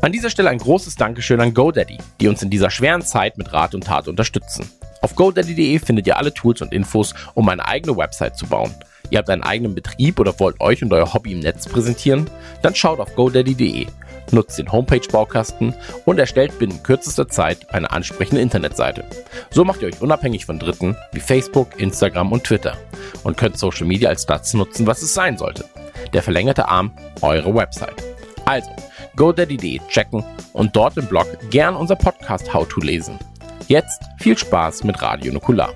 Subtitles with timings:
[0.00, 3.52] An dieser Stelle ein großes Dankeschön an GoDaddy, die uns in dieser schweren Zeit mit
[3.52, 4.70] Rat und Tat unterstützen.
[5.02, 8.72] Auf godaddy.de findet ihr alle Tools und Infos, um eine eigene Website zu bauen.
[9.10, 12.30] Ihr habt einen eigenen Betrieb oder wollt euch und euer Hobby im Netz präsentieren?
[12.62, 13.86] Dann schaut auf godaddy.de,
[14.30, 15.74] nutzt den Homepage-Baukasten
[16.04, 19.04] und erstellt binnen kürzester Zeit eine ansprechende Internetseite.
[19.50, 22.76] So macht ihr euch unabhängig von Dritten wie Facebook, Instagram und Twitter
[23.24, 25.64] und könnt Social Media als das nutzen, was es sein sollte.
[26.12, 27.96] Der verlängerte Arm, eure Website.
[28.44, 28.70] Also,
[29.18, 33.18] godaddy.de checken und dort im Blog gern unser Podcast How to lesen.
[33.66, 35.74] Jetzt viel Spaß mit Radio Nukular.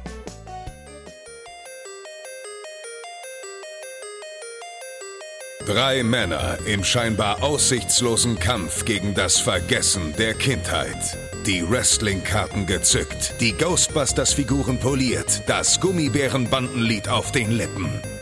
[5.67, 11.17] Drei Männer im scheinbar aussichtslosen Kampf gegen das Vergessen der Kindheit.
[11.47, 17.91] Die Wrestling-Karten gezückt, die Ghostbusters-Figuren poliert, das Gummibärenbandenlied auf den Lippen.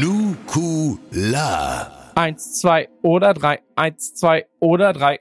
[0.00, 1.92] Nukular.
[2.14, 3.60] Eins, zwei oder drei.
[3.76, 5.20] Eins, zwei oder drei.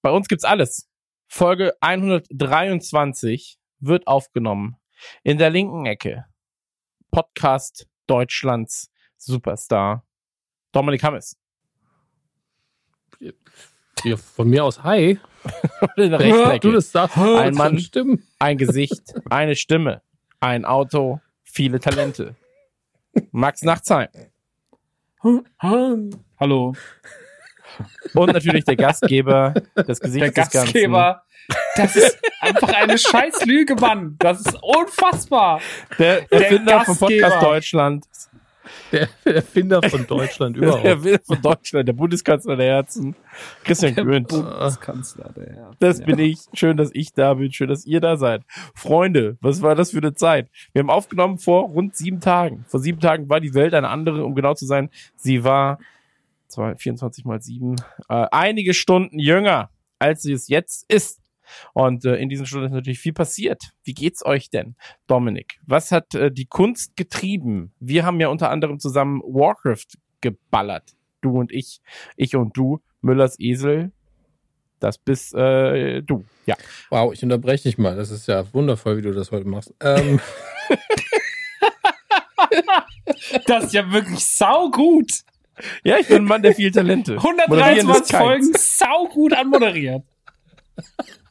[0.00, 0.88] Bei uns gibt's alles.
[1.28, 4.76] Folge 123 wird aufgenommen.
[5.24, 6.24] In der linken Ecke.
[7.10, 10.06] Podcast Deutschlands Superstar.
[10.72, 11.36] Dominik Hammes.
[14.04, 15.18] Ja, von mir aus, hi.
[15.96, 16.60] In der rechten Ecke.
[16.60, 17.78] Du das sagst, Ein Mann.
[17.78, 18.26] Stimmen.
[18.38, 20.00] Ein Gesicht, eine Stimme,
[20.40, 22.36] ein Auto, viele Talente.
[23.32, 24.08] Max Nachtsheim.
[26.38, 26.74] Hallo.
[28.14, 30.58] Und natürlich der Gastgeber, das Gesicht Der des Ganzen.
[30.60, 31.22] Gastgeber.
[31.76, 34.16] Das ist einfach eine scheiß Lüge, Mann.
[34.18, 35.60] Das ist unfassbar.
[35.98, 36.96] Der Der Erfinder von.
[36.96, 38.04] Podcast Deutschland.
[38.92, 40.84] Der Erfinder von Deutschland Der überhaupt.
[40.84, 43.14] Erfinder von Deutschland, der Bundeskanzler der Herzen.
[43.64, 44.28] Christian Gründ.
[44.28, 45.70] Bundeskanzler, der Herr.
[45.78, 46.40] Das bin ich.
[46.54, 47.52] Schön, dass ich da bin.
[47.52, 48.42] Schön, dass ihr da seid.
[48.74, 50.48] Freunde, was war das für eine Zeit?
[50.72, 52.64] Wir haben aufgenommen vor rund sieben Tagen.
[52.68, 54.90] Vor sieben Tagen war die Welt eine andere, um genau zu sein.
[55.16, 55.78] Sie war
[56.48, 57.76] zwei- 24 mal sieben,
[58.08, 61.20] äh, einige Stunden jünger, als sie es jetzt ist.
[61.72, 63.62] Und äh, in diesen Stunden ist natürlich viel passiert.
[63.82, 64.76] Wie geht's euch denn,
[65.06, 65.58] Dominik?
[65.66, 67.72] Was hat äh, die Kunst getrieben?
[67.80, 70.92] Wir haben ja unter anderem zusammen Warcraft geballert.
[71.20, 71.80] Du und ich,
[72.16, 73.92] ich und du, Müllers Esel,
[74.80, 76.24] das bist äh, du.
[76.46, 76.56] Ja.
[76.90, 77.96] Wow, ich unterbreche dich mal.
[77.96, 79.72] Das ist ja wundervoll, wie du das heute machst.
[79.80, 80.20] Ähm,
[83.46, 85.10] Das ist ja wirklich saugut.
[85.84, 87.14] Ja, ich bin ein Mann der viel Talente.
[87.14, 88.24] Moderieren ist 123 keins.
[88.24, 90.02] Folgen saugut anmoderiert.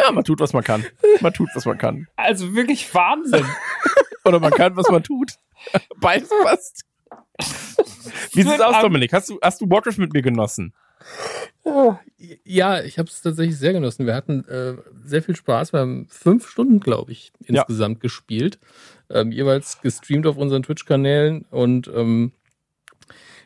[0.00, 0.84] Ja, man tut, was man kann.
[1.20, 2.06] Man tut, was man kann.
[2.16, 3.44] Also wirklich Wahnsinn.
[4.24, 5.32] Oder man kann, was man tut.
[5.96, 6.84] Beides passt.
[8.32, 9.12] Wie sieht's aus, Dominik?
[9.12, 10.72] Hast du, hast du Warcraft mit mir genossen?
[12.44, 14.06] ja, ich habe es tatsächlich sehr genossen.
[14.06, 15.72] Wir hatten äh, sehr viel Spaß.
[15.72, 17.60] Wir haben fünf Stunden, glaube ich, Ja.
[17.62, 18.58] insgesamt gespielt.
[19.10, 21.44] Ähm, jeweils gestreamt auf unseren Twitch-Kanälen.
[21.50, 22.32] Und ähm,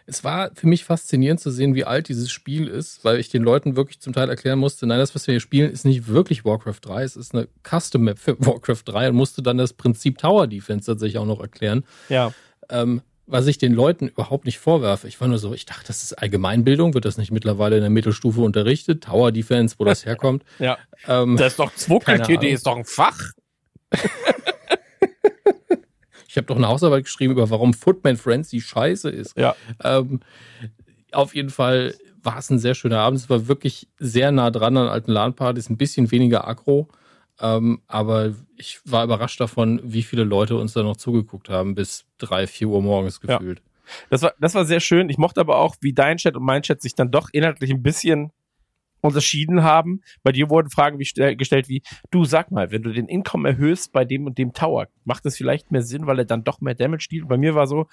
[0.06, 3.42] es war für mich faszinierend zu sehen, wie alt dieses Spiel ist, weil ich den
[3.42, 6.44] Leuten wirklich zum Teil erklären musste, nein, das, was wir hier spielen, ist nicht wirklich
[6.44, 10.46] Warcraft 3, es ist eine Custom-Map für Warcraft 3 und musste dann das Prinzip Tower
[10.46, 11.84] Defense tatsächlich auch noch erklären.
[12.08, 12.32] Ja.
[12.68, 15.06] ähm, was ich den Leuten überhaupt nicht vorwerfe.
[15.08, 17.88] Ich war nur so, ich dachte, das ist Allgemeinbildung, wird das nicht mittlerweile in der
[17.88, 19.04] Mittelstufe unterrichtet?
[19.04, 20.42] Tower Defense, wo das herkommt.
[20.58, 20.76] Ja.
[21.06, 21.70] Ähm, Das ist doch
[22.42, 22.52] Ahnung.
[22.54, 23.18] ist doch ein Fach.
[26.32, 29.36] ich habe doch eine Hausarbeit geschrieben über, warum Footman Frenzy scheiße ist.
[29.36, 29.54] Ja.
[29.84, 30.20] Ähm,
[31.12, 33.20] auf jeden Fall war es ein sehr schöner Abend.
[33.20, 36.88] Es war wirklich sehr nah dran an alten LAN-Partys, ein bisschen weniger aggro.
[37.38, 42.06] Ähm, aber ich war überrascht davon, wie viele Leute uns da noch zugeguckt haben, bis
[42.16, 43.36] drei, vier Uhr morgens Ja.
[43.36, 43.60] gefühlt.
[44.08, 45.10] Das war, das war sehr schön.
[45.10, 47.82] Ich mochte aber auch, wie dein Chat und mein Chat sich dann doch inhaltlich ein
[47.82, 48.32] bisschen
[49.02, 50.00] unterschieden haben.
[50.22, 53.48] Bei dir wurden Fragen wie stell, gestellt wie, du sag mal, wenn du den Income
[53.48, 56.60] erhöhst bei dem und dem Tower, macht das vielleicht mehr Sinn, weil er dann doch
[56.60, 57.24] mehr Damage dealt?
[57.24, 57.88] Und bei mir war so,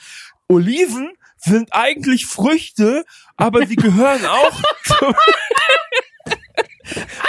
[0.48, 3.04] Oliven sind eigentlich Früchte,
[3.36, 5.08] aber sie gehören auch zum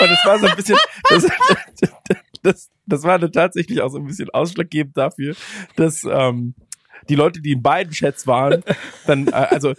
[0.01, 0.79] Und es war so ein bisschen,
[1.09, 1.27] das,
[2.43, 5.35] das, das war dann tatsächlich auch so ein bisschen ausschlaggebend dafür,
[5.77, 6.55] dass ähm,
[7.09, 8.63] die Leute, die in beiden Chats waren,
[9.07, 9.75] dann, äh, also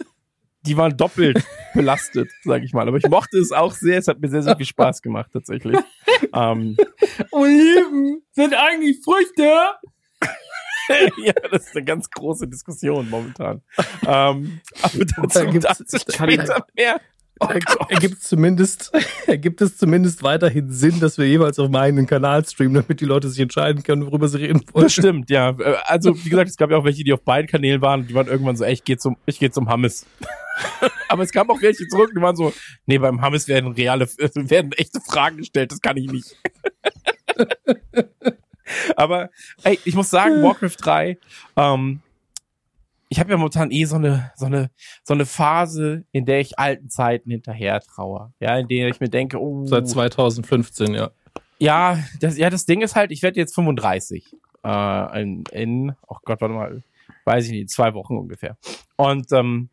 [0.64, 1.44] die waren doppelt
[1.74, 2.86] belastet, sage ich mal.
[2.88, 3.98] Aber ich mochte es auch sehr.
[3.98, 5.76] Es hat mir sehr, sehr viel Spaß gemacht, tatsächlich.
[6.34, 6.78] Ähm,
[7.30, 9.42] Oliven sind eigentlich Früchte.
[11.22, 13.60] ja, das ist eine ganz große Diskussion momentan.
[14.06, 17.00] ähm, aber dazu, dazu da- später mehr.
[17.88, 18.92] Ergibt es zumindest,
[19.26, 23.28] ergibt es zumindest weiterhin Sinn, dass wir jeweils auf eigenen Kanal streamen, damit die Leute
[23.28, 24.84] sich entscheiden können, worüber sie reden wollen.
[24.84, 25.50] Das stimmt, ja.
[25.50, 28.06] Äh, Also, wie gesagt, es gab ja auch welche, die auf beiden Kanälen waren.
[28.06, 30.06] Die waren irgendwann so, ey, ich gehe zum, ich geh zum Hammes.
[31.08, 32.52] Aber es kam auch welche zurück, die waren so,
[32.86, 36.36] nee, beim Hammes werden reale, werden echte Fragen gestellt, das kann ich nicht.
[38.96, 39.30] Aber,
[39.64, 41.18] ey, ich muss sagen, Warcraft 3,
[41.56, 42.00] ähm,
[43.12, 44.70] ich habe ja momentan eh so eine, so eine,
[45.04, 48.32] so eine Phase, in der ich alten Zeiten hinterher traue.
[48.40, 51.10] Ja, in der ich mir denke, oh, Seit 2015, ja.
[51.58, 54.34] ja, das, ja, das Ding ist halt, ich werde jetzt 35.
[54.64, 56.82] Äh, in, in, oh Gott, warte mal,
[57.26, 58.56] weiß ich nicht, in zwei Wochen ungefähr.
[58.96, 59.68] Und ähm,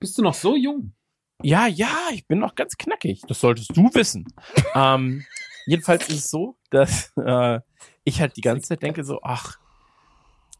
[0.00, 0.94] Bist du noch so jung?
[1.42, 3.20] ja, ja, ich bin noch ganz knackig.
[3.28, 4.24] Das solltest du wissen.
[4.74, 5.26] ähm,
[5.66, 7.60] jedenfalls ist es so, dass äh,
[8.04, 9.58] ich halt die ganze Zeit denke so, ach,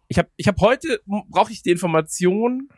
[0.08, 2.69] ich habe ich hab heute, brauche ich die Information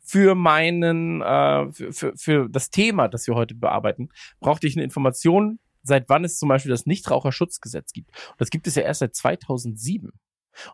[0.00, 4.08] für meinen, äh, für, für, für das Thema, das wir heute bearbeiten,
[4.40, 8.10] brauchte ich eine Information, seit wann es zum Beispiel das Nichtraucherschutzgesetz gibt.
[8.30, 10.12] Und das gibt es ja erst seit 2007.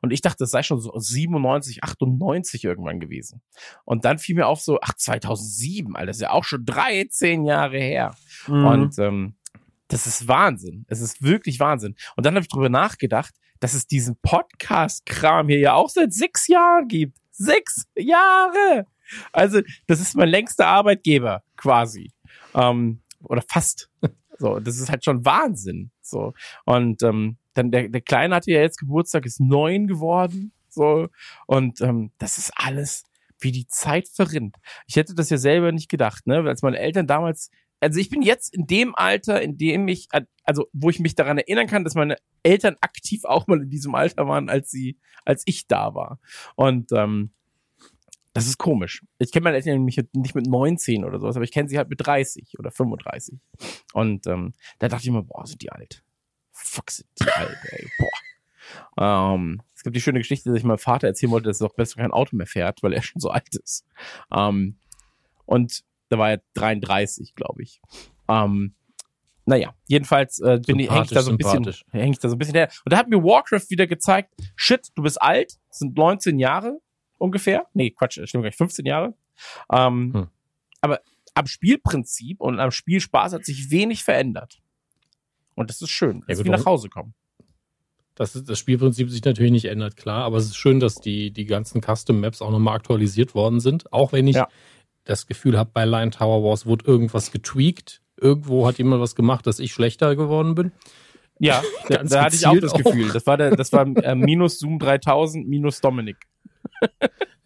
[0.00, 3.43] Und ich dachte, das sei schon so 97, 98 irgendwann gewesen.
[3.84, 7.44] Und dann fiel mir auf so, ach, 2007, Alter, das ist ja auch schon 13
[7.44, 8.16] Jahre her.
[8.46, 8.64] Mhm.
[8.64, 9.34] Und ähm,
[9.88, 10.87] das ist Wahnsinn.
[10.88, 11.96] Es ist wirklich Wahnsinn.
[12.16, 13.34] Und dann habe ich drüber nachgedacht,
[13.64, 17.16] dass es diesen Podcast-Kram hier ja auch seit sechs Jahren gibt.
[17.31, 18.87] Sechs Jahre!
[19.32, 22.12] Also, das ist mein längster Arbeitgeber, quasi.
[22.55, 23.88] Ähm, oder fast.
[24.37, 25.93] So, das ist halt schon Wahnsinn.
[26.02, 26.34] So.
[26.64, 30.52] Und ähm, dann der, der Kleine hatte ja jetzt Geburtstag, ist neun geworden.
[30.69, 31.08] So.
[31.46, 33.05] Und ähm, das ist alles,
[33.38, 34.56] wie die Zeit verrinnt.
[34.88, 36.38] Ich hätte das ja selber nicht gedacht, ne?
[36.49, 37.49] Als meine Eltern damals,
[37.85, 40.09] also ich bin jetzt in dem Alter, in dem ich,
[40.43, 43.95] also wo ich mich daran erinnern kann, dass meine Eltern aktiv auch mal in diesem
[43.95, 44.97] Alter waren, als sie,
[45.27, 46.19] als ich da war.
[46.57, 47.31] Und ähm,
[48.33, 49.05] das ist komisch.
[49.19, 51.91] Ich kenne meine Eltern nämlich nicht mit 19 oder sowas, aber ich kenne sie halt
[51.91, 53.39] mit 30 oder 35.
[53.93, 56.03] Und ähm, da dachte ich mir, boah, sind die alt.
[56.53, 57.87] Fuck, sind die alt, ey.
[57.99, 59.35] Boah.
[59.35, 61.77] Ähm, es gibt die schöne Geschichte, dass ich meinem Vater erzählen wollte, dass er doch
[61.77, 63.85] besser kein Auto mehr fährt, weil er schon so alt ist.
[64.35, 64.79] Ähm,
[65.45, 67.81] und da war er 33, glaube ich.
[68.29, 68.75] Ähm,
[69.47, 72.35] naja, jedenfalls äh, bin ich, häng ich da so ein bisschen, häng ich da so
[72.37, 72.71] ein bisschen her.
[72.85, 76.81] Und da hat mir Warcraft wieder gezeigt, shit, du bist alt, sind 19 Jahre
[77.19, 77.67] ungefähr.
[77.75, 79.15] Nee, Quatsch, das stimmt gar nicht, 15 Jahre.
[79.73, 80.29] Ähm, Hm.
[80.81, 81.01] Aber
[81.35, 84.61] am Spielprinzip und am Spielspaß hat sich wenig verändert.
[85.55, 86.23] Und das ist schön.
[86.27, 87.15] Das Ja, wie nach Hause kommen.
[88.15, 91.47] dass das Spielprinzip sich natürlich nicht ändert, klar, aber es ist schön, dass die, die
[91.47, 93.93] ganzen Custom Maps auch nochmal aktualisiert worden sind.
[93.93, 94.49] Auch wenn ich Ja.
[95.05, 98.01] Das Gefühl habe, bei Line Tower Wars wurde irgendwas getweakt.
[98.17, 100.73] Irgendwo hat jemand was gemacht, dass ich schlechter geworden bin.
[101.39, 102.79] Ja, da, Ganz da hatte ich auch das auch.
[102.79, 103.11] Gefühl.
[103.12, 106.17] Das war der, das war äh, minus Zoom 3000 minus Dominik.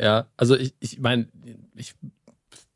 [0.01, 1.27] Ja, also ich, ich meine,
[1.75, 1.95] ich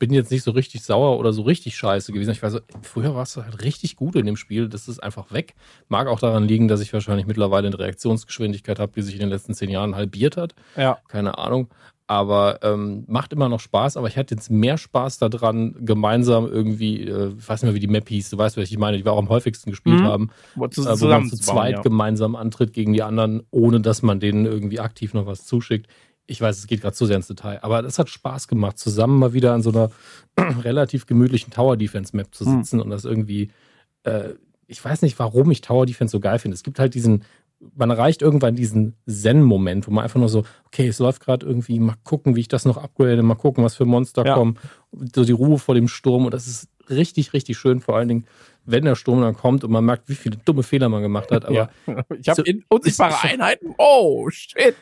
[0.02, 2.32] bin jetzt nicht so richtig sauer oder so richtig scheiße gewesen.
[2.32, 4.68] Ich weiß, so, früher warst du halt richtig gut in dem Spiel.
[4.68, 5.54] Das ist einfach weg.
[5.86, 9.28] Mag auch daran liegen, dass ich wahrscheinlich mittlerweile eine Reaktionsgeschwindigkeit habe, die sich in den
[9.28, 10.56] letzten zehn Jahren halbiert hat.
[10.76, 10.98] Ja.
[11.06, 11.68] Keine Ahnung.
[12.14, 13.96] Aber ähm, macht immer noch Spaß.
[13.96, 17.80] Aber ich hatte jetzt mehr Spaß daran, gemeinsam irgendwie, äh, ich weiß nicht mehr, wie
[17.80, 18.28] die Map hieß.
[18.28, 20.04] Du weißt, was ich meine, die wir auch am häufigsten gespielt Mhm.
[20.04, 20.30] haben.
[20.56, 21.80] Äh, wo man zu zweit ja.
[21.80, 25.86] gemeinsam antritt gegen die anderen, ohne dass man denen irgendwie aktiv noch was zuschickt.
[26.26, 29.18] Ich weiß, es geht gerade zu sehr ins Detail, aber das hat Spaß gemacht, zusammen
[29.18, 29.90] mal wieder an so einer
[30.62, 32.58] relativ gemütlichen Tower Defense Map zu Hm.
[32.58, 33.50] sitzen und das irgendwie,
[34.04, 34.30] äh,
[34.66, 36.54] ich weiß nicht, warum ich Tower Defense so geil finde.
[36.54, 37.24] Es gibt halt diesen,
[37.76, 41.78] man erreicht irgendwann diesen Zen-Moment, wo man einfach nur so, okay, es läuft gerade irgendwie,
[41.78, 44.34] mal gucken, wie ich das noch upgrade, mal gucken, was für Monster Ja.
[44.34, 44.58] kommen,
[45.14, 48.26] so die Ruhe vor dem Sturm und das ist richtig, richtig schön, vor allen Dingen,
[48.64, 51.44] wenn der Sturm dann kommt und man merkt, wie viele dumme Fehler man gemacht hat,
[51.44, 51.68] aber ja.
[52.20, 53.74] Ich habe so- unsichtbare Einheiten.
[53.78, 54.74] Oh, shit.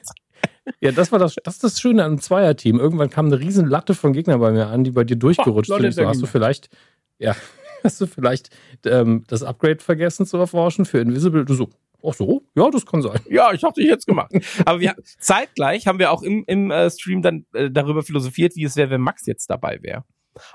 [0.80, 2.78] Ja, das war das, das ist das Schöne an einem Zweierteam.
[2.80, 5.74] Irgendwann kam eine riesen Latte von Gegnern bei mir an, die bei dir durchgerutscht Oh,
[5.74, 5.82] sind.
[5.82, 6.70] Leute, Ich So, hast du vielleicht,
[7.18, 7.36] ja,
[7.84, 8.48] hast du vielleicht
[8.86, 11.44] ähm, das Upgrade vergessen zu erforschen für Invisible?
[11.44, 11.68] Du so,
[12.04, 13.20] ach so, ja, das kann sein.
[13.28, 14.32] Ja, ich dachte, ich jetzt gemacht.
[14.64, 18.64] Aber wir zeitgleich haben wir auch im, im äh, Stream dann äh, darüber philosophiert, wie
[18.64, 20.04] es wäre, wenn Max jetzt dabei wäre.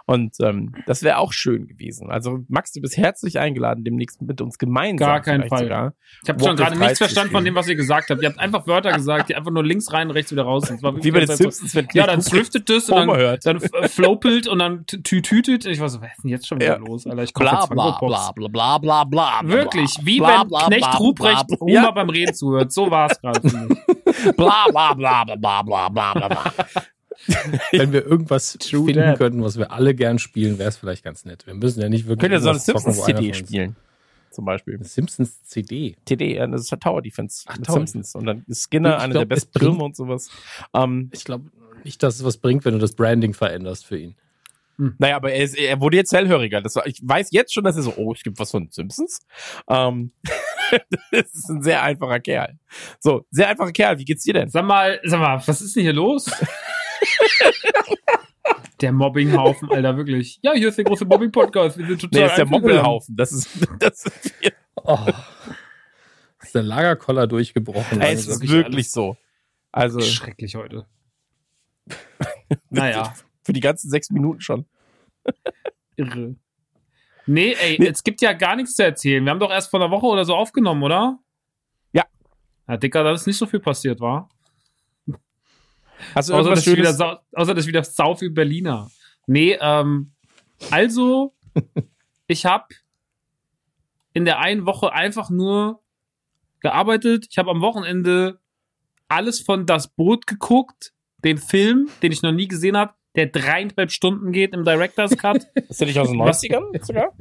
[0.05, 2.10] Und ähm, das wäre auch schön gewesen.
[2.10, 5.08] Also Max, du bist herzlich eingeladen, demnächst mit uns gemeinsam.
[5.08, 5.63] Gar keinen Fall.
[5.63, 5.94] Sogar.
[6.24, 8.22] Ich habe schon gerade nichts verstanden von dem, was ihr gesagt habt.
[8.22, 10.82] Ihr habt einfach Wörter gesagt, die einfach nur links rein, rechts wieder raus sind.
[10.82, 15.65] Wie bei den Simpsons, wenn Ja, dann thriftet das und dann, flopelt und dann tütütet.
[15.65, 17.05] Ich war so, was ist denn jetzt schon wieder los?
[17.05, 19.41] Alter, ich bla, bla, bla, bla, bla, bla, bla.
[19.44, 22.72] Wirklich, wie wenn Knecht Ruprecht Oma beim Reden zuhört.
[22.72, 23.41] So war es gerade.
[24.38, 26.53] bla, bla, bla, bla, bla, bla, bla, bla.
[27.72, 29.17] Wenn wir irgendwas True finden that.
[29.17, 31.46] könnten, was wir alle gern spielen, wäre es vielleicht ganz nett.
[31.48, 32.20] Wir müssen ja nicht wirklich.
[32.29, 33.75] Könnt ihr so eine irgendwas zocken, Simpsons wo einer CD von uns- spielen?
[34.32, 34.84] zum Beispiel.
[34.84, 35.96] Simpsons CD.
[36.03, 38.15] TD, äh, das ist Tower Defense Ach, Tower Simpsons.
[38.15, 40.29] Und dann ist Skinner Ich eine glaub, der besten es bringt- Filme und sowas.
[40.74, 41.46] Ähm, Ich glaube
[41.86, 44.15] nicht, dass es was bringt, wenn du das Branding veränderst für ihn.
[44.98, 46.60] naja, aber er, ist, er wurde jetzt hellhöriger.
[46.62, 49.22] Das war, ich weiß jetzt schon, dass er so, oh, es gibt was von Simpsons.
[49.70, 50.12] Ähm,
[51.12, 52.60] das ist ein sehr einfacher Kerl.
[53.00, 54.00] So, sehr einfacher Kerl.
[54.00, 54.50] Wie geht's dir denn?
[54.50, 56.29] Sag mal, sag mal, was ist denn hier los?
[58.81, 60.39] Der Mobbinghaufen, Alter, wirklich.
[60.41, 61.77] Ja, hier ist der große Mobbing-Podcast.
[61.77, 62.45] Wir sind total Nee, das ist der.
[62.45, 63.15] Mobbelhaufen.
[63.15, 64.33] Das ist, das ist,
[64.75, 65.00] Oh.
[66.41, 68.01] Ist der Lagerkoller durchgebrochen.
[68.01, 69.17] ey, es ist wirklich so.
[69.71, 70.85] Also, Schrecklich heute.
[72.69, 74.65] naja, für die ganzen sechs Minuten schon.
[75.95, 76.35] irre.
[77.25, 77.88] Nee, ey, Nee.
[77.88, 79.24] es gibt ja gar nichts zu erzählen.
[79.24, 81.17] Wir haben doch erst vor einer Woche oder so aufgenommen, oder?
[81.91, 82.03] Ja.
[82.67, 84.29] Ja, Dicker, da ist nicht so viel passiert, war.
[86.13, 86.97] Hast du Außer irgendwas dass, wieder Schönes?
[86.97, 88.89] sau, außer dass wieder sau viel Berliner.
[89.27, 90.11] Nee, ähm,
[90.71, 91.33] also,
[92.27, 92.67] ich habe
[94.13, 95.81] in der einen Woche einfach nur
[96.61, 97.27] gearbeitet.
[97.29, 98.39] Ich habe am Wochenende
[99.07, 103.91] alles von Das Boot geguckt, den Film, den ich noch nie gesehen habe, der dreieinhalb
[103.91, 105.47] Stunden geht im Director's Cut.
[105.69, 106.43] Ist der nicht aus den Was?
[106.43, 107.13] 90ern sogar?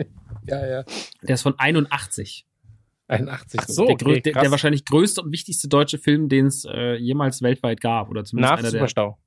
[0.46, 0.84] Ja, ja.
[1.22, 2.46] Der ist von 81.
[3.08, 3.60] 81.
[3.60, 3.86] Ach so.
[3.86, 7.80] der, okay, der, der wahrscheinlich größte und wichtigste deutsche Film, den es äh, jemals weltweit
[7.80, 8.10] gab.
[8.10, 9.18] Oder zumindest Nach einer der Superstau.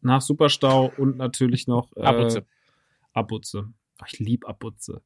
[0.00, 2.42] nach Superstau und natürlich noch äh.
[3.14, 3.66] Abutze.
[4.00, 5.02] Oh, ich lieb Abutze.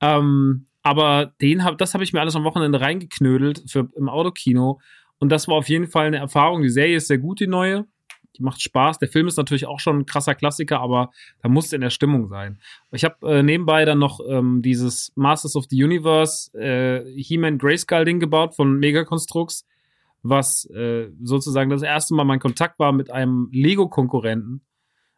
[0.00, 4.80] Ähm, aber den hab, das habe ich mir alles am Wochenende reingeknödelt für im Autokino.
[5.18, 6.62] Und das war auf jeden Fall eine Erfahrung.
[6.62, 7.86] Die Serie ist sehr gut, die neue.
[8.40, 8.98] Macht Spaß.
[8.98, 11.10] Der Film ist natürlich auch schon ein krasser Klassiker, aber
[11.42, 12.58] da muss in der Stimmung sein.
[12.92, 18.04] Ich habe äh, nebenbei dann noch ähm, dieses Masters of the Universe äh, He-Man Grayskull
[18.04, 19.66] Ding gebaut von Megaconstrux,
[20.22, 24.62] was äh, sozusagen das erste Mal mein Kontakt war mit einem Lego-Konkurrenten,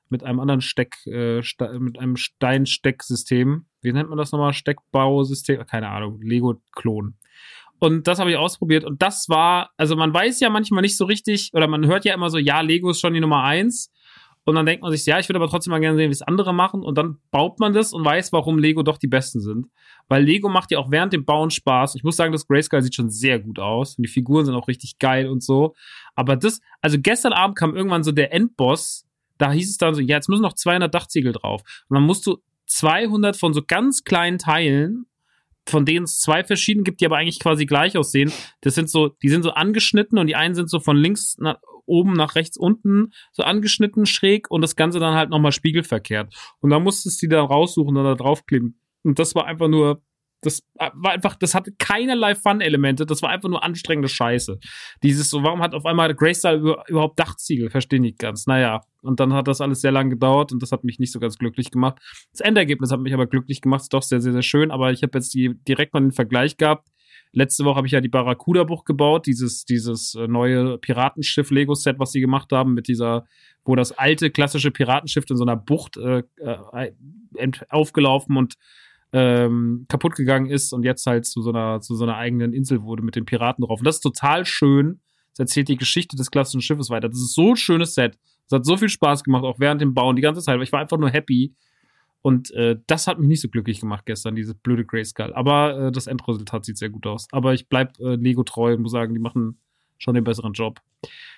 [0.09, 3.67] mit einem anderen Steck, äh, Ste mit einem Steinstecksystem.
[3.81, 4.53] Wie nennt man das nochmal?
[4.53, 5.65] Steckbausystem?
[5.67, 7.17] Keine Ahnung, Lego-Klon.
[7.83, 11.05] Und das habe ich ausprobiert und das war, also man weiß ja manchmal nicht so
[11.05, 13.91] richtig, oder man hört ja immer so, ja, Lego ist schon die Nummer eins.
[14.45, 16.23] Und dann denkt man sich, ja, ich würde aber trotzdem mal gerne sehen, wie es
[16.23, 16.85] andere machen.
[16.85, 19.67] Und dann baut man das und weiß, warum Lego doch die Besten sind.
[20.07, 21.97] Weil Lego macht ja auch während dem Bauen Spaß.
[21.97, 23.99] Ich muss sagen, das Grayskull sieht schon sehr gut aus.
[23.99, 25.75] Und die Figuren sind auch richtig geil und so.
[26.15, 29.07] Aber das, also gestern Abend kam irgendwann so der Endboss.
[29.39, 31.63] Da hieß es dann so, ja, jetzt müssen noch 200 Dachziegel drauf.
[31.89, 35.07] Und dann musst du 200 von so ganz kleinen Teilen,
[35.69, 38.33] von denen es zwei verschiedene gibt, die aber eigentlich quasi gleich aussehen.
[38.61, 41.59] Das sind so, die sind so angeschnitten und die einen sind so von links nach
[41.87, 46.35] oben nach rechts unten so angeschnitten schräg und das Ganze dann halt nochmal spiegelverkehrt.
[46.61, 48.81] Und dann musstest du die dann raussuchen und da draufkleben.
[49.03, 50.03] Und das war einfach nur,
[50.43, 54.59] das war einfach, das hatte keinerlei Fun-Elemente, das war einfach nur anstrengende Scheiße.
[55.03, 57.71] Dieses so, warum hat auf einmal Graystar über, überhaupt Dachziegel?
[57.71, 58.47] Verstehe nicht ganz.
[58.47, 61.21] Naja, und dann hat das alles sehr lang gedauert und das hat mich nicht so
[61.21, 61.99] ganz glücklich gemacht.
[62.33, 65.03] Das Endergebnis hat mich aber glücklich gemacht, ist doch sehr, sehr, sehr schön, aber ich
[65.03, 66.89] habe jetzt die, direkt mal den Vergleich gehabt.
[67.35, 72.21] Letzte Woche habe ich ja die Barracuda-Buch gebaut, dieses, dieses äh, neue Piratenschiff-Lego-Set, was sie
[72.21, 73.27] gemacht haben, mit dieser,
[73.65, 76.83] wo das alte klassische Piratenschiff in so einer Bucht äh, äh,
[77.71, 78.57] aufgelaufen und
[79.15, 82.83] ähm, kaputt gegangen ist und jetzt halt zu so einer, zu so einer eigenen Insel
[82.83, 83.81] wurde mit den Piraten drauf.
[83.81, 85.01] Und das ist total schön.
[85.33, 87.09] Das erzählt die Geschichte des klassischen Schiffes weiter.
[87.09, 88.19] Das ist so ein schönes Set.
[88.47, 90.61] Es hat so viel Spaß gemacht, auch während dem Bauen, die ganze Zeit.
[90.61, 91.55] Ich war einfach nur happy.
[92.23, 95.33] Und äh, das hat mich nicht so glücklich gemacht gestern, dieses blöde Grayskull.
[95.35, 97.27] Aber äh, das Endresultat sieht sehr gut aus.
[97.33, 99.59] Aber ich bleib äh, Lego treu und muss sagen, die machen
[99.99, 100.81] schon den besseren Job.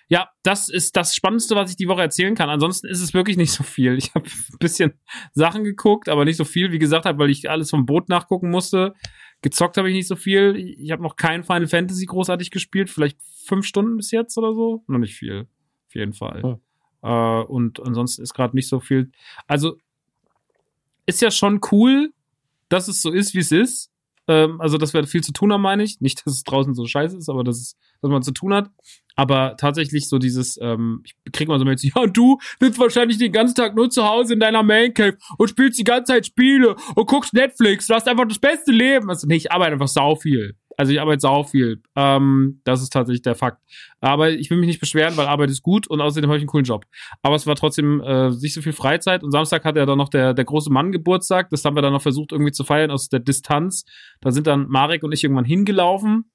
[0.08, 2.50] Ja, das ist das Spannendste, was ich die Woche erzählen kann.
[2.50, 3.96] Ansonsten ist es wirklich nicht so viel.
[3.96, 4.92] Ich habe ein bisschen
[5.32, 8.50] Sachen geguckt, aber nicht so viel, wie gesagt habe, weil ich alles vom Boot nachgucken
[8.50, 8.94] musste.
[9.40, 10.56] Gezockt habe ich nicht so viel.
[10.56, 12.90] Ich habe noch kein Final Fantasy großartig gespielt.
[12.90, 14.84] Vielleicht fünf Stunden bis jetzt oder so.
[14.86, 15.46] Noch nicht viel.
[15.86, 16.42] Auf jeden Fall.
[16.42, 16.56] Hm.
[17.04, 19.12] Äh, und ansonsten ist gerade nicht so viel.
[19.46, 19.76] Also
[21.06, 22.12] ist ja schon cool,
[22.70, 23.90] dass es so ist, wie es ist.
[24.26, 26.00] Ähm, also, dass wir viel zu tun haben, meine ich.
[26.00, 28.70] Nicht, dass es draußen so scheiße ist, aber dass, es, dass man zu tun hat.
[29.16, 33.32] Aber tatsächlich so dieses, ähm, ich krieg mal so mit, ja, du sitzt wahrscheinlich den
[33.32, 36.74] ganzen Tag nur zu Hause in deiner Man Cave und spielst die ganze Zeit Spiele
[36.94, 39.10] und guckst Netflix, du hast einfach das beste Leben.
[39.10, 40.56] Also, nee, ich arbeite einfach sau viel.
[40.76, 41.82] Also ich arbeite sau viel.
[41.96, 43.62] Ähm, das ist tatsächlich der Fakt.
[44.00, 46.48] Aber ich will mich nicht beschweren, weil Arbeit ist gut und außerdem habe ich einen
[46.48, 46.84] coolen Job.
[47.22, 49.22] Aber es war trotzdem äh, nicht so viel Freizeit.
[49.22, 51.50] Und Samstag hatte ja dann noch der, der große Mann Geburtstag.
[51.50, 53.84] Das haben wir dann noch versucht irgendwie zu feiern aus der Distanz.
[54.20, 56.30] Da sind dann Marek und ich irgendwann hingelaufen.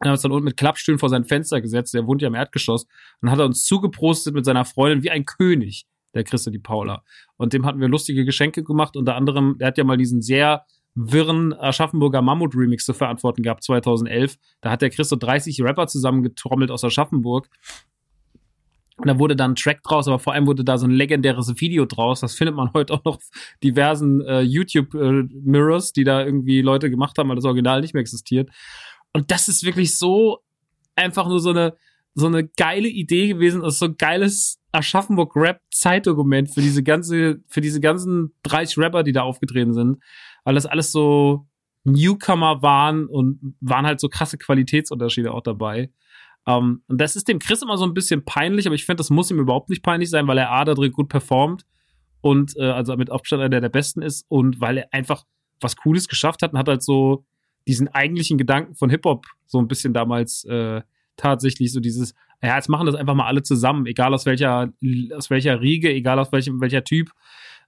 [0.00, 1.94] Er hat uns dann unten mit Klappstühlen vor sein Fenster gesetzt.
[1.94, 2.84] Der wohnt ja im Erdgeschoss.
[2.84, 2.90] Und
[3.22, 7.02] dann hat er uns zugeprostet mit seiner Freundin wie ein König, der Christa die Paula.
[7.36, 8.96] Und dem hatten wir lustige Geschenke gemacht.
[8.96, 14.36] Unter anderem, der hat ja mal diesen sehr wirren Aschaffenburger Mammut-Remix zu verantworten gehabt, 2011.
[14.60, 17.48] Da hat der Chris so 30 Rapper zusammengetrommelt aus Aschaffenburg.
[18.96, 21.52] Und da wurde dann ein Track draus, aber vor allem wurde da so ein legendäres
[21.60, 22.20] Video draus.
[22.20, 23.18] Das findet man heute auch noch
[23.62, 28.02] diversen äh, YouTube-Mirrors, äh, die da irgendwie Leute gemacht haben, weil das Original nicht mehr
[28.02, 28.50] existiert.
[29.12, 30.38] Und das ist wirklich so
[30.94, 31.76] einfach nur so eine,
[32.14, 36.84] so eine geile Idee gewesen, das ist so ein geiles Aschaffenburg Rap Zeitdokument für diese
[36.84, 39.98] ganze, für diese ganzen 30 Rapper, die da aufgetreten sind,
[40.44, 41.46] weil das alles so
[41.84, 45.90] Newcomer waren und waren halt so krasse Qualitätsunterschiede auch dabei.
[46.46, 48.98] Um, ähm, und das ist dem Chris immer so ein bisschen peinlich, aber ich finde,
[48.98, 51.64] das muss ihm überhaupt nicht peinlich sein, weil er A da drin gut performt
[52.20, 55.24] und äh, also mit Abstand einer der besten ist und weil er einfach
[55.60, 57.24] was Cooles geschafft hat und hat halt so
[57.66, 60.82] diesen eigentlichen Gedanken von Hip-Hop so ein bisschen damals äh,
[61.16, 64.70] tatsächlich so dieses, ja, jetzt machen das einfach mal alle zusammen, egal aus welcher,
[65.16, 67.10] aus welcher Riege, egal aus welchem, welcher Typ,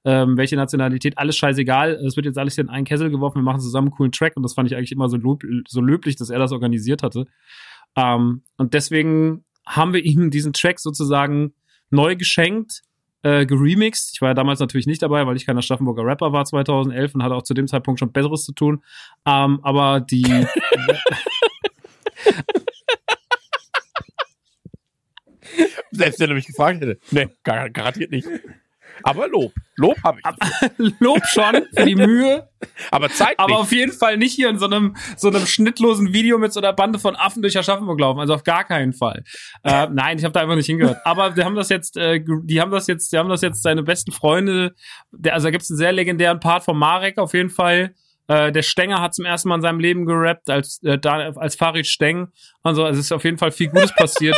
[0.06, 1.90] ähm, welche Nationalität, alles scheißegal.
[2.06, 4.36] Es wird jetzt alles hier in einen Kessel geworfen, wir machen zusammen einen coolen Track
[4.36, 7.26] und das fand ich eigentlich immer so, lob, so löblich, dass er das organisiert hatte.
[7.96, 11.54] Ähm, und deswegen haben wir ihm diesen Track sozusagen
[11.90, 12.82] neu geschenkt,
[13.22, 14.12] äh, geremixed.
[14.14, 17.24] Ich war ja damals natürlich nicht dabei, weil ich kein Aschaffenburger Rapper war 2011 und
[17.24, 18.84] hatte auch zu dem Zeitpunkt schon Besseres zu tun.
[19.26, 20.22] Ähm, aber die
[25.90, 27.00] Selbst wenn er mich gefragt hätte.
[27.10, 28.28] Nee, gar, garantiert nicht.
[29.02, 29.52] Aber Lob.
[29.76, 30.92] Lob habe ich.
[31.00, 32.48] Lob schon für die Mühe.
[32.90, 33.58] Aber Zeit Aber nicht.
[33.58, 36.72] auf jeden Fall nicht hier in so einem, so einem schnittlosen Video mit so einer
[36.72, 38.20] Bande von Affen durch Aschaffenburg laufen.
[38.20, 39.22] Also auf gar keinen Fall.
[39.62, 40.98] Äh, nein, ich habe da einfach nicht hingehört.
[41.04, 43.82] Aber die haben das jetzt, äh, die haben das jetzt, die haben das jetzt seine
[43.82, 44.74] besten Freunde.
[45.12, 47.94] Der, also da gibt's einen sehr legendären Part von Marek auf jeden Fall.
[48.28, 51.86] Äh, der Stenger hat zum ersten Mal in seinem Leben gerappt als, äh, als Farid
[51.86, 52.28] Steng.
[52.62, 54.36] Also es ist auf jeden Fall viel Gutes passiert.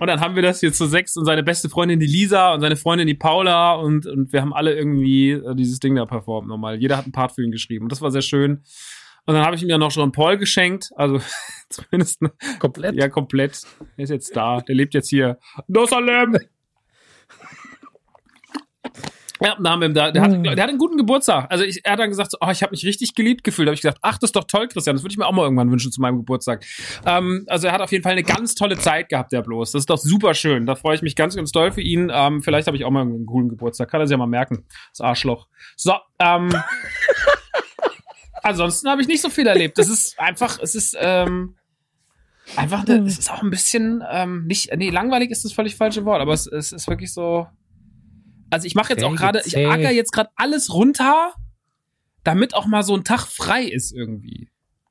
[0.00, 2.62] Und dann haben wir das hier zu sechs und seine beste Freundin die Lisa und
[2.62, 6.48] seine Freundin die Paula und, und wir haben alle irgendwie äh, dieses Ding da performt
[6.48, 6.80] nochmal.
[6.80, 8.62] Jeder hat einen Part für ihn geschrieben und das war sehr schön.
[9.26, 11.20] Und dann habe ich ihm ja noch schon Paul geschenkt, also
[11.68, 12.22] zumindest
[12.58, 12.94] komplett.
[12.94, 13.60] Ja, komplett.
[13.98, 15.38] Er ist jetzt da, der lebt jetzt hier.
[15.68, 16.38] Dosalem!
[19.42, 20.42] Ja, da haben wir, da, der, hat, hm.
[20.42, 21.46] der hat einen guten Geburtstag.
[21.50, 23.66] Also ich, er hat dann gesagt, so, oh, ich habe mich richtig geliebt gefühlt.
[23.66, 24.96] Da habe ich gesagt, ach, das ist doch toll, Christian.
[24.96, 26.64] Das würde ich mir auch mal irgendwann wünschen zu meinem Geburtstag.
[27.06, 29.72] Ähm, also er hat auf jeden Fall eine ganz tolle Zeit gehabt, der bloß.
[29.72, 30.66] Das ist doch super schön.
[30.66, 32.10] Da freue ich mich ganz, ganz doll für ihn.
[32.12, 33.90] Ähm, vielleicht habe ich auch mal einen coolen Geburtstag.
[33.90, 34.66] Kann er sich ja mal merken.
[34.92, 35.46] Das Arschloch.
[35.76, 36.54] So, ähm,
[38.42, 39.78] ansonsten habe ich nicht so viel erlebt.
[39.78, 41.56] Das ist einfach, es ist, ähm,
[42.56, 46.04] einfach, eine, es ist auch ein bisschen, ähm, nicht, nee, langweilig ist das völlig falsche
[46.04, 47.46] Wort, aber es, es ist wirklich so,
[48.50, 51.34] also ich mache jetzt auch gerade, ich acker jetzt gerade alles runter,
[52.24, 54.50] damit auch mal so ein Tag frei ist irgendwie.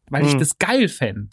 [0.09, 0.29] Weil hm.
[0.29, 1.29] ich das geil fände.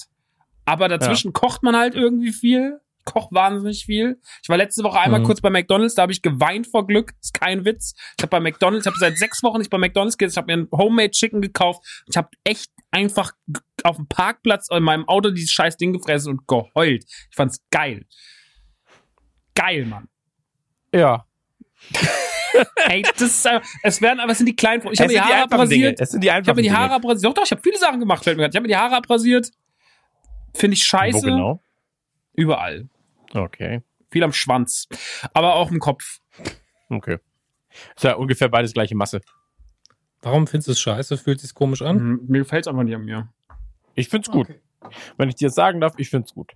[0.65, 1.33] Aber dazwischen ja.
[1.33, 2.81] kocht man halt irgendwie viel.
[2.99, 4.21] Ich koch wahnsinnig viel.
[4.43, 5.25] Ich war letzte Woche einmal mhm.
[5.25, 7.15] kurz bei McDonalds, da habe ich geweint vor Glück.
[7.21, 7.95] Ist kein Witz.
[8.19, 10.33] Ich habe bei McDonalds, ich habe seit sechs Wochen nicht bei McDonalds gegessen.
[10.33, 11.87] Ich habe mir ein Homemade Chicken gekauft.
[12.09, 13.33] Ich habe echt einfach
[13.85, 17.05] auf dem Parkplatz in meinem Auto dieses scheiß Ding gefressen und geheult.
[17.31, 18.07] Ich fand's geil.
[19.55, 20.09] Geil, Mann.
[20.93, 21.26] Ja,
[22.88, 24.83] Ey, das ist, äh, es werden, aber es sind die kleinen.
[24.90, 26.01] Ich habe mir die Haare abrasiert.
[26.01, 27.25] Es sind die Ich habe mir die Haare abrasiert.
[27.31, 28.22] Doch, doch, ich habe viele Sachen gemacht.
[28.27, 29.51] Ich habe mir die Haare abrasiert.
[30.55, 31.18] Finde ich scheiße.
[31.18, 31.62] Wo genau?
[32.35, 32.88] Überall.
[33.35, 33.83] Okay.
[34.11, 34.88] Viel am Schwanz,
[35.35, 36.20] aber auch im Kopf.
[36.88, 37.18] Okay.
[37.94, 39.20] Ist ja ungefähr beides gleiche Masse.
[40.22, 41.18] Warum findest du es scheiße?
[41.18, 41.99] Fühlt sich komisch an?
[41.99, 43.29] Mhm, mir gefällt es einfach nicht an mir.
[43.94, 44.49] Ich find's gut.
[44.49, 44.61] Okay.
[45.16, 46.53] Wenn ich dir sagen darf, ich find's gut.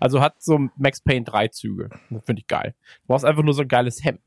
[0.00, 1.90] Also hat so Max Payne drei Züge.
[2.10, 2.74] Das finde ich geil.
[3.02, 4.20] Du brauchst einfach nur so ein geiles Hemd.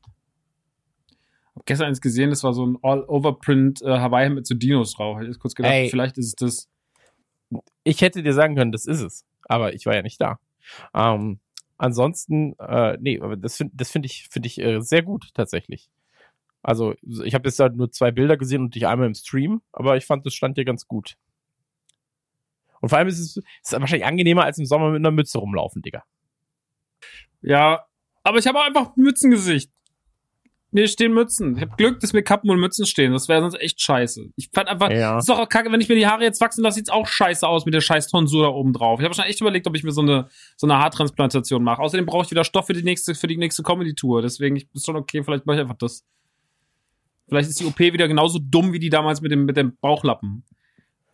[1.54, 5.20] Hab gestern eins gesehen, das war so ein All-Over-Print äh, Hawaii-Hemd mit so Dinos drauf.
[5.20, 6.68] Ich kurz gedacht, Ey, vielleicht ist es das.
[7.82, 9.26] Ich hätte dir sagen können, das ist es.
[9.44, 10.38] Aber ich war ja nicht da.
[10.94, 11.40] Ähm,
[11.76, 15.90] ansonsten, äh, nee, aber das finde das find ich, find ich äh, sehr gut tatsächlich.
[16.62, 19.96] Also, ich habe jetzt halt nur zwei Bilder gesehen und dich einmal im Stream, aber
[19.96, 21.16] ich fand, das stand dir ganz gut.
[22.80, 25.82] Und vor allem ist es, ist wahrscheinlich angenehmer, als im Sommer mit einer Mütze rumlaufen,
[25.82, 26.04] Digga.
[27.42, 27.84] Ja,
[28.22, 29.70] aber ich habe auch einfach Mützengesicht.
[30.72, 31.56] Mir stehen Mützen.
[31.56, 33.12] Ich habe Glück, dass mir Kappen und Mützen stehen.
[33.12, 34.28] Das wäre sonst echt scheiße.
[34.36, 35.18] Ich fand einfach, ja.
[35.18, 37.46] ist doch auch kacke, wenn ich mir die Haare jetzt wachsen lasse, sieht's auch scheiße
[37.46, 39.00] aus mit der scheiß Tonsur da oben drauf.
[39.00, 41.82] Ich habe schon echt überlegt, ob ich mir so eine, so eine Haartransplantation mache.
[41.82, 44.22] Außerdem brauche ich wieder Stoff für die nächste, für die nächste Comedy-Tour.
[44.22, 46.04] Deswegen ist schon okay, vielleicht mache ich einfach das.
[47.28, 50.44] Vielleicht ist die OP wieder genauso dumm wie die damals mit dem, mit dem Bauchlappen.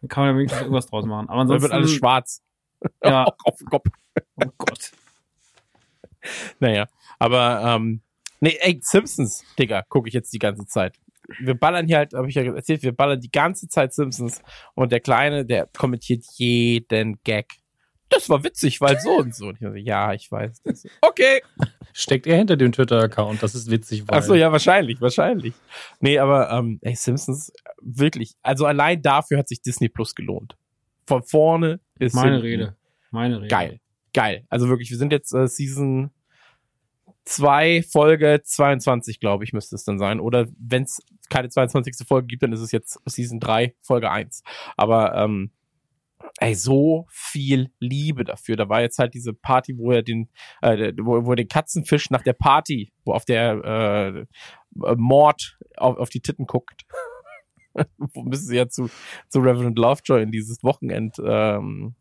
[0.01, 1.29] Dann kann man ja wenigstens irgendwas draus machen.
[1.29, 1.63] Aber ansonsten.
[1.63, 2.43] Dann wird alles schwarz.
[3.03, 3.25] Ja.
[3.45, 3.87] Auf dem Kopf.
[4.37, 4.93] Oh Gott.
[6.59, 6.87] Naja,
[7.19, 8.01] aber, ähm,
[8.41, 10.97] nee, ey, Simpsons, Digga, gucke ich jetzt die ganze Zeit.
[11.39, 14.43] Wir ballern hier halt, habe ich ja erzählt, wir ballern die ganze Zeit Simpsons
[14.75, 17.47] und der Kleine, der kommentiert jeden Gag
[18.09, 19.49] das war witzig, weil so und so.
[19.49, 20.63] Und ich so, ja, ich weiß.
[20.63, 20.87] Das.
[21.01, 21.43] Okay.
[21.93, 23.43] Steckt er hinter dem Twitter-Account?
[23.43, 24.19] Das ist witzig, weil.
[24.19, 25.55] Ach so, ja, wahrscheinlich, wahrscheinlich.
[26.01, 28.35] Nee, aber, ähm, ey, Simpsons, wirklich.
[28.43, 30.57] Also allein dafür hat sich Disney Plus gelohnt.
[31.07, 32.77] Von vorne bis Meine Rede.
[33.11, 33.49] Meine Rede.
[33.49, 33.81] Geil.
[34.13, 34.45] Geil.
[34.49, 36.11] Also wirklich, wir sind jetzt äh, Season
[37.27, 40.21] 2, Folge 22, glaube ich, müsste es dann sein.
[40.21, 42.07] Oder wenn es keine 22.
[42.07, 44.43] Folge gibt, dann ist es jetzt Season 3, Folge 1.
[44.77, 45.51] Aber ähm,
[46.39, 48.57] ey, so viel Liebe dafür.
[48.57, 50.29] Da war jetzt halt diese Party, wo er den,
[50.63, 54.27] äh, wo, wo er den Katzenfisch nach der Party, wo auf der
[54.85, 56.85] äh, Mord auf, auf die Titten guckt.
[58.15, 58.89] wo müssen sie ja zu,
[59.29, 61.95] zu Reverend Lovejoy in dieses Wochenend, ähm,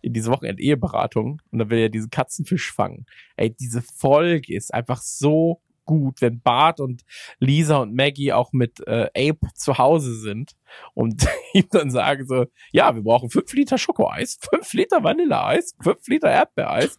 [0.00, 3.06] in diese Wochenend-Eheberatung und da will er diesen Katzenfisch fangen.
[3.36, 7.04] Ey, diese Folge ist einfach so gut, wenn Bart und
[7.38, 10.52] Lisa und Maggie auch mit äh, Abe zu Hause sind
[10.92, 16.06] und ihm dann sagen so, ja, wir brauchen fünf Liter Schokoeis, fünf Liter Vanilleeis, fünf
[16.08, 16.98] Liter Erdbeereis.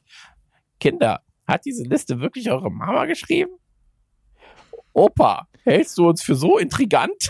[0.79, 3.51] Kinder, hat diese Liste wirklich eure Mama geschrieben?
[4.93, 7.29] Opa, hältst du uns für so intrigant?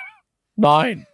[0.56, 1.06] Nein.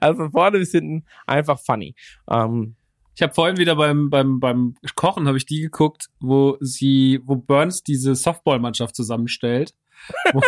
[0.00, 1.94] Also von vorne bis hinten einfach funny.
[2.30, 2.76] Ähm,
[3.20, 7.36] Ich habe vorhin wieder beim, beim, beim Kochen habe ich die geguckt, wo sie, wo
[7.36, 9.74] Burns diese Softballmannschaft zusammenstellt.
[10.32, 10.40] wo,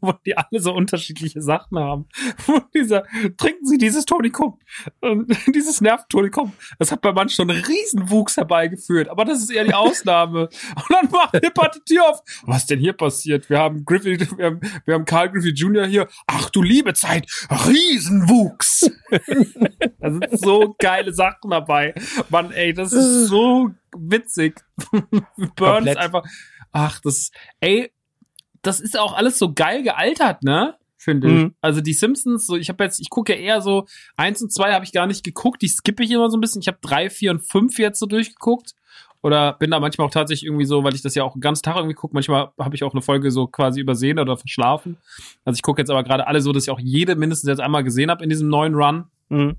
[0.00, 2.06] wo die alle so unterschiedliche Sachen haben.
[2.46, 3.04] Wo dieser,
[3.36, 4.58] trinken Sie dieses Tonikum.
[5.54, 6.52] Dieses Nerventonikum.
[6.78, 9.08] Das hat bei manchen schon einen Riesenwuchs herbeigeführt.
[9.08, 10.48] Aber das ist eher die Ausnahme.
[10.74, 12.22] Und dann macht Hipper die Tür auf.
[12.44, 13.48] Was ist denn hier passiert?
[13.50, 15.86] Wir haben Griffith, wir haben, wir haben Carl Griffith Jr.
[15.86, 16.08] hier.
[16.26, 17.26] Ach du liebe Zeit.
[17.50, 18.90] Riesenwuchs.
[20.00, 21.94] da sind so geile Sachen dabei.
[22.30, 24.60] Mann, ey, das ist so witzig.
[24.90, 25.96] Burns Komplett.
[25.98, 26.24] einfach.
[26.72, 27.92] Ach, das, ey,
[28.62, 30.76] das ist auch alles so geil gealtert, ne?
[30.96, 31.34] Finde ich.
[31.34, 31.54] Mhm.
[31.60, 34.72] Also die Simpsons, so ich habe jetzt, ich gucke ja eher so eins und zwei
[34.72, 36.62] habe ich gar nicht geguckt, die skippe ich immer so ein bisschen.
[36.62, 38.74] Ich habe drei, vier und fünf jetzt so durchgeguckt.
[39.20, 41.62] Oder bin da manchmal auch tatsächlich irgendwie so, weil ich das ja auch den ganzen
[41.62, 42.14] Tag irgendwie gucke.
[42.14, 44.96] Manchmal habe ich auch eine Folge so quasi übersehen oder verschlafen.
[45.44, 47.84] Also ich gucke jetzt aber gerade alle so, dass ich auch jede mindestens jetzt einmal
[47.84, 49.04] gesehen habe in diesem neuen Run.
[49.28, 49.54] mh.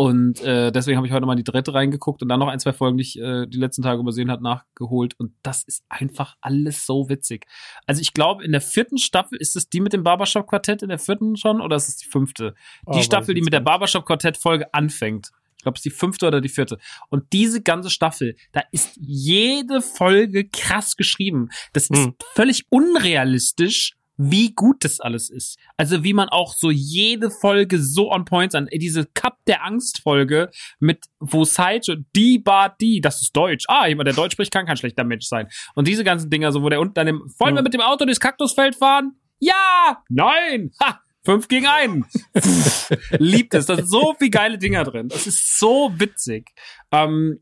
[0.00, 2.72] Und äh, deswegen habe ich heute mal die dritte reingeguckt und dann noch ein, zwei
[2.72, 5.18] Folgen, die ich äh, die letzten Tage übersehen hat, nachgeholt.
[5.18, 7.46] Und das ist einfach alles so witzig.
[7.84, 11.00] Also ich glaube, in der vierten Staffel, ist es die mit dem Barbershop-Quartett in der
[11.00, 12.54] vierten schon oder ist es die fünfte?
[12.86, 13.58] Oh, Die Staffel, die mit der.
[13.58, 15.30] Barbershop-Quartett-Folge anfängt.
[15.56, 16.78] Ich glaube, es ist die fünfte oder die vierte.
[17.10, 21.48] Und diese ganze Staffel, da ist jede Folge krass geschrieben.
[21.72, 22.14] Das ist Hm.
[22.36, 25.58] völlig unrealistisch, wie gut das alles ist.
[25.76, 28.52] Also wie man auch so jede Folge so on point.
[28.54, 30.50] Ey, Diese Cup der Angst-Folge
[30.80, 33.64] mit wo Saito, die Bar die, das ist Deutsch.
[33.68, 35.48] Ah, jemand, der Deutsch spricht, kann kein schlechter Mensch sein.
[35.74, 38.04] Und diese ganzen Dinger, so wo der unten dann im, wollen wir mit dem Auto
[38.04, 39.12] durchs Kaktusfeld fahren?
[39.38, 40.02] Ja!
[40.08, 40.72] Nein!
[40.82, 41.00] Ha!
[41.24, 42.06] Fünf gegen einen.
[43.18, 43.66] Liebt es.
[43.66, 45.08] Da sind so viele geile Dinger drin.
[45.08, 46.52] Das ist so witzig.
[46.90, 47.40] Ähm,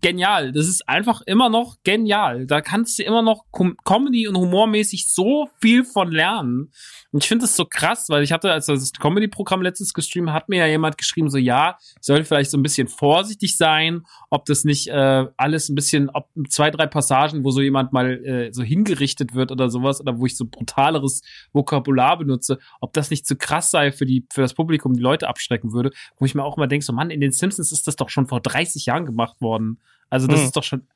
[0.00, 0.52] genial.
[0.52, 2.46] Das ist einfach immer noch genial.
[2.46, 6.72] Da kannst du immer noch Com Comedy und humormäßig so viel von lernen.
[7.12, 10.48] Und ich finde das so krass, weil ich hatte, als das Comedy-Programm letztes gestreamt, hat
[10.48, 14.46] mir ja jemand geschrieben, so ja, ich sollte vielleicht so ein bisschen vorsichtig sein, ob
[14.46, 18.52] das nicht äh, alles ein bisschen, ob zwei, drei Passagen, wo so jemand mal äh,
[18.52, 23.26] so hingerichtet wird oder sowas, oder wo ich so brutaleres Vokabular benutze, ob das nicht
[23.26, 26.44] zu krass sei für die, für das Publikum, die Leute abschrecken würde, wo ich mir
[26.44, 29.04] auch immer denke, so Mann, in den Simpsons ist das doch schon vor 30 Jahren
[29.04, 29.81] gemacht worden.
[30.12, 30.46] Also das Hm.
[30.46, 30.86] ist doch schon,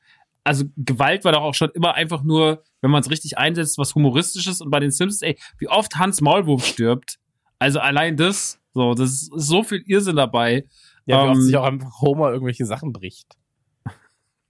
[0.43, 3.95] also Gewalt war doch auch schon immer einfach nur, wenn man es richtig einsetzt, was
[3.95, 7.17] humoristisches und bei den Simpsons, ey, wie oft Hans Maulwurf stirbt.
[7.57, 10.65] Also allein das, so, das ist so viel Irrsinn dabei.
[11.07, 13.33] Ja, wie oft Ähm, sich auch einfach Homer irgendwelche Sachen bricht.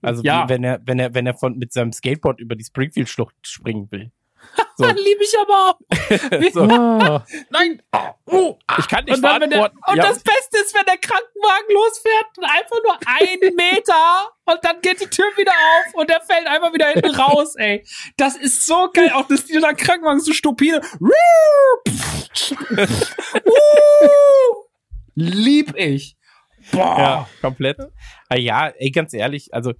[0.02, 0.44] Also Ja.
[0.44, 3.90] wie, wenn er, wenn er, wenn er von mit seinem Skateboard über die Springfield-Schlucht springen
[3.90, 4.12] will.
[4.76, 4.84] So.
[4.86, 5.78] Dann liebe ich aber auch.
[6.52, 6.62] So.
[6.62, 7.82] Ah, Nein.
[8.26, 10.06] Oh, ich kann nicht Und, dann, der, und Ja.
[10.06, 15.00] das Beste ist, wenn der Krankenwagen losfährt und einfach nur einen Meter und dann geht
[15.00, 17.84] die Tür wieder auf und der fällt einfach wieder hinten raus, ey.
[18.16, 19.10] Das ist so geil.
[19.14, 20.80] Auch dass dieser Krankenwagen so stupide.
[23.44, 24.64] Uh,
[25.14, 26.16] Lieb ich.
[26.72, 26.98] Boah.
[26.98, 27.78] Ja, komplett.
[28.28, 29.72] Ah, ja, ey, ganz ehrlich, also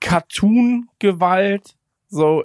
[0.00, 1.74] Cartoon-Gewalt,
[2.08, 2.44] so,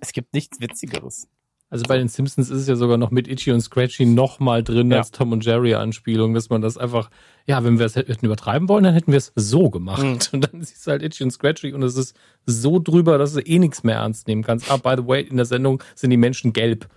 [0.00, 1.28] es gibt nichts Witzigeres.
[1.72, 4.64] Also bei den Simpsons ist es ja sogar noch mit Itchy und Scratchy noch mal
[4.64, 4.98] drin Ja.
[4.98, 7.10] als Tom und Jerry Anspielung, dass man das einfach,
[7.46, 10.02] ja, wenn wir es hätten übertreiben wollen, dann hätten wir es so gemacht.
[10.02, 10.18] Mhm.
[10.32, 13.40] Und dann siehst du halt Itchy und Scratchy und es ist so drüber, dass du
[13.40, 14.68] eh nichts mehr ernst nehmen kannst.
[14.68, 16.88] Ah, by the way, in der Sendung sind die Menschen gelb.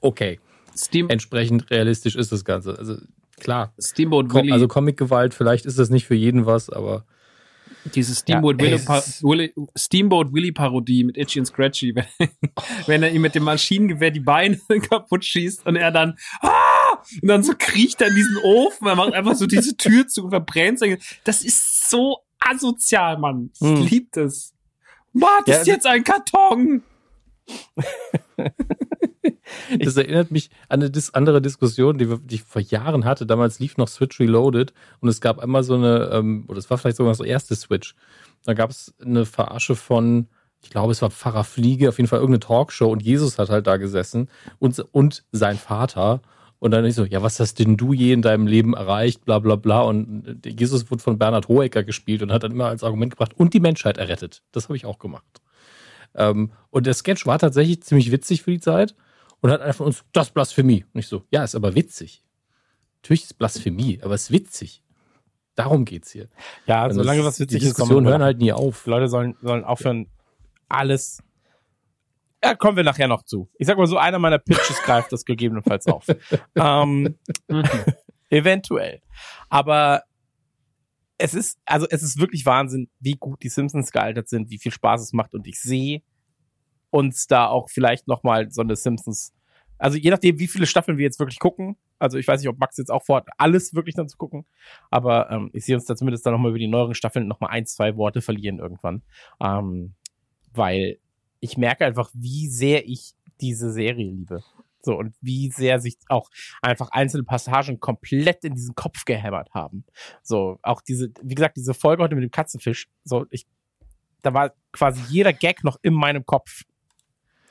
[0.00, 0.40] Okay.
[0.74, 2.78] Steam, Entsprechend realistisch ist das Ganze.
[2.78, 2.96] Also
[3.40, 3.74] klar.
[3.78, 4.52] Steamboat Willy.
[4.52, 7.04] also Comic-Gewalt, vielleicht ist das nicht für jeden was, aber
[7.94, 8.78] Diese Steamboat, Ja,
[9.22, 12.06] Willy, Steamboat Willy Parodie mit Itchy und Scratchy, wenn,
[12.86, 14.58] wenn er ihm mit dem Maschinengewehr die Beine
[14.90, 17.02] kaputt schießt und er dann, ah!
[17.22, 20.24] und dann so kriecht er in diesen Ofen, er macht einfach so diese Tür zu
[20.24, 20.98] und verbrennt sich.
[21.24, 23.50] Das ist so asozial, Mann.
[23.54, 23.82] Ich Hm.
[23.86, 24.54] lieb das.
[25.12, 26.82] Mann, das Ja, ist jetzt ein Karton.
[29.78, 33.26] Das erinnert mich an eine dis andere Diskussion, die, wir, die ich vor Jahren hatte.
[33.26, 36.78] Damals lief noch Switch Reloaded und es gab einmal so eine, ähm, oder es war
[36.78, 37.94] vielleicht sogar das erste Switch.
[38.44, 40.28] Da gab es eine Verarsche von,
[40.62, 43.66] ich glaube, es war Pfarrer Fliege, auf jeden Fall irgendeine Talkshow und Jesus hat halt
[43.66, 46.22] da gesessen und, und sein Vater.
[46.60, 49.38] Und dann ich so, ja, was hast denn du je in deinem Leben erreicht, bla
[49.38, 49.82] bla bla.
[49.82, 53.54] Und Jesus wurde von Bernhard Hohecker gespielt und hat dann immer als Argument gebracht und
[53.54, 54.42] die Menschheit errettet.
[54.50, 55.40] Das habe ich auch gemacht.
[56.16, 58.96] Ähm, und der Sketch war tatsächlich ziemlich witzig für die Zeit
[59.40, 60.84] und hat einer von uns, das ist Blasphemie.
[60.92, 62.24] Und ich so, ja, ist aber witzig.
[63.02, 64.82] Natürlich ist Blasphemie, aber es ist witzig.
[65.54, 66.28] Darum geht's hier.
[66.66, 68.86] Ja, Und solange das- was witzig die ist, Diskussionen kann man hören halt nie auf.
[68.86, 70.08] Leute sollen, sollen aufhören,
[70.68, 71.22] alles.
[72.42, 73.48] Ja, kommen wir nachher noch zu.
[73.58, 76.06] Ich sag mal so, einer meiner Pitches greift das gegebenenfalls auf.
[76.54, 77.16] ähm,
[78.30, 79.00] eventuell.
[79.48, 80.02] Aber
[81.16, 84.70] es ist, also es ist wirklich Wahnsinn, wie gut die Simpsons gealtert sind, wie viel
[84.70, 86.02] Spaß es macht und ich sehe
[86.90, 89.34] uns da auch vielleicht nochmal so eine Simpsons,
[89.78, 92.58] also je nachdem, wie viele Staffeln wir jetzt wirklich gucken, also ich weiß nicht, ob
[92.58, 94.46] Max jetzt auch vorhat, alles wirklich dann zu gucken,
[94.90, 97.66] aber ähm, ich sehe uns da zumindest dann nochmal über die neueren Staffeln nochmal ein,
[97.66, 99.02] zwei Worte verlieren irgendwann,
[99.40, 99.94] ähm,
[100.52, 100.98] weil
[101.40, 104.42] ich merke einfach, wie sehr ich diese Serie liebe.
[104.80, 106.30] So, und wie sehr sich auch
[106.62, 109.84] einfach einzelne Passagen komplett in diesen Kopf gehämmert haben.
[110.22, 113.46] So, auch diese, wie gesagt, diese Folge heute mit dem Katzenfisch, so, ich,
[114.22, 116.62] da war quasi jeder Gag noch in meinem Kopf.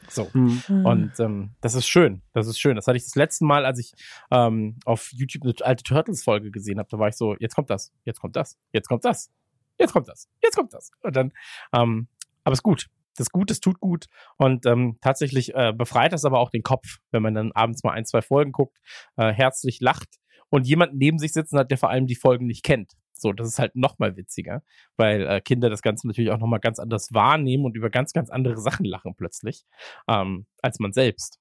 [0.10, 0.32] So.
[0.34, 0.86] Hm.
[0.86, 2.22] Und ähm, das ist schön.
[2.34, 2.76] Das ist schön.
[2.76, 3.94] Das hatte ich das letzte Mal, als ich
[4.32, 6.90] ähm, auf YouTube eine alte Turtles-Folge gesehen habe.
[6.90, 9.32] Da war ich so, jetzt kommt das, jetzt kommt das, jetzt kommt das,
[9.78, 10.92] jetzt kommt das, jetzt kommt das.
[11.02, 11.34] Und dann,
[11.74, 12.08] ähm,
[12.44, 12.88] aber es ist gut.
[13.16, 14.06] Das ist gut, das tut gut.
[14.38, 17.92] Und ähm, tatsächlich äh, befreit das aber auch den Kopf, wenn man dann abends mal
[17.92, 18.78] ein, zwei Folgen guckt,
[19.16, 22.64] äh, herzlich lacht und jemanden neben sich sitzen hat, der vor allem die Folgen nicht
[22.64, 22.94] kennt.
[23.22, 24.64] So, das ist halt noch mal witziger,
[24.96, 28.14] weil äh, Kinder das Ganze natürlich auch noch mal ganz anders wahrnehmen und über ganz,
[28.14, 29.66] ganz andere Sachen lachen plötzlich,
[30.08, 31.40] ähm, als man selbst.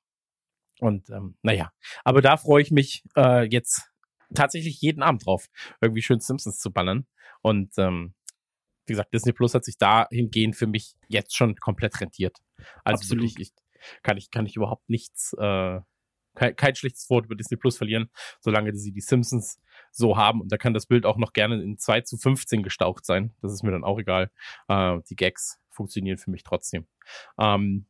[0.81, 1.73] Und ähm, naja,
[2.05, 3.91] aber da freue ich mich äh, jetzt
[4.35, 5.47] tatsächlich jeden Abend drauf,
[5.81, 7.07] irgendwie schön Simpsons zu ballern.
[7.43, 8.15] Und ähm,
[8.87, 12.39] wie gesagt, Disney Plus hat sich dahingehend für mich jetzt schon komplett rentiert.
[12.85, 13.25] Also Absolut.
[13.25, 15.81] wirklich, ich, kann ich kann ich überhaupt nichts, äh,
[16.35, 18.11] kein, kein schlechtes Wort über Disney Plus verlieren,
[18.41, 19.61] solange sie die Simpsons
[19.97, 20.41] so haben.
[20.41, 23.35] Und da kann das Bild auch noch gerne in 2 zu 15 gestaucht sein.
[23.41, 24.31] Das ist mir dann auch egal.
[24.69, 26.87] Äh, die Gags funktionieren für mich trotzdem.
[27.39, 27.87] Ähm,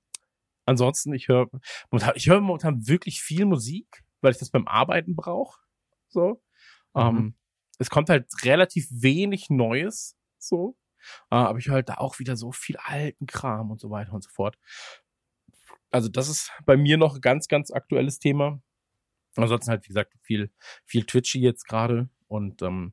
[0.65, 1.49] ansonsten, ich höre
[1.91, 5.61] momentan, ich höre momentan wirklich viel Musik, weil ich das beim Arbeiten brauche.
[6.09, 6.43] So.
[6.95, 7.35] Ähm,
[7.79, 10.17] es kommt halt relativ wenig Neues.
[10.39, 10.77] So.
[11.31, 14.13] Äh, aber ich höre halt da auch wieder so viel alten Kram und so weiter
[14.13, 14.59] und so fort.
[15.91, 18.61] Also das ist bei mir noch ein ganz, ganz aktuelles Thema.
[19.45, 20.51] Ansonsten halt, wie gesagt, viel,
[20.85, 22.93] viel Twitchy jetzt gerade und ähm,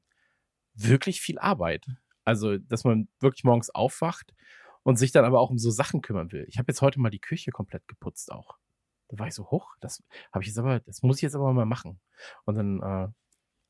[0.74, 1.86] wirklich viel Arbeit.
[2.24, 4.34] Also, dass man wirklich morgens aufwacht
[4.84, 6.46] und sich dann aber auch um so Sachen kümmern will.
[6.48, 8.58] Ich habe jetzt heute mal die Küche komplett geputzt auch.
[9.10, 11.52] Da war ich so hoch, das habe ich jetzt aber, das muss ich jetzt aber
[11.54, 12.00] mal machen.
[12.46, 13.08] Und dann, äh,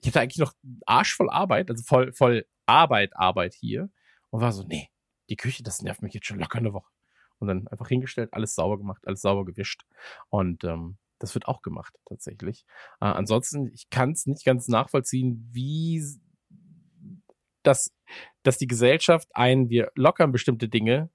[0.01, 0.53] ich hatte eigentlich noch
[0.85, 3.89] Arsch voll Arbeit, also voll, voll Arbeit, Arbeit hier.
[4.29, 4.89] Und war so, nee,
[5.29, 6.91] die Küche, das nervt mich jetzt schon locker eine Woche.
[7.39, 9.83] Und dann einfach hingestellt, alles sauber gemacht, alles sauber gewischt.
[10.29, 12.65] Und ähm, das wird auch gemacht, tatsächlich.
[12.99, 16.03] Äh, ansonsten, ich kann es nicht ganz nachvollziehen, wie
[17.63, 17.95] das,
[18.43, 21.09] dass die Gesellschaft ein, wir lockern bestimmte Dinge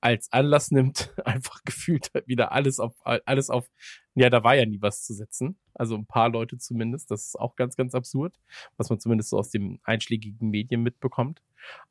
[0.00, 3.68] als Anlass nimmt, einfach gefühlt wieder alles auf, alles auf,
[4.16, 5.60] ja, da war ja nie was zu setzen.
[5.74, 7.12] Also ein paar Leute zumindest.
[7.12, 8.34] Das ist auch ganz, ganz absurd,
[8.76, 11.40] was man zumindest so aus den einschlägigen Medien mitbekommt.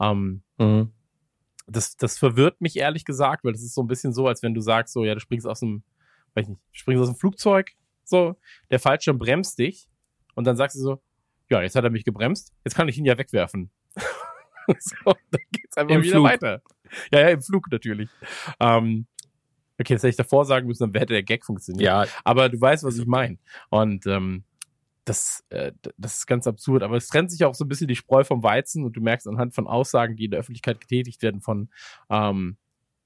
[0.01, 0.91] Ähm, Mhm.
[1.67, 4.53] das, das verwirrt mich ehrlich gesagt, weil das ist so ein bisschen so, als wenn
[4.53, 5.83] du sagst, so, ja, du springst aus dem,
[6.35, 7.71] weiß ich nicht, springst aus dem Flugzeug,
[8.03, 8.35] so,
[8.69, 9.87] der Fallschirm bremst dich
[10.35, 11.01] und dann sagst du so,
[11.49, 13.71] ja, jetzt hat er mich gebremst, jetzt kann ich ihn ja wegwerfen.
[14.79, 16.25] so, dann geht's einfach Im wieder Flug.
[16.25, 16.61] weiter.
[17.11, 18.09] Ja, ja, im Flug natürlich.
[18.59, 19.07] Ähm,
[19.79, 21.83] okay, das hätte ich davor sagen müssen, dann hätte der Gag funktioniert.
[21.83, 23.37] Ja, Aber du weißt, was ich meine.
[23.69, 24.43] Und ähm,
[25.03, 26.83] das, äh, das ist ganz absurd.
[26.83, 29.27] Aber es trennt sich auch so ein bisschen die Spreu vom Weizen und du merkst
[29.27, 31.69] anhand von Aussagen, die in der Öffentlichkeit getätigt werden von
[32.09, 32.57] ähm,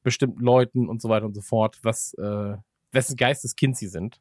[0.04, 2.56] bestimmten Leuten und so weiter und so fort, was äh,
[2.92, 4.20] wessen Geisteskind sie sind.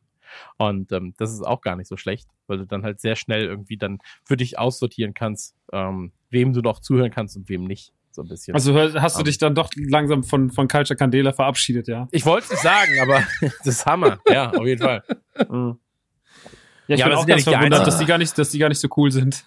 [0.58, 3.44] Und ähm, das ist auch gar nicht so schlecht, weil du dann halt sehr schnell
[3.44, 7.92] irgendwie dann für dich aussortieren kannst, ähm, wem du noch zuhören kannst und wem nicht.
[8.10, 8.52] So ein bisschen.
[8.54, 9.24] Also hast du Ähm.
[9.24, 12.08] dich dann doch langsam von, von Culture Candela verabschiedet, ja?
[12.10, 14.18] ich wollte es nicht sagen, aber das ist Hammer.
[14.28, 15.02] Ja, auf jeden Fall.
[15.48, 15.78] Mhm.
[16.88, 18.58] Ja, ich Ja, bin auch sind ja ganz verwundert, dass die, gar nicht, dass die
[18.58, 19.44] gar nicht so cool sind.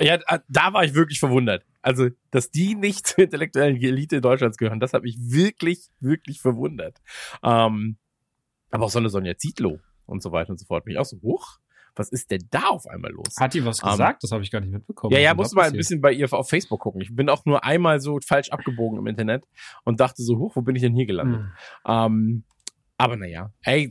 [0.00, 1.64] Ja, da- da war ich wirklich verwundert.
[1.82, 6.98] Also, dass die nicht zur intellektuellen Elite Deutschlands gehören, das hat mich wirklich, wirklich verwundert.
[7.42, 7.96] Ähm,
[8.70, 10.84] aber auch so eine Sonja Zietlow und so weiter und so fort.
[10.84, 11.58] Bin ich auch so, hoch,
[11.96, 13.34] was ist denn da auf einmal los?
[13.38, 14.22] Hat die was Ähm, gesagt?
[14.22, 15.12] das habe ich gar nicht mitbekommen.
[15.14, 17.00] ja, ja, musst du mal ein bisschen bei ihr auf Facebook gucken.
[17.00, 19.44] Ich bin auch nur einmal so falsch abgebogen im Internet
[19.84, 21.40] und dachte so, hoch, wo bin ich denn hier gelandet?
[21.40, 21.52] Hm.
[21.86, 22.44] Ähm,
[22.96, 23.90] Aber naja, ey,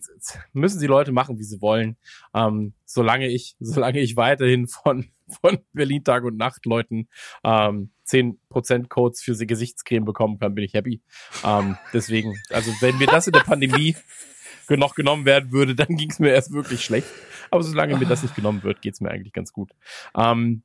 [0.54, 1.98] müssen die Leute machen, wie sie wollen.
[2.34, 5.10] Ähm, solange ich, solange ich weiterhin von,
[5.42, 7.10] von Berlin Tag und Nacht Leuten
[7.44, 11.02] ähm, 10% Codes für sie Gesichtscreme bekommen kann, bin ich happy.
[11.44, 13.96] Ähm, deswegen, also wenn mir das in der Pandemie
[14.78, 17.08] noch genommen werden würde, dann ging es mir erst wirklich schlecht.
[17.52, 19.72] Aber solange mir das nicht genommen wird, geht's mir eigentlich ganz gut.
[20.16, 20.64] Ähm,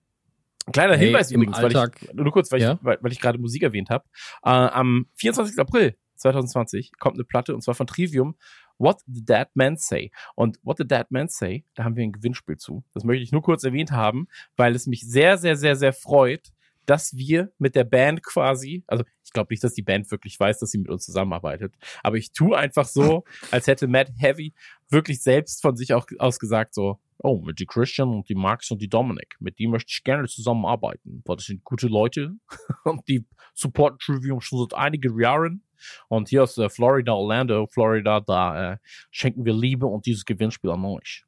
[0.73, 2.73] kleiner Hey, Hinweis übrigens, weil ich, nur kurz, weil Ja?
[2.75, 4.05] ich, weil, weil ich gerade Musik erwähnt habe.
[4.45, 5.59] Äh, am 24.
[5.59, 8.37] April 2020 kommt eine Platte und zwar von Trivium,
[8.79, 10.11] What the Dead Man Say.
[10.35, 12.85] Und What the Dead Man Say, da haben wir ein Gewinnspiel zu.
[12.93, 16.49] Das möchte ich nur kurz erwähnt haben, weil es mich sehr, sehr, sehr, sehr freut,
[16.87, 20.59] dass wir mit der Band quasi, also ich glaube nicht, dass die Band wirklich weiß,
[20.59, 24.55] dass sie mit uns zusammenarbeitet, aber ich tue einfach so, als hätte Matt Heavy
[24.91, 28.71] wirklich selbst von sich auch aus gesagt so, oh, mit die Christian und die Max
[28.71, 32.33] und die Dominic, mit die möchte ich gerne zusammenarbeiten, weil das sind gute Leute
[32.85, 35.63] und die supporten Trivium schon seit einigen Jahren
[36.09, 38.77] und hier aus Florida, Orlando, Florida, da äh,
[39.11, 41.25] schenken wir Liebe und dieses Gewinnspiel an euch.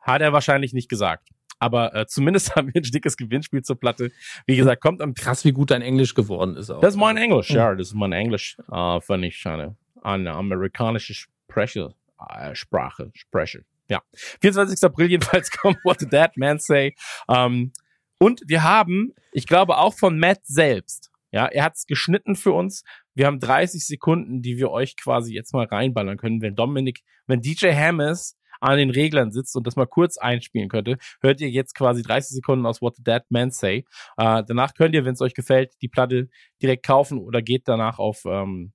[0.00, 1.30] Hat er wahrscheinlich nicht gesagt.
[1.58, 4.10] Aber äh, zumindest haben wir ein dickes Gewinnspiel zur Platte.
[4.46, 6.80] Wie gesagt, kommt am Krass, wie gut dein Englisch geworden ist auch.
[6.80, 11.14] das ist mein Englisch, ja, das ist mein Englisch, äh, wenn ich eine, eine amerikanische
[11.14, 11.94] Spreche,
[12.28, 13.64] äh, Sprache spreche.
[13.88, 14.02] Ja.
[14.40, 14.82] 24.
[14.84, 16.94] April jedenfalls kommt What the Dead Man Say.
[17.28, 17.72] Ähm,
[18.18, 22.84] und wir haben, ich glaube auch von Matt selbst, ja, er hat's geschnitten für uns.
[23.14, 26.40] Wir haben 30 Sekunden, die wir euch quasi jetzt mal reinballern können.
[26.40, 30.96] Wenn Dominik, wenn DJ Hammes an den Reglern sitzt und das mal kurz einspielen könnte,
[31.20, 33.84] hört ihr jetzt quasi 30 Sekunden aus What the Dead Man Say.
[34.16, 36.28] Äh, danach könnt ihr, wenn es euch gefällt, die Platte
[36.62, 38.72] direkt kaufen oder geht danach auf ähm,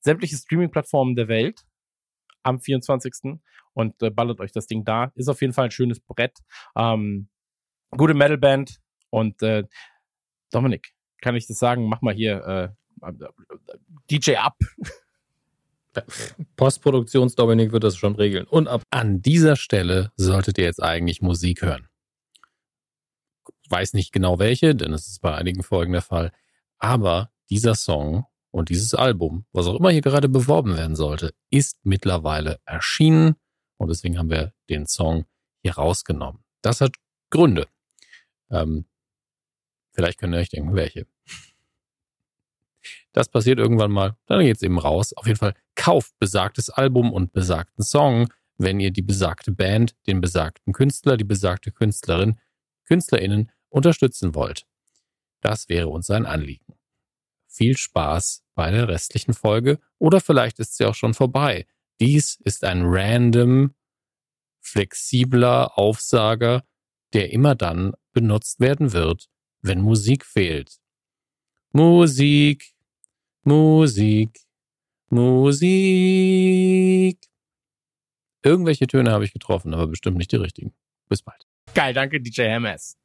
[0.00, 1.62] sämtliche Streaming-Plattformen der Welt
[2.44, 3.40] am 24.
[3.72, 5.10] und äh, ballert euch das Ding da.
[5.16, 6.38] Ist auf jeden Fall ein schönes Brett.
[6.76, 7.28] Ähm,
[7.90, 9.64] gute Metalband und äh,
[10.52, 11.88] Dominik, kann ich das sagen?
[11.88, 13.12] Mach mal hier äh,
[14.10, 14.56] DJ ab.
[16.56, 18.46] Postproduktions-Dominik wird das schon regeln.
[18.46, 21.88] Und ab an dieser Stelle solltet ihr jetzt eigentlich Musik hören.
[23.68, 26.32] Weiß nicht genau welche, denn es ist bei einigen Folgen der Fall.
[26.78, 31.78] Aber dieser Song und dieses Album, was auch immer hier gerade beworben werden sollte, ist
[31.82, 33.36] mittlerweile erschienen.
[33.78, 35.24] Und deswegen haben wir den Song
[35.62, 36.44] hier rausgenommen.
[36.62, 36.96] Das hat
[37.30, 37.66] Gründe.
[38.50, 38.86] Ähm,
[39.92, 41.06] vielleicht könnt ihr euch denken, welche.
[43.12, 45.12] Das passiert irgendwann mal, dann geht's eben raus.
[45.14, 50.20] Auf jeden Fall kauft besagtes Album und besagten Song, wenn ihr die besagte Band, den
[50.20, 52.38] besagten Künstler, die besagte Künstlerin,
[52.84, 54.66] KünstlerInnen unterstützen wollt.
[55.40, 56.74] Das wäre uns ein Anliegen.
[57.48, 61.66] Viel Spaß bei der restlichen Folge oder vielleicht ist sie auch schon vorbei.
[62.00, 63.74] Dies ist ein random,
[64.60, 66.64] flexibler Aufsager,
[67.12, 69.28] der immer dann benutzt werden wird,
[69.60, 70.80] wenn Musik fehlt.
[71.72, 72.74] Musik,
[73.42, 74.40] Musik,
[75.14, 75.70] Musik.
[78.42, 80.74] Irgendwelche Töne habe ich getroffen, aber bestimmt nicht die richtigen.
[81.08, 81.46] Bis bald.
[81.72, 82.98] Geil, danke, DJ Hammers.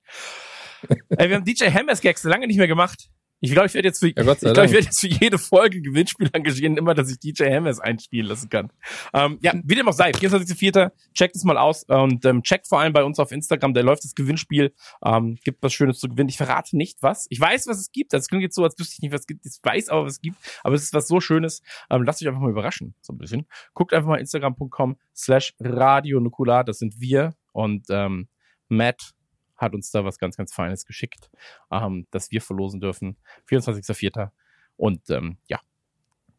[1.09, 3.11] Ey, wir haben DJ Hammers-Gags lange nicht mehr gemacht.
[3.41, 5.81] Ich glaube, ich werde jetzt für, Ja, ich glaube, ich werde jetzt für jede Folge
[5.81, 8.71] Gewinnspiel engagieren, immer, dass ich DJ Hammers einspielen lassen kann.
[9.13, 10.91] Ähm, ja, wie dem auch sei, 24.04.
[11.13, 14.03] Checkt es mal aus und ähm, checkt vor allem bei uns auf Instagram, da läuft
[14.03, 14.73] das Gewinnspiel,
[15.05, 16.29] ähm, gibt was Schönes zu gewinnen.
[16.29, 17.27] Ich verrate nicht was.
[17.29, 18.13] Ich weiß, was es gibt.
[18.13, 19.45] Das klingt jetzt so, als wüsste ich nicht, was es gibt.
[19.45, 20.37] Ich weiß aber, was es gibt.
[20.63, 21.61] Aber es ist was so Schönes.
[21.89, 23.47] Ähm, lasst euch einfach mal überraschen, so ein bisschen.
[23.73, 26.63] Guckt einfach mal instagram.com slash Radio Nukular.
[26.63, 28.27] Das sind wir und ähm,
[28.67, 29.13] Matt
[29.59, 31.29] hat uns da was ganz, ganz Feines geschickt,
[31.71, 33.17] ähm, dass wir verlosen dürfen.
[33.47, 34.31] 24.04.
[34.77, 35.59] Und ähm, ja,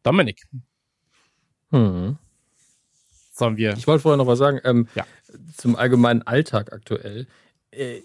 [0.03, 0.43] Dominik,
[1.69, 2.17] Hm.
[3.31, 3.73] sollen wir.
[3.77, 4.59] Ich wollte vorher noch was sagen.
[4.63, 5.05] Ähm, Ja.
[5.55, 7.27] Zum allgemeinen Alltag aktuell.
[7.71, 8.01] Äh,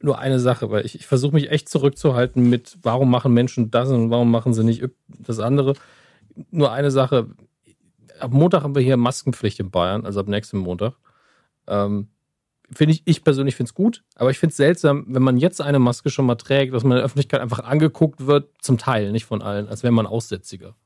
[0.00, 3.88] nur eine Sache, weil ich, ich versuche mich echt zurückzuhalten mit, warum machen Menschen das
[3.88, 5.74] und warum machen sie nicht das andere.
[6.50, 7.30] Nur eine Sache.
[8.18, 10.94] Ab Montag haben wir hier Maskenpflicht in Bayern, also ab nächstem Montag.
[11.68, 12.08] Ähm,
[12.72, 15.60] finde ich, ich persönlich finde es gut, aber ich finde es seltsam, wenn man jetzt
[15.60, 19.12] eine Maske schon mal trägt, dass man in der Öffentlichkeit einfach angeguckt wird, zum Teil,
[19.12, 20.76] nicht von allen, als wäre man Aussätziger.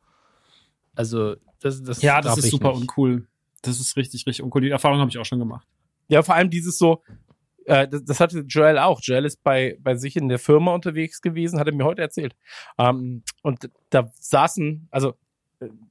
[0.95, 2.83] Also, das, das Ja, das ist ich super nicht.
[2.83, 3.27] uncool.
[3.63, 4.63] Das ist richtig, richtig uncool.
[4.63, 5.67] Die Erfahrung habe ich auch schon gemacht.
[6.09, 7.03] Ja, vor allem dieses so,
[7.65, 9.01] äh, das, das hatte Joel auch.
[9.03, 12.35] Joel ist bei, bei sich in der Firma unterwegs gewesen, hat er mir heute erzählt.
[12.79, 15.15] Ähm, und da saßen, also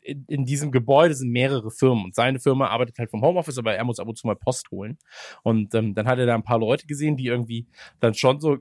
[0.02, 3.76] in, in diesem Gebäude sind mehrere Firmen und seine Firma arbeitet halt vom Homeoffice, aber
[3.76, 4.98] er muss ab und zu mal Post holen.
[5.44, 7.68] Und ähm, dann hat er da ein paar Leute gesehen, die irgendwie
[8.00, 8.58] dann schon so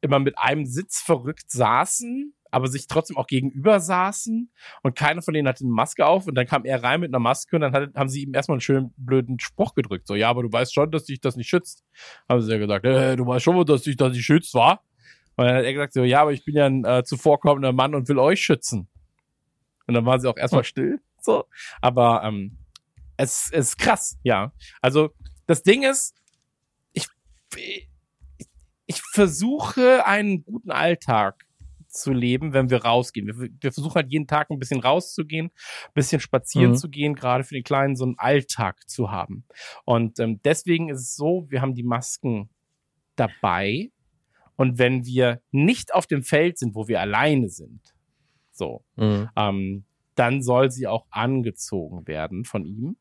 [0.00, 4.50] immer mit einem Sitz verrückt saßen, aber sich trotzdem auch gegenüber saßen
[4.82, 7.20] und keiner von denen hatte eine Maske auf und dann kam er rein mit einer
[7.20, 10.06] Maske und dann hat, haben sie ihm erstmal einen schönen blöden Spruch gedrückt.
[10.06, 11.84] So, ja, aber du weißt schon, dass dich das nicht schützt.
[12.28, 14.82] Haben sie ja gesagt, äh, du weißt schon, dass dich das nicht schützt, war?
[15.36, 17.94] Und dann hat er gesagt, so, ja, aber ich bin ja ein äh, zuvorkommender Mann
[17.94, 18.88] und will euch schützen.
[19.90, 21.00] Und dann waren sie auch erstmal still.
[21.20, 21.46] So.
[21.80, 22.56] Aber ähm,
[23.16, 24.52] es, es ist krass, ja.
[24.80, 25.10] Also
[25.48, 26.14] das Ding ist,
[26.92, 27.08] ich,
[28.86, 31.44] ich versuche einen guten Alltag
[31.88, 33.26] zu leben, wenn wir rausgehen.
[33.26, 36.76] Wir, wir versuchen halt jeden Tag ein bisschen rauszugehen, ein bisschen spazieren mhm.
[36.76, 39.44] zu gehen, gerade für die Kleinen so einen Alltag zu haben.
[39.84, 42.48] Und ähm, deswegen ist es so, wir haben die Masken
[43.16, 43.90] dabei.
[44.54, 47.80] Und wenn wir nicht auf dem Feld sind, wo wir alleine sind,
[48.60, 49.30] so, mhm.
[49.36, 49.84] ähm,
[50.16, 52.96] dann soll sie auch angezogen werden von ihm.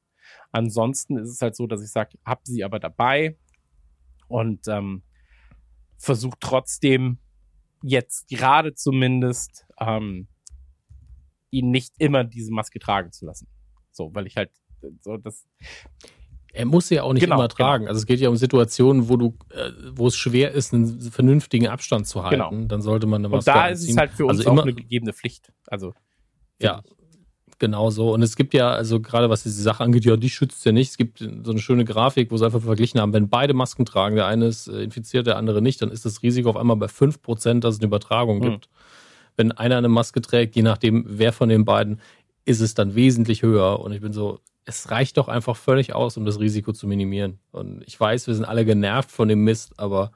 [0.53, 3.37] Ansonsten ist es halt so, dass ich sage, hab sie aber dabei
[4.29, 5.03] und ähm,
[5.97, 7.17] versucht trotzdem
[7.83, 10.27] jetzt gerade zumindest ähm,
[11.51, 13.47] ihn nicht immer diese Maske tragen zu lassen.
[13.91, 14.51] So, weil ich halt
[15.01, 15.45] so das.
[16.53, 17.55] Er muss sie ja auch nicht genau, immer genau.
[17.55, 17.83] tragen.
[17.83, 17.89] Genau.
[17.89, 21.67] Also es geht ja um Situationen, wo du, äh, wo es schwer ist, einen vernünftigen
[21.67, 22.49] Abstand zu halten.
[22.49, 22.67] Genau.
[22.67, 23.89] Dann sollte man eine Maske Und da anziehen.
[23.89, 25.51] ist es halt für uns also auch eine gegebene Pflicht.
[25.67, 25.93] Also
[26.61, 26.81] ja,
[27.59, 28.13] Genau so.
[28.13, 30.91] Und es gibt ja, also gerade was diese Sache angeht, ja, die schützt ja nicht.
[30.91, 34.15] Es gibt so eine schöne Grafik, wo sie einfach verglichen haben, wenn beide Masken tragen,
[34.15, 36.85] der eine ist äh, infiziert, der andere nicht, dann ist das Risiko auf einmal bei
[36.85, 38.43] 5%, dass es eine Übertragung mhm.
[38.43, 38.69] gibt.
[39.35, 41.99] Wenn einer eine Maske trägt, je nachdem, wer von den beiden,
[42.45, 43.81] ist es dann wesentlich höher.
[43.81, 44.39] Und ich bin so,
[44.69, 47.39] es reicht doch einfach völlig aus, um das Risiko zu minimieren.
[47.51, 50.11] Und ich weiß, wir sind alle genervt von dem Mist, aber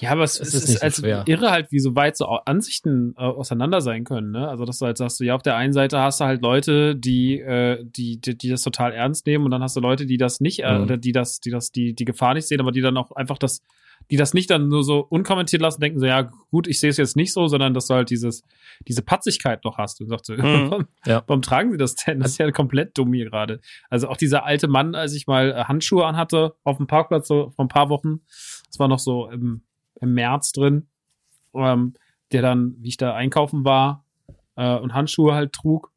[0.00, 1.22] ja, aber es, es ist, ist also schwer.
[1.26, 4.32] irre halt, wie so weit so Ansichten äh, auseinander sein können.
[4.32, 4.48] Ne?
[4.48, 7.38] Also, dass du halt sagst, ja, auf der einen Seite hast du halt Leute, die,
[7.38, 10.40] äh, die, die, die das total ernst nehmen und dann hast du Leute, die das
[10.40, 10.82] nicht, äh, mhm.
[10.82, 13.38] oder die das, die das, die, die Gefahr nicht sehen, aber die dann auch einfach
[13.38, 13.62] das,
[14.10, 16.96] die das nicht dann nur so unkommentiert lassen, denken so, ja, gut, ich sehe es
[16.96, 18.42] jetzt nicht so, sondern dass du halt dieses,
[18.86, 20.42] diese Patzigkeit noch hast und sagst so, mhm.
[20.70, 21.22] warum, ja.
[21.26, 22.20] warum tragen sie das denn?
[22.20, 23.60] Das ist ja komplett dumm hier gerade.
[23.88, 27.50] Also auch dieser alte Mann, als ich mal äh, Handschuhe anhatte auf dem Parkplatz so
[27.50, 28.20] vor ein paar Wochen,
[28.66, 29.62] das war noch so im,
[30.00, 30.88] im März drin,
[31.54, 31.94] ähm,
[32.32, 34.04] der dann, wie ich da einkaufen war
[34.56, 35.92] äh, und Handschuhe halt trug.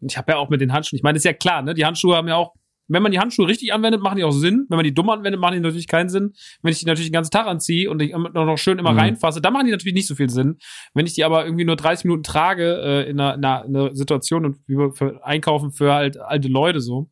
[0.00, 1.74] Und ich habe ja auch mit den Handschuhen, ich meine, ist ja klar, ne?
[1.74, 2.54] Die Handschuhe haben ja auch,
[2.88, 4.66] wenn man die Handschuhe richtig anwendet, machen die auch Sinn.
[4.68, 6.34] Wenn man die dumm anwendet, machen die natürlich keinen Sinn.
[6.62, 8.98] Wenn ich die natürlich den ganzen Tag anziehe und ich noch schön immer mhm.
[8.98, 10.58] reinfasse, dann machen die natürlich nicht so viel Sinn.
[10.94, 14.44] Wenn ich die aber irgendwie nur 30 Minuten trage äh, in, einer, in einer Situation
[14.44, 17.10] und für Einkaufen für halt alte Leute so,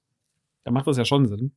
[0.65, 1.53] dann macht das ja schon Sinn.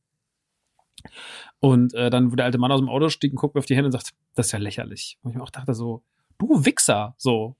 [1.60, 3.66] Und äh, dann, wo der alte Mann aus dem Auto stieg und guckt mir auf
[3.66, 5.18] die Hände und sagt, das ist ja lächerlich.
[5.22, 6.02] Und ich mir auch dachte so,
[6.38, 7.56] du Wichser, so.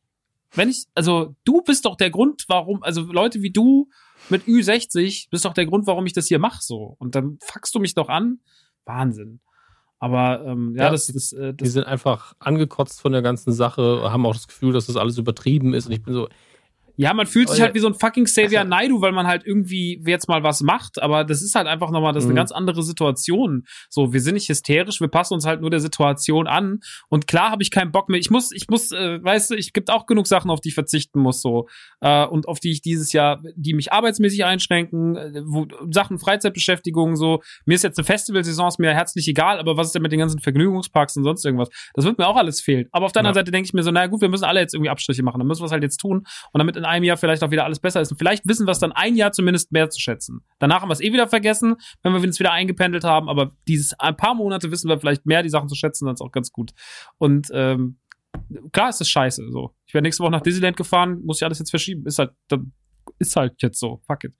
[0.54, 3.88] Wenn ich, also du bist doch der Grund, warum, also Leute wie du
[4.30, 6.96] mit Ü60 bist doch der Grund, warum ich das hier mache, so.
[6.98, 8.40] Und dann fuckst du mich doch an.
[8.84, 9.40] Wahnsinn.
[9.98, 11.66] Aber ähm, ja, ja, das, das, äh, das.
[11.66, 15.18] Die sind einfach angekotzt von der ganzen Sache, haben auch das Gefühl, dass das alles
[15.18, 15.86] übertrieben ist.
[15.86, 16.28] Und ich bin so,
[16.98, 20.02] ja, man fühlt sich halt wie so ein fucking Xavier Naidu, weil man halt irgendwie
[20.04, 22.38] jetzt mal was macht, aber das ist halt einfach nochmal, das ist eine mhm.
[22.38, 23.62] ganz andere Situation.
[23.88, 26.80] So, wir sind nicht hysterisch, wir passen uns halt nur der Situation an.
[27.08, 28.18] Und klar habe ich keinen Bock mehr.
[28.18, 30.74] Ich muss, ich muss, äh, weißt du, ich gibt auch genug Sachen, auf die ich
[30.74, 31.68] verzichten muss, so.
[32.00, 37.14] Äh, und auf die ich dieses Jahr, die mich arbeitsmäßig einschränken, äh, wo, Sachen Freizeitbeschäftigung,
[37.14, 37.42] so.
[37.64, 40.18] Mir ist jetzt eine Festivalsaison, ist mir herzlich egal, aber was ist denn mit den
[40.18, 41.68] ganzen Vergnügungsparks und sonst irgendwas?
[41.94, 42.88] Das wird mir auch alles fehlen.
[42.90, 43.40] Aber auf der anderen ja.
[43.42, 45.46] Seite denke ich mir so, naja gut, wir müssen alle jetzt irgendwie Abstriche machen, dann
[45.46, 46.24] müssen wir es halt jetzt tun.
[46.52, 48.10] Und damit in einem Jahr vielleicht auch wieder alles besser ist.
[48.10, 50.44] Und vielleicht wissen wir es dann ein Jahr zumindest mehr zu schätzen.
[50.58, 53.28] Danach haben wir es eh wieder vergessen, wenn wir uns wieder eingependelt haben.
[53.28, 56.20] Aber dieses ein paar Monate wissen wir vielleicht mehr, die Sachen zu schätzen, dann ist
[56.20, 56.72] auch ganz gut.
[57.18, 57.98] Und ähm,
[58.72, 59.50] klar ist das scheiße.
[59.50, 59.74] So.
[59.86, 62.06] Ich werde nächste Woche nach Disneyland gefahren, muss ich alles jetzt verschieben.
[62.06, 62.32] Ist halt,
[63.18, 64.00] ist halt jetzt so.
[64.06, 64.34] Fuck it.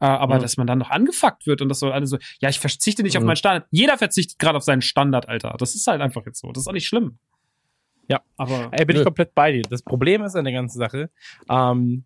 [0.00, 0.42] Äh, aber mhm.
[0.42, 3.14] dass man dann noch angefuckt wird und das so alles so, ja, ich verzichte nicht
[3.14, 3.20] mhm.
[3.20, 3.66] auf meinen Standard.
[3.70, 5.54] Jeder verzichtet gerade auf seinen Standard, Alter.
[5.58, 6.50] Das ist halt einfach jetzt so.
[6.52, 7.18] Das ist auch nicht schlimm.
[8.10, 9.02] Ja, aber Ey, bin nö.
[9.02, 9.62] ich komplett bei dir.
[9.62, 11.10] Das Problem ist an der ganzen Sache.
[11.48, 12.04] Ähm,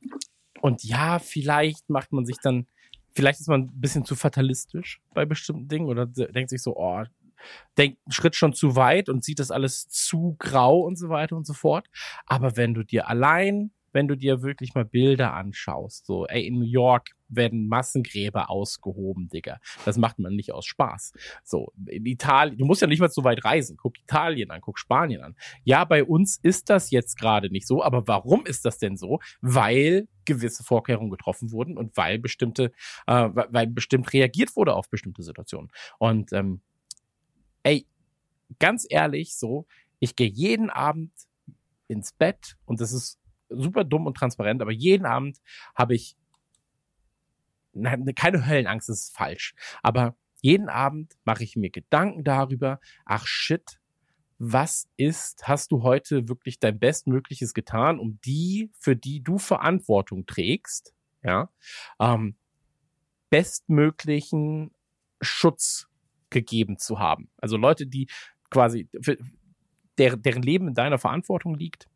[0.61, 2.67] und ja, vielleicht macht man sich dann,
[3.15, 7.05] vielleicht ist man ein bisschen zu fatalistisch bei bestimmten Dingen oder denkt sich so, oh,
[7.79, 11.37] denkt einen Schritt schon zu weit und sieht das alles zu grau und so weiter
[11.37, 11.89] und so fort.
[12.27, 16.05] Aber wenn du dir allein wenn du dir wirklich mal Bilder anschaust.
[16.07, 19.59] So, ey, in New York werden Massengräber ausgehoben, Digga.
[19.85, 21.13] Das macht man nicht aus Spaß.
[21.43, 23.77] So, in Italien, du musst ja nicht mal so weit reisen.
[23.77, 25.37] Guck Italien an, guck Spanien an.
[25.65, 29.21] Ja, bei uns ist das jetzt gerade nicht so, aber warum ist das denn so?
[29.41, 32.73] Weil gewisse Vorkehrungen getroffen wurden und weil bestimmte,
[33.07, 35.71] äh, weil bestimmt reagiert wurde auf bestimmte Situationen.
[35.99, 36.61] Und ähm,
[37.63, 37.87] ey,
[38.59, 39.67] ganz ehrlich, so,
[39.99, 41.13] ich gehe jeden Abend
[41.89, 43.19] ins Bett und das ist
[43.49, 45.41] super dumm und transparent, aber jeden Abend
[45.75, 46.17] habe ich
[48.15, 49.55] keine Höllenangst, das ist falsch.
[49.83, 53.81] Aber jeden Abend mache ich mir Gedanken darüber, ach shit,
[54.39, 60.27] was ist, hast du heute wirklich dein Bestmögliches getan, um die, für die du Verantwortung
[60.27, 61.51] trägst, ja,
[61.99, 62.37] ähm,
[63.31, 64.73] bestmöglichen
[65.21, 65.89] Schutz
[66.31, 67.31] gegeben zu haben.
[67.39, 68.09] Also Leute, die
[68.51, 69.17] quasi, für,
[69.99, 71.89] der, deren Leben in deiner Verantwortung liegt,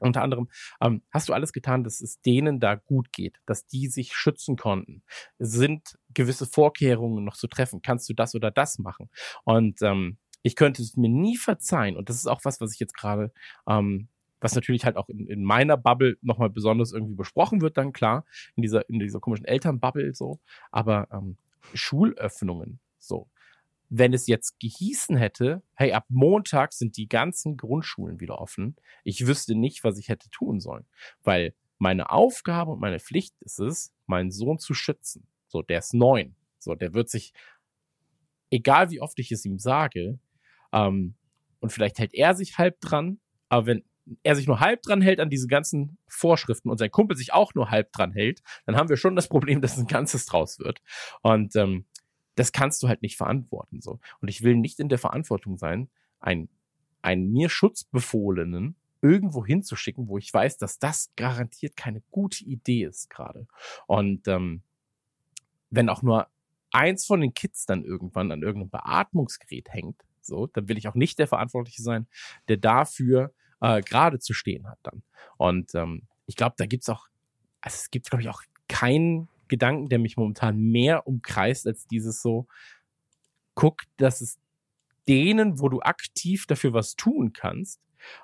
[0.00, 0.48] unter anderem,
[0.80, 4.56] ähm, hast du alles getan, dass es denen da gut geht, dass die sich schützen
[4.56, 5.02] konnten?
[5.38, 7.82] Sind gewisse Vorkehrungen noch zu treffen?
[7.82, 9.10] Kannst du das oder das machen?
[9.44, 11.96] Und ähm, ich könnte es mir nie verzeihen.
[11.96, 13.32] Und das ist auch was, was ich jetzt gerade,
[13.68, 14.08] ähm,
[14.40, 18.24] was natürlich halt auch in, in meiner Bubble nochmal besonders irgendwie besprochen wird, dann klar,
[18.56, 20.40] in dieser, in dieser komischen Elternbubble so.
[20.70, 21.36] Aber ähm,
[21.74, 23.28] Schulöffnungen, so
[23.90, 29.26] wenn es jetzt gehießen hätte, hey, ab Montag sind die ganzen Grundschulen wieder offen, ich
[29.26, 30.86] wüsste nicht, was ich hätte tun sollen.
[31.22, 35.26] Weil meine Aufgabe und meine Pflicht ist es, meinen Sohn zu schützen.
[35.48, 36.36] So, der ist neun.
[36.58, 37.32] So, der wird sich,
[38.50, 40.18] egal wie oft ich es ihm sage,
[40.72, 41.16] ähm,
[41.58, 43.18] und vielleicht hält er sich halb dran,
[43.48, 43.84] aber wenn
[44.22, 47.54] er sich nur halb dran hält an diese ganzen Vorschriften und sein Kumpel sich auch
[47.54, 50.80] nur halb dran hält, dann haben wir schon das Problem, dass ein Ganzes draus wird.
[51.22, 51.86] Und ähm,
[52.40, 53.82] das kannst du halt nicht verantworten.
[53.82, 54.00] so.
[54.22, 56.48] Und ich will nicht in der Verantwortung sein, ein,
[57.02, 63.10] einen mir Schutzbefohlenen irgendwo hinzuschicken, wo ich weiß, dass das garantiert keine gute Idee ist
[63.10, 63.46] gerade.
[63.86, 64.62] Und ähm,
[65.68, 66.28] wenn auch nur
[66.70, 70.94] eins von den Kids dann irgendwann an irgendeinem Beatmungsgerät hängt, so, dann will ich auch
[70.94, 72.06] nicht der Verantwortliche sein,
[72.48, 75.02] der dafür äh, gerade zu stehen hat dann.
[75.36, 77.06] Und ähm, ich glaube, da gibt's auch,
[77.60, 82.22] also es gibt, glaube ich, auch keinen Gedanken, der mich momentan mehr umkreist als dieses
[82.22, 82.46] so,
[83.54, 84.38] guck, dass es
[85.06, 87.80] denen, wo du aktiv dafür was tun kannst,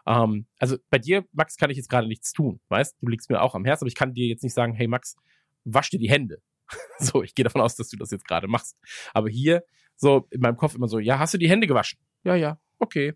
[0.07, 3.43] ähm, also bei dir, Max, kann ich jetzt gerade nichts tun, weißt, du liegst mir
[3.43, 5.16] auch am Herzen, aber ich kann dir jetzt nicht sagen, hey Max,
[5.64, 6.41] wasch dir die Hände.
[6.99, 8.77] so, ich gehe davon aus, dass du das jetzt gerade machst.
[9.12, 9.62] Aber hier,
[9.97, 11.99] so in meinem Kopf immer so, ja, hast du die Hände gewaschen?
[12.24, 13.14] Ja, ja, okay.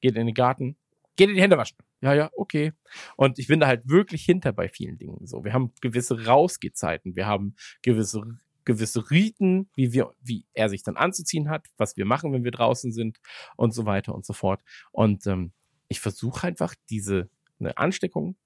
[0.00, 0.76] Geht in den Garten,
[1.18, 1.76] geh dir die Hände waschen.
[2.00, 2.72] Ja, ja, okay.
[3.16, 5.26] Und ich bin da halt wirklich hinter bei vielen Dingen.
[5.26, 8.22] So, wir haben gewisse Rausgezeiten, wir haben gewisse
[8.64, 12.50] gewisse Riten, wie wir, wie er sich dann anzuziehen hat, was wir machen, wenn wir
[12.50, 13.18] draußen sind
[13.56, 14.60] und so weiter und so fort.
[14.92, 15.52] Und ähm,
[15.88, 18.36] ich versuche einfach diese eine Ansteckung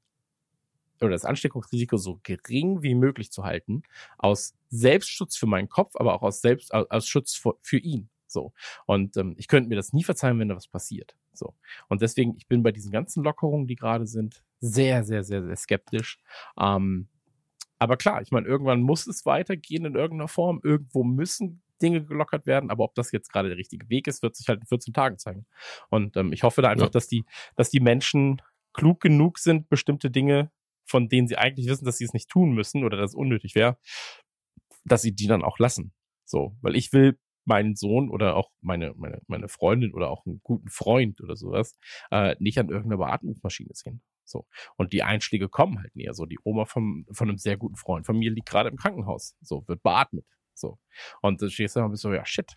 [1.00, 3.82] oder das Ansteckungsrisiko so gering wie möglich zu halten,
[4.16, 8.08] aus Selbstschutz für meinen Kopf, aber auch aus Selbst, aus Schutz für, für ihn.
[8.28, 8.52] So.
[8.86, 11.16] Und ähm, ich könnte mir das nie verzeihen, wenn da was passiert.
[11.34, 11.54] So.
[11.88, 15.56] Und deswegen, ich bin bei diesen ganzen Lockerungen, die gerade sind, sehr, sehr, sehr, sehr
[15.56, 16.18] skeptisch.
[16.58, 17.08] Ähm,
[17.78, 20.60] aber klar, ich meine, irgendwann muss es weitergehen in irgendeiner Form.
[20.62, 24.36] Irgendwo müssen Dinge gelockert werden, aber ob das jetzt gerade der richtige Weg ist, wird
[24.36, 25.46] sich halt in 14 Tagen zeigen.
[25.90, 26.90] Und ähm, ich hoffe da einfach, ja.
[26.90, 27.24] dass die,
[27.56, 28.40] dass die Menschen
[28.72, 30.50] klug genug sind, bestimmte Dinge,
[30.84, 33.54] von denen sie eigentlich wissen, dass sie es nicht tun müssen oder dass es unnötig
[33.54, 33.78] wäre,
[34.84, 35.92] dass sie die dann auch lassen.
[36.24, 40.40] So, weil ich will meinen Sohn oder auch meine, meine, meine Freundin oder auch einen
[40.42, 41.78] guten Freund oder sowas
[42.10, 44.02] äh, nicht an irgendeiner Beatmungsmaschine sehen.
[44.24, 44.46] So.
[44.76, 46.14] Und die Einschläge kommen halt näher.
[46.14, 49.36] So, die Oma vom, von einem sehr guten Freund von mir liegt gerade im Krankenhaus.
[49.40, 50.26] So, wird beatmet.
[50.54, 50.78] So.
[51.20, 52.56] Und da stehst du dann bist so, ja, shit.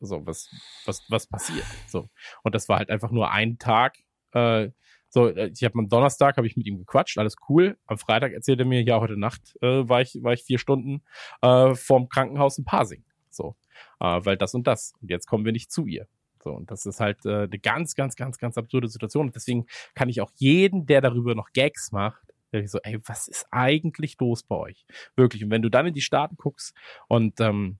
[0.00, 0.48] So, was,
[0.84, 1.66] was, was passiert?
[1.88, 2.08] So.
[2.44, 3.98] Und das war halt einfach nur ein Tag,
[4.32, 4.70] äh,
[5.10, 7.78] so, äh, ich habe am Donnerstag habe ich mit ihm gequatscht, alles cool.
[7.86, 11.02] Am Freitag erzählt er mir, ja, heute Nacht äh, war ich war ich vier Stunden
[11.42, 13.04] äh, vorm Krankenhaus in Pasing.
[13.38, 13.56] So,
[14.00, 14.92] äh, weil das und das.
[15.00, 16.06] Und jetzt kommen wir nicht zu ihr.
[16.42, 19.28] So, und das ist halt äh, eine ganz, ganz, ganz, ganz absurde Situation.
[19.28, 22.22] Und deswegen kann ich auch jeden, der darüber noch Gags macht,
[22.64, 24.86] so, ey, was ist eigentlich los bei euch?
[25.16, 25.44] Wirklich.
[25.44, 26.74] Und wenn du dann in die Staaten guckst
[27.06, 27.78] und ähm,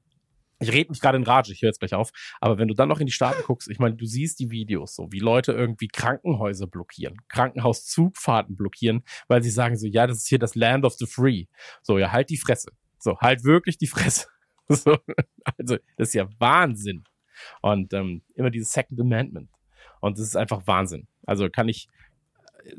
[0.61, 2.89] ich rede mich gerade in Rage, ich höre jetzt gleich auf, aber wenn du dann
[2.89, 5.89] noch in die Staaten guckst, ich meine, du siehst die Videos so, wie Leute irgendwie
[5.89, 10.95] Krankenhäuser blockieren, Krankenhauszugfahrten blockieren, weil sie sagen so, ja, das ist hier das Land of
[10.95, 11.47] the Free.
[11.83, 12.73] So, ja, halt die Fresse.
[12.99, 14.27] So, halt wirklich die Fresse.
[14.77, 14.99] So,
[15.57, 17.05] also, das ist ja Wahnsinn.
[17.63, 19.49] Und ähm, immer dieses Second Amendment.
[20.01, 21.07] Und das ist einfach Wahnsinn.
[21.27, 21.89] Also kann ich,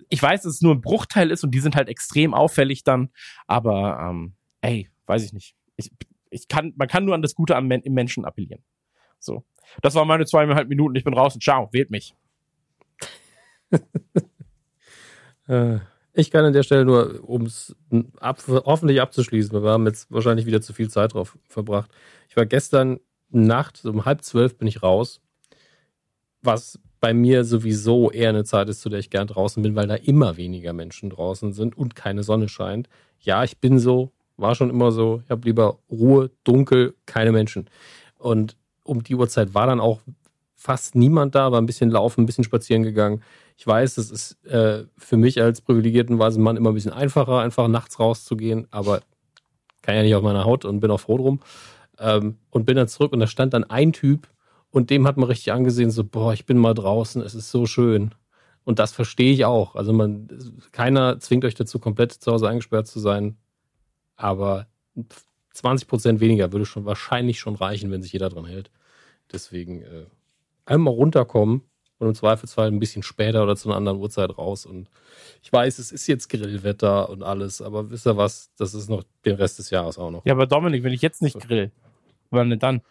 [0.10, 3.10] ich weiß, dass es nur ein Bruchteil ist und die sind halt extrem auffällig dann,
[3.48, 5.56] aber ähm, ey, weiß ich nicht.
[5.76, 5.92] Ich,
[6.30, 8.64] ich kann, man kann nur an das Gute am Men im Menschen appellieren.
[9.20, 9.44] So.
[9.82, 10.96] Das waren meine zweieinhalb Minuten.
[10.96, 12.16] Ich bin raus und ciao, wählt mich.
[15.48, 15.80] äh.
[16.20, 17.74] Ich kann an der Stelle nur, um es
[18.20, 21.90] ab, hoffentlich abzuschließen, wir haben jetzt wahrscheinlich wieder zu viel Zeit drauf verbracht.
[22.28, 23.00] Ich war gestern
[23.30, 25.22] Nacht, um halb zwölf bin ich raus,
[26.42, 29.88] was bei mir sowieso eher eine Zeit ist, zu der ich gern draußen bin, weil
[29.88, 32.90] da immer weniger Menschen draußen sind und keine Sonne scheint.
[33.22, 37.70] Ja, ich bin so, war schon immer so, ich habe lieber Ruhe, dunkel, keine Menschen.
[38.18, 40.02] Und um die Uhrzeit war dann auch
[40.60, 43.24] fast niemand da, war ein bisschen laufen, ein bisschen spazieren gegangen.
[43.58, 47.40] Ich weiß, das ist äh, für mich als privilegierten weißen Mann immer ein bisschen einfacher,
[47.40, 49.02] einfach nachts rauszugehen, aber
[49.82, 51.40] kann ja nicht auf meiner Haut und bin auch froh drum.
[51.98, 54.28] Ähm, und bin dann zurück und da stand dann ein Typ
[54.70, 57.66] und dem hat man richtig angesehen, so, boah, ich bin mal draußen, es ist so
[57.66, 58.14] schön.
[58.66, 59.76] Und das verstehe ich auch.
[59.76, 60.28] Also man,
[60.74, 63.38] keiner zwingt euch dazu, komplett zu Hause eingesperrt zu sein.
[64.18, 64.68] Aber
[65.54, 68.70] 20 Prozent weniger würde schon wahrscheinlich schon reichen, wenn sich jeder dran hält.
[69.32, 70.06] Deswegen äh,
[70.70, 71.62] einmal runterkommen
[71.98, 74.66] und im Zweifelsfall ein bisschen später oder zu einer anderen Uhrzeit raus.
[74.66, 74.90] Und
[75.42, 79.04] ich weiß, es ist jetzt Grillwetter und alles, aber wisst ihr was, das ist noch
[79.26, 80.26] den Rest des Jahres auch noch.
[80.26, 81.72] Ja, aber Dominik, wenn ich jetzt nicht grill,
[82.30, 82.82] wann denn dann?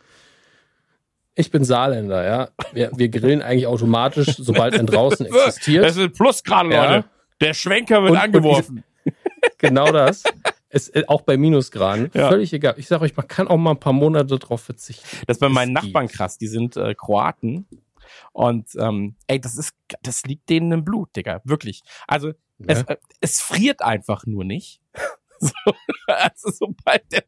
[1.35, 2.49] Ich bin Saarländer, ja.
[2.73, 5.85] Wir, wir grillen eigentlich automatisch, sobald ein draußen existiert.
[5.85, 6.97] Das ist Plusgrade, Ja.
[6.97, 7.09] Leute.
[7.41, 8.85] Der Schwenker wird Und- und angeworfen.
[9.59, 10.25] Genau das.
[10.71, 12.11] Es, äh, auch bei Minusgraden.
[12.15, 12.29] Ja.
[12.29, 12.75] Völlig egal.
[12.77, 15.07] Ich sage euch, man kann auch mal ein paar Monate drauf verzichten.
[15.27, 16.37] Das ist bei meinen Das Nachbarn krass.
[16.39, 17.67] Die sind äh, Kroaten.
[18.33, 21.41] Und ähm, ey, das ist, das liegt denen im Blut, Digga.
[21.45, 21.83] Wirklich.
[22.07, 22.33] Also
[22.67, 22.85] es, Ja.
[22.89, 24.81] äh, es friert einfach nur nicht.
[25.41, 25.53] so,
[26.07, 27.25] also sobald, der,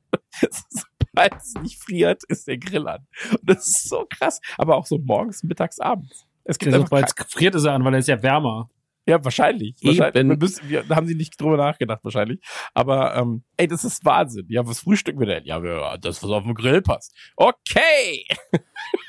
[0.69, 3.07] sobald es nicht friert, ist der Grill an.
[3.31, 4.41] Und das ist so krass.
[4.59, 6.27] Aber auch so morgens, mittags, abends.
[6.45, 8.71] Es gibt Also, weil kein- es friert es ja an, weil er ist ja wärmer.
[9.07, 9.77] Ja, wahrscheinlich.
[9.83, 10.15] Wahrscheinlich.
[10.15, 12.41] Wir müssen, wir, da haben sie nicht drüber nachgedacht, wahrscheinlich.
[12.75, 14.47] Aber, ähm, ey, das ist Wahnsinn.
[14.49, 15.45] Ja, was frühstücken wir denn?
[15.45, 17.15] Ja, wir, das, was auf dem Grill passt.
[17.37, 18.25] Okay!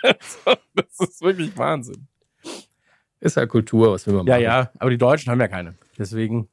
[0.03, 2.07] Das ist wirklich Wahnsinn.
[3.19, 4.41] Ist ja Kultur, was man Ja, machen.
[4.41, 5.75] ja, aber die Deutschen haben ja keine.
[5.97, 6.49] Deswegen,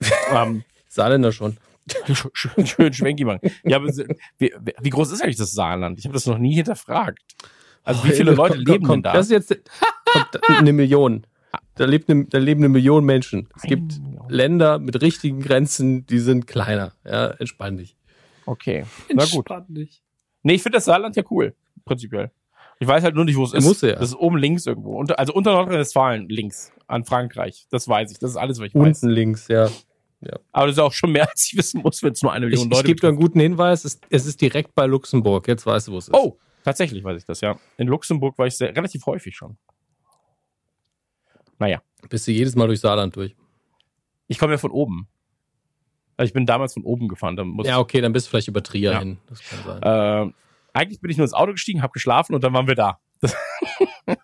[0.32, 1.56] ähm, Saarländer schon.
[1.88, 3.40] sch- schön, schön Schwenki machen.
[3.64, 3.86] Ja, aber
[4.38, 5.98] wie, wie groß ist eigentlich das Saarland?
[5.98, 7.22] Ich habe das noch nie hinterfragt.
[7.84, 9.12] Also, wie viele Leute Komm, leben komm, denn da?
[9.12, 9.70] Das ist jetzt
[10.04, 11.26] kommt eine Million.
[11.78, 13.48] Da lebt eine, da leben eine Million Menschen.
[13.56, 14.00] Es gibt.
[14.28, 16.92] Länder mit richtigen Grenzen, die sind kleiner.
[17.04, 17.96] Ja, entspann dich.
[18.44, 19.34] Okay, na gut.
[19.50, 20.02] Entspann dich.
[20.42, 21.54] Nee, ich finde das Saarland ja cool,
[21.84, 22.30] prinzipiell.
[22.78, 23.64] Ich weiß halt nur nicht, wo es ist.
[23.64, 23.94] Muss ja.
[23.94, 24.98] Das ist oben links irgendwo.
[24.98, 27.66] Unter, also unter Nordrhein-Westfalen links an Frankreich.
[27.70, 28.18] Das weiß ich.
[28.18, 29.02] Das ist alles, was ich weiß.
[29.02, 29.68] Unten links, ja.
[30.52, 32.66] Aber das ist auch schon mehr, als ich wissen muss, wenn es nur eine Million
[32.66, 33.32] ich Leute gebe dir einen betrifft.
[33.32, 33.84] guten Hinweis.
[33.84, 35.48] Es, es ist direkt bei Luxemburg.
[35.48, 36.14] Jetzt weißt du, wo es ist.
[36.14, 37.58] Oh, tatsächlich weiß ich das, ja.
[37.78, 39.56] In Luxemburg war ich sehr, relativ häufig schon.
[41.58, 43.34] Naja, Bist du jedes Mal durch Saarland durch?
[44.28, 45.08] ich komme ja von oben.
[46.16, 47.36] Also ich bin damals von oben gefahren.
[47.36, 48.98] Dann muss Ja, okay, dann bist du vielleicht über Trier Ja.
[48.98, 49.18] hin.
[49.28, 50.28] Das kann sein.
[50.28, 50.32] äh,
[50.74, 52.98] eigentlich bin ich nur ins Auto gestiegen, habe geschlafen und dann waren wir da.
[54.06, 54.22] Das,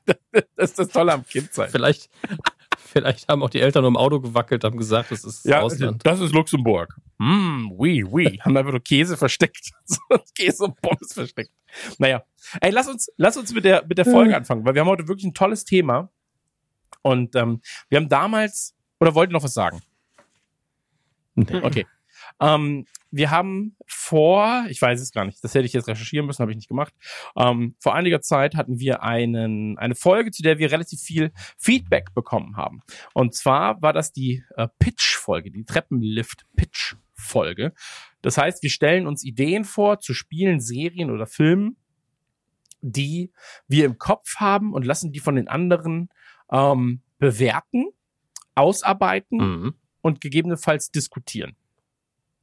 [0.56, 1.68] das ist das Tolle am Kindsein.
[1.68, 2.08] Vielleicht,
[2.76, 6.00] vielleicht haben auch die Eltern nur im Auto gewackelt, haben gesagt, das ist Ja, Ausland.
[6.06, 6.96] das ist Luxemburg.
[7.18, 8.38] Mm, oui, oui.
[8.42, 9.70] Haben einfach nur Käse versteckt.
[10.34, 11.50] Käse und Pommes versteckt.
[11.98, 12.24] Naja.
[12.60, 15.06] Ey, lass uns, lass uns mit der, mit der Folge anfangen, weil wir haben heute
[15.08, 16.10] wirklich ein tolles Thema.
[17.04, 19.80] Und ähm, wir haben damals, oder wollt ihr noch was sagen?
[21.34, 21.60] Nee.
[21.62, 21.86] Okay.
[22.40, 26.40] Ähm, wir haben vor, ich weiß es gar nicht, das hätte ich jetzt recherchieren müssen,
[26.40, 26.94] habe ich nicht gemacht.
[27.36, 32.14] Ähm, vor einiger Zeit hatten wir einen, eine Folge, zu der wir relativ viel Feedback
[32.14, 32.80] bekommen haben.
[33.12, 37.74] Und zwar war das die äh, Pitch-Folge, die Treppenlift-Pitch-Folge.
[38.22, 41.76] Das heißt, wir stellen uns Ideen vor zu Spielen, Serien oder Filmen,
[42.80, 43.30] die
[43.68, 46.08] wir im Kopf haben und lassen die von den anderen
[46.50, 47.86] ähm, bewerten,
[48.54, 49.74] ausarbeiten Mhm.
[50.02, 51.56] und gegebenenfalls diskutieren.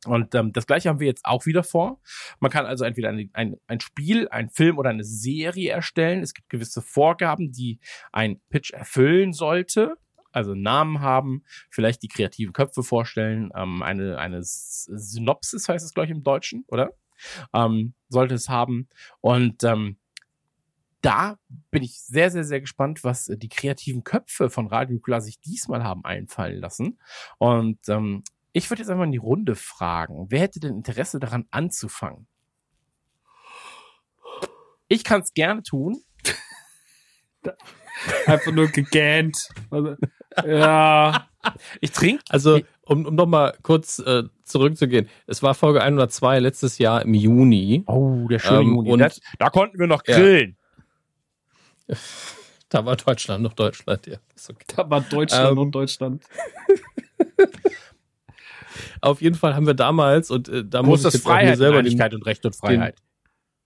[0.06, 2.02] Und ähm, das gleiche haben wir jetzt auch wieder vor.
[2.40, 6.24] Man kann also entweder ein, ein, ein Spiel, ein Film oder eine Serie erstellen.
[6.24, 7.80] Es gibt gewisse Vorgaben, die
[8.12, 9.96] ein Pitch erfüllen sollte.
[10.32, 16.06] Also Namen haben, vielleicht die kreativen Köpfe vorstellen, ähm, eine, eine Synopsis heißt es, glaube
[16.06, 16.94] ich, im Deutschen, oder?
[17.54, 18.88] Ähm, sollte es haben.
[19.20, 19.98] Und ähm,
[21.02, 21.38] da
[21.72, 25.40] bin ich sehr, sehr, sehr gespannt, was äh, die kreativen Köpfe von Radio Nukular sich
[25.42, 27.00] diesmal haben einfallen lassen.
[27.38, 28.24] Und ähm,
[28.54, 32.28] ich würde jetzt einfach in die Runde fragen, wer hätte denn Interesse daran anzufangen?
[34.88, 36.02] Ich kann es gerne tun.
[38.26, 39.38] Einfach nur gegähnt.
[39.70, 39.96] Also,
[40.46, 41.28] ja.
[41.82, 42.24] Ich trinke.
[42.30, 45.10] Also, um, um nochmal kurz äh, zurückzugehen.
[45.26, 47.84] Es war Folge 102 letztes Jahr im Juni.
[47.88, 48.92] Oh, der schöne Ähm, Juni.
[48.92, 50.18] und- Das, da konnten wir noch Ja.
[52.70, 54.16] Da war Deutschland noch Deutschland, ja.
[54.34, 54.64] Ist okay.
[54.78, 56.24] Da war Deutschland Ähm, und Deutschland.
[59.02, 61.88] Auf jeden Fall haben wir damals, und äh, da muss muss ich Freiheit, selber den,
[61.88, 62.96] Einigkeit und Recht und Freiheit.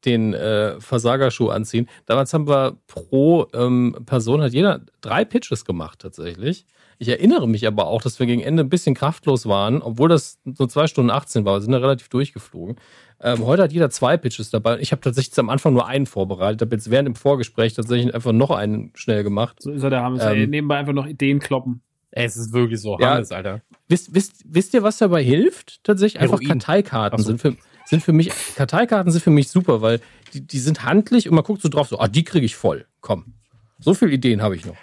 [0.05, 1.87] den äh, Versagerschuh anziehen.
[2.07, 6.65] Damals haben wir pro ähm, Person hat jeder drei Pitches gemacht tatsächlich.
[6.97, 10.39] Ich erinnere mich aber auch, dass wir gegen Ende ein bisschen kraftlos waren, obwohl das
[10.45, 11.57] so zwei Stunden 18 war.
[11.57, 12.77] Wir sind da relativ durchgeflogen.
[13.25, 14.77] Ähm, heute hat jeder zwei Pitches dabei.
[14.79, 16.61] Ich habe tatsächlich am Anfang nur einen vorbereitet.
[16.61, 19.63] habe jetzt während dem Vorgespräch tatsächlich einfach noch einen schnell gemacht.
[19.63, 20.21] So ist er der Hammes.
[20.21, 21.81] Ähm, ey, nebenbei einfach noch Ideen kloppen.
[22.11, 22.99] Ey, es ist wirklich so.
[22.99, 23.15] Ja.
[23.15, 23.61] Hannes, Alter.
[23.87, 25.83] Wisst, wisst, wisst ihr, was dabei hilft?
[25.83, 26.59] Tatsächlich einfach Heroin.
[26.59, 27.25] Karteikarten so.
[27.25, 27.55] sind für,
[27.85, 30.01] sind für mich, Karteikarten sind für mich super, weil
[30.33, 32.85] die, die sind handlich und man guckt so drauf, so, ah, die kriege ich voll.
[33.01, 33.33] Komm.
[33.79, 34.77] So viele Ideen habe ich noch.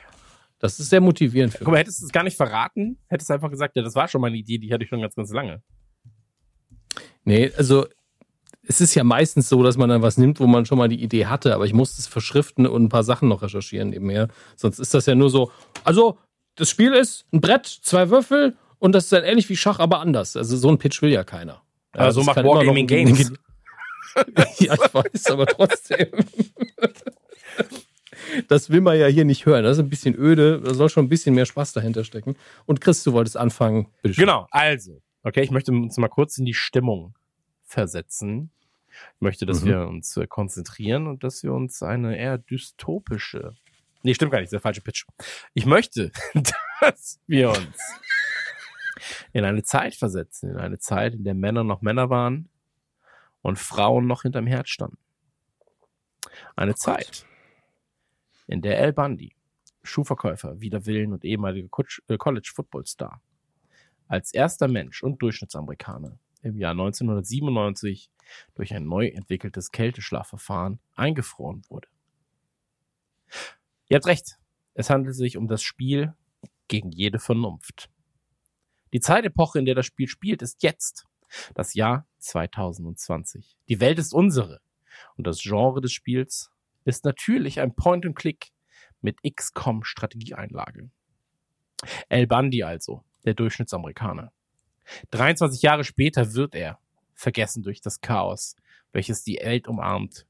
[0.59, 3.35] Das ist sehr motivierend für Guck mal, hättest du es gar nicht verraten, hättest du
[3.35, 5.63] einfach gesagt, ja, das war schon meine Idee, die hatte ich schon ganz, ganz lange.
[7.25, 7.87] Nee, also
[8.73, 11.03] es ist ja meistens so, dass man dann was nimmt, wo man schon mal die
[11.03, 14.29] Idee hatte, aber ich muss es verschriften und ein paar Sachen noch recherchieren nebenher.
[14.57, 15.53] Sonst ist das ja nur so,
[15.85, 16.19] also
[16.55, 20.01] das Spiel ist ein Brett, zwei Würfel und das ist dann ähnlich wie Schach, aber
[20.01, 20.37] anders.
[20.37, 21.63] Also so ein Pitch will ja keiner.
[21.95, 23.31] Ja, Aber so macht Wargaming Games.
[24.59, 26.09] ja, ich weiß, aber trotzdem.
[28.49, 29.65] Das will man ja hier nicht hören.
[29.65, 30.61] Das ist ein bisschen öde.
[30.61, 32.37] Da soll schon ein bisschen mehr Spaß dahinter stecken.
[32.65, 33.89] Und Chris, du wolltest anfangen.
[34.01, 34.25] Bitte schön.
[34.25, 35.03] Genau, also.
[35.23, 37.15] Okay, ich möchte uns mal kurz in die Stimmung
[37.65, 38.51] versetzen.
[39.17, 39.69] Ich möchte, dass mhm.
[39.69, 43.55] wir uns äh, konzentrieren und dass wir uns eine eher dystopische.
[44.03, 45.07] Nee, stimmt gar nicht, der falsche Pitch.
[45.55, 46.11] Ich möchte,
[46.81, 47.79] dass wir uns
[49.33, 52.49] in eine Zeit versetzen, in eine Zeit, in der Männer noch Männer waren
[53.43, 54.99] und Frauen noch hinterm Herd standen.
[56.57, 57.27] Eine oh Zeit,
[58.47, 59.35] in der El Bundy,
[59.83, 61.69] Schuhverkäufer, wider Willen und ehemaliger
[62.09, 63.21] äh, College-Football-Star,
[64.09, 68.11] als erster Mensch und Durchschnittsamerikaner im Jahr 1997
[68.55, 71.89] durch ein neu entwickeltes Kälteschlafverfahren eingefroren wurde.
[73.89, 74.39] Ihr habt recht,
[74.75, 76.15] es handelt sich um das Spiel
[76.69, 77.91] gegen jede Vernunft.
[78.93, 81.07] Die Zeitepoche, in der das Spiel spielt, ist jetzt,
[81.55, 83.57] das Jahr 2020.
[83.69, 84.61] Die Welt ist unsere
[85.17, 86.51] und das Genre des Spiels
[86.85, 88.53] ist natürlich ein Point-and-Click
[89.01, 90.91] mit XCOM-Strategieeinlage.
[92.09, 94.33] El Bundy also, der Durchschnittsamerikaner.
[95.11, 96.79] 23 Jahre später wird er,
[97.15, 98.57] vergessen durch das Chaos,
[98.93, 100.27] welches die Welt umarmt,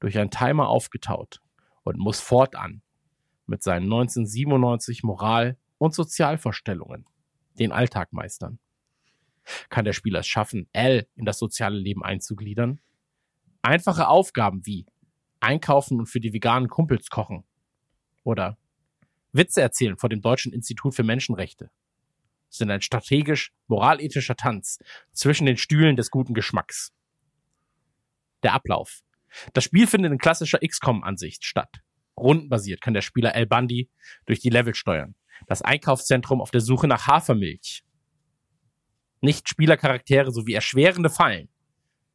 [0.00, 1.40] durch einen Timer aufgetaut
[1.84, 2.82] und muss fortan
[3.46, 7.06] mit seinen 1997 Moral- und Sozialvorstellungen
[7.58, 8.58] den Alltag meistern.
[9.68, 12.80] Kann der Spieler es schaffen, L in das soziale Leben einzugliedern?
[13.62, 14.86] Einfache Aufgaben wie
[15.40, 17.44] einkaufen und für die veganen Kumpels kochen
[18.22, 18.58] oder
[19.32, 21.70] Witze erzählen vor dem Deutschen Institut für Menschenrechte
[22.52, 24.78] sind ein strategisch moralethischer Tanz
[25.12, 26.92] zwischen den Stühlen des guten Geschmacks.
[28.42, 29.00] Der Ablauf.
[29.54, 31.80] Das Spiel findet in klassischer XCOM-Ansicht statt.
[32.16, 33.88] Rundenbasiert kann der Spieler El Bundy
[34.26, 35.14] durch die Level steuern.
[35.46, 37.84] Das Einkaufszentrum auf der Suche nach Hafermilch.
[39.20, 41.48] Nicht Spielercharaktere sowie erschwerende Fallen.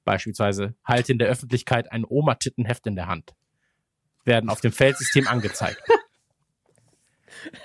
[0.04, 3.34] Beispielsweise halte in der Öffentlichkeit ein Oma-Tittenheft in der Hand.
[4.24, 5.82] Werden auf dem Feldsystem angezeigt.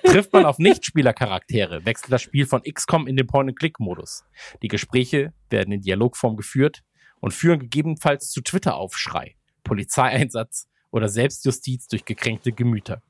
[0.04, 4.24] Trifft man auf Nichtspielercharaktere, wechselt das Spiel von XCOM in den Point-and-Click-Modus.
[4.62, 6.82] Die Gespräche werden in Dialogform geführt
[7.20, 13.02] und führen gegebenenfalls zu Twitter-Aufschrei, Polizeieinsatz oder Selbstjustiz durch gekränkte Gemüter.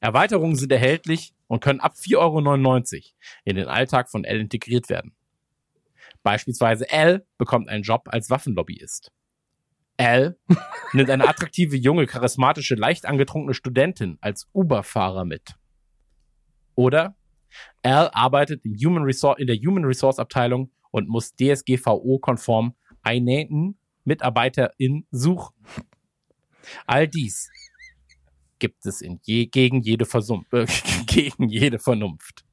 [0.00, 3.02] Erweiterungen sind erhältlich und können ab 4,99 Euro
[3.44, 5.14] in den Alltag von L integriert werden.
[6.22, 9.10] Beispielsweise L bekommt einen Job als Waffenlobbyist.
[10.02, 10.36] Al
[10.92, 15.54] nimmt eine attraktive, junge, charismatische, leicht angetrunkene Studentin als Uber-Fahrer mit.
[16.74, 17.16] Oder
[17.82, 25.06] Al arbeitet im Human Resource, in der Human Resource Abteilung und muss DSGVO-konform einen Mitarbeiterin
[25.10, 25.54] suchen.
[26.86, 27.50] All dies
[28.58, 30.66] gibt es in je, gegen, jede Versum äh,
[31.06, 32.44] gegen jede Vernunft.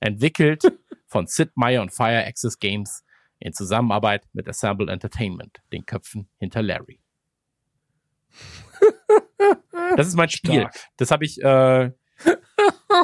[0.00, 0.62] Entwickelt
[1.06, 3.04] von Sid Meier und Fire Access Games
[3.40, 7.00] in Zusammenarbeit mit Assemble Entertainment, den Köpfen hinter Larry.
[9.96, 10.60] Das ist mein Spiel.
[10.60, 10.74] Stark.
[10.96, 11.86] Das habe ich, äh,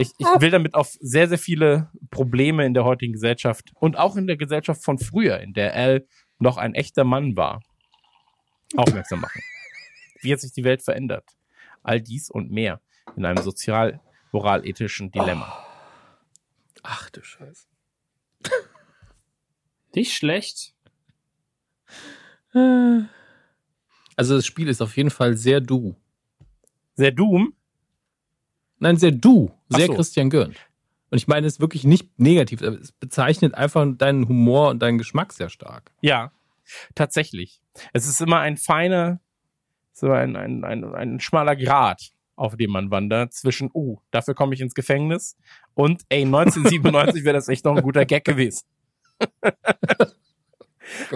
[0.01, 4.17] ich, ich will damit auf sehr, sehr viele Probleme in der heutigen Gesellschaft und auch
[4.17, 6.07] in der Gesellschaft von früher, in der Al
[6.39, 7.63] noch ein echter Mann war,
[8.77, 9.43] aufmerksam machen.
[10.21, 11.37] Wie hat sich die Welt verändert?
[11.83, 12.81] All dies und mehr
[13.17, 15.65] in einem sozial-moral-ethischen Dilemma.
[16.83, 17.67] Ach du Scheiße.
[19.95, 20.75] Nicht schlecht.
[24.17, 25.97] Also das Spiel ist auf jeden Fall sehr du.
[26.95, 27.55] Sehr Doom?
[28.79, 29.51] Nein, sehr du.
[29.69, 29.95] Sehr so.
[29.95, 30.57] Christian Gürnt.
[31.11, 34.99] Und ich meine es ist wirklich nicht negativ, es bezeichnet einfach deinen Humor und deinen
[34.99, 35.93] Geschmack sehr stark.
[36.01, 36.33] Ja,
[36.95, 37.61] tatsächlich.
[37.93, 39.21] Es ist immer ein feiner,
[39.93, 44.55] so ein, ein, ein, ein schmaler Grat, auf dem man wandert, zwischen, uh, dafür komme
[44.55, 45.37] ich ins Gefängnis
[45.75, 48.65] und, ey, 1997 wäre das echt noch ein guter Gag gewesen.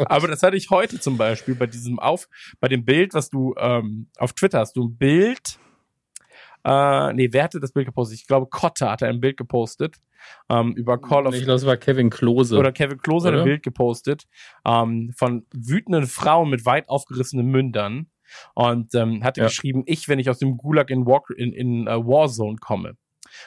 [0.06, 2.28] Aber das hatte ich heute zum Beispiel bei diesem Auf,
[2.60, 5.58] bei dem Bild, was du ähm, auf Twitter hast, du ein Bild.
[6.64, 8.18] Äh, nee, wer hatte das Bild gepostet?
[8.18, 9.96] Ich glaube, Kotta hatte ein Bild gepostet
[10.48, 11.34] ähm, über Call of.
[11.34, 12.58] Ich glaube, es war Kevin Klose.
[12.58, 14.24] Oder Kevin Klose hat ein Bild gepostet
[14.64, 18.10] ähm, von wütenden Frauen mit weit aufgerissenen Mündern
[18.54, 19.46] und ähm, hatte ja.
[19.46, 22.96] geschrieben, ich, wenn ich aus dem Gulag in, War, in, in uh, Warzone komme.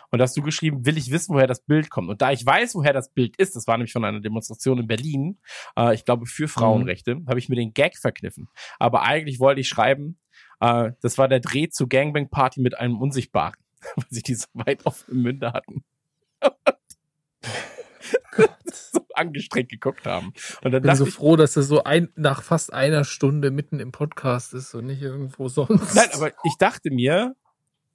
[0.10, 2.10] Und hast du geschrieben, will ich wissen, woher das Bild kommt.
[2.10, 4.88] Und da ich weiß, woher das Bild ist, das war nämlich von einer Demonstration in
[4.88, 5.40] Berlin,
[5.78, 7.28] äh, ich glaube für Frauenrechte, mhm.
[7.28, 8.48] habe ich mir den Gag verkniffen.
[8.80, 10.18] Aber eigentlich wollte ich schreiben,
[10.60, 13.56] äh, das war der Dreh zu Gangbang Party mit einem Unsichtbaren,
[13.96, 15.84] weil sie die so weit auf dem Münde hatten.
[18.92, 20.34] so angestrengt geguckt haben.
[20.64, 23.80] Und dann bin so ich, froh, dass er so ein, nach fast einer Stunde mitten
[23.80, 25.96] im Podcast ist und nicht irgendwo sonst.
[25.96, 27.36] Nein, aber ich dachte mir,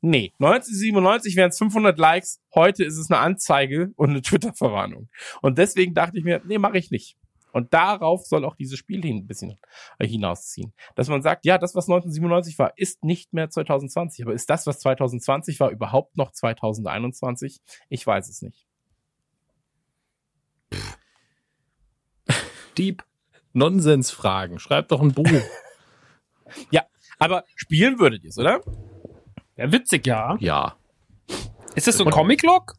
[0.01, 5.09] Nee, 1997 wären es 500 Likes, heute ist es eine Anzeige und eine Twitter-Verwarnung.
[5.43, 7.17] Und deswegen dachte ich mir, nee, mache ich nicht.
[7.53, 9.57] Und darauf soll auch dieses Spiel hin, ein bisschen
[9.99, 10.75] äh, hinausziehen.
[10.95, 14.27] Dass man sagt, ja, das, was 1997 war, ist nicht mehr 2020.
[14.27, 17.63] Aber ist das, was 2020 war, überhaupt noch 2021?
[17.89, 18.67] Ich weiß es nicht.
[22.77, 23.05] Deep
[23.55, 24.59] Nonsensfragen.
[24.59, 25.27] Schreibt doch ein Buch.
[26.71, 26.85] ja,
[27.19, 28.61] aber spielen würdet ihr es, oder?
[29.57, 30.37] Ja, witzig, ja.
[30.41, 30.77] Ja.
[31.75, 32.75] Ist das so ein Comic-Log?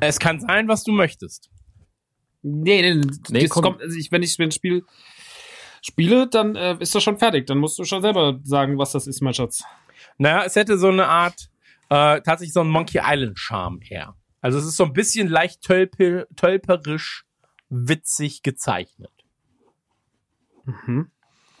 [0.00, 1.50] Es kann sein, was du möchtest.
[2.42, 3.10] Nee, nee, nee.
[3.28, 3.62] Nee, das komm.
[3.62, 4.84] kommt, also ich, wenn ich ein Spiel
[5.82, 7.46] spiele, dann äh, ist das schon fertig.
[7.46, 9.62] Dann musst du schon selber sagen, was das ist, mein Schatz.
[10.18, 11.50] Naja, es hätte so eine Art,
[11.88, 14.14] äh, tatsächlich so einen Monkey Island Charme eher.
[14.40, 17.24] Also es ist so ein bisschen leicht tölper, tölperisch,
[17.68, 19.12] witzig gezeichnet.
[20.64, 21.10] Mhm.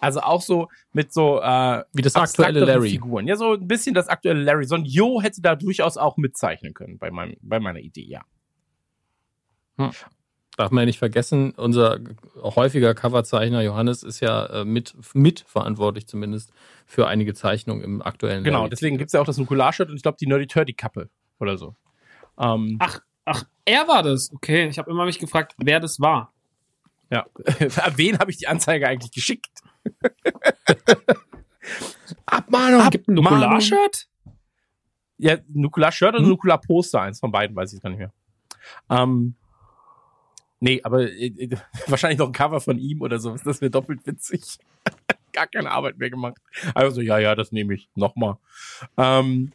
[0.00, 2.90] Also auch so mit so äh, Wie das aktuelle Larry.
[2.90, 3.26] Figuren.
[3.28, 4.64] Ja, so ein bisschen das aktuelle Larry.
[4.64, 8.22] So ein Jo hätte da durchaus auch mitzeichnen können bei, meinem, bei meiner Idee, ja.
[10.56, 12.00] Darf man ja nicht vergessen, unser
[12.36, 16.52] häufiger Coverzeichner Johannes ist ja äh, mit, mit verantwortlich zumindest
[16.86, 18.70] für einige Zeichnungen im aktuellen Genau, Larry.
[18.70, 21.76] deswegen gibt's ja auch das Nukular-Shirt und ich glaube die Nerdy Turdy Kappe oder so.
[22.38, 24.30] Ähm, Ach, ach, er war das.
[24.34, 26.34] Okay, ich habe immer mich gefragt, wer das war.
[27.10, 27.26] ja.
[27.82, 29.60] An wen habe ich die Anzeige eigentlich geschickt?
[32.26, 32.88] Abmahnung!
[32.90, 34.08] Gibt ein Nukular-Shirt?
[35.18, 36.28] Ja, Nukular-Shirt oder Hm?
[36.30, 38.12] Nukular-Poster, eins von beiden, weiß ich gar nicht mehr.
[38.88, 39.34] Ähm,
[40.60, 41.56] nee, aber äh, äh,
[41.86, 43.36] wahrscheinlich noch ein Cover von ihm oder so.
[43.44, 44.58] Das wäre doppelt witzig.
[45.32, 46.38] Gar keine Arbeit mehr gemacht.
[46.74, 47.88] Also, ja, ja, das nehme ich.
[47.94, 48.36] Nochmal.
[48.96, 49.52] Ähm,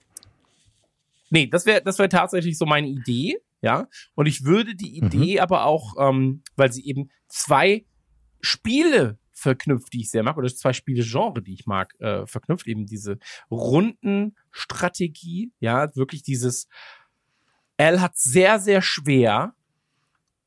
[1.30, 3.88] nee, das wäre das wär tatsächlich so meine Idee, ja.
[4.14, 7.86] Und ich würde die Idee aber auch, ähm, weil sie eben zwei
[8.40, 12.86] Spiele verknüpft, die ich sehr mag, oder zwei Spiele-Genre, die ich mag, äh, verknüpft, eben
[12.86, 13.20] diese
[13.52, 16.68] Rundenstrategie, ja, wirklich dieses,
[17.78, 19.54] L hat sehr, sehr schwer,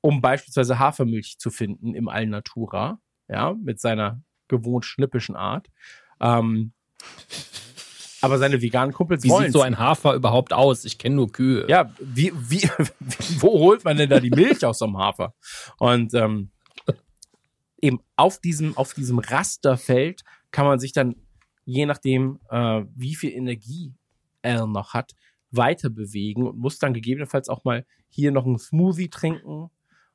[0.00, 5.68] um beispielsweise Hafermilch zu finden im Alnatura, ja, mit seiner gewohnt schnippischen Art.
[6.20, 6.72] Ähm,
[8.20, 10.84] aber seine veganen Kumpels Wie wollen sieht so ein Hafer überhaupt aus?
[10.84, 11.66] Ich kenne nur Kühe.
[11.68, 12.62] ja, wie, wie,
[13.38, 15.34] wo holt man denn da die Milch aus so einem Hafer?
[15.78, 16.50] Und ähm,
[17.80, 21.16] eben auf diesem, auf diesem Rasterfeld kann man sich dann,
[21.64, 23.94] je nachdem, äh, wie viel Energie
[24.42, 25.14] er noch hat,
[25.50, 29.70] weiter bewegen und muss dann gegebenenfalls auch mal hier noch einen Smoothie trinken,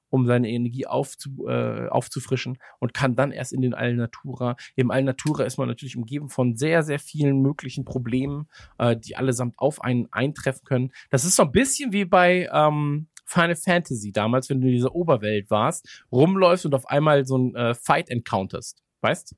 [0.09, 4.55] um seine Energie aufzu, äh, aufzufrischen und kann dann erst in den Alnatura.
[4.75, 8.47] Im Alnatura ist man natürlich umgeben von sehr, sehr vielen möglichen Problemen,
[8.77, 10.91] äh, die allesamt auf einen eintreffen können.
[11.09, 14.93] Das ist so ein bisschen wie bei ähm, Final Fantasy damals, wenn du in dieser
[14.93, 18.83] Oberwelt warst, rumläufst und auf einmal so ein äh, Fight encounterst.
[19.01, 19.35] Weißt?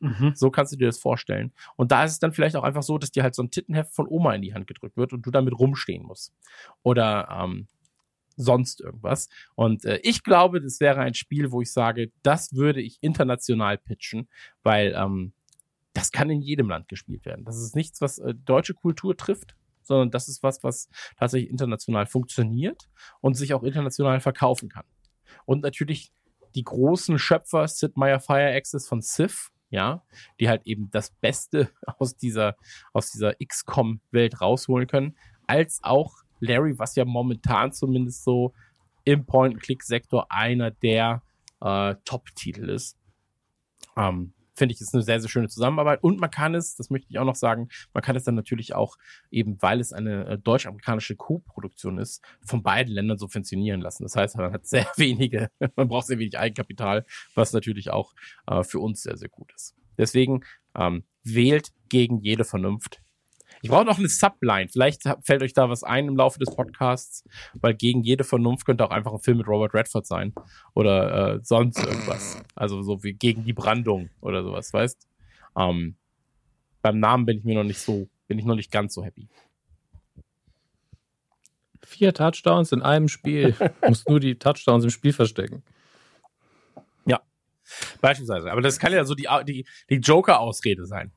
[0.00, 0.32] Mhm.
[0.34, 1.52] So kannst du dir das vorstellen.
[1.76, 3.94] Und da ist es dann vielleicht auch einfach so, dass dir halt so ein Tittenheft
[3.94, 6.34] von Oma in die Hand gedrückt wird und du damit rumstehen musst.
[6.82, 7.66] Oder ähm,
[8.36, 9.28] sonst irgendwas.
[9.54, 13.78] Und äh, ich glaube, das wäre ein Spiel, wo ich sage, das würde ich international
[13.78, 14.28] pitchen,
[14.62, 15.32] weil ähm,
[15.94, 17.44] das kann in jedem Land gespielt werden.
[17.44, 19.55] Das ist nichts, was äh, deutsche Kultur trifft,
[19.86, 22.88] sondern das ist was, was tatsächlich international funktioniert
[23.20, 24.84] und sich auch international verkaufen kann.
[25.44, 26.12] Und natürlich
[26.54, 30.02] die großen Schöpfer, Sid Meier Fire Access von Civ, ja,
[30.40, 32.56] die halt eben das Beste aus dieser,
[32.92, 35.16] aus dieser XCOM-Welt rausholen können,
[35.46, 38.52] als auch Larry, was ja momentan zumindest so
[39.04, 41.22] im Point-and-Click-Sektor einer der
[41.60, 42.98] äh, Top-Titel ist.
[43.96, 46.02] Ähm, Finde ich, ist eine sehr, sehr schöne Zusammenarbeit.
[46.02, 48.74] Und man kann es, das möchte ich auch noch sagen, man kann es dann natürlich
[48.74, 48.96] auch,
[49.30, 54.02] eben weil es eine äh, deutsch-amerikanische Co-Produktion ist, von beiden Ländern subventionieren lassen.
[54.02, 57.04] Das heißt, man hat sehr wenige, man braucht sehr wenig Eigenkapital,
[57.34, 58.14] was natürlich auch
[58.46, 59.76] äh, für uns sehr, sehr gut ist.
[59.98, 60.44] Deswegen
[60.74, 63.02] ähm, wählt gegen jede Vernunft.
[63.66, 64.68] Ich brauche noch eine Subline.
[64.68, 68.84] Vielleicht fällt euch da was ein im Laufe des Podcasts, weil gegen jede Vernunft könnte
[68.84, 70.32] auch einfach ein Film mit Robert Redford sein
[70.72, 72.40] oder äh, sonst irgendwas.
[72.54, 75.08] Also so wie gegen die Brandung oder sowas, weißt?
[75.58, 75.96] Ähm,
[76.80, 79.26] beim Namen bin ich mir noch nicht so, bin ich noch nicht ganz so happy.
[81.82, 83.56] Vier Touchdowns in einem Spiel.
[83.88, 85.64] Musst nur die Touchdowns im Spiel verstecken.
[88.00, 88.52] Beispielsweise.
[88.52, 91.10] Aber das kann ja so die, die, die Joker-Ausrede sein.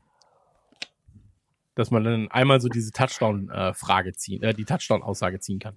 [1.80, 5.76] Dass man dann einmal so diese Touchdown-Frage ziehen, äh, die Touchdown-Aussage ziehen kann.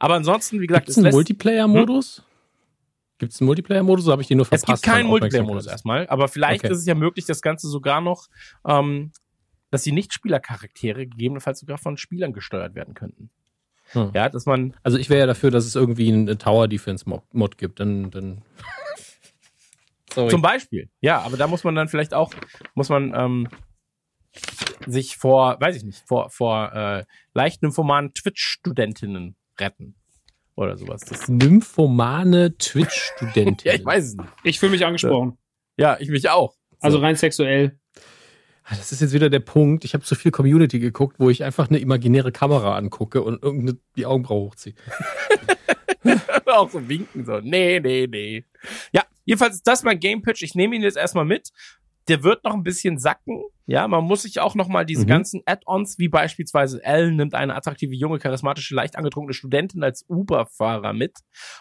[0.00, 2.24] Aber ansonsten, wie gesagt, Gibt es einen Multiplayer-Modus?
[3.18, 4.82] Gibt es einen Multiplayer-Modus habe ich den nur Es verpasst?
[4.82, 6.72] gibt keinen Multiplayer-Modus erstmal, aber vielleicht Okay.
[6.72, 8.26] ist es ja möglich, das Ganze sogar noch,
[8.66, 9.12] ähm,
[9.70, 13.30] dass die Nichtspielercharaktere gegebenenfalls sogar von Spielern gesteuert werden könnten.
[13.92, 14.10] Hm.
[14.12, 17.78] Ja, dass man, Also ich wäre ja dafür, dass es irgendwie einen Tower-Defense-Mod gibt.
[17.78, 18.42] Dann, dann
[20.12, 20.30] Sorry.
[20.32, 22.34] zum Beispiel, ja, aber da muss man dann vielleicht auch,
[22.74, 23.48] muss man ähm,
[24.86, 27.04] sich vor, weiß ich nicht, vor, vor äh,
[27.34, 29.94] leicht nymphomanen Twitch-Studentinnen retten.
[30.56, 31.02] oder sowas.
[31.02, 33.56] Das, Nymphomane Twitch-Studentin.
[33.70, 34.28] ja, ich weiß es nicht.
[34.42, 35.38] Ich fühle mich angesprochen.
[35.76, 36.54] Ja, ich mich auch.
[36.80, 37.78] Also rein sexuell.
[38.64, 39.84] Ah, Das ist jetzt wieder der Punkt.
[39.84, 43.78] Ich habe zu viel Community geguckt, wo ich einfach eine imaginäre Kamera angucke und irgendeine
[43.96, 44.74] die Augenbraue hochziehe.
[46.46, 48.44] auch so winken, so, nee, nee, nee.
[48.92, 50.42] Ja, jedenfalls ist das mein Game Pitch.
[50.42, 51.50] Ich nehme ihn jetzt erstmal mit.
[52.08, 53.42] Der wird noch ein bisschen sacken.
[53.66, 55.08] Ja, man muss sich auch noch mal diese Mhm.
[55.08, 60.92] ganzen Add-ons, wie beispielsweise Ellen nimmt eine attraktive, junge, charismatische, leicht angetrunkene Studentin als Uber-Fahrer
[60.92, 61.18] mit.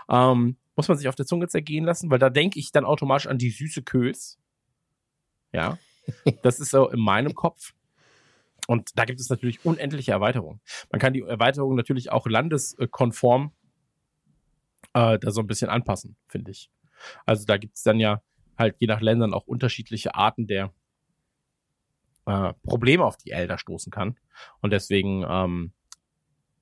[0.10, 3.28] Ähm, muss man sich auf der Zunge zergehen lassen, weil da denke ich dann automatisch
[3.28, 4.38] an die süße Kös.
[5.54, 5.78] Ja,
[6.42, 7.74] das ist so in meinem Kopf.
[8.68, 10.62] Und da gibt es natürlich unendliche Erweiterungen.
[10.92, 13.52] Man kann die Erweiterungen natürlich auch landeskonform
[14.94, 16.70] äh, da so ein bisschen anpassen, finde ich.
[17.26, 18.22] Also da gibt es dann ja
[18.58, 20.74] halt je nach Ländern auch unterschiedliche Arten der
[22.26, 24.18] äh, Probleme, auf die Elder stoßen kann.
[24.62, 25.74] Und deswegen, ähm,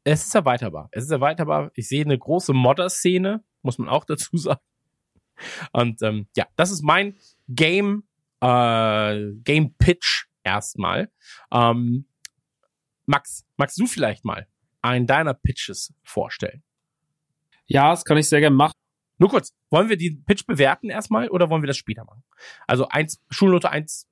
[0.04, 0.90] es ist erweiterbar.
[0.92, 1.72] Es ist erweiterbar.
[1.76, 4.62] Ich sehe eine große Modder-Szene, muss man auch dazu sagen.
[5.72, 7.18] Und ähm, ja, das ist mein
[7.48, 8.04] Game,
[8.42, 11.12] äh, Game Pitch erstmal.
[11.52, 12.06] Ähm,
[13.06, 14.48] Max, magst du vielleicht mal
[14.82, 16.64] einen deiner Pitches vorstellen?
[17.66, 18.81] Ja, das kann ich sehr gerne machen.
[19.22, 22.24] Nur kurz, wollen wir die Pitch bewerten erstmal oder wollen wir das später machen?
[22.66, 24.08] Also eins, Schulnote eins.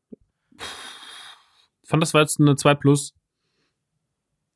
[1.81, 3.15] Ich fand, das war jetzt eine 2 Plus.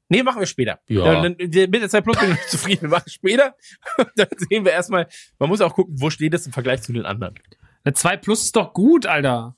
[0.10, 0.80] Nee, machen wir später.
[0.88, 1.06] Ja.
[1.06, 2.84] Dann, dann, mit der 2 Plus bin ich zufrieden.
[2.84, 3.56] Wir machen später.
[4.16, 5.08] dann sehen wir erstmal,
[5.40, 7.34] man muss auch gucken, wo steht es im Vergleich zu den anderen.
[7.84, 9.56] Eine 2 Plus ist doch gut, Alter.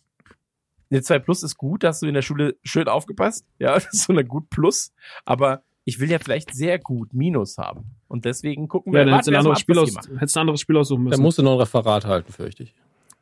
[0.90, 3.46] Eine 2 Plus ist gut, da hast du in der Schule schön aufgepasst.
[3.60, 4.94] Ja, das ist so eine gut Plus.
[5.26, 7.96] Aber ich will ja vielleicht sehr gut Minus haben.
[8.08, 10.40] Und deswegen gucken wir, Ja, dann warten hättest du ein anderes Spiel, aus, hättest du
[10.40, 11.22] ein anderes Spiel aussuchen müssen.
[11.22, 12.74] musst du noch ein Referat halten, fürchte ich.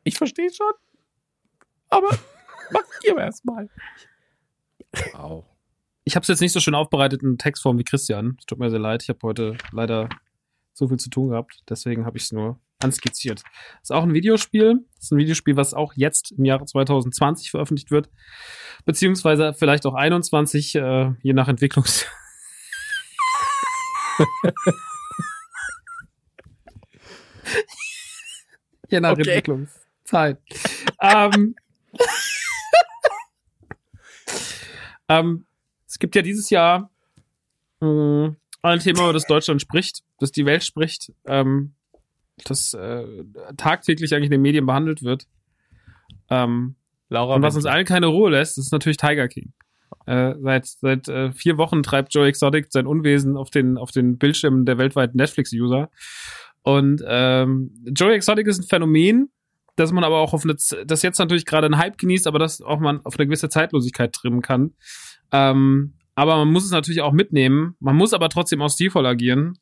[0.02, 0.72] Ich verstehe schon.
[1.90, 2.08] Aber
[2.72, 3.68] mach ihr erstmal.
[5.12, 5.44] Wow.
[6.04, 8.36] Ich habe es jetzt nicht so schön aufbereitet in Textform wie Christian.
[8.38, 9.02] Es tut mir sehr leid.
[9.02, 10.08] Ich habe heute leider
[10.72, 11.62] so viel zu tun gehabt.
[11.68, 13.42] Deswegen habe ich es nur anskizziert.
[13.82, 14.86] Ist auch ein Videospiel.
[14.98, 18.10] Ist ein Videospiel, was auch jetzt im Jahre 2020 veröffentlicht wird.
[18.84, 22.06] Beziehungsweise vielleicht auch 21, äh, je nach Entwicklungs...
[28.90, 29.22] je nach Okay.
[29.22, 30.38] Entwicklungszeit.
[31.00, 31.54] ähm,
[35.08, 35.46] ähm,
[35.86, 36.90] es gibt ja dieses Jahr
[37.80, 41.74] mh, ein Thema, über das Deutschland spricht, das die Welt spricht, ähm,
[42.44, 43.06] das äh,
[43.56, 45.26] tagtäglich eigentlich in den Medien behandelt wird.
[46.30, 46.76] Ähm,
[47.08, 49.52] Laura, und was uns allen keine Ruhe lässt, ist natürlich Tiger King.
[50.06, 54.18] Äh, seit seit äh, vier Wochen treibt Joe Exotic sein Unwesen auf den auf den
[54.18, 55.90] Bildschirmen der weltweiten Netflix-User.
[56.62, 59.30] Und ähm, Joe Exotic ist ein Phänomen,
[59.76, 62.60] dass man aber auch auf eine, das jetzt natürlich gerade einen Hype genießt, aber das
[62.60, 64.72] auch man auf eine gewisse Zeitlosigkeit trimmen kann.
[65.32, 67.76] Ähm, aber man muss es natürlich auch mitnehmen.
[67.80, 69.58] Man muss aber trotzdem auch stilvoll agieren.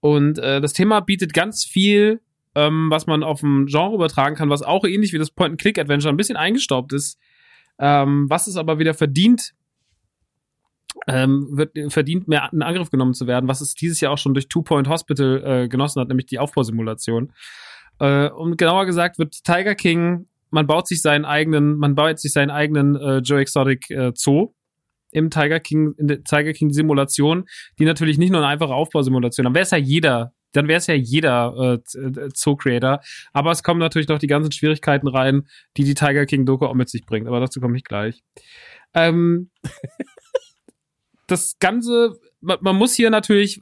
[0.00, 2.20] Und äh, das Thema bietet ganz viel,
[2.54, 6.16] ähm, was man auf ein Genre übertragen kann, was auch ähnlich wie das Point-and-Click-Adventure ein
[6.16, 7.18] bisschen eingestaubt ist.
[7.78, 9.52] Ähm, was es aber wieder verdient,
[11.06, 14.34] ähm, wird verdient mehr in Angriff genommen zu werden, was es dieses Jahr auch schon
[14.34, 17.32] durch Two Point Hospital äh, genossen hat, nämlich die Aufbausimulation.
[17.98, 22.32] Äh, und genauer gesagt wird Tiger King, man baut sich seinen eigenen, man baut sich
[22.32, 24.52] seinen eigenen äh, Joe Exotic äh, Zoo
[25.12, 27.44] im Tiger King, in der Tiger King Simulation,
[27.78, 30.86] die natürlich nicht nur eine einfache Aufbausimulation, dann wäre es ja jeder, dann wäre es
[30.86, 33.00] ja jeder äh, äh, Zoo-Creator.
[33.32, 36.74] Aber es kommen natürlich noch die ganzen Schwierigkeiten rein, die die Tiger King Doku auch
[36.74, 37.28] mit sich bringt.
[37.28, 38.22] Aber dazu komme ich gleich.
[38.94, 39.50] Ähm,
[41.30, 43.60] das Ganze, man, man muss hier natürlich,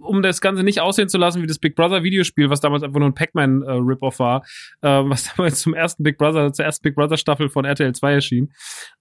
[0.00, 2.98] um das Ganze nicht aussehen zu lassen wie das Big Brother Videospiel, was damals einfach
[2.98, 4.42] nur ein Pac-Man äh, war,
[4.82, 8.12] äh, was damals zum ersten Big Brother, zur ersten Big Brother Staffel von RTL 2
[8.12, 8.52] erschien,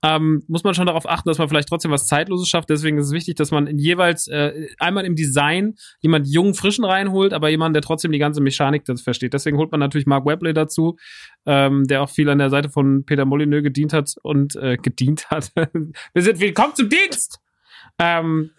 [0.03, 2.69] ähm, muss man schon darauf achten, dass man vielleicht trotzdem was Zeitloses schafft.
[2.69, 7.33] Deswegen ist es wichtig, dass man jeweils äh, einmal im Design jemand jungen, frischen reinholt,
[7.33, 9.33] aber jemand, der trotzdem die ganze Mechanik das versteht.
[9.33, 10.97] Deswegen holt man natürlich Mark Webley dazu,
[11.45, 15.29] ähm, der auch viel an der Seite von Peter Molyneux gedient hat und äh, gedient
[15.29, 15.51] hat.
[16.13, 17.39] Wir sind willkommen zum Dienst!
[17.99, 18.51] Ähm,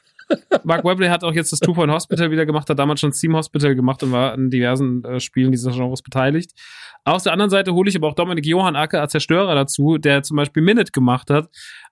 [0.64, 3.34] Mark Webley hat auch jetzt das Two Point Hospital wieder gemacht, hat damals schon Steam
[3.34, 6.52] Hospital gemacht und war an diversen äh, Spielen dieses Genres beteiligt.
[7.04, 10.22] Auf der anderen Seite hole ich aber auch Dominik Johann Acker als Zerstörer dazu, der
[10.22, 11.48] zum Beispiel Minute gemacht hat,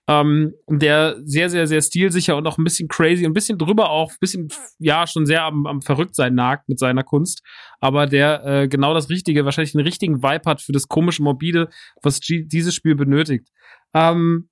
[0.07, 4.11] ähm, der sehr, sehr, sehr stilsicher und auch ein bisschen crazy, ein bisschen drüber auch,
[4.11, 7.43] ein bisschen, ja, schon sehr am, am Verrücktsein nagt mit seiner Kunst,
[7.81, 11.69] aber der äh, genau das Richtige, wahrscheinlich den richtigen Vibe hat für das komische Morbide,
[12.03, 13.49] was G dieses Spiel benötigt.
[13.95, 14.49] Ähm,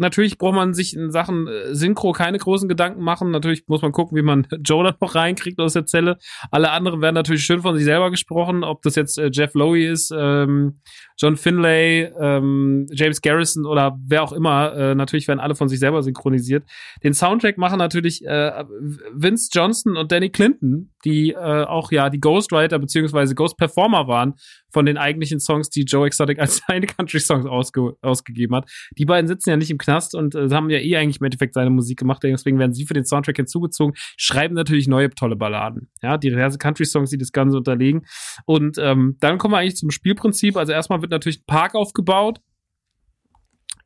[0.00, 3.32] Natürlich braucht man sich in Sachen äh, Synchro keine großen Gedanken machen.
[3.32, 6.18] Natürlich muss man gucken, wie man Joe dann noch reinkriegt aus der Zelle.
[6.52, 9.84] Alle anderen werden natürlich schön von sich selber gesprochen, ob das jetzt äh, Jeff Lowe
[9.84, 10.80] ist, ähm,
[11.18, 14.74] John Finlay, ähm, James Garrison oder wer auch immer.
[14.74, 16.64] Äh, natürlich werden alle von sich selber synchronisiert.
[17.02, 18.64] Den Soundtrack machen natürlich äh,
[19.12, 24.34] Vince Johnson und Danny Clinton, die äh, auch ja die Ghostwriter beziehungsweise Ghost Performer waren
[24.70, 28.70] von den eigentlichen Songs, die Joe Exotic als seine Country-Songs ausge ausgegeben hat.
[28.96, 31.54] Die beiden sitzen ja nicht im Knast und äh, haben ja eh eigentlich im Endeffekt
[31.54, 35.88] seine Musik gemacht, deswegen werden sie für den Soundtrack hinzugezogen, schreiben natürlich neue tolle Balladen.
[36.02, 38.06] Ja, diverse Country-Songs, die das Ganze unterlegen.
[38.44, 40.56] Und ähm, dann kommen wir eigentlich zum Spielprinzip.
[40.56, 42.40] Also erstmal wird natürlich ein Park aufgebaut.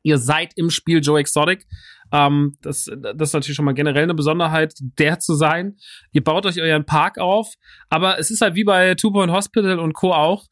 [0.03, 1.65] Ihr seid im Spiel Joe Exotic.
[2.11, 5.77] Ähm, das, das ist natürlich schon mal generell eine Besonderheit, der zu sein.
[6.11, 7.53] Ihr baut euch euren Park auf,
[7.89, 10.13] aber es ist halt wie bei Two Point Hospital und Co.
[10.13, 10.47] auch.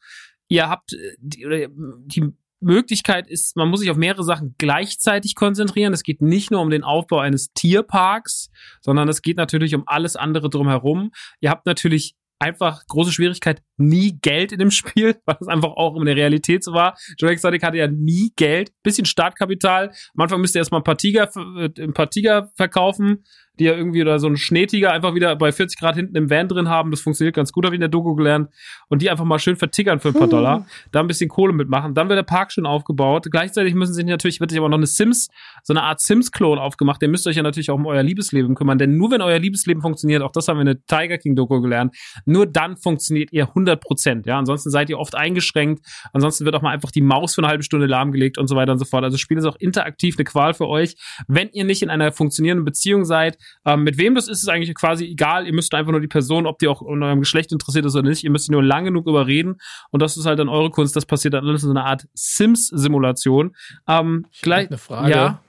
[0.48, 1.68] Ihr habt äh, die,
[2.06, 5.92] die Möglichkeit ist, man muss sich auf mehrere Sachen gleichzeitig konzentrieren.
[5.92, 8.50] Es geht nicht nur um den Aufbau eines Tierparks,
[8.80, 11.10] sondern es geht natürlich um alles andere drumherum.
[11.40, 15.96] Ihr habt natürlich einfach große Schwierigkeit, nie Geld in dem Spiel, weil es einfach auch
[15.96, 16.96] in der Realität so war.
[17.18, 19.90] Joe Exotic hatte ja nie Geld, bisschen Startkapital.
[20.14, 21.28] Am Anfang müsste er erstmal ein paar Tiger,
[21.58, 23.24] äh, ein paar Tiger verkaufen,
[23.58, 26.48] die ja irgendwie oder so einen Schneetiger einfach wieder bei 40 Grad hinten im Van
[26.48, 26.90] drin haben.
[26.90, 28.48] Das funktioniert ganz gut, habe ich in der Doku gelernt.
[28.88, 30.66] Und die einfach mal schön vertickern für ein paar Dollar.
[30.90, 31.94] Da ein bisschen Kohle mitmachen.
[31.94, 33.26] Dann wird der Park schön aufgebaut.
[33.30, 35.28] Gleichzeitig müssen sie natürlich, wird sich aber noch eine Sims,
[35.62, 37.00] so eine Art Sims-Klon aufgemacht.
[37.02, 38.78] Der müsst euch ja natürlich auch um euer Liebesleben kümmern.
[38.78, 41.60] Denn nur wenn euer Liebesleben funktioniert, auch das haben wir in der Tiger King Doku
[41.60, 44.26] gelernt, nur dann funktioniert ihr 100 Prozent.
[44.26, 45.84] Ja, ansonsten seid ihr oft eingeschränkt.
[46.12, 48.72] Ansonsten wird auch mal einfach die Maus für eine halbe Stunde lahmgelegt und so weiter
[48.72, 49.04] und so fort.
[49.04, 50.96] Also das Spiel ist auch interaktiv eine Qual für euch.
[51.28, 54.74] Wenn ihr nicht in einer funktionierenden Beziehung seid, ähm, mit wem das ist, ist eigentlich
[54.74, 55.46] quasi egal.
[55.46, 58.08] Ihr müsst einfach nur die Person, ob die auch in eurem Geschlecht interessiert ist oder
[58.08, 59.56] nicht, ihr müsst nur lang genug überreden.
[59.90, 60.96] Und das ist halt dann eure Kunst.
[60.96, 63.54] Das passiert dann alles in so einer Art Sims-Simulation.
[63.88, 65.10] Ähm, gleich eine Frage.
[65.10, 65.42] Ja.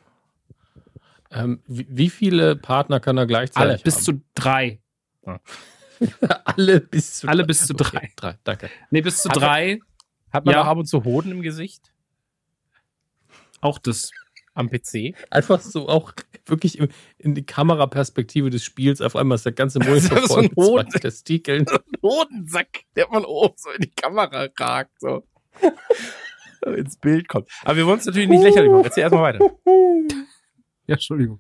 [1.32, 4.80] Ähm, wie, wie, viele Partner kann er gleichzeitig Alle, bis zu drei.
[5.26, 5.40] Ja.
[6.46, 7.98] Alle bis zu Alle bis zu drei.
[7.98, 8.38] Okay, drei.
[8.44, 8.70] Danke.
[8.92, 9.78] Nee, bis zu hat drei.
[9.78, 9.88] Man,
[10.34, 10.62] hat man Ja.
[10.64, 11.92] auch ab und zu Hoden im Gesicht?
[13.62, 14.12] Auch das.
[14.56, 15.16] Am PC?
[15.32, 16.14] Einfach so auch
[16.46, 19.02] wirklich im, in die Kameraperspektive des Spiels.
[19.02, 20.90] Auf einmal ist der ganze Monitor ist so voll ein mit zwei Hoden.
[21.02, 21.66] Testikeln.
[22.04, 24.92] Hodensack, der von oben so in die Kamera ragt.
[25.00, 25.26] So.
[26.68, 27.50] ins Bild kommt.
[27.64, 28.86] Aber wir wollen es natürlich nicht lächerlich machen.
[28.86, 29.50] Erzähl erstmal weiter.
[30.86, 31.40] Ja, Entschuldigung.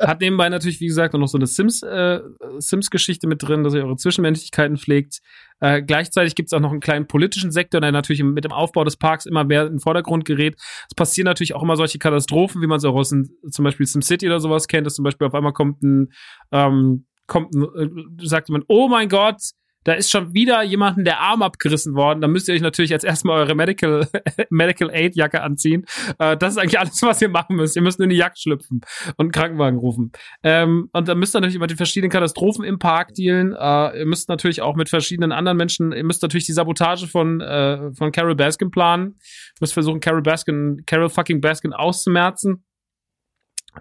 [0.00, 2.20] Hat nebenbei natürlich, wie gesagt, noch so eine Sims, äh,
[2.58, 5.18] Sims-Geschichte mit drin, dass ihr eure Zwischenmenschlichkeiten pflegt.
[5.60, 8.84] Äh, gleichzeitig gibt es auch noch einen kleinen politischen Sektor, der natürlich mit dem Aufbau
[8.84, 10.54] des Parks immer mehr in den Vordergrund gerät.
[10.88, 13.86] Es passieren natürlich auch immer solche Katastrophen, wie man es auch aus dem, zum Beispiel
[13.86, 16.12] SimCity oder sowas kennt, dass zum Beispiel auf einmal kommt ein,
[16.52, 19.40] ähm, kommt ein, äh, sagt jemand, oh mein Gott,
[19.86, 22.20] da ist schon wieder jemanden der Arm abgerissen worden.
[22.20, 24.08] Dann müsst ihr euch natürlich jetzt erstmal eure Medical,
[24.50, 25.84] Medical Aid Jacke anziehen.
[26.18, 27.76] Äh, das ist eigentlich alles, was ihr machen müsst.
[27.76, 28.80] Ihr müsst nur in die Jacke schlüpfen
[29.16, 30.10] und einen Krankenwagen rufen.
[30.42, 33.54] Ähm, und dann müsst ihr natürlich mit den verschiedenen Katastrophen im Park dealen.
[33.54, 37.40] Äh, ihr müsst natürlich auch mit verschiedenen anderen Menschen, ihr müsst natürlich die Sabotage von,
[37.40, 39.14] äh, von Carol Baskin planen.
[39.20, 42.65] Ihr müsst versuchen, Carol Baskin, Carol fucking Baskin auszumerzen.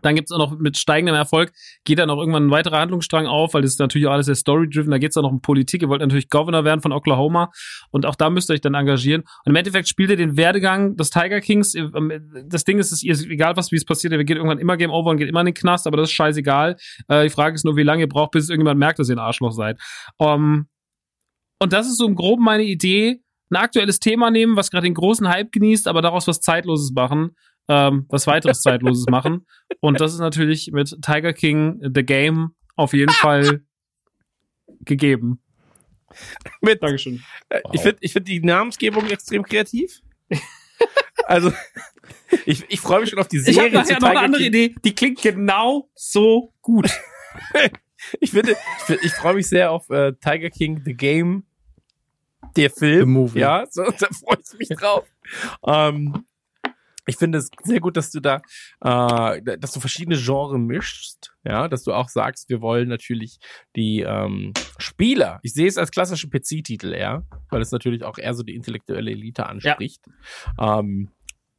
[0.02, 1.52] Dann gibt's auch noch mit steigendem Erfolg,
[1.84, 4.36] geht dann auch irgendwann ein weiterer Handlungsstrang auf, weil das ist natürlich auch alles sehr
[4.36, 4.91] story-driven.
[4.91, 5.82] Da geht's auch noch um Politik.
[5.82, 7.52] Ihr wollt natürlich Governor werden von Oklahoma
[7.91, 9.22] und auch da müsst ihr euch dann engagieren.
[9.22, 11.74] Und im Endeffekt spielt ihr den Werdegang des Tiger Kings.
[11.74, 14.60] Ihr- ähm, Das Ding ist, es ist egal, was wie es passiert, ihr geht irgendwann
[14.60, 16.76] immer Game Over und geht immer in den Knast, aber das ist scheißegal.
[17.08, 19.20] Äh, die Frage ist nur, wie lange ihr braucht, bis irgendjemand merkt, dass ihr ein
[19.20, 19.80] Arschloch seid.
[20.18, 20.68] Um,
[21.60, 23.22] und das ist so im Groben meine Idee.
[23.50, 27.36] Ein aktuelles Thema nehmen, was gerade den großen Hype genießt, aber daraus was Zeitloses machen
[27.68, 29.45] ähm, was weiteres Zeitloses machen.
[29.80, 33.61] Und das ist natürlich mit Tiger King The Game auf jeden Fall
[34.82, 35.41] gegeben.
[36.61, 37.24] Mit, Dankeschön.
[37.49, 39.99] äh, Ich finde ich find die Namensgebung extrem kreativ.
[41.26, 41.51] also,
[42.45, 43.74] ich, ich freue mich schon auf die Ich habe Serie.
[43.74, 44.47] nachher noch eine andere King.
[44.53, 46.89] Idee, die klingt genau so gut.
[48.20, 51.43] Ich finde, ich, find- ich freue mich sehr auf äh, Tiger King The Game,
[52.55, 52.99] der Film.
[52.99, 53.39] The Movie.
[53.39, 55.05] Ja, so, da freue ich mich drauf.
[55.66, 56.24] ähm,
[57.08, 58.41] ich finde es sehr gut, dass du da,
[58.82, 63.39] äh, dass du verschiedene Genres mischst, ja, dass du auch sagst, wir wollen natürlich
[63.76, 65.39] die ähm, Spieler.
[65.43, 69.12] Ich sehe es als klassischen PC-Titel eher, weil es natürlich auch eher so die intellektuelle
[69.12, 70.01] Elite anspricht.
[70.60, 71.10] Ähm,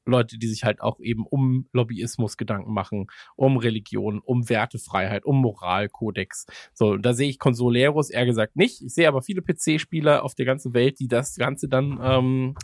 [0.07, 5.41] Leute, die sich halt auch eben um Lobbyismus Gedanken machen, um Religion, um Wertefreiheit, um
[5.41, 6.47] Moralkodex.
[6.73, 8.83] So, und da sehe ich Consoleros eher gesagt nicht.
[8.83, 12.55] Ich sehe aber viele PC-Spieler auf der ganzen Welt, die das Ganze dann ähm,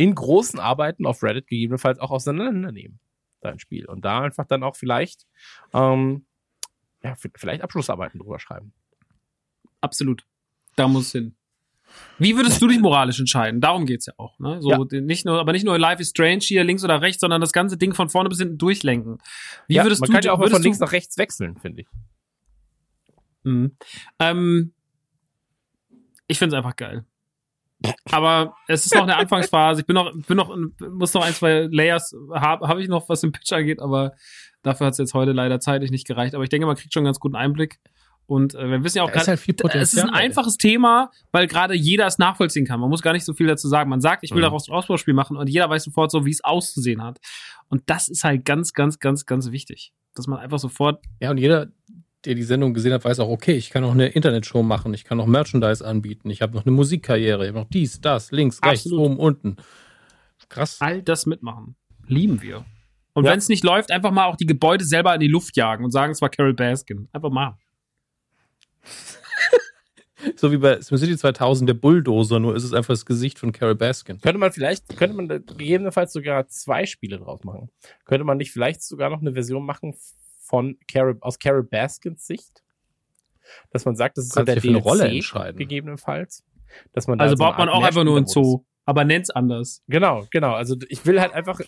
[0.00, 3.00] in großen Arbeiten auf Reddit gegebenenfalls auch auseinandernehmen,
[3.42, 3.84] dein Spiel.
[3.84, 5.26] Und da einfach dann auch vielleicht,
[5.74, 6.24] ähm,
[7.02, 8.72] ja, vielleicht Abschlussarbeiten drüber schreiben.
[9.82, 10.24] Absolut.
[10.74, 11.36] Da muss hin.
[12.18, 13.60] Wie würdest du dich moralisch entscheiden?
[13.60, 14.38] Darum geht's ja auch.
[14.38, 14.62] Ne?
[14.62, 15.00] So, Ja.
[15.02, 17.76] nicht nur, aber nicht nur Life is Strange hier links oder rechts, sondern das ganze
[17.76, 19.18] Ding von vorne bis hinten durchlenken.
[19.66, 21.82] Wie ja, würdest man du, kann ja auch mal von links nach rechts wechseln, finde
[21.82, 21.88] ich.
[23.42, 23.76] Mhm.
[24.18, 24.72] Ähm,
[26.26, 27.04] ich find's einfach geil.
[28.10, 29.80] Aber es ist noch eine Anfangsphase.
[29.80, 30.54] Ich bin noch, bin noch,
[30.90, 34.12] muss noch ein, zwei Layers, habe hab ich noch, was den Pitch angeht, aber
[34.62, 36.34] dafür hat's jetzt heute leider zeitlich nicht gereicht.
[36.34, 37.78] Aber ich denke, man kriegt schon einen ganz guten Einblick.
[38.26, 39.82] Und äh, wir wissen ja auch gerade, halt Potenzial.
[39.82, 42.78] es ist ein einfaches Thema, weil gerade jeder es nachvollziehen kann.
[42.78, 43.90] Man muss gar nicht so viel dazu sagen.
[43.90, 44.42] Man sagt, ich will Mhm.
[44.44, 47.18] daraus ein Ausbauspiel machen und jeder weiß sofort so, wie es auszusehen hat.
[47.68, 49.92] Und das ist halt ganz, ganz, ganz, ganz wichtig.
[50.14, 51.68] Dass man einfach sofort Ja, und jeder,
[52.24, 55.04] der die Sendung gesehen hat, weiß auch, okay, ich kann auch eine Internetshow machen, ich
[55.04, 58.60] kann auch Merchandise anbieten, ich habe noch eine Musikkarriere, ich habe noch dies, das, links,
[58.62, 59.06] rechts, Absolut.
[59.06, 59.56] oben, unten.
[60.48, 60.78] Krass.
[60.80, 61.76] all das mitmachen.
[62.08, 62.64] Lieben wir.
[63.12, 63.30] Und Ja.
[63.32, 65.92] wenn es nicht läuft, einfach mal auch die Gebäude selber in die Luft jagen und
[65.92, 67.08] sagen, es war Carol Baskin.
[67.12, 67.56] Einfach mal.
[70.36, 73.74] So wie bei SimCity 2000 der Bulldozer, nur ist es einfach das Gesicht von Carol
[73.74, 74.20] Baskin.
[74.20, 77.70] Könnte man vielleicht, könnte man gegebenenfalls sogar zwei Spiele draus machen.
[78.04, 79.94] Könnte man nicht vielleicht sogar noch eine Version machen
[80.50, 82.62] von Carol, aus Carol Baskins Sicht?
[83.70, 85.58] Dass man sagt, das ist so Kannst der DLC, Rolle entscheiden.
[85.58, 86.44] gegebenenfalls.
[86.92, 88.64] Dass man da Also so eine baut man auch einfach nur ein Zoo.
[88.84, 89.82] Aber nennt's anders.
[89.88, 90.54] Genau, genau.
[90.54, 91.60] Also ich will halt einfach,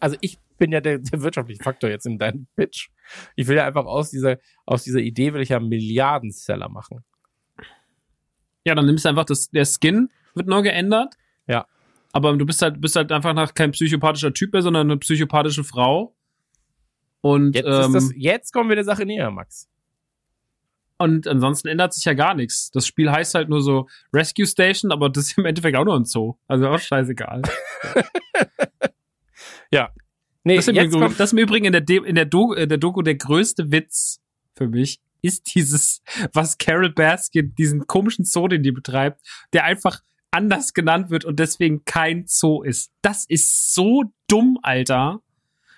[0.00, 2.88] also ich bin ja der, der wirtschaftliche Faktor jetzt in deinem Pitch.
[3.36, 7.04] Ich will ja einfach aus dieser, aus dieser Idee will ich ja Milliardenseller machen.
[8.64, 11.14] Ja, dann nimmst du einfach das, der Skin wird neu geändert.
[11.46, 11.66] Ja.
[12.12, 15.64] Aber du bist halt, bist halt einfach nach kein psychopathischer Typ mehr, sondern eine psychopathische
[15.64, 16.16] Frau.
[17.24, 19.66] Und, Jetzt, ähm, das, jetzt kommen wir der Sache näher, Max.
[20.98, 22.70] und ansonsten ändert sich ja gar nichts.
[22.70, 25.96] Das Spiel heißt halt nur so Rescue Station, aber das ist im Endeffekt auch nur
[25.96, 26.34] ein Zoo.
[26.48, 27.40] Also auch scheißegal.
[30.44, 32.26] Nee, Das ist, im jetzt Übrigen, das ist im Übrigen in der, De in, der
[32.26, 34.20] Do in der Doku der größte Witz
[34.54, 36.02] für mich, ist dieses,
[36.34, 39.22] was Carol Baskin, diesen komischen Zoo, den die betreibt,
[39.54, 42.92] der einfach anders genannt wird und deswegen kein Zoo ist.
[43.00, 45.20] Das ist so dumm, Alter.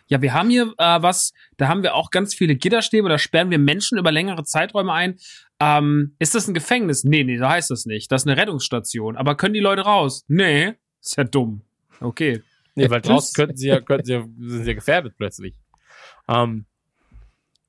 [0.09, 3.51] Ja, wir haben hier äh, was, da haben wir auch ganz viele Gitterstäbe, da sperren
[3.51, 5.17] wir Menschen über längere Zeiträume ein.
[5.59, 7.05] Ähm, ist das ein Gefängnis?
[7.05, 8.13] Nee, nee, so heißt das nicht.
[8.13, 9.17] Das ist eine Rettungsstation.
[9.17, 10.25] Aber können die Leute raus?
[10.29, 11.63] Nee, ist ja dumm.
[12.01, 12.43] Okay.
[12.75, 13.11] nee, weil Tschüss.
[13.11, 15.55] draußen könnten sie ja, könnten sie ja, sind sie ja gefährdet plötzlich.
[16.29, 16.67] Ähm,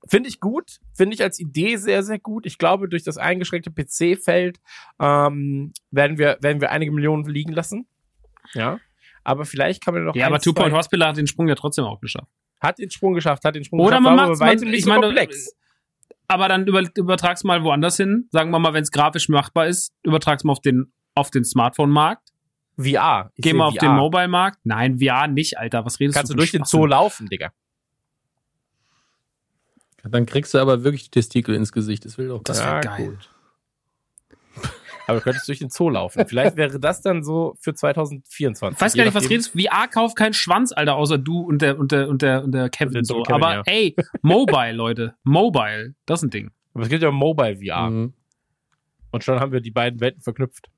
[0.10, 2.46] Finde ich gut, finde ich als Idee sehr, sehr gut.
[2.46, 4.60] Ich glaube, durch das eingeschränkte PC-Feld
[5.00, 7.88] ähm, werden wir, werden wir einige Millionen liegen lassen.
[8.54, 8.80] Ja.
[9.28, 10.16] Aber vielleicht kann man noch.
[10.16, 12.28] Ja, aber Two zwei- Point Hospital hat den Sprung ja trotzdem auch geschafft.
[12.62, 14.62] hat den Sprung geschafft, hat den Sprung Oder geschafft, man war aber macht's, bei weitem
[14.64, 15.56] man, nicht ich so meine, komplex.
[16.30, 18.30] aber dann über, übertrag's mal woanders hin.
[18.32, 22.30] Sagen wir mal, wenn es grafisch machbar ist, übertrag's mal auf den, auf den Smartphone-Markt.
[22.80, 23.32] VR.
[23.36, 23.80] Ich Geh sehe mal auf VR.
[23.90, 24.60] den Mobile-Markt.
[24.64, 25.84] Nein, VR nicht, Alter.
[25.84, 27.52] Was redest Kannst du du durch den Zoo laufen, Digga.
[30.04, 32.06] Dann kriegst du aber wirklich die Testikel ins Gesicht.
[32.06, 32.72] Das will doch Das keiner.
[32.76, 33.10] wäre Ja, geil.
[33.10, 33.30] gut.
[35.08, 36.28] Aber du könntest durch den Zoo laufen.
[36.28, 38.78] Vielleicht wäre das dann so für 2024.
[38.78, 39.60] Ich weiß gar nicht, was redest du?
[39.60, 42.70] VR kauft keinen Schwanz, Alter, außer du und der, und der, und der, und der
[42.70, 43.24] Kevin der so.
[43.24, 43.64] Kevin, aber ja.
[43.66, 45.16] ey, Mobile, Leute.
[45.24, 45.96] Mobile.
[46.06, 46.52] Das ist ein Ding.
[46.74, 47.90] Aber es gibt ja Mobile VR.
[47.90, 48.14] Mhm.
[49.12, 50.70] Und schon haben wir die beiden Welten verknüpft.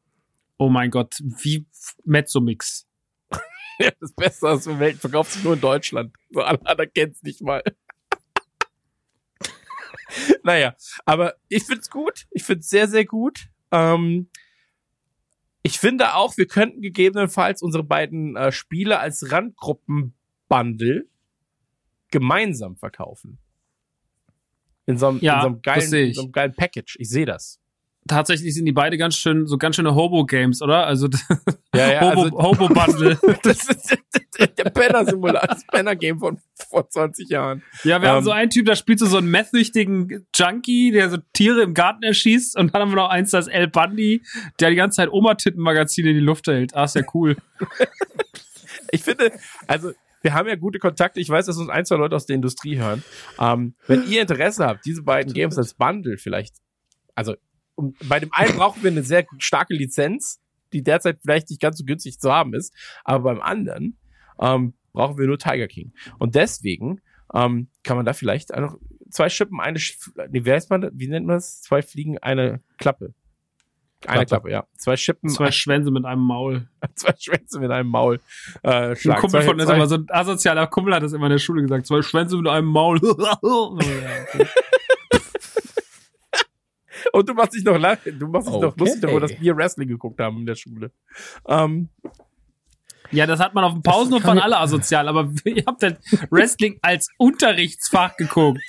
[0.58, 1.16] Oh mein Gott.
[1.20, 1.66] Wie
[2.06, 2.88] Mezzomix.
[3.80, 6.16] Ja, das Beste aus der Welt verkauft sich nur in Deutschland.
[6.30, 7.64] So alle anderen kennen es nicht mal.
[10.44, 10.76] naja,
[11.06, 12.28] aber ich find's gut.
[12.32, 13.50] Ich find's sehr, sehr gut.
[13.72, 14.30] Ähm,
[15.62, 21.08] ich finde auch, wir könnten gegebenenfalls unsere beiden äh, Spiele als Randgruppen-Bundle
[22.12, 23.38] gemeinsam verkaufen.
[24.86, 26.98] In so einem, Ja, in so einem, geilen, in so einem geilen Package.
[27.00, 27.60] Ich sehe das.
[28.10, 30.86] Tatsächlich sind die beide ganz schön, so ganz schöne Hobo-Games, oder?
[30.86, 31.08] Also,
[31.76, 33.20] Ja, ja, Hobo, also- Hobo-Bundle.
[33.44, 37.62] Das ist der Penner-Simulator, das Penner-Game von vor 20 Jahren.
[37.84, 41.10] Ja, wir Ähm, haben so einen Typ, da spielt so, so einen meth-süchtigen Junkie, der
[41.10, 42.58] so Tiere im Garten erschießt.
[42.58, 44.24] Und dann haben wir noch eins, das El Bundy,
[44.60, 46.76] der die ganze Zeit Oma-Titten-Magazine in die Luft hält.
[46.76, 47.36] Ah, ist ja cool.
[48.92, 49.32] Ich finde,
[49.68, 49.92] also
[50.24, 51.20] wir haben ja gute Kontakte.
[51.20, 53.04] Ich weiß, dass uns ein, zwei Leute aus der Industrie hören.
[53.40, 56.56] Ähm, wenn ihr Interesse habt, diese beiden Games als Bundle vielleicht,
[57.14, 57.36] also
[57.80, 60.40] um, bei dem einen brauchen wir eine sehr starke Lizenz,
[60.74, 62.74] die derzeit vielleicht nicht ganz so günstig zu haben ist,
[63.04, 63.98] aber beim anderen
[64.40, 65.94] ähm, brauchen wir nur Tiger King.
[66.18, 67.02] Und deswegen
[67.34, 68.76] ähm, kann man da vielleicht einfach
[69.10, 69.80] zwei Schippen, eine,
[70.30, 71.62] nee, wie heißt man, wie nennt man das?
[71.62, 73.14] Zwei Fliegen, eine Klappe.
[74.06, 74.26] Eine Klappe.
[74.28, 74.66] Klappe, ja.
[74.78, 76.70] Zwei Schippen, Zwei Schwänze mit einem Maul.
[76.96, 78.20] zwei Schwänze mit einem Maul.
[78.64, 79.22] Äh, Ein schlagen.
[79.22, 81.86] Kumpel von, zwei- immer so ein asozialer Kumpel hat das immer in der Schule gesagt.
[81.88, 83.00] Zwei Schwänze mit einem Maul.
[87.14, 88.80] Und du machst dich noch lang, du machst dich noch Okay.
[88.80, 90.92] lustig darüber, dass wir Wrestling geguckt haben in der Schule.
[91.48, 91.90] Ähm,
[93.12, 95.98] Ja, das hat man auf dem Pausenhof von ja- alle asozial, aber ihr habt halt
[96.30, 98.62] Wrestling als Unterrichtsfach geguckt.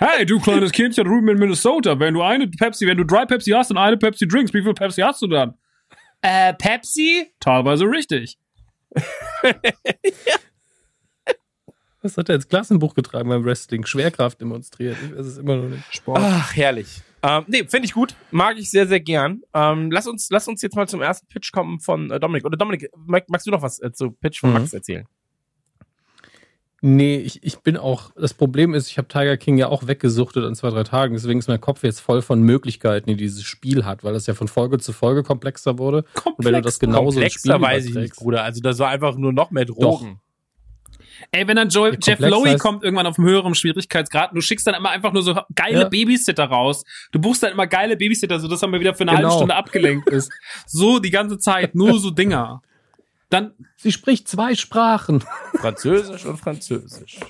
[0.00, 3.50] Hey, du kleines Kindchen drüben in Minnesota, wenn du eine Pepsi, wenn du drei Pepsi
[3.52, 5.54] hast und eine Pepsi trinkst, wie viel Pepsi hast du dann?
[6.22, 7.28] Äh, Pepsi?
[7.38, 8.38] Teilweise richtig.
[12.02, 13.84] Was hat er ins Klassenbuch getragen beim Wrestling?
[13.84, 14.96] Schwerkraft demonstriert.
[15.04, 15.84] Ich weiß es immer noch nicht.
[15.94, 16.18] Sport.
[16.20, 17.02] Ach, herrlich.
[17.22, 18.14] Ähm, nee, finde ich gut.
[18.30, 19.42] Mag ich sehr, sehr gern.
[19.52, 22.44] Ähm, lass, uns, lass uns jetzt mal zum ersten Pitch kommen von äh, Dominik.
[22.44, 24.54] Oder Dominik, mag, magst du noch was äh, zu Pitch von Mhm.
[24.54, 25.06] Max erzählen?
[26.82, 30.46] Nee, ich, ich bin auch, das Problem ist, ich habe Tiger King ja auch weggesuchtet
[30.46, 31.12] an zwei, drei Tagen.
[31.12, 34.32] Deswegen ist mein Kopf jetzt voll von Möglichkeiten, die dieses Spiel hat, weil das ja
[34.32, 36.04] von Folge zu Folge komplexer wurde.
[36.24, 38.44] Und wenn du das genauso Komplexer weiß ich nicht, Bruder.
[38.44, 40.20] Also das war einfach nur noch mehr Drogen.
[41.32, 44.40] Ey, wenn dann Joel, Ja, Jeff heißt- kommt irgendwann auf einem höheren Schwierigkeitsgrad und du
[44.42, 45.88] schickst dann immer einfach nur so geile Ja.
[45.88, 46.84] Babysitter raus.
[47.12, 49.36] Du buchst dann immer geile Babysitter, so dass er mal wieder für eine halbe Genau.
[49.36, 50.32] Stunde abgelenkt ist.
[50.66, 52.62] So die ganze Zeit, nur so Dinger.
[53.28, 55.22] Dann, Sie spricht zwei Sprachen.
[55.54, 57.20] Französisch und Französisch.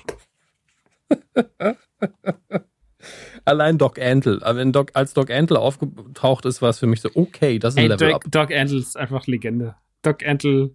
[3.45, 4.39] Allein Doc Antle.
[4.43, 7.73] Aber wenn Doc, als Doc Antle aufgetaucht ist, war es für mich so, okay, das
[7.73, 8.31] ist ein ey, Level Doc, up.
[8.31, 9.75] Doc Antle ist einfach Legende.
[10.03, 10.71] Doc Antle,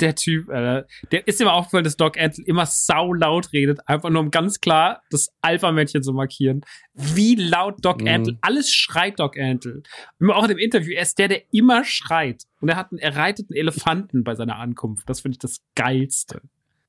[0.00, 0.86] der Typ, Alter.
[1.12, 4.60] Der ist immer aufgefallen, dass Doc Antle immer sau laut redet, einfach nur um ganz
[4.60, 6.62] klar das Alpha-Männchen zu markieren.
[6.94, 8.08] Wie laut Doc Mhm.
[8.08, 9.82] Antle, alles schreit Doc Antle.
[10.18, 12.44] Immer auch in dem Interview, er ist der, der immer schreit.
[12.60, 15.08] Und er hat einen, er reitet einen Elefanten bei seiner Ankunft.
[15.08, 16.40] Das finde ich das Geilste.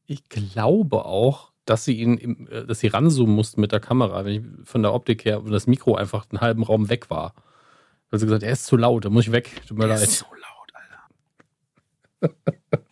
[0.08, 4.26] Ich glaube auch, dass sie ihn, im, äh, dass sie ranzoomen mussten mit der Kamera,
[4.26, 7.34] wenn ich von der Optik her, und das Mikro einfach einen halben Raum weg war.
[8.10, 9.62] Weil sie gesagt, er ist zu laut, da muss ich weg.
[9.68, 10.04] Tut mir Der leid.
[10.04, 12.36] ist so laut, Alter.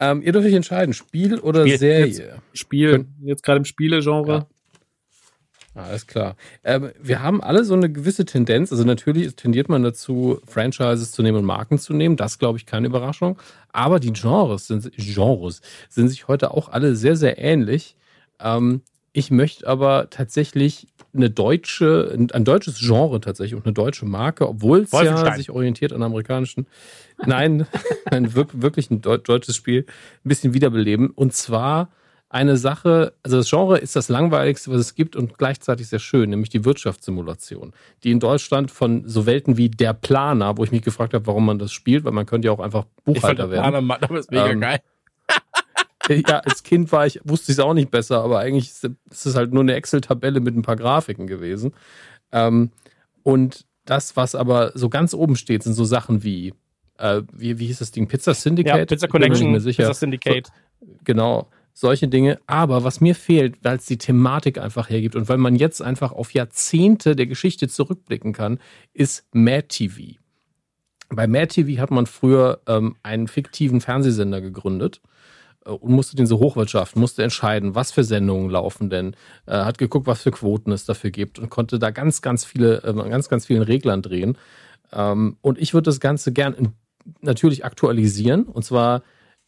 [0.00, 1.78] Ähm, ihr dürft euch entscheiden, Spiel oder Spiel.
[1.78, 2.42] Serie.
[2.54, 4.32] Spiel, jetzt gerade im Spielegenre.
[4.32, 4.46] Ja.
[5.74, 6.36] Alles klar.
[6.64, 8.72] Ähm, wir haben alle so eine gewisse Tendenz.
[8.72, 12.16] Also natürlich tendiert man dazu, Franchises zu nehmen und Marken zu nehmen.
[12.16, 13.38] Das glaube ich keine Überraschung.
[13.72, 17.96] Aber die Genres sind, Genres sind sich heute auch alle sehr, sehr ähnlich.
[18.40, 18.82] Ähm,
[19.12, 24.80] ich möchte aber tatsächlich eine deutsche, ein, deutsches Genre tatsächlich und eine deutsche Marke, obwohl
[24.80, 26.66] es ja sich orientiert an amerikanischen.
[27.24, 27.66] Nein,
[28.06, 29.86] ein wirk- wirklich ein deu- deutsches Spiel
[30.24, 31.10] ein bisschen wiederbeleben.
[31.10, 31.90] Und zwar
[32.28, 36.30] eine Sache, also das Genre ist das langweiligste, was es gibt und gleichzeitig sehr schön,
[36.30, 37.72] nämlich die Wirtschaftssimulation,
[38.04, 41.44] die in Deutschland von so Welten wie Der Planer, wo ich mich gefragt habe, warum
[41.44, 43.62] man das spielt, weil man könnte ja auch einfach Ich fand Buchhalter den werden.
[43.62, 44.78] Planer Mann, aber ist mega Ähm, geil.
[46.28, 49.34] Ja, als Kind war ich, wusste ich es auch nicht besser, aber eigentlich ist es
[49.34, 51.72] halt nur eine Excel-Tabelle mit ein paar Grafiken gewesen.
[52.32, 52.70] Ähm,
[53.22, 56.54] und das, was aber so ganz oben steht, sind so Sachen wie,
[56.98, 58.08] äh, wie, wie hieß das Ding?
[58.08, 58.78] Pizza Syndicate?
[58.78, 59.52] Ja, Pizza Connection.
[59.52, 60.48] Pizza Syndicate.
[61.04, 62.38] Genau, solche Dinge.
[62.46, 66.12] Aber was mir fehlt, weil es die Thematik einfach hergibt und weil man jetzt einfach
[66.12, 68.58] auf Jahrzehnte der Geschichte zurückblicken kann,
[68.92, 70.18] ist Mad TV.
[71.08, 75.00] Bei Mad TV hat man früher ähm, einen fiktiven Fernsehsender gegründet
[75.64, 79.14] und musste den so hochwirtschaften, musste entscheiden, was für Sendungen laufen denn,
[79.46, 82.82] äh, hat geguckt, was für Quoten es dafür gibt und konnte da ganz, ganz viele,
[82.82, 84.38] äh, ganz, ganz vielen Reglern drehen.
[84.92, 86.72] Ähm, und ich würde das Ganze gern in,
[87.20, 89.02] natürlich aktualisieren und zwar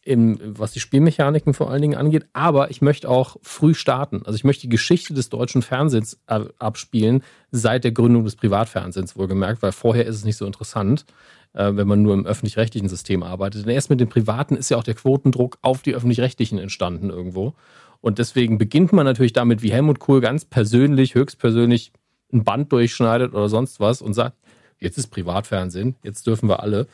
[0.05, 4.23] im, was die Spielmechaniken vor allen Dingen angeht, aber ich möchte auch früh starten.
[4.25, 9.15] Also ich möchte die Geschichte des deutschen Fernsehens äh, abspielen, seit der Gründung des Privatfernsehens
[9.15, 11.05] wohlgemerkt, weil vorher ist es nicht so interessant,
[11.53, 13.65] äh, wenn man nur im öffentlich-rechtlichen System arbeitet.
[13.65, 17.53] Denn erst mit den Privaten ist ja auch der Quotendruck auf die öffentlich-rechtlichen entstanden irgendwo.
[18.01, 21.93] Und deswegen beginnt man natürlich damit, wie Helmut Kohl ganz persönlich, höchstpersönlich
[22.33, 24.35] ein Band durchschneidet oder sonst was und sagt,
[24.79, 26.87] jetzt ist Privatfernsehen, jetzt dürfen wir alle.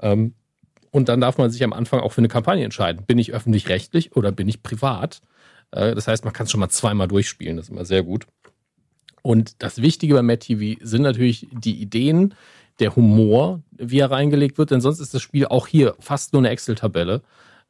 [0.00, 0.34] Ähm,
[0.90, 3.04] und dann darf man sich am Anfang auch für eine Kampagne entscheiden.
[3.04, 5.20] Bin ich öffentlich-rechtlich oder bin ich privat?
[5.72, 7.56] Äh, Das heißt, man kann es schon mal zweimal durchspielen.
[7.56, 8.26] Das ist immer sehr gut.
[9.20, 12.34] Und das Wichtige bei Mad TV sind natürlich die Ideen,
[12.80, 16.40] der Humor, wie er reingelegt wird, denn sonst ist das Spiel auch hier fast nur
[16.40, 17.22] eine Excel-Tabelle,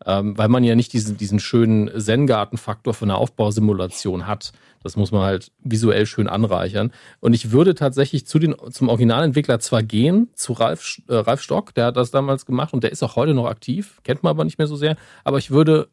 [0.07, 4.53] ähm, weil man ja nicht diesen, diesen schönen Zen-Garten-Faktor von einer Aufbausimulation hat.
[4.83, 6.93] Das muss man halt visuell schön anreichern.
[7.21, 11.75] Und ich würde tatsächlich zu den, zum Originalentwickler zwar gehen, zu Ralf, äh, Ralf Stock,
[11.75, 14.45] der hat das damals gemacht und der ist auch heute noch aktiv, kennt man aber
[14.45, 15.89] nicht mehr so sehr, aber ich würde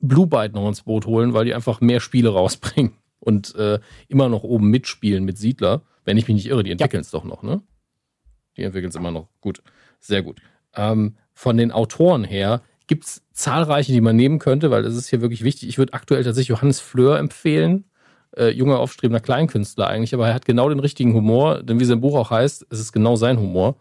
[0.00, 3.78] Blue Byte noch ins Boot holen, weil die einfach mehr Spiele rausbringen und äh,
[4.08, 5.82] immer noch oben mitspielen mit Siedler.
[6.04, 7.62] Wenn ich mich nicht irre, die entwickeln es doch noch, ne?
[8.56, 9.28] Die entwickeln es immer noch.
[9.40, 9.62] Gut,
[10.00, 10.40] sehr gut.
[10.74, 15.08] Ähm, von den Autoren her gibt es zahlreiche, die man nehmen könnte, weil das ist
[15.08, 15.68] hier wirklich wichtig.
[15.68, 17.84] Ich würde aktuell tatsächlich Johannes Fleur empfehlen.
[18.36, 22.00] Äh, junger, aufstrebender Kleinkünstler eigentlich, aber er hat genau den richtigen Humor, denn wie sein
[22.00, 23.76] Buch auch heißt, es ist genau sein Humor,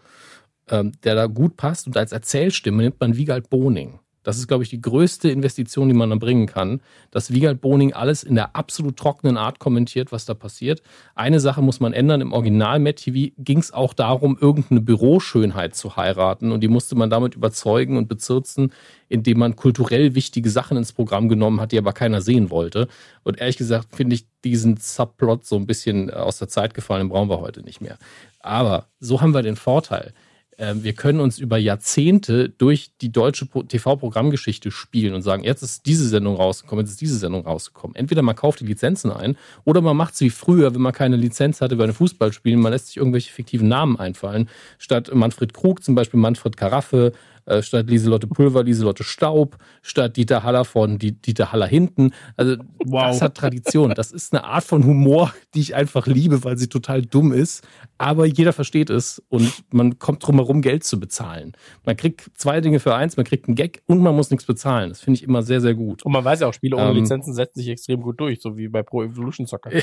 [0.70, 1.88] ähm, der da gut passt.
[1.88, 4.00] Und als Erzählstimme nimmt man Wiegald Boning.
[4.24, 6.82] Das ist, glaube ich, die größte Investition, die man da bringen kann,
[7.12, 10.82] dass Wiegald Boning alles in der absolut trockenen Art kommentiert, was da passiert.
[11.14, 12.22] Eine Sache muss man ändern.
[12.22, 16.52] Im Original Matt TV ging es auch darum, irgendeine Büroschönheit zu heiraten.
[16.52, 18.72] Und die musste man damit überzeugen und bezirzen,
[19.10, 22.88] indem man kulturell wichtige Sachen ins Programm genommen hat, die aber keiner sehen wollte.
[23.24, 27.10] Und ehrlich gesagt finde ich diesen Subplot so ein bisschen aus der Zeit gefallen, den
[27.10, 27.98] brauchen wir heute nicht mehr.
[28.40, 30.23] Aber so haben wir den Vorteil äh,
[30.58, 36.08] wir können uns über Jahrzehnte durch die deutsche TV-Programmgeschichte spielen und sagen, jetzt ist diese
[36.08, 37.96] Sendung rausgekommen, jetzt ist diese Sendung rausgekommen.
[37.96, 41.16] Entweder man kauft die Lizenzen ein oder man macht es wie früher, wenn man keine
[41.16, 44.50] Lizenz hatte bei einem Fußballspiel, man lässt sich irgendwelche fiktiven Namen einfallen.
[44.78, 47.14] Statt Manfred Krug zum Beispiel Manfred Karaffe,
[47.46, 52.12] äh, statt Lieselotte Pulver, Lieselotte Staub, statt Dieter Haller von Dieter Haller hinten.
[52.38, 53.08] Also wow.
[53.08, 53.94] das hat Tradition.
[53.96, 57.66] Das ist eine Art von Humor, die ich einfach liebe, weil sie total dumm ist.
[57.98, 61.54] Aber jeder versteht es und man kommt drum herum, Geld zu bezahlen.
[61.86, 64.90] Man kriegt zwei Dinge für eins, man kriegt einen Gag und man muss nichts bezahlen.
[64.90, 66.04] Das finde ich immer sehr, sehr gut.
[66.04, 68.58] Und man weiß ja auch, Spiele ohne ähm, Lizenzen setzen sich extrem gut durch, so
[68.58, 69.72] wie bei Pro Evolution Soccer.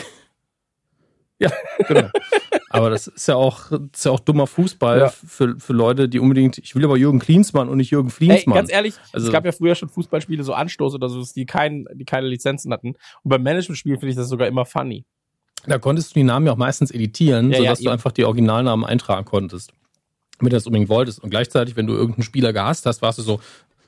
[1.42, 1.50] Ja,
[1.88, 2.10] genau.
[2.72, 5.08] Aber das ist ja auch, ist ja auch dummer Fußball ja.
[5.08, 8.54] für, für Leute, die unbedingt, ich will aber Jürgen Klinsmann und nicht Jürgen Fliensmann.
[8.54, 11.46] Ey, ganz ehrlich, also, es gab ja früher schon Fußballspiele, so Anstoß oder so, die,
[11.46, 12.90] kein, die keine Lizenzen hatten.
[13.22, 15.04] Und beim Management-Spiel finde ich das sogar immer funny.
[15.66, 18.24] Da konntest du die Namen ja auch meistens editieren, ja, sodass ja, du einfach die
[18.24, 19.72] Originalnamen eintragen konntest.
[20.38, 21.22] Wenn du das unbedingt wolltest.
[21.22, 23.40] Und gleichzeitig, wenn du irgendeinen Spieler gehasst hast, warst du so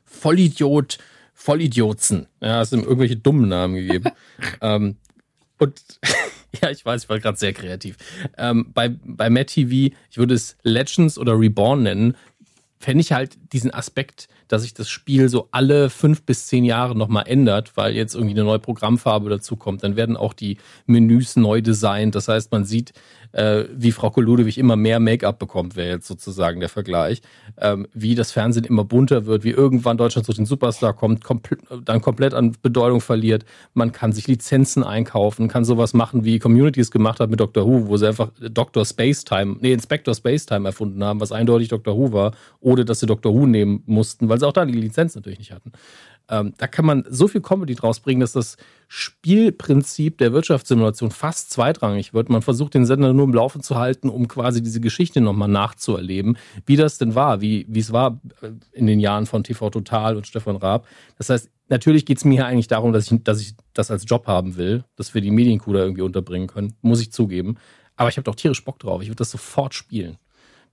[0.04, 0.98] Vollidiot,
[1.34, 2.26] Vollidiotzen.
[2.40, 4.10] Ja, hast ihm irgendwelche dummen Namen gegeben.
[4.60, 4.96] ähm,
[5.58, 5.80] und
[6.62, 7.96] ja, ich weiß, ich war gerade sehr kreativ.
[8.36, 12.16] Ähm, bei, bei TV, ich würde es Legends oder Reborn nennen,
[12.78, 16.94] fände ich halt diesen Aspekt, dass sich das Spiel so alle fünf bis zehn Jahre
[16.94, 19.82] nochmal ändert, weil jetzt irgendwie eine neue Programmfarbe dazu kommt.
[19.82, 22.14] Dann werden auch die Menüs neu designt.
[22.14, 22.92] Das heißt, man sieht,
[23.32, 27.22] äh, wie Frau Ludewig immer mehr Make-up bekommt, wäre jetzt sozusagen der Vergleich.
[27.56, 31.56] Ähm, wie das Fernsehen immer bunter wird, wie irgendwann Deutschland zu den Superstar kommt, kompl
[31.84, 33.46] dann komplett an Bedeutung verliert.
[33.72, 37.66] Man kann sich Lizenzen einkaufen, kann sowas machen, wie Community es gemacht hat mit Doctor
[37.66, 38.84] Who, wo sie einfach Dr.
[38.84, 41.96] Spacetime, nee, Inspector Spacetime erfunden haben, was eindeutig Dr.
[41.96, 43.32] Who war, ohne dass sie Dr.
[43.32, 45.72] Who nehmen mussten, weil sie auch da die Lizenz natürlich nicht hatten.
[46.28, 48.56] Ähm, da kann man so viel Comedy draus bringen, dass das
[48.88, 52.28] Spielprinzip der Wirtschaftssimulation fast zweitrangig wird.
[52.28, 56.38] Man versucht den Sender nur im Laufe zu halten, um quasi diese Geschichte nochmal nachzuerleben,
[56.66, 60.26] wie das denn war, wie, es war äh, in den Jahren von TV Total und
[60.26, 60.86] Stefan Raab.
[61.18, 64.04] Das heißt, natürlich geht es mir hier eigentlich darum, dass ich, dass ich das als
[64.06, 67.56] Job haben will, dass wir die Medienkuh da irgendwie unterbringen können, muss ich zugeben.
[67.96, 69.02] Aber ich habe doch tierisch Bock drauf.
[69.02, 70.18] Ich würde das sofort spielen.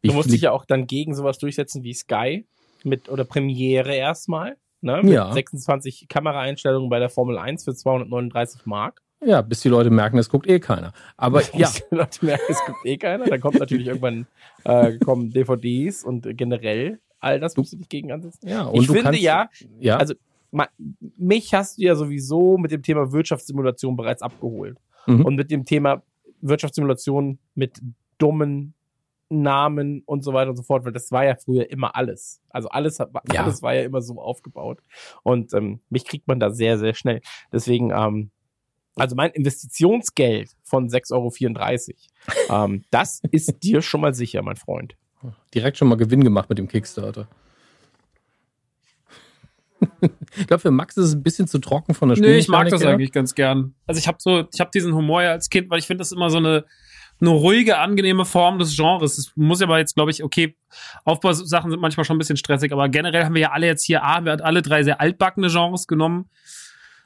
[0.01, 2.47] Du musst dich ja auch dann gegen sowas durchsetzen wie Sky
[2.85, 4.57] mit oder Premiere erstmal.
[4.81, 5.01] Ne?
[5.03, 5.31] Mit ja.
[5.31, 9.01] 26 Kameraeinstellungen bei der Formel 1 für 239 Mark.
[9.21, 10.93] Ja, bis die Leute merken, es guckt eh keiner.
[11.17, 11.69] Aber bis ja.
[11.69, 13.25] die Leute merken, es guckt eh keiner.
[13.25, 14.27] Dann kommt natürlich irgendwann
[14.63, 18.47] äh, kommen DVDs und generell all das musst du dich gegen ansetzen.
[18.47, 19.49] Ja, und ich finde kannst, ja,
[19.79, 20.13] ja, also
[21.17, 24.77] mich hast du ja sowieso mit dem Thema Wirtschaftssimulation bereits abgeholt.
[25.05, 25.25] Mhm.
[25.25, 26.01] Und mit dem Thema
[26.41, 27.81] Wirtschaftssimulation mit
[28.17, 28.73] dummen
[29.29, 32.41] Namen und so weiter und so fort, weil das war ja früher immer alles.
[32.49, 33.07] Also alles, ja.
[33.43, 34.79] alles war ja immer so aufgebaut.
[35.23, 37.21] Und ähm, mich kriegt man da sehr, sehr schnell.
[37.53, 38.31] Deswegen, ähm,
[38.95, 41.93] also mein Investitionsgeld von 6,34
[42.49, 44.95] Euro, ähm, das ist dir schon mal sicher, mein Freund.
[45.53, 47.27] Direkt schon mal Gewinn gemacht mit dem Kickstarter.
[50.35, 52.31] ich glaube, für Max ist es ein bisschen zu trocken von der Stimme.
[52.31, 53.75] Nee, ich mag das eigentlich ganz gern.
[53.85, 56.11] Also ich habe so, ich habe diesen Humor ja als Kind, weil ich finde das
[56.11, 56.65] immer so eine
[57.21, 59.17] eine ruhige, angenehme Form des Genres.
[59.17, 60.55] Es muss ja aber jetzt, glaube ich, okay,
[61.03, 64.03] Aufbausachen sind manchmal schon ein bisschen stressig, aber generell haben wir ja alle jetzt hier,
[64.03, 66.29] ah, wir haben alle drei sehr altbackene Genres genommen.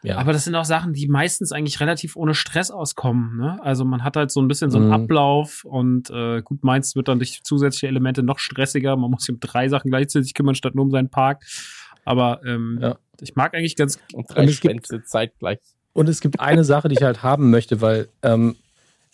[0.04, 0.18] Ja.
[0.18, 3.38] Aber das sind auch Sachen, die meistens eigentlich relativ ohne Stress auskommen.
[3.38, 3.58] Ne?
[3.64, 4.94] Also man hat halt so ein bisschen so einen mhm.
[4.94, 8.98] Ablauf und äh, gut, meins wird dann durch zusätzliche Elemente noch stressiger.
[8.98, 11.44] Man muss sich um drei Sachen gleichzeitig kümmern, statt nur um seinen Park.
[12.04, 12.98] Aber ähm, ja.
[13.22, 15.60] ich mag eigentlich ganz und drei Schwänze zeitgleich.
[15.94, 18.58] Und es gibt eine Sache, die ich halt haben möchte, weil ähm,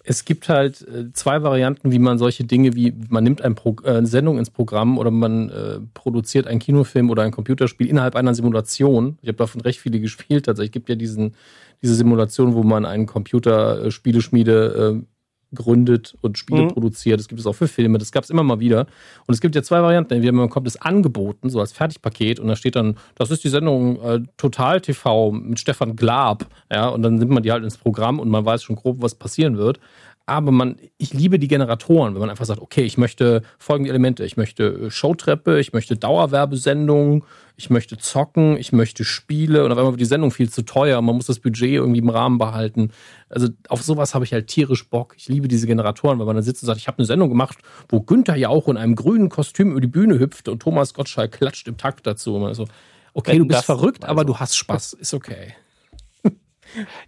[0.09, 3.53] es gibt halt äh, zwei Varianten, wie man solche Dinge wie, man nimmt äh,
[3.85, 8.33] eine Sendung ins Programm oder man äh, produziert einen Kinofilm oder ein Computerspiel innerhalb einer
[8.33, 9.19] Simulation.
[9.21, 10.49] Ich habe davon recht viele gespielt.
[10.49, 11.35] Also es gibt ja diesen,
[11.83, 15.05] diese Simulation, wo man einen Computerspieleschmiede äh,
[15.53, 16.67] gründet und Spiele mhm.
[16.69, 17.19] produziert.
[17.19, 17.97] Das gibt es auch für Filme.
[17.97, 18.87] Das gab es immer mal wieder.
[19.27, 20.13] Und es gibt ja zwei Varianten.
[20.13, 23.49] Entweder man bekommt es angeboten, so als Fertigpaket, und da steht dann, das ist die
[23.49, 26.45] Sendung äh, Total TV mit Stefan Glab.
[26.71, 29.15] Ja, und dann nimmt man die halt ins Programm und man weiß schon grob, was
[29.15, 29.79] passieren wird
[30.29, 34.23] aber man, ich liebe die Generatoren, wenn man einfach sagt, okay, ich möchte folgende Elemente.
[34.23, 37.23] Ich möchte äh, Showtreppe, ich möchte Dauerwerbesendungen,
[37.57, 41.01] ich möchte zocken, ich möchte Spiele und auf einmal wird die Sendung viel zu teuer,
[41.01, 42.91] man muss das Budget irgendwie im Rahmen behalten.
[43.27, 45.15] Also auf sowas habe ich halt tierisch Bock.
[45.17, 47.57] Ich liebe diese Generatoren, weil man dann sitzt und sagt, ich habe eine Sendung gemacht,
[47.89, 51.31] wo Günther ja auch in einem grünen Kostüm über die Bühne hüpft und Thomas Gottschalk
[51.31, 52.35] klatscht im Takt dazu.
[52.35, 52.65] Und man so,
[53.13, 54.11] okay, Wenn du bist verrückt, also.
[54.11, 55.55] aber du hast Spaß, ist okay.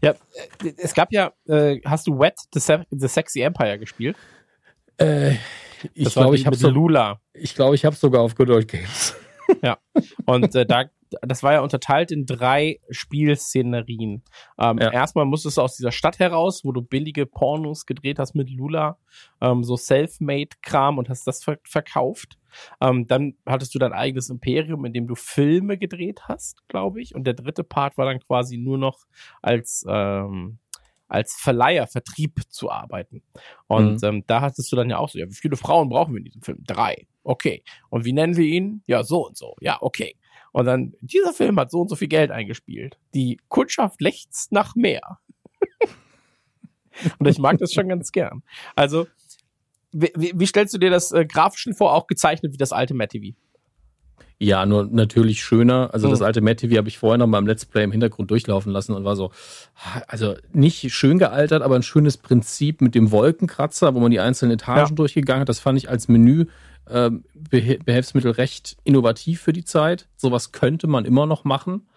[0.01, 4.17] Ja, äh, es gab ja, äh, hast du Wet the, Se the Sexy Empire gespielt?
[4.97, 5.35] Äh,
[5.93, 7.19] ich glaube, ich habe so, Lula.
[7.33, 9.15] Ich glaube, ich habe sogar auf Good Old Games.
[9.63, 9.77] ja,
[10.25, 10.85] und äh, da
[11.21, 14.23] das war ja unterteilt in drei Spielszenerien.
[14.59, 14.91] Ähm, Ja.
[14.91, 18.97] Erstmal musstest du aus dieser Stadt heraus, wo du billige Pornos gedreht hast mit Lula,
[19.41, 22.37] ähm, so Self-Made-Kram und hast das ver verkauft.
[22.81, 27.15] Ähm, dann hattest du dein eigenes Imperium, in dem du Filme gedreht hast, glaube ich.
[27.15, 28.99] Und der dritte Part war dann quasi nur noch
[29.41, 30.59] als, ähm,
[31.07, 33.21] als Verleiher, Vertrieb zu arbeiten.
[33.67, 36.19] Und ähm, da hattest du dann ja auch so, ja, wie viele Frauen brauchen wir
[36.19, 36.63] in diesem Film?
[36.65, 37.07] Drei.
[37.23, 37.63] Okay.
[37.89, 38.83] Und wie nennen wir ihn?
[38.87, 39.55] Ja, so und so.
[39.61, 40.15] Ja, okay.
[40.51, 42.97] Und dann, dieser Film hat so und so viel Geld eingespielt.
[43.13, 45.19] Die Kundschaft lechzt nach mehr.
[47.19, 48.43] und ich mag das schon ganz gern.
[48.75, 49.07] Also,
[49.93, 53.11] wie, wie, stellst du dir das äh, grafisch vor, auch gezeichnet wie das alte Matt
[53.11, 53.35] TV?
[54.43, 55.91] Ja, nur natürlich schöner.
[55.93, 56.11] Also Mhm.
[56.13, 58.71] das alte Matt TV habe ich vorher noch mal im Let's Play im Hintergrund durchlaufen
[58.71, 59.31] lassen und war so,
[60.07, 64.53] also nicht schön gealtert, aber ein schönes Prinzip mit dem Wolkenkratzer, wo man die einzelnen
[64.53, 64.95] Etagen Ja.
[64.95, 65.49] durchgegangen hat.
[65.49, 66.45] Das fand ich als Menü
[66.89, 70.07] Beh Behelfsmittel recht innovativ für die Zeit.
[70.17, 71.87] Sowas könnte man immer noch machen.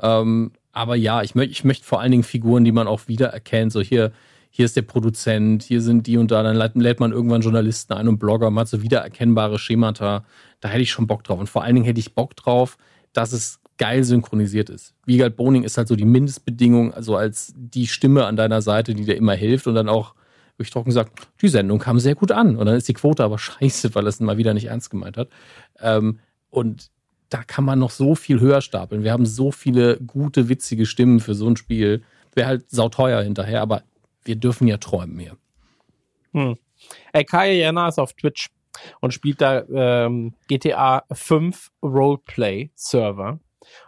[0.00, 3.72] Ähm, aber ja, ich, mö ich möchte vor allen Dingen Figuren, die man auch wiedererkennt.
[3.72, 4.12] So hier,
[4.50, 6.42] hier ist der Produzent, hier sind die und da.
[6.42, 10.24] Dann lädt, man irgendwann Journalisten ein und Blogger, man hat so wiedererkennbare Schemata.
[10.60, 11.38] Da hätte ich schon Bock drauf.
[11.38, 12.76] Und vor allen Dingen hätte ich Bock drauf,
[13.12, 14.94] dass es geil synchronisiert ist.
[15.06, 19.04] Wiegald Boning ist halt so die Mindestbedingung, also als die Stimme an deiner Seite, die
[19.04, 20.14] dir immer hilft und dann auch
[20.58, 22.56] wirklich trocken sagt, die Sendung kam sehr gut an.
[22.56, 25.28] Und dann ist die Quote aber scheiße, weil es mal wieder nicht ernst gemeint hat.
[25.80, 26.18] Ähm,
[26.50, 26.90] und
[27.30, 29.04] da kann man noch so viel höher stapeln.
[29.04, 32.02] Wir haben so viele gute, witzige Stimmen für so ein Spiel.
[32.34, 33.82] Wäre halt sauteuer hinterher, aber
[34.24, 35.36] wir dürfen ja träumen hier.
[36.32, 36.56] Hm.
[37.12, 38.50] Ey, Kaya Jana ist auf Twitch
[39.00, 43.40] und spielt da ähm, GTA 5 Roleplay Server.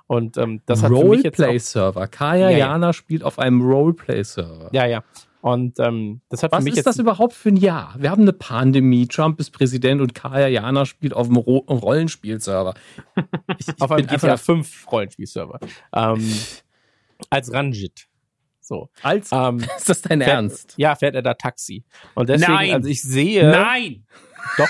[0.07, 2.07] Und ähm, das hat auch, Roleplay-Server.
[2.09, 2.59] Kaya Ja, ja.
[2.59, 4.69] Jana spielt auf einem Roleplay-Server.
[4.73, 5.03] Ja, ja.
[5.41, 7.97] Und ähm, das hat Was für mich ist das überhaupt für ein Jahr?
[7.99, 12.75] Wir haben eine Pandemie, Trump ist Präsident und Kaya Jana spielt auf einem Ro Rollenspielserver.
[13.81, 15.59] Auf einem GTA einfach 5 Rollenspielserver.
[15.93, 16.33] Ähm,
[17.29, 18.07] als Ranjit.
[18.63, 18.89] So.
[19.03, 20.75] als Ähm, ist das dein fährt, Ernst?
[20.77, 21.85] Ja, fährt er da Taxi.
[22.15, 22.75] Und deswegen, Nein.
[22.75, 24.07] also ich sehe, Nein!
[24.57, 24.69] doch,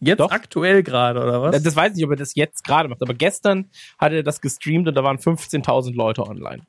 [0.00, 0.30] Jetzt doch.
[0.30, 1.62] aktuell gerade oder was?
[1.62, 4.40] das weiß ich nicht, ob er das jetzt gerade macht, aber gestern hat er das
[4.40, 6.62] gestreamt und da waren 15.000 Leute online.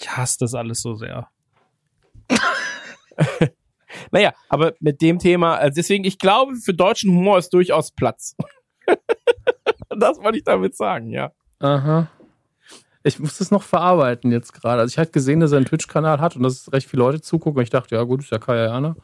[0.00, 1.28] Ich hasse das alles so sehr.
[4.10, 8.36] Naja, aber mit dem Thema, also deswegen, ich glaube, für deutschen Humor ist durchaus Platz.
[9.88, 11.32] das wollte ich damit sagen, ja.
[11.58, 12.10] Aha.
[13.08, 14.80] Ich muss das noch verarbeiten jetzt gerade.
[14.80, 17.58] Also ich hatte gesehen, dass er einen Twitch-Kanal hat und dass recht viele Leute zugucken.
[17.58, 18.96] Und ich dachte, ja gut, ist ja Kaya Jana.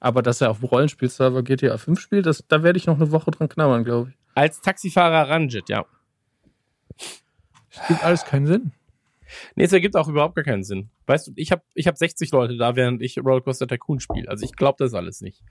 [0.00, 3.12] Aber dass er auf dem Rollenspielserver GTA 5 spielt, das, da werde ich noch eine
[3.12, 4.18] Woche dran knabbern, glaube ich.
[4.34, 5.84] Als Taxifahrer Ranjit, ja.
[7.72, 8.72] Das gibt alles keinen Sinn.
[9.54, 10.90] Nee, es ergibt auch überhaupt gar keinen Sinn.
[11.06, 14.28] Weißt du, ich habe ich hab 60 Leute da, während ich Rollercoaster Tycoon spiele.
[14.28, 15.42] Also ich glaube das alles nicht.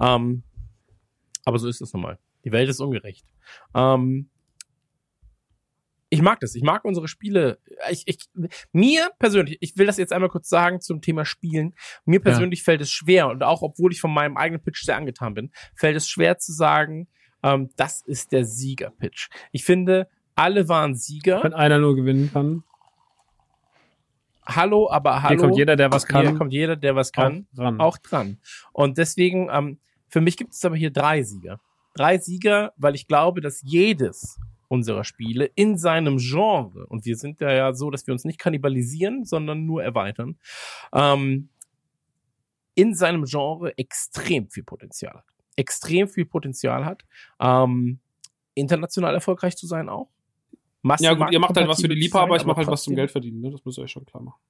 [0.00, 0.42] Ähm,
[1.44, 2.18] aber so ist es nun mal.
[2.44, 3.26] Die Welt ist ungerecht.
[3.74, 4.30] Ähm,
[6.10, 6.54] ich mag das.
[6.54, 7.58] Ich mag unsere Spiele.
[7.90, 8.18] Ich, ich,
[8.72, 11.74] mir persönlich, ich will das jetzt einmal kurz sagen zum Thema Spielen.
[12.04, 15.34] Mir persönlich fällt es schwer und auch obwohl ich von meinem eigenen Pitch sehr angetan
[15.34, 17.08] bin, fällt es schwer zu sagen,
[17.42, 19.28] ähm, das ist der Sieger-Pitch.
[19.52, 21.42] Ich finde, alle waren Sieger.
[21.42, 22.64] Wenn einer nur gewinnen kann.
[24.46, 25.28] Hallo, aber hallo.
[25.28, 26.26] Hier kommt jeder, der was kann.
[26.26, 27.80] Hier kommt jeder, der was kann, Auch ran.
[27.80, 28.38] auch dran.
[28.72, 29.78] Und deswegen, ähm,
[30.08, 31.60] für mich gibt es aber hier drei Sieger.
[31.94, 37.40] Drei Sieger, weil ich glaube, dass jedes unserer Spiele in seinem Genre, und wir sind
[37.40, 40.38] ja, ja so, dass wir uns nicht kannibalisieren, sondern nur erweitern,
[40.92, 41.48] ähm,
[42.74, 45.24] in seinem Genre extrem viel Potenzial hat.
[45.56, 47.04] Extrem viel Potenzial hat,
[47.40, 47.98] ähm,
[48.54, 50.08] international erfolgreich zu sein auch.
[51.00, 53.10] Ja gut, ihr macht halt was für die Liebhaber, ich mache halt was zum Geld
[53.10, 53.40] verdienen.
[53.40, 53.50] Ne?
[53.50, 54.40] Das müsst ihr euch schon klar machen.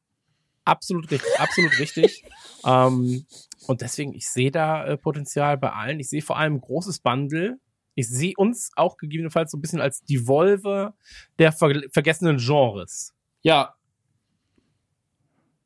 [0.64, 2.24] Absolut richtig, absolut richtig.
[2.66, 3.24] ähm,
[3.66, 5.98] und deswegen, ich sehe da äh, Potenzial bei allen.
[5.98, 7.58] Ich sehe vor allem ein großes Bundle.
[7.98, 10.94] Ich sehe uns auch gegebenenfalls so ein bisschen als die Volve
[11.40, 13.12] der ver vergessenen Genres.
[13.42, 13.74] Ja,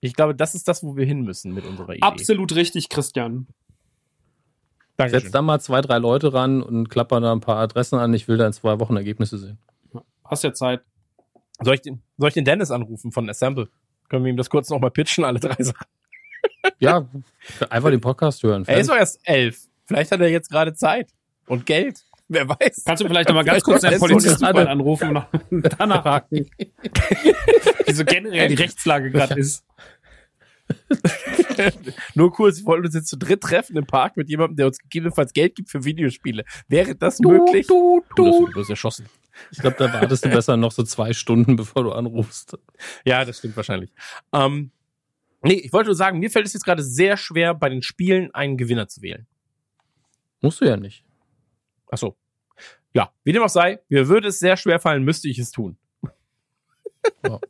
[0.00, 2.00] Ich glaube, das ist das, wo wir hin müssen mit unserer Idee.
[2.00, 3.46] absolut richtig, Christian.
[4.96, 5.20] Dankeschön.
[5.20, 8.14] Setz da mal zwei, drei Leute ran und klapper da ein paar Adressen an.
[8.14, 9.58] Ich will da in zwei Wochen Ergebnisse sehen.
[10.24, 10.82] Hast ja Zeit.
[11.60, 13.68] Soll ich, den, soll ich den Dennis anrufen von Assemble?
[14.08, 15.86] Können wir ihm das kurz nochmal pitchen, alle drei Sachen?
[16.78, 17.06] Ja,
[17.68, 18.64] einfach den Podcast hören.
[18.66, 19.68] Er ist doch erst elf.
[19.84, 21.12] Vielleicht hat er jetzt gerade Zeit
[21.46, 22.04] und Geld.
[22.32, 22.82] Wer weiß.
[22.84, 25.16] Kannst du vielleicht noch mal ganz kurz deinen mal anrufen
[25.50, 26.48] und danach haken?
[27.86, 29.64] Wie so generell die Rechtslage gerade ist.
[32.14, 34.78] Nur kurz, wir wollten uns jetzt zu dritt treffen im Park mit jemandem, der uns
[34.78, 36.44] gegebenenfalls Geld gibt für Videospiele.
[36.68, 37.66] Wäre das möglich?
[37.66, 38.46] Du, Du, du.
[38.46, 39.06] du wirst erschossen.
[39.50, 42.56] Ich glaube, da wartest du besser noch so zwei Stunden, bevor du anrufst.
[43.04, 43.92] Ja, das stimmt wahrscheinlich.
[44.32, 44.70] Ähm,
[45.42, 48.32] nee, ich wollte nur sagen, mir fällt es jetzt gerade sehr schwer, bei den Spielen
[48.34, 49.26] einen Gewinner zu wählen.
[50.40, 51.04] Musst du ja nicht.
[51.90, 52.16] Ach so.
[52.94, 55.76] Ja, wie dem auch sei, mir würde es sehr schwer fallen, müsste ich es tun.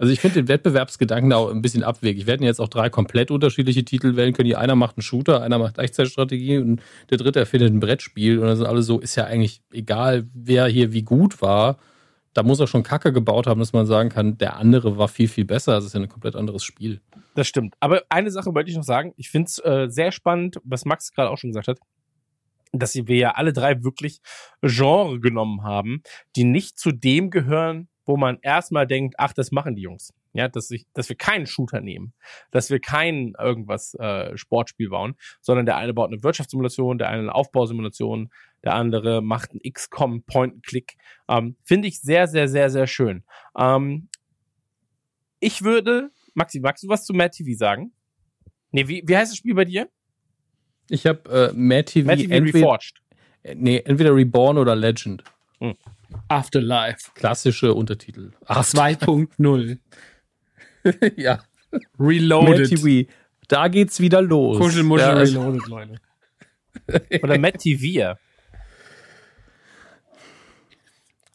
[0.00, 2.24] Also ich finde den Wettbewerbsgedanken auch ein bisschen abwegig.
[2.24, 4.54] Wir hätten jetzt auch drei komplett unterschiedliche Titel wählen können.
[4.54, 6.80] Einer macht einen Shooter, einer macht Echtzeitstrategie und
[7.10, 8.38] der dritte erfindet ein Brettspiel.
[8.38, 11.76] Und dann sind alle so, ist ja eigentlich egal, wer hier wie gut war.
[12.32, 15.28] Da muss er schon Kacke gebaut haben, dass man sagen kann, der andere war viel,
[15.28, 15.72] viel besser.
[15.72, 17.02] Das ist ja ein komplett anderes Spiel.
[17.34, 17.74] Das stimmt.
[17.78, 19.12] Aber eine Sache wollte ich noch sagen.
[19.18, 21.78] Ich finde es äh, sehr spannend, was Max gerade auch schon gesagt hat,
[22.72, 24.20] dass wir ja alle drei wirklich
[24.62, 26.02] Genre genommen haben,
[26.36, 30.12] die nicht zu dem gehören, wo man erstmal denkt, ach, das machen die Jungs.
[30.32, 32.12] Ja, dass, ich, dass wir keinen Shooter nehmen,
[32.52, 37.22] dass wir kein irgendwas äh, Sportspiel bauen, sondern der eine baut eine Wirtschaftssimulation, der eine
[37.22, 38.30] eine Aufbausimulation,
[38.62, 40.96] der andere macht ein XCOM Point-and-Click.
[41.28, 43.24] Ähm, Finde ich sehr, sehr, sehr, sehr schön.
[43.58, 44.08] Ähm,
[45.40, 47.92] ich würde, Maxi, magst du was zu Mad TV sagen?
[48.70, 49.88] Nee, wie, wie heißt das Spiel bei dir?
[50.90, 53.00] Ich habe äh, Mad TV, Mad TV entweder, Reforged.
[53.54, 55.22] nee, entweder Reborn oder Legend.
[56.28, 57.12] Afterlife.
[57.14, 58.32] Klassische Untertitel.
[58.46, 59.78] Ach, 2.0.
[61.16, 61.42] ja.
[61.70, 62.68] Mad Reloaded.
[62.68, 63.08] TV.
[63.46, 64.58] Da geht's wieder los.
[64.58, 65.94] Kuschelmuschel Ja, Reloaded, Leute.
[67.22, 68.16] Oder Mad TV.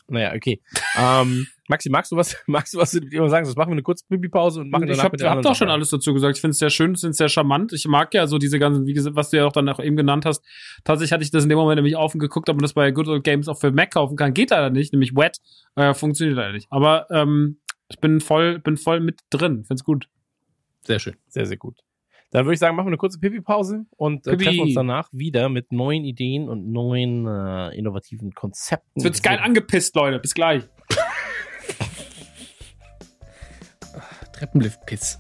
[0.08, 0.62] Naja, okay.
[0.98, 3.46] ähm, Maxi, magst du was, magst du was zu dem Thema sagen?
[3.46, 5.54] Sonst machen wir eine kurze Pipi-Pause und machen ich danach hab, mit den hab anderen
[5.54, 6.38] doch schon alles dazu gesagt.
[6.38, 7.74] Ich finde es sehr schön, ich finde es sehr charmant.
[7.74, 9.96] Ich mag ja so diese ganzen, wie gesagt, was du ja auch dann auch eben
[9.96, 10.44] genannt hast.
[10.84, 13.08] Tatsächlich hatte ich das in dem Moment nämlich offen geguckt, ob man das bei Good
[13.08, 14.34] Old Games auch für Mac kaufen kann.
[14.34, 15.38] Geht leider nicht, nämlich Wet.
[15.76, 16.68] Äh, funktioniert leider nicht.
[16.70, 17.58] Aber ähm,
[17.90, 19.64] ich bin voll, bin voll mit drin.
[19.66, 20.08] Find's gut.
[20.82, 21.16] Sehr schön.
[21.28, 21.80] Sehr, sehr gut.
[22.36, 25.48] Dann würde ich sagen, machen wir eine kurze Pipi-Pause und äh, treffen uns danach wieder
[25.48, 28.92] mit neuen Ideen und neuen äh, innovativen Konzepten.
[28.96, 30.20] Jetzt wird's geil angepisst, Leute.
[30.20, 30.64] Bis gleich.
[34.34, 35.18] Treppenlift-Piss.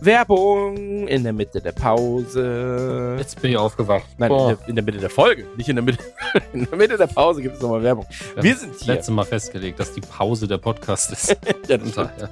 [0.00, 3.16] Werbung in der Mitte der Pause.
[3.18, 4.04] Jetzt bin ich aufgewacht.
[4.18, 5.98] Nein, in der, in der Mitte der Folge, nicht in der Mitte.
[6.52, 8.04] In der Mitte der Pause gibt es nochmal Werbung.
[8.34, 8.94] Wir Wir sind hier.
[8.94, 11.30] Letztes Mal festgelegt, dass die Pause der Podcast ist.
[11.68, 11.96] Ja, das stimmt.
[11.96, 12.30] daher-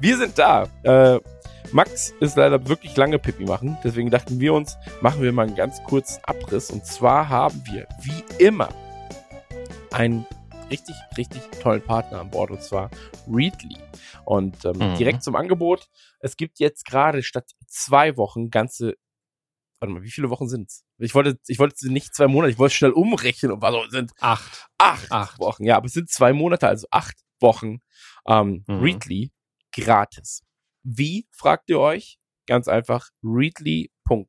[0.00, 0.66] Wir sind da.
[0.84, 1.20] Äh,
[1.72, 3.76] Max ist leider wirklich lange Pipi machen.
[3.84, 6.70] Deswegen dachten wir uns, machen wir mal einen ganz kurzen Abriss.
[6.70, 8.68] Und zwar haben wir, wie immer,
[9.92, 10.24] einen
[10.70, 12.50] richtig, richtig tollen Partner an Bord.
[12.50, 12.90] Und zwar
[13.28, 13.76] Readly.
[14.24, 14.94] Und ähm, Mhm.
[14.96, 15.88] direkt zum Angebot.
[16.20, 18.94] Es gibt jetzt gerade statt zwei Wochen ganze
[19.78, 20.86] Warte mal, wie viele Wochen sind's?
[20.96, 24.12] Ich wollte, ich wollte nicht zwei Monate, ich wollte schnell umrechnen und was so, sind
[24.20, 24.68] Acht.
[24.78, 25.38] acht, Acht.
[25.38, 25.64] Wochen.
[25.64, 27.80] Ja, aber es sind zwei Monate, also acht Wochen
[28.26, 28.80] ähm, Mhm.
[28.82, 29.32] Readly
[29.72, 30.42] gratis.
[30.82, 32.18] Wie, fragt ihr euch?
[32.46, 34.26] Ganz einfach, readly.com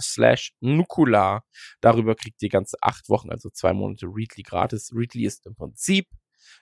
[0.00, 1.44] slash nukular.
[1.80, 4.92] Darüber kriegt ihr ganze acht Wochen, also zwei Monate Readly gratis.
[4.94, 6.08] Readly ist im Prinzip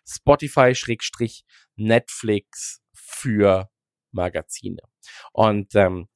[0.06, 3.70] Spotify-Netflix für
[4.12, 4.82] Magazine.
[5.32, 6.08] Und ähm,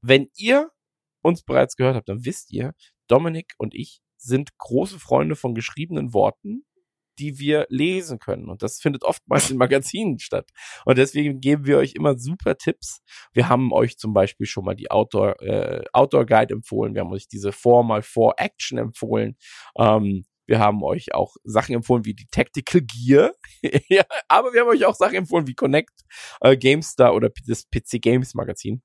[0.00, 0.70] wenn ihr
[1.22, 2.74] uns bereits gehört habt, dann wisst ihr,
[3.06, 6.64] Dominik und ich sind große Freunde von geschriebenen Worten,
[7.18, 8.48] die wir lesen können.
[8.48, 10.50] Und das findet oftmals in Magazinen statt.
[10.84, 13.02] Und deswegen geben wir euch immer super Tipps.
[13.32, 16.94] Wir haben euch zum Beispiel schon mal die Outdoor, äh, Outdoor Guide empfohlen.
[16.94, 19.36] Wir haben euch diese 4x4 Action empfohlen.
[19.78, 23.32] Ähm, wir haben euch auch Sachen empfohlen wie die Tactical Gear.
[23.88, 26.04] ja, aber wir haben euch auch Sachen empfohlen wie Connect,
[26.40, 28.82] äh, GameStar oder das PC Games Magazin.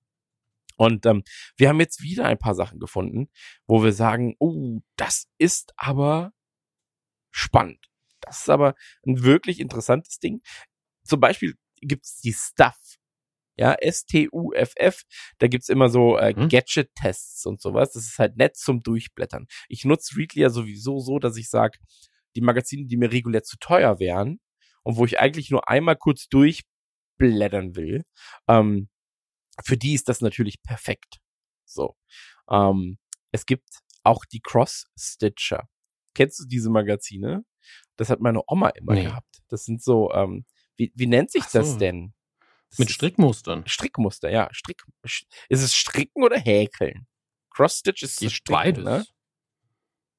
[0.77, 1.23] Und ähm,
[1.57, 3.29] wir haben jetzt wieder ein paar Sachen gefunden,
[3.65, 6.31] wo wir sagen, oh, das ist aber
[7.31, 7.89] spannend.
[8.27, 8.75] Das ist aber
[9.05, 10.41] ein wirklich interessantes Ding.
[11.03, 12.77] Zum Beispiel gibt's die Stuff.
[13.59, 15.01] Ja, S-T-U-F-F.
[15.39, 16.49] Da gibt's immer so äh, Mhm.
[16.49, 17.91] Gadget-Tests und sowas.
[17.93, 19.47] Das ist halt nett zum Durchblättern.
[19.67, 21.79] Ich nutze Readly ja sowieso so, dass ich sage,
[22.35, 24.39] die Magazine, die mir regulär zu teuer wären
[24.83, 28.03] und wo ich eigentlich nur einmal kurz durchblättern will,
[28.47, 28.89] ähm,
[29.63, 31.17] für die ist das natürlich perfekt.
[31.65, 31.95] So.
[32.49, 32.99] Ähm,
[33.31, 33.67] es gibt
[34.03, 35.67] auch die Cross-Stitcher.
[36.13, 37.43] Kennst du diese Magazine?
[37.97, 39.03] Das hat meine Oma immer Nee.
[39.03, 39.41] gehabt.
[39.49, 40.45] Das sind so, ähm,
[40.77, 41.59] wie, wie nennt sich so.
[41.59, 42.13] das denn?
[42.69, 43.63] Das Mit Strickmustern.
[43.67, 44.49] Strickmuster, ja.
[44.51, 47.07] Strick, ist es Stricken oder Häkeln?
[47.51, 48.83] Cross-Stitch ist Geht Stricken, beides.
[48.85, 49.05] ne?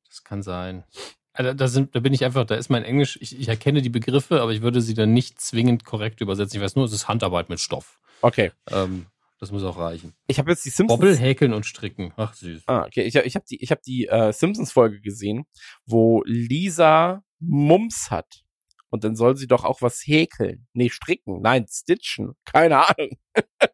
[0.09, 0.85] Das kann sein.
[1.33, 3.91] Also da, sind, da bin ich einfach, da ist mein Englisch, ich, ich erkenne die
[3.91, 6.57] Begriffe, aber ich würde sie dann nicht zwingend korrekt übersetzen.
[6.59, 8.01] Ich weiß nur, es ist Handarbeit mit Stoff.
[8.23, 8.51] Okay.
[8.71, 9.07] Ähm,
[9.39, 10.15] das muss auch reichen.
[10.27, 10.99] Ich habe jetzt die Simpsons.
[10.99, 12.13] Bobbel, häkeln und stricken.
[12.17, 12.63] Ach, süß.
[12.67, 13.03] Ah, okay.
[13.03, 15.47] Ich, ich habe die, ich hab die äh, Simpsons-Folge gesehen,
[15.87, 18.45] wo Lisa Mums hat.
[18.91, 20.67] Und dann soll sie doch auch was häkeln.
[20.73, 21.41] Nee, stricken.
[21.43, 22.33] Nein, stitchen.
[22.45, 23.11] Keine Ahnung.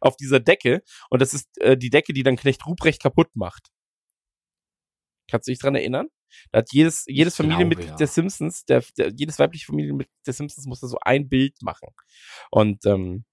[0.00, 0.82] Auf dieser Decke.
[1.10, 3.70] Und das ist äh, die Decke, die dann Knecht Ruprecht kaputt macht.
[5.28, 6.08] Kannst du dich dran erinnern?
[6.50, 7.96] Da hat jedes, jedes glaube, Familienmitglied ja.
[7.96, 11.88] der Simpsons, der, der, jedes weibliche Familienmitglied der Simpsons musste so ein Bild machen.
[12.50, 13.24] Und ähm,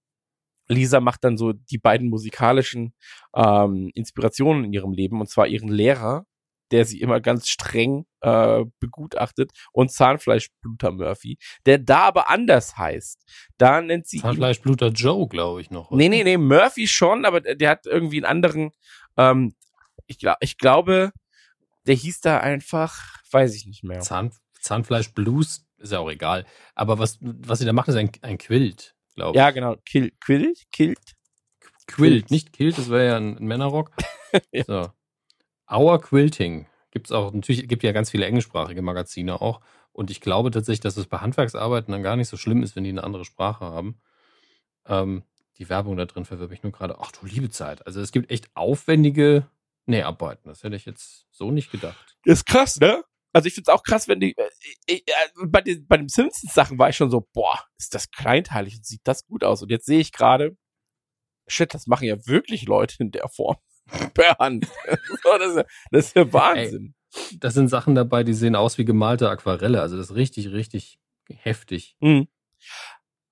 [0.67, 2.93] Lisa macht dann so die beiden musikalischen
[3.35, 6.25] ähm, Inspirationen in ihrem Leben, und zwar ihren Lehrer
[6.71, 13.23] der sie immer ganz streng äh, begutachtet, und Zahnfleischbluter Murphy, der da aber anders heißt.
[13.57, 15.91] Da nennt sie Zahnfleischbluter Joe, glaube ich noch.
[15.91, 15.97] oder?
[15.97, 18.71] Nee, nee, nee, Murphy schon, aber der hat irgendwie einen anderen,
[19.17, 19.55] ähm,
[20.07, 21.11] ich, ich glaube,
[21.87, 24.01] der hieß da einfach, weiß ich nicht mehr.
[24.01, 26.45] Zahn, Zahnfleisch Blues ist ja auch egal.
[26.75, 29.37] Aber was, was sie da machen, ist ein, ein Quilt, glaube ich.
[29.37, 29.77] Ja, genau.
[29.85, 30.99] Kill, Quill, Kilt.
[31.87, 33.91] Quilt, nicht Kilt, das wäre ja ein, ein Männerrock.
[34.51, 34.63] Ja.
[34.65, 34.89] So.
[35.71, 36.67] Our Quilting.
[36.91, 39.61] Gibt's auch, natürlich gibt ja ganz viele englischsprachige Magazine auch.
[39.93, 42.83] Und ich glaube tatsächlich, dass es bei Handwerksarbeiten dann gar nicht so schlimm ist, wenn
[42.83, 43.99] die eine andere Sprache haben.
[44.85, 45.23] Ähm,
[45.57, 46.97] die Werbung da drin verwirrt mich nur gerade.
[46.99, 47.85] Ach du liebe Zeit.
[47.85, 49.47] Also es gibt echt aufwendige
[49.85, 50.49] Näharbeiten.
[50.49, 52.17] Das hätte ich jetzt so nicht gedacht.
[52.23, 53.03] Ist krass, ne?
[53.33, 54.49] Also ich find's auch krass, wenn die, äh,
[54.87, 55.13] ich, äh,
[55.45, 59.01] bei, den, bei den Simpsons-Sachen war ich schon so, boah, ist das kleinteilig und sieht
[59.05, 59.61] das gut aus.
[59.61, 60.57] Und jetzt sehe ich gerade,
[61.47, 63.57] shit, das machen ja wirklich Leute in der Form.
[64.13, 64.67] Per Hand.
[65.23, 66.95] So, das, ist ja, das ist ja Wahnsinn.
[67.39, 69.81] Das sind Sachen dabei, die sehen aus wie gemalte Aquarelle.
[69.81, 70.99] Also das ist richtig, richtig
[71.29, 71.95] heftig.
[71.99, 72.27] Mhm.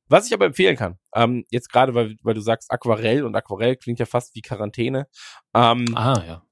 [0.08, 3.76] Was ich aber empfehlen kann, ähm, jetzt gerade, weil, weil du sagst Aquarell und Aquarell
[3.78, 5.08] klingt ja fast wie Quarantäne,
[5.54, 6.44] ähm, Ah, ja.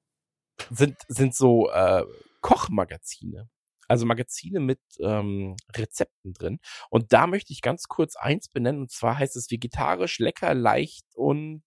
[0.69, 2.03] sind, sind so äh,
[2.41, 3.49] Kochmagazine.
[3.90, 6.60] Also Magazine mit ähm, Rezepten drin.
[6.90, 11.06] Und da möchte ich ganz kurz eins benennen, und zwar heißt es vegetarisch, lecker, leicht
[11.15, 11.64] und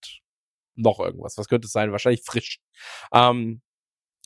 [0.81, 1.37] noch irgendwas.
[1.37, 1.91] Was könnte es sein?
[1.91, 2.59] Wahrscheinlich frisch.
[3.13, 3.61] Ähm,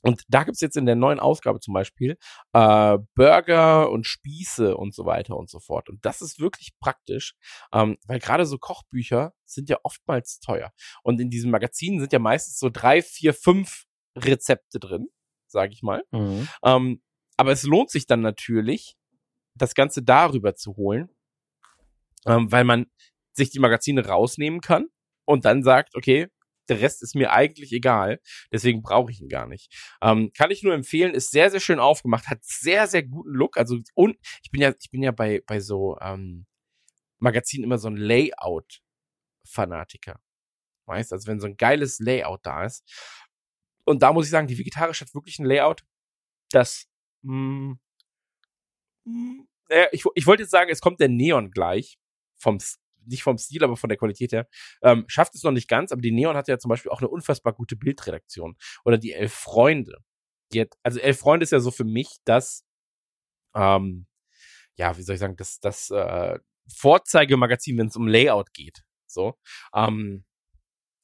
[0.05, 2.17] und da gibt's jetzt in der neuen Ausgabe zum Beispiel
[2.53, 5.89] äh, Burger und Spieße und so weiter und so fort.
[5.89, 7.33] Und das ist wirklich praktisch,
[7.73, 10.71] ähm, weil gerade so Kochbücher sind ja oftmals teuer.
[11.01, 15.07] Und in diesen Magazinen sind ja meistens so drei, vier, fünf Rezepte drin,
[15.47, 16.03] sage ich mal.
[16.11, 16.47] Mhm.
[16.63, 17.01] Ähm,
[17.37, 18.95] aber es lohnt sich dann natürlich,
[19.55, 21.09] das Ganze darüber zu holen,
[22.27, 22.85] ähm, weil man
[23.33, 24.87] sich die Magazine rausnehmen kann
[25.25, 26.27] und dann sagt, okay,
[26.69, 28.19] der Rest ist mir eigentlich egal,
[28.51, 29.73] deswegen brauche ich ihn gar nicht.
[30.01, 33.57] Ähm, kann ich nur empfehlen, ist sehr, sehr schön aufgemacht, hat sehr, sehr guten Look.
[33.57, 36.45] Also und ich bin ja, ich bin ja bei, bei so ähm,
[37.19, 40.19] Magazinen immer so ein Layout-Fanatiker.
[40.87, 42.83] Weißt, also wenn so ein geiles Layout da ist.
[43.85, 45.85] Und da muss ich sagen, die Vegetarisch hat wirklich ein Layout,
[46.51, 46.87] das
[47.23, 47.75] mh,
[49.05, 51.97] mh, naja, ich, ich wollte jetzt sagen, es kommt der Neon gleich.
[52.37, 52.59] Vom,
[53.07, 54.47] nicht vom Stil, aber von der Qualität her.
[54.81, 57.09] Ähm, schafft es noch nicht ganz, aber die Neon hat ja zum Beispiel auch eine
[57.09, 58.57] unfassbar gute Bildredaktion.
[58.83, 59.97] Oder die Elf Freunde.
[60.53, 62.65] Die hat, also Elf Freunde ist ja so für mich das,
[63.55, 64.07] ähm,
[64.75, 66.39] ja, wie soll ich sagen, das, das äh,
[66.73, 68.83] Vorzeigemagazin, wenn es um Layout geht.
[69.07, 69.35] So.
[69.73, 70.25] Ähm,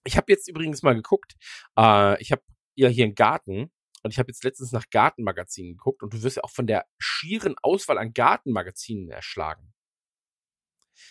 [0.03, 1.35] ich habe jetzt übrigens mal geguckt,
[1.77, 2.41] äh, ich habe
[2.75, 3.71] ja hier einen Garten
[4.03, 6.85] und ich habe jetzt letztens nach Gartenmagazinen geguckt und du wirst ja auch von der
[6.97, 9.73] schieren Auswahl an Gartenmagazinen erschlagen.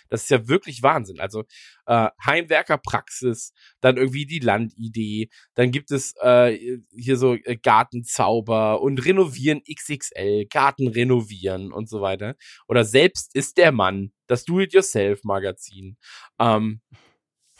[0.08, 1.20] Das ist ja wirklich Wahnsinn.
[1.20, 1.44] Also
[1.86, 9.04] äh, Heimwerkerpraxis, dann irgendwie die Landidee, dann gibt es äh, hier so äh, Gartenzauber und
[9.04, 12.36] Renovieren XXL, Garten renovieren und so weiter.
[12.68, 15.96] Oder selbst ist der Mann, das Do-it-yourself-Magazin.
[16.38, 16.80] Ähm,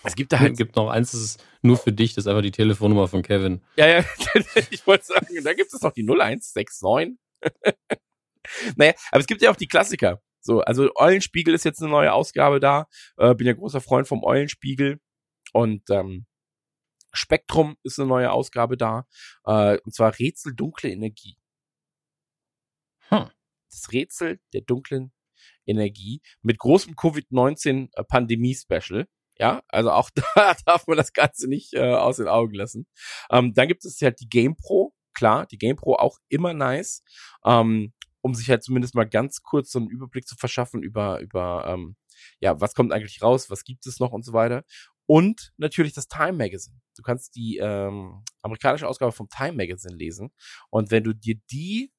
[0.03, 2.29] es gibt da Es halt gibt noch eins, das ist nur für dich, das ist
[2.29, 3.61] einfach die Telefonnummer von Kevin.
[3.77, 4.05] Ja, ja,
[4.71, 7.19] ich wollte sagen, da gibt es noch die 0169.
[8.77, 10.23] naja, aber es gibt ja auch die Klassiker.
[10.41, 12.89] So, also Eulenspiegel ist jetzt eine neue Ausgabe da.
[13.17, 15.01] Äh, bin ja großer Freund vom Eulenspiegel.
[15.53, 16.27] Und ähm,
[17.13, 19.07] Spektrum ist eine neue Ausgabe da.
[19.45, 21.37] Äh, und zwar Rätsel dunkle Energie.
[23.09, 23.31] Hm.
[23.71, 25.13] Das Rätsel der dunklen
[25.67, 29.07] Energie mit großem Covid-19-Pandemie-Special.
[29.39, 32.87] Ja, also auch da darf man das Ganze nicht äh, aus den Augen lassen.
[33.31, 37.03] Ähm, dann gibt es halt die GamePro, klar, die GamePro auch immer nice,
[37.45, 37.93] ähm,
[38.23, 41.97] um sich halt zumindest mal ganz kurz so einen Überblick zu verschaffen über, über ähm,
[42.41, 44.65] ja, was kommt eigentlich raus, was gibt es noch und so weiter.
[45.07, 46.81] Und natürlich das Time Magazine.
[46.97, 50.33] Du kannst die ähm, amerikanische Ausgabe vom Time Magazine lesen.
[50.71, 51.93] Und wenn du dir die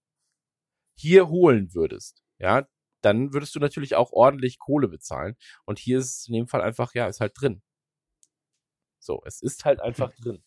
[0.95, 2.67] hier holen würdest, ja,
[3.01, 5.35] dann würdest du natürlich auch ordentlich Kohle bezahlen.
[5.65, 7.61] Und hier ist es in dem Fall einfach, ja, ist halt drin.
[8.99, 10.43] So, es ist halt einfach drin.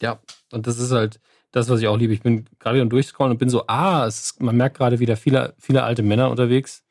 [0.00, 0.20] Ja,
[0.50, 1.20] und das ist halt
[1.54, 2.12] das, was ich auch liebe.
[2.12, 5.54] Ich bin gerade am Durchscrollen und bin so, ah, ist, man merkt gerade wieder viele,
[5.56, 6.84] viele alte Männer unterwegs.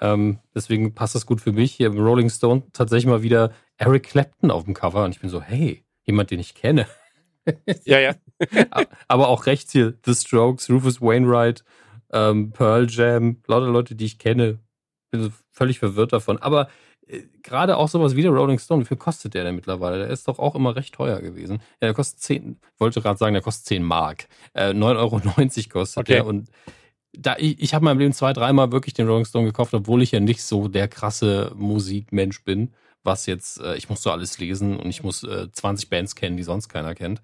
[0.00, 1.74] Ähm, deswegen passt das gut für mich.
[1.74, 5.28] Hier im Rolling Stone tatsächlich mal wieder Eric Clapton auf dem Cover und ich bin
[5.28, 6.86] so, hey, jemand, den ich kenne.
[7.84, 8.16] Ja, ja.
[9.06, 11.62] Aber auch rechts hier, The Strokes, Rufus Wainwright,
[12.12, 14.58] ähm, Pearl Jam, lauter Leute, die ich kenne.
[15.12, 16.38] Bin so völlig verwirrt davon.
[16.38, 16.68] Aber
[17.42, 19.98] gerade auch sowas wie der Rolling Stone, wie viel kostet der denn mittlerweile?
[19.98, 21.58] Der ist doch auch immer recht teuer gewesen.
[21.80, 24.26] Ja, der kostet 10, ich wollte gerade sagen, der kostet 10 Mark.
[24.54, 25.20] Äh, 9,90 Euro
[25.72, 26.12] kostet Okay.
[26.14, 26.26] der.
[26.26, 26.48] Und
[27.12, 30.02] da, ich, ich habe in meinem Leben zwei, dreimal wirklich den Rolling Stone gekauft, obwohl
[30.02, 32.72] ich ja nicht so der krasse Musikmensch bin,
[33.04, 36.36] was jetzt, äh, ich muss so alles lesen und ich muss äh, 20 Bands kennen,
[36.36, 37.22] die sonst keiner kennt.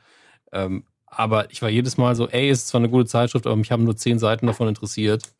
[0.52, 3.70] Ähm, Aber ich war jedes Mal so, ey, ist zwar eine gute Zeitschrift, aber mich
[3.72, 5.32] haben nur zehn Seiten davon interessiert.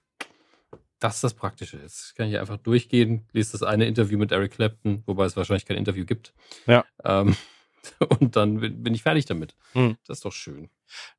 [1.03, 1.79] Das ist das Praktische.
[1.79, 5.67] Jetzt kann ich einfach durchgehen, lese das eine Interview mit Eric Clapton, wobei es wahrscheinlich
[5.67, 6.33] kein Interview gibt.
[6.67, 6.85] Ja.
[7.05, 7.35] Ähm,
[8.21, 9.57] und dann bin ich fertig damit.
[9.73, 9.97] Hm.
[10.07, 10.71] Das ist doch schön.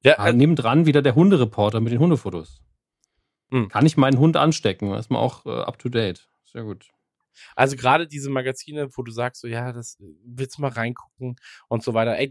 [0.02, 2.64] Ja, Ah, äh, nebendran wieder der Hundereporter mit den Hundefotos.
[3.52, 3.68] Hm.
[3.68, 4.90] Kann ich meinen Hund anstecken?
[4.90, 6.30] Da ist man auch äh, up to date.
[6.46, 6.90] Sehr gut.
[7.54, 11.36] Also gerade diese Magazine, wo du sagst, so ja, das äh, willst du mal reingucken
[11.68, 12.18] und so weiter.
[12.18, 12.30] Ey,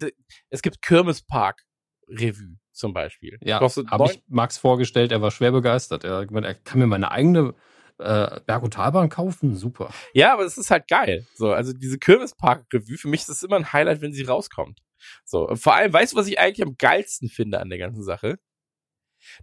[0.49, 1.67] es gibt Kirmespark
[2.09, 3.39] Revue zum Beispiel.
[3.43, 6.05] Ja, habe ich Max vorgestellt, er war schwer begeistert.
[6.05, 7.55] Er er kann mir meine eigene
[7.99, 9.57] äh, Berg- und Talbahn kaufen.
[9.57, 9.93] Super.
[10.13, 11.27] Ja, aber es ist halt geil.
[11.35, 14.81] So, also diese Kirmespark Revue, für mich ist es immer ein Highlight, wenn sie rauskommt.
[15.25, 18.03] So, und vor allem, weißt du, was ich eigentlich am geilsten finde an der ganzen
[18.03, 18.39] Sache?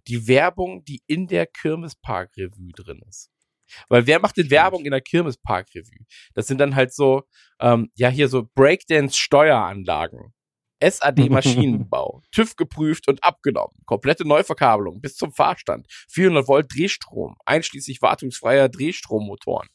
[0.07, 3.31] Die Werbung, die in der Kirmespark Revue drin ist.
[3.87, 6.05] Weil wer macht denn Werbung in der Kirmespark Revue?
[6.33, 7.23] Das sind dann halt so,
[7.59, 10.33] ähm, ja, hier so Breakdance Steueranlagen.
[10.81, 18.01] SAD Maschinenbau, TÜV geprüft und abgenommen, komplette Neuverkabelung bis zum Fahrstand, 400 Volt Drehstrom, einschließlich
[18.01, 19.69] wartungsfreier Drehstrommotoren.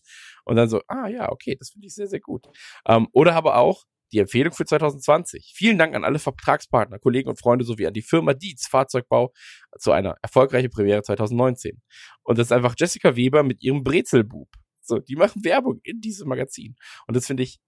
[0.44, 2.46] Und dann so, ah ja, okay, das finde ich sehr, sehr gut.
[2.86, 5.52] Ähm, oder aber auch die Empfehlung für 2020.
[5.54, 9.32] Vielen Dank an alle Vertragspartner, Kollegen und Freunde sowie an die Firma Dietz Fahrzeugbau
[9.78, 11.82] zu einer erfolgreichen Premiere 2019.
[12.22, 14.48] Und das ist einfach Jessica Weber mit ihrem Brezelbub.
[14.80, 16.76] So, die machen Werbung in diesem Magazin.
[17.06, 17.58] Und das finde ich,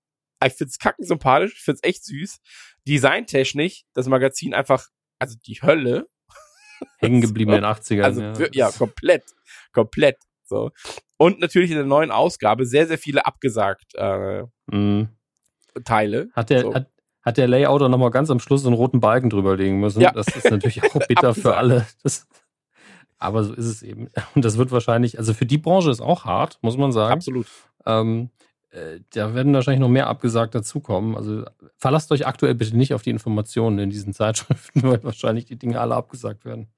[0.44, 2.38] ich finde es kacken sympathisch, ich finde es echt süß.
[2.86, 4.86] Designtechnisch, das Magazin einfach,
[5.18, 6.06] also die Hölle.
[6.98, 8.02] Hängen geblieben in den 80ern.
[8.02, 9.24] Also, wir- ja, komplett,
[9.72, 10.18] komplett.
[10.44, 10.70] So.
[11.16, 15.08] Und natürlich in der neuen Ausgabe sehr, sehr viele abgesagt äh, Mhm.
[15.84, 16.28] Teile.
[16.34, 16.74] Hat der, So.
[16.74, 16.90] hat,
[17.22, 20.00] hat der Layouter nochmal ganz am Schluss so einen roten Balken drüberlegen müssen.
[20.00, 20.12] Ja.
[20.12, 21.86] Das ist natürlich auch bitter für alle.
[22.02, 22.26] Das,
[23.18, 24.08] aber so ist es eben.
[24.34, 27.14] Und das wird wahrscheinlich, also für die Branche ist auch hart, muss man sagen.
[27.14, 27.46] Absolut.
[27.86, 28.55] Ähm, äh,
[29.10, 31.16] da werden wahrscheinlich noch mehr abgesagt dazukommen.
[31.16, 31.44] Also
[31.76, 35.80] verlasst euch aktuell bitte nicht auf die Informationen in diesen Zeitschriften, weil wahrscheinlich die Dinge
[35.80, 36.68] alle abgesagt werden.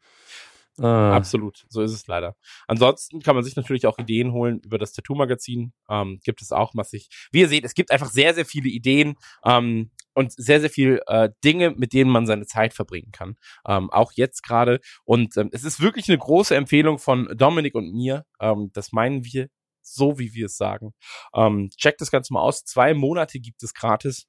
[0.81, 2.37] Ah, Absolut, so ist es leider.
[2.69, 5.73] Ansonsten kann man sich natürlich auch Ideen holen über das Tattoo-Magazin.
[5.91, 7.09] Ähm, gibt es auch massig.
[7.33, 11.01] Wie ihr seht, es gibt einfach sehr, sehr viele Ideen ähm, und sehr, sehr viel
[11.09, 13.37] äh, Dinge, mit denen man seine Zeit verbringen kann.
[13.67, 14.81] Ähm, auch jetzt gerade.
[15.05, 18.25] Und ähm, es ist wirklich eine große Empfehlung von Dominik und mir.
[18.41, 19.49] Ähm, das meinen wir
[19.95, 20.93] so, wie wir es sagen.
[21.35, 22.65] Ähm, checkt das Ganze mal aus.
[22.65, 24.27] Zwei Monate gibt es gratis.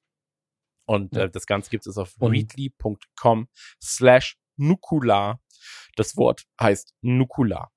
[0.86, 3.48] Und äh, das Ganze gibt es auf readly.com
[3.82, 5.40] slash nukular.
[5.96, 7.70] Das Wort heißt Nukular.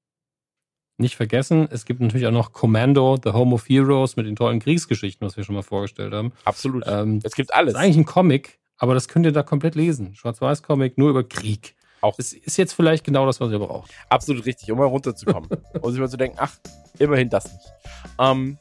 [0.98, 4.60] Nicht vergessen, es gibt natürlich auch noch Commando, The Home of Heroes mit den tollen
[4.60, 6.34] Kriegsgeschichten, was wir schon mal vorgestellt haben.
[6.46, 6.84] Absolut.
[6.88, 7.74] Ähm, es gibt Das alles.
[7.74, 10.16] ist eigentlich ein Comic, aber das könnt ihr da komplett lesen.
[10.16, 11.76] Schwarz-Weiß-Comic nur über Krieg.
[12.04, 12.18] Auch.
[12.18, 13.90] Das ist jetzt vielleicht genau das, was ihr braucht.
[14.10, 15.50] Absolut richtig, um mal runterzukommen.
[15.82, 16.54] und sich mal zu denken, ach,
[17.00, 17.74] immerhin das nicht.
[18.20, 18.58] Ähm,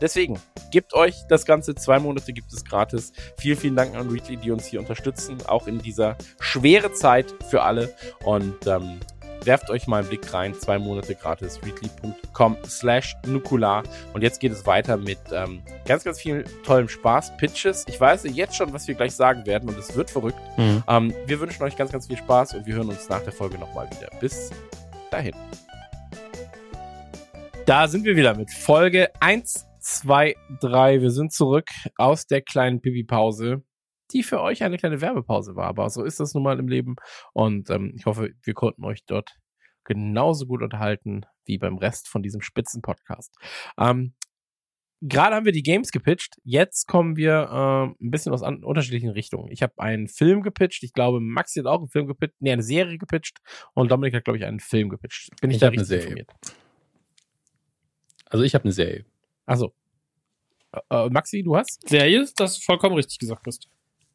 [0.00, 0.40] deswegen,
[0.70, 1.74] gebt euch das Ganze.
[1.74, 3.12] Zwei Monate gibt es gratis.
[3.36, 7.62] Vielen, vielen Dank an Readly, die uns hier unterstützen, auch in dieser schwere Zeit für
[7.62, 7.94] alle.
[8.24, 9.00] Und ähm,
[9.44, 10.54] werft euch mal einen Blick rein.
[10.54, 11.60] Zwei Monate gratis.
[11.64, 13.82] Readly.com slash nukular.
[14.12, 17.36] Und jetzt geht es weiter mit ähm, ganz, ganz viel tollem Spaß.
[17.36, 17.84] Pitches.
[17.88, 20.38] Ich weiß jetzt schon, was wir gleich sagen werden und es wird verrückt.
[20.88, 23.58] Ähm, wir wünschen euch ganz, ganz viel Spaß und wir hören uns nach der Folge
[23.58, 24.10] nochmal wieder.
[24.20, 24.50] Bis
[25.10, 25.34] dahin.
[27.66, 31.00] Da sind wir wieder mit Folge 1, 2, 3.
[31.00, 33.62] Wir sind zurück aus der kleinen Pipi-Pause,
[34.12, 35.66] die für euch eine kleine Werbepause war.
[35.66, 36.96] Aber so ist das nun mal im Leben.
[37.32, 39.30] Und ähm, ich hoffe, wir konnten euch dort
[39.84, 43.34] genauso gut unterhalten wie beim Rest von diesem Spitzenpodcast.
[43.78, 44.14] Ähm,
[45.04, 46.36] Gerade haben wir die Games gepitcht.
[46.44, 49.50] Jetzt kommen wir ähm, ein bisschen aus an, unterschiedlichen Richtungen.
[49.50, 50.84] Ich habe einen Film gepitcht.
[50.84, 52.36] Ich glaube, Maxi hat auch einen Film gepitcht.
[52.38, 53.38] Nee, eine Serie gepitcht.
[53.74, 55.30] Und Dominik hat, glaube ich, einen Film gepitcht.
[55.40, 56.04] Bin ich, Ich da hab eine richtig Serie.
[56.20, 56.30] informiert?
[58.26, 59.04] Also ich habe eine Serie.
[59.44, 59.74] Achso.
[60.72, 61.86] Äh, äh, Maxi, du hast?
[61.88, 63.68] Serie, das vollkommen richtig gesagt hast.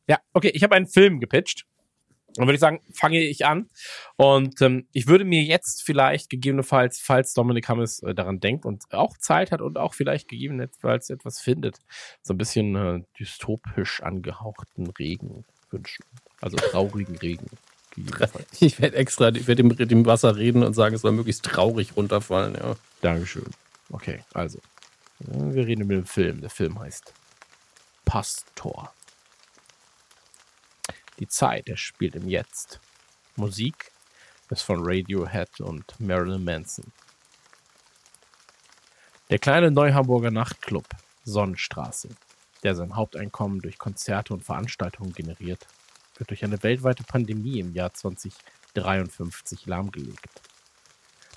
[0.08, 1.66] Ja, okay, ich habe einen Film gepitcht.
[2.36, 3.70] Dann würde ich sagen, fange ich an.
[4.16, 8.84] Und ähm, ich würde mir jetzt vielleicht gegebenenfalls, falls Dominik Hammes äh, daran denkt und
[8.92, 11.80] auch Zeit hat und auch vielleicht gegebenenfalls etwas findet,
[12.22, 16.06] so ein bisschen äh, dystopisch angehauchten Regen wünschen.
[16.40, 17.48] Also traurigen Regen.
[18.60, 21.98] Ich werde extra, ich werde dem, dem Wasser reden und sagen, es soll möglichst traurig
[21.98, 22.54] runterfallen.
[22.54, 22.76] Ja.
[23.02, 23.50] Dankeschön.
[23.90, 24.60] Okay, also.
[25.20, 26.42] Wir reden über den Film.
[26.42, 27.12] Der Film heißt
[28.06, 28.94] Pastor.
[31.20, 32.80] Die Zeit, er spielt im Jetzt.
[33.36, 33.92] Musik
[34.52, 36.92] ist von Radiohead und Marilyn Manson.
[39.32, 40.86] Der kleine Neuhamburger Nachtclub
[41.24, 42.10] Sonnenstraße,
[42.62, 45.66] der sein Haupteinkommen durch Konzerte und Veranstaltungen generiert,
[46.18, 50.30] wird durch eine weltweite Pandemie im Jahr 2053 lahmgelegt.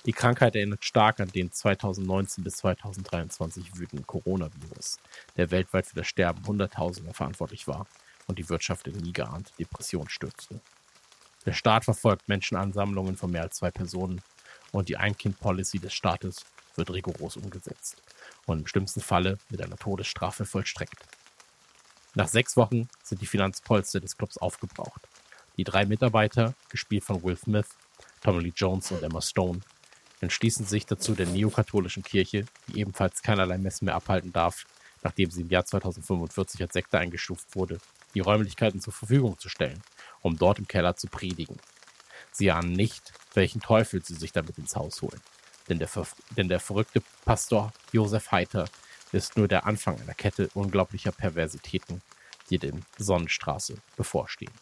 [0.05, 4.99] Die Krankheit erinnert stark an den 2019 bis 2023 wütenden Coronavirus,
[5.37, 7.87] der weltweit für das Sterben Hunderttausender verantwortlich war
[8.27, 10.61] und die Wirtschaft in nie geahnte Depression stürzte.
[11.45, 14.21] Der Staat verfolgt Menschenansammlungen von mehr als zwei Personen
[14.71, 16.45] und die Ein-Kind-Policy des Staates
[16.75, 18.01] wird rigoros umgesetzt
[18.45, 21.03] und im schlimmsten Falle mit einer Todesstrafe vollstreckt.
[22.13, 25.07] Nach sechs Wochen sind die Finanzpolster des Clubs aufgebraucht.
[25.57, 27.67] Die drei Mitarbeiter, gespielt von Will Smith,
[28.21, 29.61] Tommy Lee Jones und Emma Stone,
[30.21, 34.65] entschließen sich dazu, der neokatholischen Kirche, die ebenfalls keinerlei Messen mehr abhalten darf,
[35.03, 37.79] nachdem sie im Jahr 2045 als Sekte eingestuft wurde,
[38.13, 39.81] die Räumlichkeiten zur Verfügung zu stellen,
[40.21, 41.57] um dort im Keller zu predigen.
[42.31, 45.21] Sie ahnen nicht, welchen Teufel sie sich damit ins Haus holen.
[45.69, 45.89] Denn der,
[46.37, 48.65] denn der verrückte Pastor Josef Heiter
[49.11, 52.01] ist nur der Anfang einer Kette unglaublicher Perversitäten,
[52.49, 54.53] die den Sonnenstraße bevorstehen.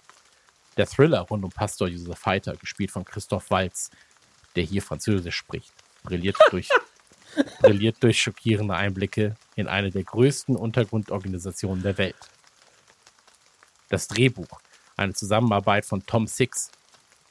[0.77, 3.91] Der Thriller rund um Pastor Josef Heiter, gespielt von Christoph Walz,
[4.55, 5.73] der hier Französisch spricht,
[6.03, 6.69] brilliert durch,
[7.59, 12.29] brilliert durch schockierende Einblicke in eine der größten Untergrundorganisationen der Welt.
[13.89, 14.59] Das Drehbuch,
[14.97, 16.71] eine Zusammenarbeit von Tom Six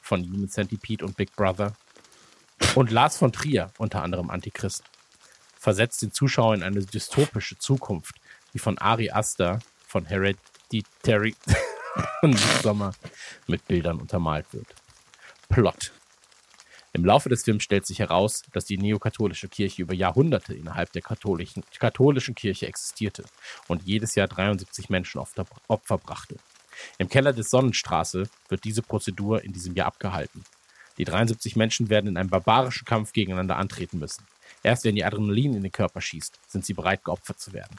[0.03, 1.75] von Human Centipede und Big Brother
[2.75, 4.83] und Lars von Trier, unter anderem Antichrist,
[5.59, 8.17] versetzt den Zuschauer in eine dystopische Zukunft,
[8.55, 11.35] die von Ari Aster von Hereditary
[12.23, 12.93] und Sommer
[13.47, 14.67] mit Bildern untermalt wird.
[15.49, 15.93] Plot.
[16.99, 21.01] Im Laufe des Films stellt sich heraus, dass die neokatholische Kirche über Jahrhunderte innerhalb der
[21.01, 23.23] katholischen, katholischen Kirche existierte
[23.69, 26.39] und jedes Jahr 73 Menschen Opfer brachte.
[26.99, 30.43] Im Keller des Sonnenstraße wird diese Prozedur in diesem Jahr abgehalten.
[30.99, 34.25] Die 73 Menschen werden in einem barbarischen Kampf gegeneinander antreten müssen.
[34.65, 37.77] Erst wenn die Adrenalin in den Körper schießt, sind sie bereit, geopfert zu werden.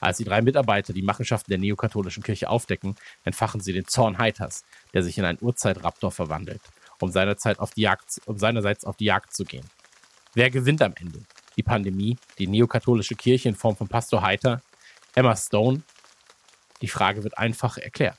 [0.00, 4.64] Als die drei Mitarbeiter die Machenschaften der neokatholischen Kirche aufdecken, entfachen sie den Zorn Heiters,
[4.92, 6.60] der sich in einen Urzeitraptor verwandelt,
[7.00, 9.64] um, seinerzeit auf die Jagd, um seinerseits auf die Jagd zu gehen.
[10.34, 11.20] Wer gewinnt am Ende?
[11.56, 14.62] Die Pandemie, die neokatholische Kirche in Form von Pastor Heiter,
[15.14, 15.82] Emma Stone?
[16.82, 18.18] Die Frage wird einfach erklärt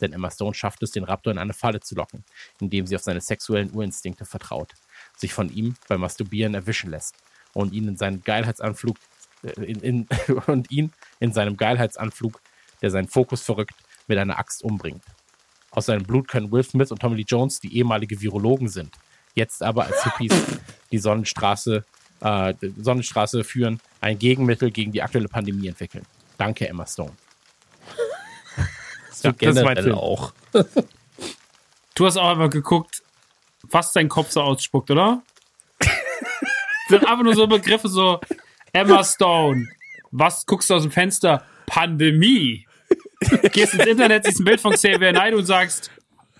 [0.00, 2.24] denn Emma Stone schafft es, den Raptor in eine Falle zu locken,
[2.60, 4.72] indem sie auf seine sexuellen Urinstinkte vertraut,
[5.16, 7.14] sich von ihm beim Masturbieren erwischen lässt
[7.52, 8.96] und ihn in seinen Geilheitsanflug
[9.42, 10.08] äh, in, in,
[10.46, 12.40] und ihn in seinem Geilheitsanflug,
[12.82, 13.74] der seinen Fokus verrückt,
[14.06, 15.02] mit einer Axt umbringt.
[15.70, 18.94] Aus seinem Blut können Will Smith und Tommy Lee Jones, die ehemalige Virologen sind,
[19.34, 20.32] jetzt aber als Hippies
[20.90, 21.84] die Sonnenstraße,
[22.20, 26.04] äh, Sonnenstraße führen, ein Gegenmittel gegen die aktuelle Pandemie entwickeln.
[26.36, 27.12] Danke, Emma Stone
[29.20, 30.32] so ja, generell auch.
[31.94, 33.02] Du hast auch einmal geguckt,
[33.62, 35.22] was dein Kopf so ausspuckt, oder?
[36.88, 38.20] sind einfach nur so Begriffe so
[38.72, 39.68] Emma Stone.
[40.10, 41.44] Was guckst du aus dem Fenster?
[41.66, 42.66] Pandemie.
[43.52, 45.90] Gehst ins Internet, siehst ein Bild von Xavier Naidoo und sagst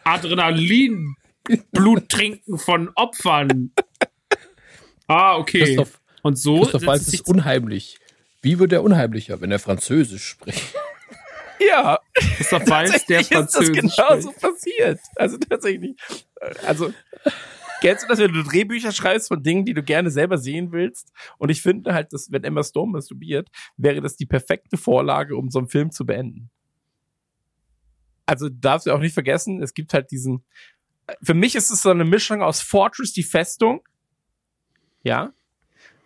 [0.05, 1.15] Adrenalin,
[1.73, 3.73] Blut trinken von Opfern.
[5.07, 5.65] Ah, okay.
[5.65, 6.61] Christoph, und so.
[6.61, 7.99] Christoph Waltz ist unheimlich.
[8.43, 10.75] Wie wird er unheimlicher, wenn er Französisch spricht?
[11.61, 11.99] Ja.
[12.39, 15.01] Ist doch Walz, der Französisch ist das genau so passiert.
[15.17, 15.95] Also tatsächlich.
[16.67, 16.93] Also,
[17.83, 21.13] kennst du das, wenn du Drehbücher schreibst von Dingen, die du gerne selber sehen willst?
[21.37, 25.51] Und ich finde halt, dass, wenn Emma Stone masturbiert, wäre das die perfekte Vorlage, um
[25.51, 26.51] so einen Film zu beenden.
[28.31, 30.45] Also, darfst du auch nicht vergessen, es gibt halt diesen,
[31.21, 33.83] für mich ist es so eine Mischung aus Fortress, die Festung,
[35.03, 35.33] ja,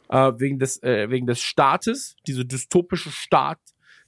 [0.08, 3.58] äh, wegen des, äh, wegen des Staates, diese dystopische Staat,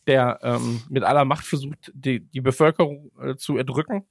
[0.07, 4.07] der ähm, mit aller Macht versucht, die, die Bevölkerung äh, zu erdrücken.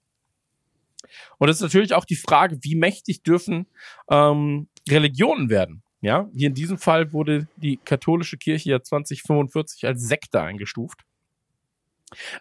[1.39, 3.65] Und es ist natürlich auch die Frage, wie mächtig dürfen
[4.11, 5.81] ähm, Religionen werden?
[6.01, 11.05] Ja, hier in diesem Fall wurde die katholische Kirche ja 2045 als Sekte eingestuft.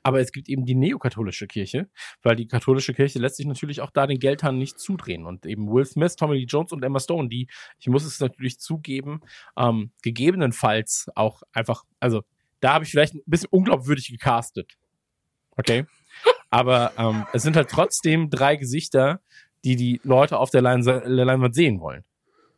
[0.03, 1.89] Aber es gibt eben die neokatholische Kirche,
[2.23, 5.27] weil die katholische Kirche lässt sich natürlich auch da den Geldhahn nicht zudrehen.
[5.27, 7.49] Und eben Will Smith, Tommy Lee Jones und Emma Stone, die,
[7.79, 9.21] ich muss es natürlich zugeben,
[9.57, 12.23] ähm, gegebenenfalls auch einfach, also
[12.61, 14.73] da habe ich vielleicht ein bisschen unglaubwürdig gecastet.
[15.57, 15.87] Okay.
[16.51, 19.21] Aber ähm, es sind halt trotzdem drei Gesichter,
[19.65, 22.05] die die Leute auf der, Leinwand sehen wollen.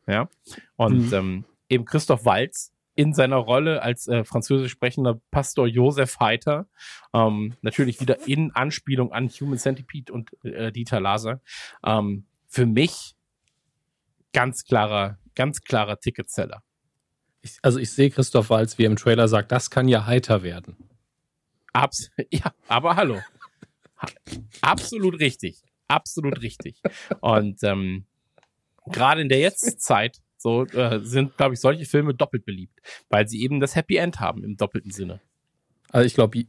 [0.06, 0.28] Ja.
[0.76, 1.14] Und mhm.
[1.14, 6.66] ähm, eben Christoph Walz in seiner Rolle als äh, französisch sprechender Pastor Josef Heiter,
[7.14, 11.40] ähm, natürlich wieder in Anspielung an Human Centipede und äh, Dieter Laser.
[11.84, 13.14] Ähm, für mich
[14.32, 16.62] ganz klarer, ganz klarer Ticketseller
[17.46, 20.42] ich, also ich sehe Christoph Walz, wie er im Trailer sagt, das kann ja heiter
[20.42, 20.76] werden.
[21.72, 23.20] Abs ja, aber hallo.
[24.60, 25.62] Absolut richtig.
[25.88, 26.80] Absolut richtig.
[27.20, 28.06] Und ähm,
[28.86, 33.42] gerade in der Jetztzeit so äh, sind, glaube ich, solche Filme doppelt beliebt, weil sie
[33.42, 35.20] eben das Happy End haben im doppelten Sinne.
[35.90, 36.44] Also ich glaube,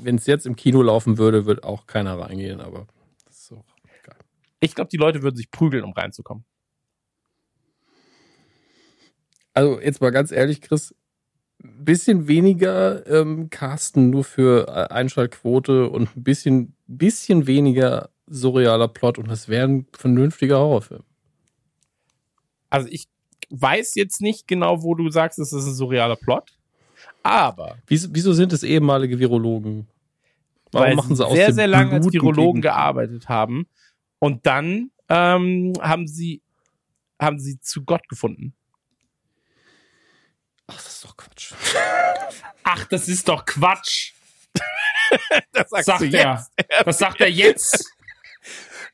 [0.00, 2.86] wenn es jetzt im Kino laufen würde, wird auch keiner reingehen, aber
[3.24, 3.64] das ist so
[4.02, 4.18] geil.
[4.60, 6.44] Ich glaube, die Leute würden sich prügeln, um reinzukommen
[9.56, 10.94] also jetzt mal ganz ehrlich, Chris,
[11.64, 18.88] ein bisschen weniger ähm, casten nur für äh, Einschaltquote und ein bisschen, bisschen weniger surrealer
[18.88, 21.04] Plot und das wäre ein vernünftiger Horrorfilm.
[22.68, 23.08] Also ich
[23.50, 26.52] weiß jetzt nicht genau, wo du sagst, es ist ein surrealer Plot.
[27.22, 27.78] Aber.
[27.86, 29.86] Wieso, wieso sind es ehemalige Virologen?
[30.72, 33.66] Warum weil machen sie aus sehr, sehr lange als Virologen gearbeitet haben.
[34.18, 36.42] Und dann ähm, haben sie
[37.20, 38.54] haben sie zu Gott gefunden.
[40.66, 41.52] Ach, das ist doch Quatsch.
[42.64, 44.12] Ach, das ist doch Quatsch.
[45.52, 46.46] das sagt er.
[46.84, 47.92] Das sagt er jetzt.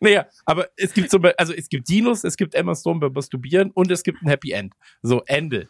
[0.02, 3.70] Naja, aber es gibt so, also es gibt Dinos, es gibt Emma Stone beim Masturbieren
[3.70, 4.74] und es gibt ein Happy End.
[5.00, 5.68] So, Ende.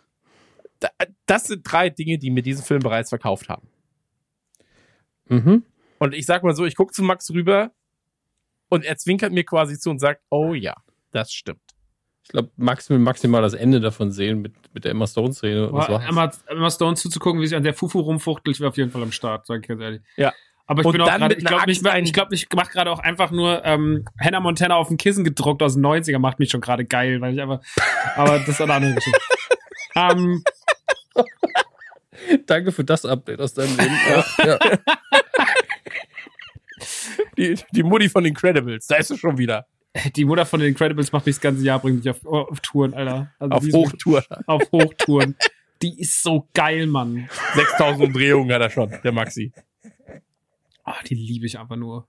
[1.27, 3.69] Das sind drei Dinge, die mir diesen Film bereits verkauft haben.
[5.29, 5.65] Mhm.
[5.99, 7.73] Und ich sag mal so, ich gucke zu Max rüber
[8.71, 10.77] und er zwinkert mir quasi zu und sagt, oh ja,
[11.11, 11.61] das stimmt.
[12.23, 15.67] Ich glaube, Max will maximal das Ende davon sehen mit, mit der Emma Stone-Szene.
[16.09, 19.13] Emma, Emma Stone zuzugucken, wie sie an der Fufu rumfuchtelt, wäre auf jeden Fall am
[19.13, 20.01] Start, sag ich ganz ehrlich.
[20.17, 20.33] Ja.
[20.73, 22.99] Aber ich und bin auch gerade, ich glaube, ich, ich, glaub, ich mache gerade auch
[22.99, 26.63] einfach nur ähm, Hannah Montana auf dem Kissen gedruckt aus den 90er, macht mich schon
[26.63, 27.61] gerade geil, weil ich einfach.
[28.17, 29.21] aber das ist eine andere Geschichte.
[29.95, 30.43] ähm,
[32.47, 33.99] Danke für das Update aus deinem Leben.
[34.09, 34.59] Ja, ja.
[37.37, 39.67] Die, die Mutti von Incredibles, da ist sie schon wieder.
[40.17, 42.95] Die Mutter von den Incredibles macht mich das ganze Jahr, bringt mich auf, auf Touren,
[42.95, 43.33] Alter.
[43.39, 44.25] Also auf Hochtouren.
[44.47, 45.37] Auf Hochtouren.
[45.83, 47.29] Die ist so geil, Mann.
[47.55, 49.53] 6000 Umdrehungen hat er schon, der Maxi.
[50.85, 52.09] Oh, die liebe ich einfach nur.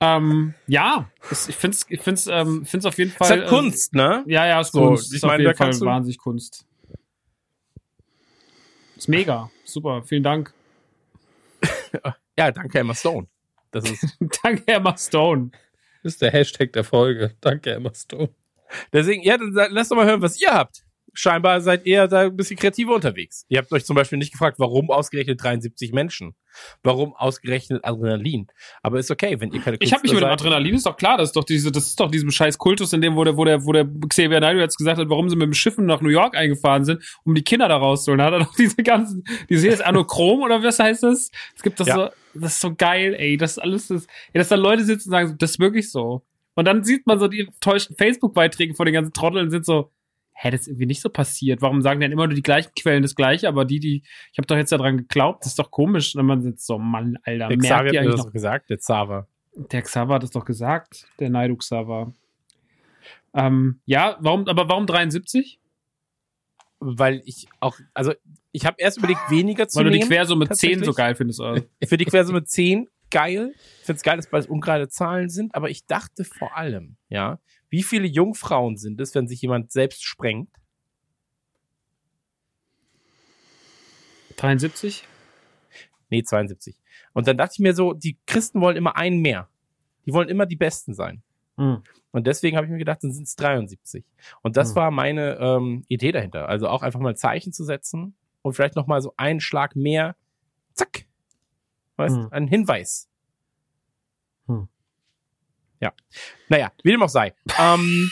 [0.00, 3.26] Ähm, ja, ich finde es ich find's, ähm, find's auf jeden Fall.
[3.26, 4.24] Ist halt Kunst, ne?
[4.26, 5.08] Ja, ja, ist so, Kunst.
[5.08, 6.66] Ich ist meine, auf jeden Fall wahnsinnig Kunst.
[8.96, 9.50] Ist mega.
[9.64, 10.02] Super.
[10.04, 10.54] Vielen Dank.
[12.38, 13.26] ja, danke, Emma Stone.
[13.70, 15.50] Das ist danke, Emma Stone.
[16.02, 17.36] Das ist der Hashtag der Folge.
[17.40, 18.30] Danke, Emma Stone.
[18.92, 22.36] Deswegen, ja, dann lass doch mal hören, was ihr habt scheinbar seid ihr da ein
[22.36, 23.44] bisschen kreativer unterwegs.
[23.48, 26.34] Ihr habt euch zum Beispiel nicht gefragt, warum ausgerechnet 73 Menschen?
[26.82, 28.48] Warum ausgerechnet Adrenalin?
[28.82, 30.96] Aber ist okay, wenn ihr keine Künstler Ich habe mich mit dem Adrenalin, ist doch
[30.96, 33.36] klar, das ist doch diese, das ist doch diesem scheiß Kultus, in dem, wo der,
[33.36, 36.00] wo der, wo der Xavier Naidoo jetzt gesagt hat, warum sie mit dem Schiffen nach
[36.00, 38.18] New York eingefahren sind, um die Kinder da rauszuholen.
[38.18, 41.30] Da hat er doch diese ganzen, diese hier ist Anochrom oder was heißt das?
[41.56, 41.94] Es gibt das ja.
[41.94, 45.08] so, das ist so geil, ey, das ist alles, das, ja, dass da Leute sitzen
[45.08, 46.22] und sagen, das ist wirklich so.
[46.54, 49.90] Und dann sieht man so die enttäuschten Facebook-Beiträge von den ganzen Trotteln sind so,
[50.42, 51.60] hä, das ist irgendwie nicht so passiert.
[51.60, 54.02] Warum sagen denn immer nur die gleichen Quellen das Gleiche, aber die, die,
[54.32, 56.16] ich habe doch jetzt daran geglaubt, das ist doch komisch.
[56.16, 59.28] wenn man sitzt so, Mann, Alter, der merkt Xavier hat das noch gesagt, der Xaver.
[59.54, 62.14] Der Xaver hat das doch gesagt, der Naidu Xaver.
[63.34, 65.60] Ähm, ja, warum, aber warum 73?
[66.78, 68.14] Weil ich auch, also
[68.52, 69.94] ich habe erst überlegt, weniger zu Weil nehmen.
[69.94, 71.40] Weil du die Quersumme 10 so geil findest.
[71.40, 71.62] Oder?
[71.86, 73.52] Für die Quersumme 10 geil.
[73.80, 77.38] Ich finde es geil, dass beides ungerade Zahlen sind, aber ich dachte vor allem, ja,
[77.70, 80.50] wie viele Jungfrauen sind es, wenn sich jemand selbst sprengt?
[84.36, 85.06] 73?
[86.08, 86.76] Nee, 72.
[87.12, 89.48] Und dann dachte ich mir so, die Christen wollen immer einen mehr.
[90.06, 91.22] Die wollen immer die Besten sein.
[91.56, 91.82] Mhm.
[92.12, 94.04] Und deswegen habe ich mir gedacht, dann sind es 73.
[94.42, 94.76] Und das mhm.
[94.76, 96.48] war meine ähm, Idee dahinter.
[96.48, 100.16] Also auch einfach mal Zeichen zu setzen und vielleicht noch mal so einen Schlag mehr,
[100.74, 101.04] zack,
[101.96, 102.28] weißt, mhm.
[102.30, 103.09] ein Hinweis.
[105.80, 105.92] Ja.
[106.48, 107.34] Naja, wie dem auch sei.
[107.58, 108.10] Ähm,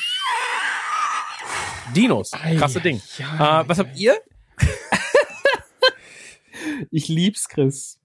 [1.95, 3.01] Dinos, krasse Ding.
[3.19, 4.17] Ja, äh, was habt ihr?
[6.91, 8.01] ich lieb's, Chris.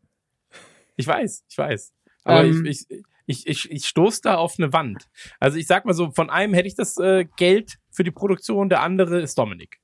[0.95, 1.93] Ich weiß, ich weiß.
[2.23, 5.09] Aber ähm, ich, ich, ich, ich, ich stoß da auf eine Wand.
[5.39, 8.69] Also ich sag mal so, von einem hätte ich das äh, Geld für die Produktion,
[8.69, 9.79] der andere ist Dominik.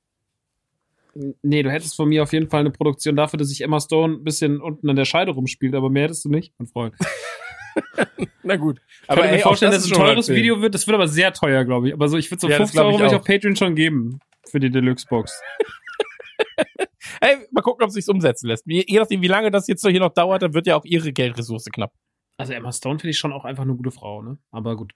[1.42, 4.14] Nee, du hättest von mir auf jeden Fall eine Produktion dafür, dass ich Emma Stone
[4.14, 6.94] ein bisschen unten an der Scheide rumspielt, aber mehr hättest du nicht, mein Freund.
[8.42, 8.80] Na gut.
[9.06, 10.74] Aber ich kann mir vorstellen, dass es ein teures Video wird.
[10.74, 11.94] Das wird aber sehr teuer, glaube ich.
[11.94, 14.70] Aber so, ich würde so ja, 50 Euro ich auf Patreon schon geben für die
[14.70, 15.40] Deluxe-Box.
[17.20, 18.64] Ey, mal gucken, ob es sich umsetzen lässt.
[18.66, 20.84] Je, je nachdem, wie lange das jetzt so hier noch dauert, dann wird ja auch
[20.84, 21.92] ihre Geldressource knapp.
[22.36, 24.38] Also Emma Stone finde ich schon auch einfach eine gute Frau, ne?
[24.50, 24.92] Aber gut.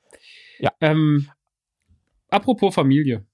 [0.59, 0.73] Ja.
[0.81, 1.29] Ähm,
[2.31, 3.27] apropos Familie.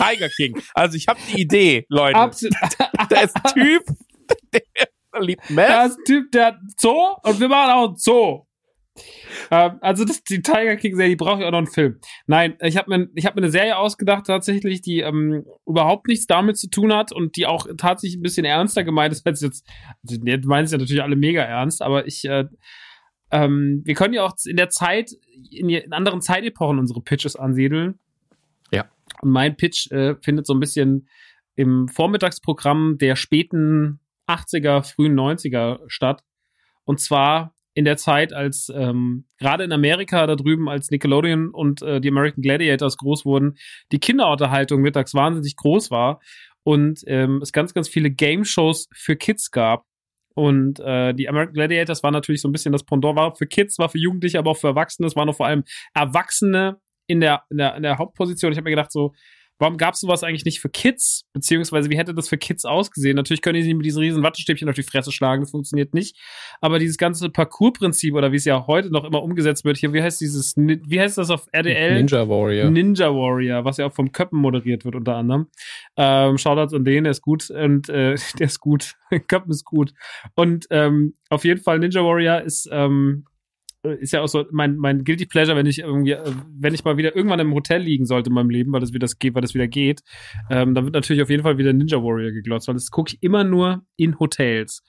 [0.00, 0.60] Tiger King.
[0.74, 2.16] Also ich habe die Idee, Leute.
[2.16, 2.54] Absolut.
[3.08, 3.82] Da ist ein Typ,
[4.52, 5.68] der liebt Meth.
[5.68, 8.46] Da ist ein Typ, der hat Zoo und wir machen auch ein Zoo.
[9.50, 11.98] Ähm, also das, die Tiger King Serie, die brauche ich auch noch einen Film.
[12.26, 16.26] Nein, ich habe mir, ich hab mir eine Serie ausgedacht tatsächlich, die ähm, überhaupt nichts
[16.26, 19.66] damit zu tun hat und die auch tatsächlich ein bisschen ernster gemeint ist als jetzt.
[20.06, 22.44] Also, du meinst ja natürlich alle mega ernst, aber ich äh,
[23.30, 25.12] ähm, wir können ja auch in der Zeit,
[25.50, 27.98] in, in anderen Zeitepochen unsere Pitches ansiedeln.
[29.22, 31.08] Und mein Pitch äh, findet so ein bisschen
[31.56, 36.22] im Vormittagsprogramm der späten 80er, frühen 90er statt.
[36.84, 41.82] Und zwar in der Zeit, als ähm, gerade in Amerika da drüben, als Nickelodeon und
[41.82, 43.56] äh, die American Gladiators groß wurden,
[43.92, 46.20] die Kinderunterhaltung mittags wahnsinnig groß war
[46.62, 49.86] und ähm, es ganz, ganz viele Game-Shows für Kids gab.
[50.34, 53.78] Und äh, die American Gladiators war natürlich so ein bisschen das Pendant, war für Kids,
[53.78, 55.06] war für Jugendliche, aber auch für Erwachsene.
[55.06, 56.80] Es waren noch vor allem Erwachsene
[57.10, 58.52] in der, in der, in der Hauptposition.
[58.52, 59.12] Ich habe mir gedacht, so,
[59.60, 61.26] Warum gab es sowas eigentlich nicht für Kids?
[61.34, 63.14] Beziehungsweise wie hätte das für Kids ausgesehen?
[63.14, 66.16] Natürlich können die sich mit diesen riesen Wattestäbchen auf die Fresse schlagen, das funktioniert nicht.
[66.62, 70.02] Aber dieses ganze Parcours-Prinzip oder wie es ja heute noch immer umgesetzt wird, hier, wie
[70.02, 71.94] heißt dieses, wie heißt das auf RDL?
[71.94, 72.70] Ninja Warrior.
[72.70, 75.48] Ninja Warrior, was ja auch vom Köppen moderiert wird unter anderem.
[75.98, 78.94] Ähm, Shoutouts an den, der ist gut und äh, der ist gut.
[79.28, 79.92] Köppen ist gut.
[80.36, 83.29] Und ähm, auf jeden Fall Ninja Warrior ist ähm, äh,
[83.82, 86.96] ist ja auch so mein, mein Guilty Pleasure, wenn ich irgendwie, äh, wenn ich mal
[86.96, 89.54] wieder irgendwann im Hotel liegen sollte in meinem Leben, weil das wieder geht, weil das
[89.54, 90.02] wieder geht,
[90.50, 93.22] ähm, dann wird natürlich auf jeden Fall wieder Ninja Warrior geglotzt, weil das gucke ich
[93.22, 94.82] immer nur in Hotels.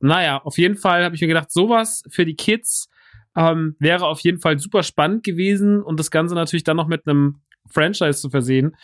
[0.00, 2.88] Naja, auf jeden Fall habe ich mir gedacht, sowas für die Kids
[3.36, 7.06] ähm, wäre auf jeden Fall super spannend gewesen und das Ganze natürlich dann noch mit
[7.06, 8.76] einem Franchise zu versehen.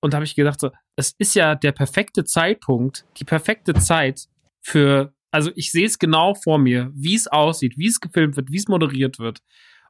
[0.00, 4.26] Und da habe ich gedacht, so, es ist ja der perfekte Zeitpunkt, die perfekte Zeit
[4.60, 8.50] für also ich sehe es genau vor mir, wie es aussieht, wie es gefilmt wird,
[8.50, 9.40] wie es moderiert wird.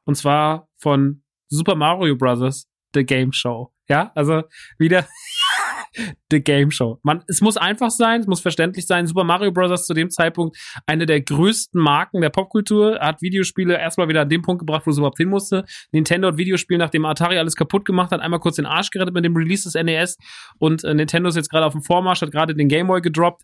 [0.05, 2.67] Und zwar von Super Mario Bros.
[2.93, 3.71] The Game Show.
[3.89, 4.43] Ja, also
[4.77, 5.07] wieder
[6.31, 6.99] The Game Show.
[7.03, 9.07] Man, es muss einfach sein, es muss verständlich sein.
[9.07, 9.85] Super Mario Bros.
[9.85, 14.41] zu dem Zeitpunkt eine der größten Marken der Popkultur, hat Videospiele erstmal wieder an dem
[14.41, 15.65] Punkt gebracht, wo es überhaupt hin musste.
[15.91, 19.25] Nintendo hat Videospiele, nachdem Atari alles kaputt gemacht hat, einmal kurz den Arsch gerettet mit
[19.25, 20.17] dem Release des NES
[20.59, 23.43] und äh, Nintendo ist jetzt gerade auf dem Vormarsch, hat gerade den Game Boy gedroppt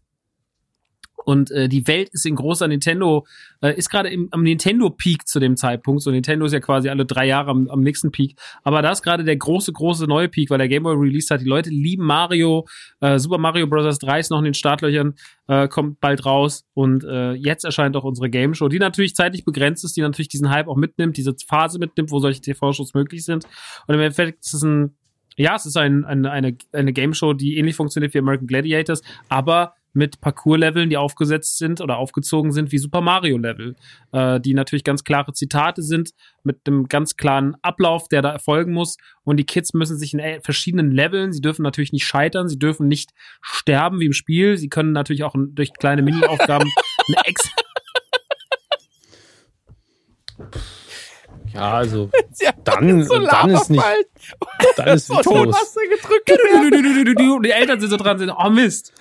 [1.25, 3.25] und äh, die Welt ist in großer Nintendo,
[3.61, 6.01] äh, ist gerade am Nintendo-Peak zu dem Zeitpunkt.
[6.01, 8.35] So Nintendo ist ja quasi alle drei Jahre am, am nächsten Peak.
[8.63, 11.41] Aber da ist gerade der große, große neue Peak, weil der Game Boy released hat.
[11.41, 12.67] Die Leute lieben Mario.
[12.99, 13.99] Äh, Super Mario Bros.
[13.99, 15.15] 3 ist noch in den Startlöchern,
[15.47, 16.65] äh, kommt bald raus.
[16.73, 20.30] Und äh, jetzt erscheint auch unsere Game Show, die natürlich zeitlich begrenzt ist, die natürlich
[20.30, 23.45] diesen Hype auch mitnimmt, diese Phase mitnimmt, wo solche TV-Shows möglich sind.
[23.88, 24.95] Und im Endeffekt ist es ein
[25.35, 29.01] ja, es ist ein, ein, eine, eine Game Show, die ähnlich funktioniert wie American Gladiators,
[29.30, 33.76] aber mit Parcours-Leveln, die aufgesetzt sind oder aufgezogen sind wie Super Mario-Level,
[34.11, 36.11] äh, die natürlich ganz klare Zitate sind,
[36.44, 38.98] mit einem ganz klaren Ablauf, der da erfolgen muss.
[39.24, 42.60] Und die Kids müssen sich in äh, verschiedenen Leveln, sie dürfen natürlich nicht scheitern, sie
[42.60, 43.11] dürfen nicht
[43.41, 46.70] sterben wie im Spiel, sie können natürlich auch durch kleine Mini-Aufgaben
[47.07, 47.49] eine Ex
[51.53, 52.10] Ja, also
[52.64, 53.84] dann, so dann ist nicht,
[54.76, 55.76] dann ist so los.
[57.06, 57.45] gedrückt.
[57.45, 58.94] Die Eltern sind so dran, sind, oh Mist.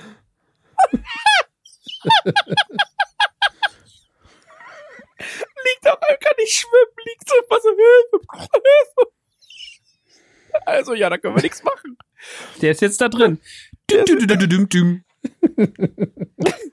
[5.64, 8.20] Liegt auf einmal, kann nicht schwimmen, liegt so was Hilfe,
[8.52, 9.12] Hilfe.
[10.66, 11.96] Also ja, da können wir nichts machen.
[12.60, 13.40] Der ist jetzt da drin.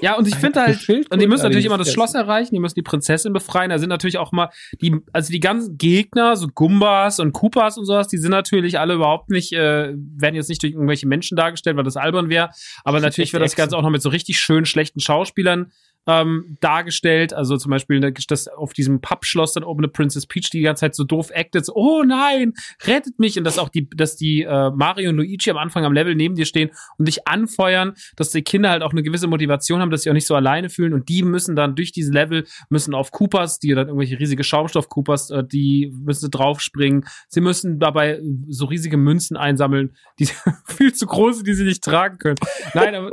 [0.00, 2.76] Ja, und ich finde halt, und die müssen natürlich immer das Schloss erreichen, die müssen
[2.76, 3.70] die Prinzessin befreien.
[3.70, 4.50] Da sind natürlich auch mal
[4.80, 8.94] die, also die ganzen Gegner, so Gumbas und Koopas und sowas, die sind natürlich alle
[8.94, 12.50] überhaupt nicht, äh, werden jetzt nicht durch irgendwelche Menschen dargestellt, weil das albern wäre.
[12.84, 15.72] Aber natürlich wird das Ganze auch noch mit so richtig schön schlechten Schauspielern
[16.06, 17.34] ähm, dargestellt.
[17.34, 20.64] Also zum Beispiel ne, das auf diesem Pappschloss dann oben eine Princess Peach, die die
[20.64, 22.54] ganze Zeit so doof actet, so, oh nein,
[22.86, 23.38] rettet mich.
[23.38, 26.34] Und dass auch die, dass die äh, Mario und Luigi am Anfang am Level neben
[26.34, 30.02] dir stehen und dich anfeuern, dass die Kinder halt auch eine gewisse Motivation haben, dass
[30.02, 30.94] sie auch nicht so alleine fühlen.
[30.94, 35.30] Und die müssen dann durch diese Level, müssen auf Coopers, die dann irgendwelche riesige Schaumstoff-Coopers,
[35.30, 37.04] äh, die müssen draufspringen.
[37.28, 40.28] Sie müssen dabei so riesige Münzen einsammeln, die
[40.66, 42.38] viel zu groß sind, die sie nicht tragen können.
[42.72, 43.10] Nein, aber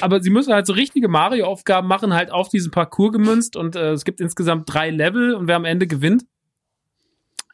[0.00, 3.92] aber sie müssen halt so richtige Mario-Aufgaben machen, halt auf diesen Parcours gemünzt und äh,
[3.92, 6.24] es gibt insgesamt drei Level und wer am Ende gewinnt,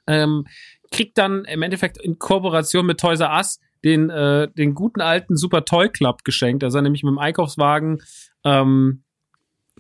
[0.07, 0.47] ähm,
[0.91, 5.37] kriegt dann im Endeffekt in Kooperation mit Toys R Us den, äh, den guten alten
[5.37, 8.03] Super Toy Club geschenkt, dass er nämlich mit dem Einkaufswagen
[8.45, 9.05] ähm,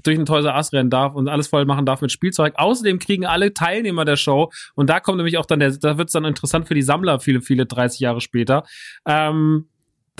[0.02, 2.54] durch ein Toys R Us rennen darf und alles voll machen darf mit Spielzeug.
[2.56, 6.08] Außerdem kriegen alle Teilnehmer der Show, und da kommt nämlich auch dann der, da wird
[6.08, 8.64] es dann interessant für die Sammler viele, viele 30 Jahre später,
[9.06, 9.68] ähm,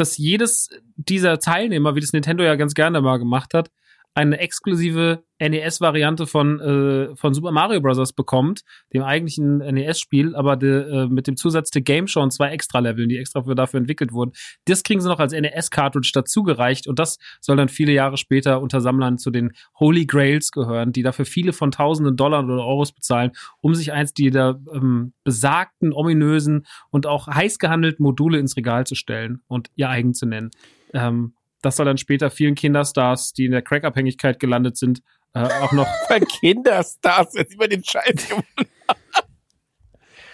[0.01, 3.71] dass jedes dieser Teilnehmer, wie das Nintendo ja ganz gerne mal gemacht hat,
[4.15, 8.13] eine exklusive NES-Variante von, äh, von Super Mario Bros.
[8.13, 8.63] bekommt,
[8.93, 13.09] dem eigentlichen NES-Spiel, aber de, äh, mit dem Zusatz der Game Show und zwei Extra-Leveln,
[13.09, 14.33] die extra für, dafür entwickelt wurden.
[14.67, 18.81] Das kriegen sie noch als NES-Cartridge dazugereicht und das soll dann viele Jahre später unter
[18.81, 23.33] Sammlern zu den Holy Grails gehören, die dafür viele von tausenden Dollar oder Euros bezahlen,
[23.61, 28.95] um sich eins dieser ähm, besagten, ominösen und auch heiß gehandelten Module ins Regal zu
[28.95, 30.51] stellen und ihr eigen zu nennen.
[30.93, 35.03] Ähm, das soll dann später vielen Kinderstars, die in der Crack-Abhängigkeit gelandet sind,
[35.35, 35.87] äh, auch noch.
[36.09, 38.29] Bei Kinderstars, jetzt über den Scheiß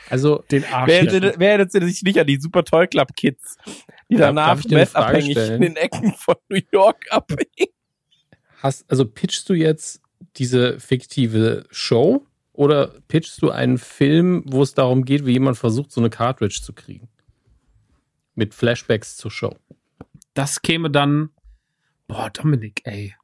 [0.09, 0.89] Also, den Arsch.
[0.89, 3.57] Wer hätte, wer hätte sich nicht an die Super Toy Club Kids,
[4.09, 7.73] die danach messabhängig in den Ecken von New York abhängen?
[8.63, 10.01] Hast, also pitchst du jetzt
[10.37, 15.93] diese fiktive Show oder pitchst du einen Film, wo es darum geht, wie jemand versucht,
[15.93, 17.09] so eine Cartridge zu kriegen?
[18.35, 19.57] Mit Flashbacks zur Show
[20.37, 21.31] das käme dann,
[22.09, 23.15] boah, Dominik, ey.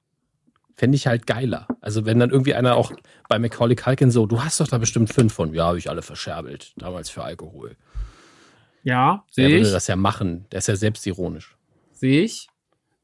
[0.74, 1.68] fände ich halt geiler.
[1.80, 2.92] Also wenn dann irgendwie einer auch
[3.28, 6.02] bei Macaulay Culkin so, du hast doch da bestimmt fünf von, ja, habe ich alle
[6.02, 7.76] verscherbelt, damals für Alkohol.
[8.82, 9.72] Ja, Der sehe würde ich.
[9.72, 10.46] das ja machen.
[10.50, 11.56] Der ist ja selbstironisch.
[11.92, 12.48] Sehe ich.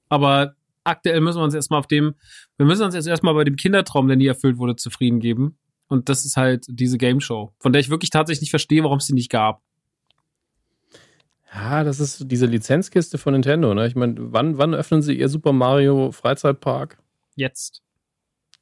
[0.09, 2.14] Aber aktuell müssen wir uns erstmal auf dem,
[2.56, 5.59] wir müssen uns jetzt erstmal bei dem Kindertraum, der nie erfüllt wurde, zufrieden geben.
[5.86, 8.98] Und das ist halt diese Game Show, von der ich wirklich tatsächlich nicht verstehe, warum
[8.98, 9.62] es sie nicht gab.
[11.55, 13.75] Ja, das ist diese Lizenzkiste von Nintendo.
[13.75, 13.87] Ne?
[13.87, 16.99] Ich meine, wann, wann öffnen sie ihr Super Mario Freizeitpark?
[17.37, 17.83] Jetzt.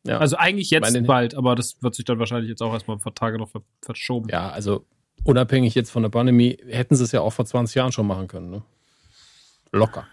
[0.05, 0.19] Ja.
[0.19, 3.01] Also eigentlich jetzt Meine- bald, aber das wird sich dann wahrscheinlich jetzt auch erstmal ein
[3.01, 4.29] paar Tage noch ver verschoben.
[4.31, 4.85] Ja, also
[5.25, 8.29] unabhängig jetzt von der Pandemie, hätten sie es ja auch vor 20 Jahren schon machen
[8.29, 8.51] können.
[8.51, 8.63] Ne?
[9.73, 10.07] Locker.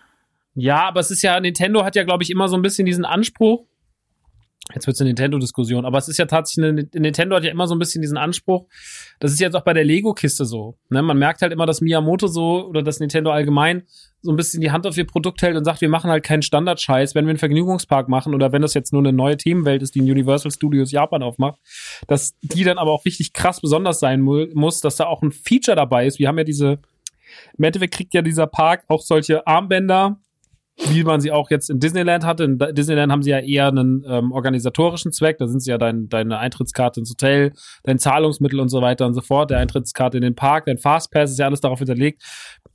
[0.56, 3.06] Ja, aber es ist ja, Nintendo hat ja, glaube ich, immer so ein bisschen diesen
[3.06, 3.66] Anspruch.
[4.74, 7.68] Jetzt wird es eine Nintendo-Diskussion, aber es ist ja tatsächlich, eine, Nintendo hat ja immer
[7.68, 8.68] so ein bisschen diesen Anspruch.
[9.20, 10.78] Das ist jetzt auch bei der Lego-Kiste so.
[10.90, 11.02] Ne?
[11.02, 13.84] Man merkt halt immer, dass Miyamoto so oder dass Nintendo allgemein
[14.24, 16.42] so ein bisschen die Hand auf ihr Produkt hält und sagt, wir machen halt keinen
[16.42, 19.96] Standardscheiß, wenn wir einen Vergnügungspark machen oder wenn das jetzt nur eine neue Themenwelt ist,
[19.96, 21.60] die Universal Studios Japan aufmacht,
[22.08, 25.32] dass die dann aber auch richtig krass besonders sein mu muss, dass da auch ein
[25.32, 26.20] Feature dabei ist.
[26.20, 26.80] Wir haben ja diese,
[27.58, 30.18] im Endeffekt kriegt ja dieser Park auch solche Armbänder,
[30.78, 32.44] wie man sie auch jetzt in Disneyland hatte.
[32.46, 35.38] In Disneyland haben sie ja eher einen ähm, organisatorischen Zweck.
[35.38, 39.14] Da sind sie ja dein, deine Eintrittskarte ins Hotel, dein Zahlungsmittel und so weiter und
[39.14, 42.24] so fort, der Eintrittskarte in den Park, dein Fastpass ist ja alles darauf hinterlegt.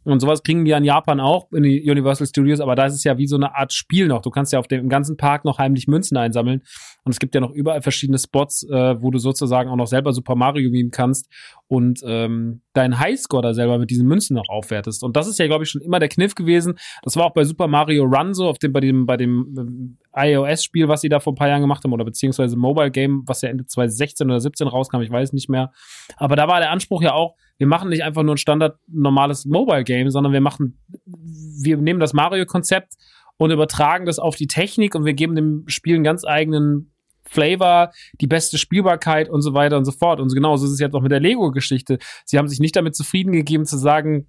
[0.05, 3.05] Und sowas kriegen ja in Japan auch in die Universal Studios, aber da ist es
[3.05, 4.23] ja wie so eine Art Spiel noch.
[4.23, 6.63] Du kannst ja auf dem ganzen Park noch heimlich Münzen einsammeln.
[7.09, 10.13] Und es gibt ja noch überall verschiedene Spots, äh, wo du sozusagen auch noch selber
[10.13, 11.33] Super Mario beamen kannst
[11.67, 15.03] und ähm, deinen Highscore da selber mit diesen Münzen noch aufwertest.
[15.03, 16.75] Und das ist ja, glaube ich, schon immer der Kniff gewesen.
[17.03, 19.99] Das war auch bei Super Mario Run so, auf dem, bei dem, bei dem ähm,
[20.15, 23.41] iOS-Spiel, was sie da vor ein paar Jahren gemacht haben, oder beziehungsweise Mobile Game, was
[23.41, 25.73] ja Ende 2016 oder 17 rauskam, ich weiß nicht mehr.
[26.19, 29.47] Aber da war der Anspruch ja auch, wir machen nicht einfach nur ein standard normales
[29.47, 32.97] Mobile Game, sondern wir machen, wir nehmen das Mario-Konzept
[33.39, 36.93] und übertragen das auf die Technik und wir geben dem Spiel einen ganz eigenen
[37.29, 40.21] Flavor, die beste Spielbarkeit und so weiter und so fort.
[40.21, 41.99] Und genauso ist es jetzt auch mit der Lego-Geschichte.
[42.25, 44.27] Sie haben sich nicht damit zufrieden gegeben zu sagen,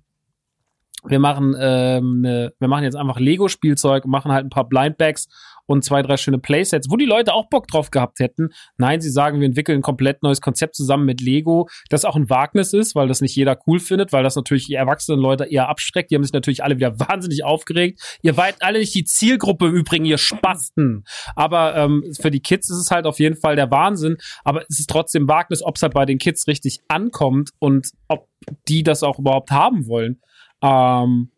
[1.06, 5.28] wir machen, ähm, wir machen jetzt einfach Lego-Spielzeug, machen halt ein paar Blindbags
[5.70, 8.50] und zwei, drei schöne Playsets, wo die Leute auch Bock drauf gehabt hätten.
[8.78, 12.28] Nein, sie sagen, wir entwickeln ein komplett neues Konzept zusammen mit Lego, das auch ein
[12.28, 15.70] Wagnis ist, weil das nicht jeder cool findet, weil das natürlich die erwachsenen Leute eher
[15.70, 16.10] abschreckt.
[16.10, 18.18] Die haben sich natürlich alle wieder wahnsinnig aufgeregt.
[18.24, 21.04] Ihr wart alle nicht die Zielgruppe im Übrigen, ihr Spasten.
[21.36, 24.18] Aber ähm, für die Kids ist es halt auf jeden Fall der Wahnsinn.
[24.44, 28.28] Aber es ist trotzdem Wagnis, ob es halt bei den Kids richtig ankommt und ob
[28.68, 30.20] die das auch überhaupt haben wollen.
[30.64, 31.30] Ähm,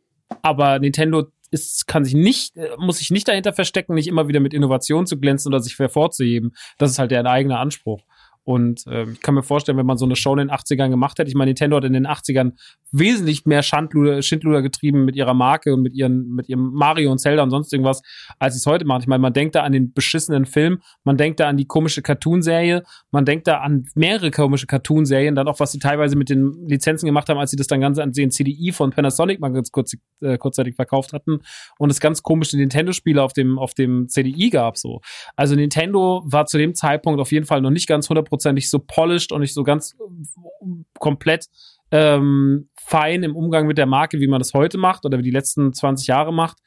[0.41, 4.39] aber Nintendo ist, kann sich nicht, äh, muss sich nicht dahinter verstecken, nicht immer wieder
[4.39, 6.55] mit Innovation zu glänzen oder sich hervorzuheben.
[6.77, 8.01] Das ist halt deren eigener Anspruch.
[8.43, 11.19] Und äh, ich kann mir vorstellen, wenn man so eine Show in den 80ern gemacht
[11.19, 12.53] hätte, ich meine, Nintendo hat in den 80ern
[12.91, 17.19] wesentlich mehr Schandluder, Schindluder getrieben mit ihrer Marke und mit ihren, mit ihrem Mario und
[17.19, 18.01] Zelda und sonst irgendwas,
[18.39, 19.01] als sie es heute machen.
[19.01, 22.01] Ich meine, man denkt da an den beschissenen Film, man denkt da an die komische
[22.01, 26.67] Cartoonserie, man denkt da an mehrere komische Cartoonserien, dann auch, was sie teilweise mit den
[26.67, 29.71] Lizenzen gemacht haben, als sie das dann ganz an den CDI von Panasonic mal ganz
[29.71, 31.41] kurz, äh, kurzzeitig verkauft hatten
[31.77, 35.01] und es ganz komische Nintendo-Spiele auf dem, auf dem CDI gab, so.
[35.35, 39.31] Also Nintendo war zu dem Zeitpunkt auf jeden Fall noch nicht ganz hundertprozentig so polished
[39.31, 40.65] und nicht so ganz äh,
[40.99, 41.47] komplett
[41.91, 45.31] ähm, fein im Umgang mit der Marke, wie man das heute macht oder wie die
[45.31, 46.57] letzten 20 Jahre macht.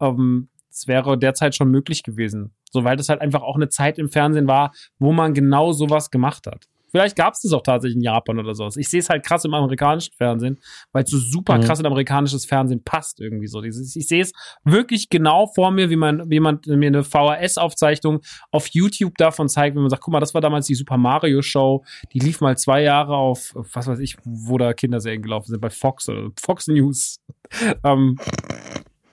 [0.00, 2.54] Ähm, es wäre derzeit schon möglich gewesen.
[2.70, 6.10] So, weil das halt einfach auch eine Zeit im Fernsehen war, wo man genau sowas
[6.10, 6.66] gemacht hat.
[6.90, 8.76] Vielleicht gab es das auch tatsächlich in Japan oder sowas.
[8.76, 10.58] Ich sehe es halt krass im amerikanischen Fernsehen,
[10.92, 11.62] weil es so super Mhm.
[11.62, 13.60] krass in amerikanisches Fernsehen passt irgendwie so.
[13.60, 14.32] Dieses, ich sehe es
[14.64, 18.20] wirklich genau vor mir, wie man, wie jemand mir eine VHS-Aufzeichnung
[18.50, 21.42] auf YouTube davon zeigt, wenn man sagt, guck mal, das war damals die Super Mario
[21.42, 25.60] Show, die lief mal zwei Jahre auf, was weiß ich, wo da Kinderserien gelaufen sind,
[25.60, 27.20] bei Fox oder Fox News.
[27.84, 28.16] ähm,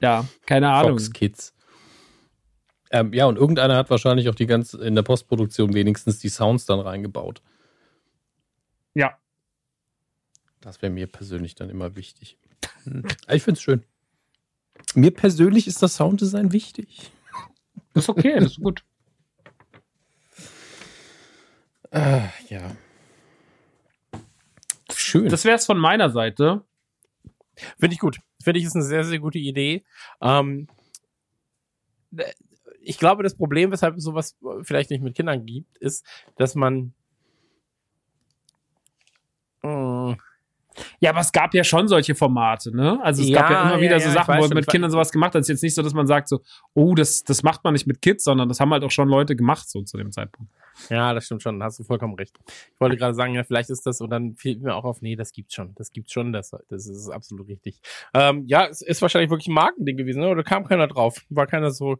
[0.01, 0.91] ja, keine Ahnung.
[0.93, 1.53] Fox Kids.
[2.91, 6.65] Ähm, ja, und irgendeiner hat wahrscheinlich auch die ganze, in der Postproduktion wenigstens die Sounds
[6.65, 7.41] dann reingebaut.
[8.95, 9.19] Ja.
[10.61, 12.39] Das wäre mir persönlich dann immer wichtig.
[13.29, 13.85] Ich finde es schön.
[14.95, 17.11] Mir persönlich ist das Sounddesign wichtig.
[17.93, 18.83] Das ist okay, das ist gut.
[21.91, 22.75] Ah, ja.
[24.93, 25.29] Schön.
[25.29, 26.65] Das wäre es von meiner Seite.
[27.77, 28.19] Finde ich gut.
[28.43, 29.83] Finde ich ist eine sehr, sehr gute Idee.
[30.21, 30.67] Ähm,
[32.81, 36.05] ich glaube, das Problem, weshalb es sowas vielleicht nicht mit Kindern gibt, ist,
[36.35, 36.93] dass man
[39.65, 40.17] mh,
[40.99, 42.99] Ja, aber es gab ja schon solche Formate, ne?
[43.01, 45.11] Also es Ja, gab ja immer ja, wieder so Sachen, wo schon, mit Kindern sowas
[45.11, 45.41] gemacht hat.
[45.41, 46.41] Es ist jetzt nicht so, dass man sagt so,
[46.73, 49.35] oh, das, das macht man nicht mit Kids, sondern das haben halt auch schon Leute
[49.35, 50.51] gemacht, so zu dem Zeitpunkt.
[50.89, 52.37] Ja, das stimmt schon, hast du vollkommen recht.
[52.73, 55.15] Ich wollte gerade sagen, ja, vielleicht ist das, und dann fiel mir auch auf, nee,
[55.15, 57.79] das gibt's schon, das gibt's schon, das, das ist absolut richtig.
[58.13, 60.27] Ähm, ja, es ist wahrscheinlich wirklich ein Markending gewesen, ne?
[60.27, 61.21] oder kam keiner drauf?
[61.29, 61.97] War keiner so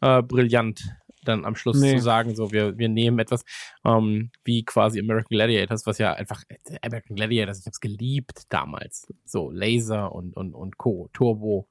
[0.00, 0.82] äh, brillant
[1.28, 1.96] dann am Schluss Nee.
[1.96, 3.44] zu sagen, so wir, wir nehmen etwas
[3.84, 8.42] ähm, wie quasi American Gladiators, was ja einfach äh, American Gladiators, ich habe es geliebt
[8.48, 9.12] damals.
[9.24, 11.68] So Laser und und und Co, Turbo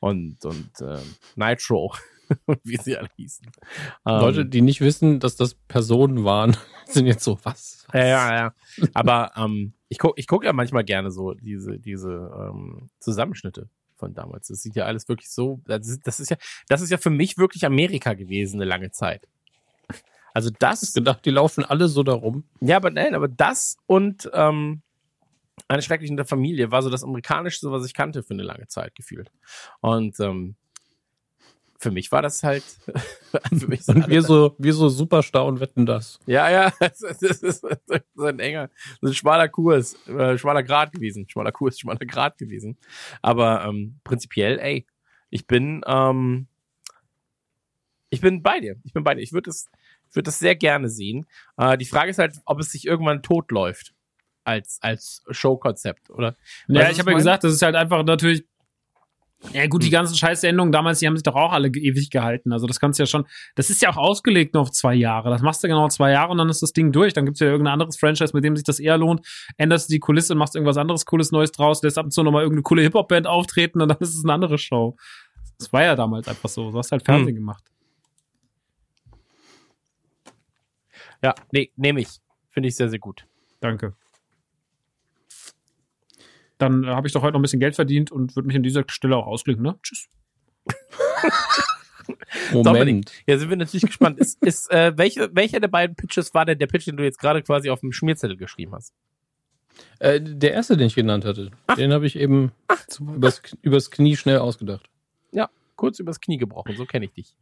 [0.00, 1.92] und und ähm, Nitro
[2.64, 3.46] wie sie alle hießen.
[4.06, 6.56] Ähm, Leute, die nicht wissen, dass das Personen waren,
[6.86, 7.86] sind jetzt so, was?
[7.92, 8.54] ja, ja, ja.
[8.94, 14.14] Aber ähm, ich guck, ich guck ja manchmal gerne so diese, diese ähm, Zusammenschnitte von
[14.14, 14.48] damals.
[14.48, 15.60] Das sieht ja alles wirklich so.
[15.66, 16.36] Das ist, das ist ja,
[16.68, 19.28] das ist ja für mich wirklich Amerika gewesen eine lange Zeit.
[20.34, 22.44] Also Ich das, gedacht, die laufen alle so darum.
[22.60, 24.82] ja, aber nein, aber das und ähm,
[25.66, 28.94] eine schreckliche der Familie war so das amerikanischste, was ich kannte für eine lange Zeit
[28.94, 29.30] gefühlt.
[29.80, 30.54] Und ähm,
[31.78, 32.64] für mich war das halt.
[33.58, 36.18] für mich Und wir so, wir so Superstar und wetten das.
[36.26, 37.64] Ja, ja, das ist, das ist
[38.14, 38.68] so ein enger,
[39.00, 41.28] so ein schmaler Kurs, äh, schmaler Grad gewesen.
[41.28, 42.76] Schmaler Kurs, schmaler Grad gewesen.
[43.22, 44.86] Aber ähm, prinzipiell, ey,
[45.30, 46.48] ich bin, ähm,
[48.10, 48.76] ich bin bei dir.
[48.82, 49.22] Ich bin bei dir.
[49.22, 49.68] Ich würde das,
[50.08, 51.26] ich würde das sehr gerne sehen.
[51.56, 53.94] Äh, die Frage ist halt, ob es sich irgendwann totläuft
[54.42, 56.34] als als Showkonzept, oder?
[56.66, 58.44] Ja, ich habe ja gesagt, das ist halt einfach natürlich.
[59.52, 62.52] Ja gut, die ganzen Scheißsendungen damals, die haben sich doch auch alle ewig gehalten.
[62.52, 63.24] Also das kannst du ja schon,
[63.54, 65.30] das ist ja auch ausgelegt nur auf zwei Jahre.
[65.30, 67.12] Das machst du genau zwei Jahre und dann ist das Ding durch.
[67.14, 69.24] Dann gibt's ja irgendein anderes Franchise, mit dem sich das eher lohnt.
[69.56, 72.22] Änderst du die Kulisse und machst irgendwas anderes Cooles Neues draus, lässt ab und zu
[72.24, 74.96] nochmal irgendeine coole Hip-Hop-Band auftreten und dann ist es eine andere Show.
[75.58, 76.70] Das war ja damals einfach so.
[76.70, 77.64] Du hast halt Fernsehen gemacht.
[81.22, 82.08] Ja, nee, nehme ich.
[82.50, 83.24] Finde ich sehr, sehr gut.
[83.60, 83.94] Danke.
[86.58, 88.62] Dann äh, habe ich doch heute noch ein bisschen Geld verdient und würde mich an
[88.62, 89.78] dieser Stelle auch ausklinken, ne?
[89.82, 90.08] Tschüss.
[92.52, 93.12] Moment.
[93.26, 94.18] Ja, sind wir natürlich gespannt.
[94.18, 97.18] Ist, ist, äh, welche, welcher der beiden Pitches war denn der Pitch, den du jetzt
[97.18, 98.94] gerade quasi auf dem Schmierzettel geschrieben hast?
[99.98, 102.52] Äh, der erste, den ich genannt hatte, den habe ich eben
[102.98, 104.88] übers, übers Knie schnell ausgedacht.
[105.32, 107.36] Ja, kurz übers Knie gebrochen, so kenne ich dich.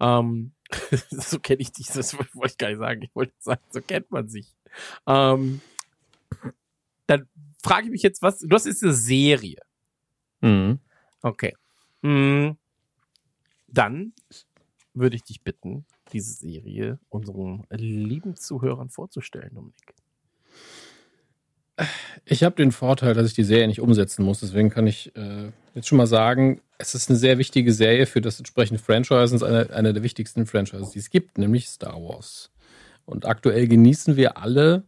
[0.00, 0.52] Ähm,
[1.10, 3.02] so kenne ich dich, das wollte ich gar nicht sagen.
[3.02, 4.46] Ich wollte sagen, so kennt man sich.
[5.06, 5.60] Ähm,
[7.64, 9.60] frage ich mich jetzt, was, du hast jetzt eine Serie.
[10.40, 10.78] Mhm.
[11.22, 11.54] Okay.
[12.02, 12.56] Hm.
[13.66, 14.12] Dann
[14.92, 19.94] würde ich dich bitten, diese Serie unseren lieben Zuhörern vorzustellen, Dominik.
[22.24, 24.40] Ich habe den Vorteil, dass ich die Serie nicht umsetzen muss.
[24.40, 28.20] Deswegen kann ich äh, jetzt schon mal sagen, es ist eine sehr wichtige Serie für
[28.20, 31.68] das entsprechende Franchise und es ist eine, eine der wichtigsten Franchises, die es gibt, nämlich
[31.68, 32.52] Star Wars.
[33.06, 34.84] Und aktuell genießen wir alle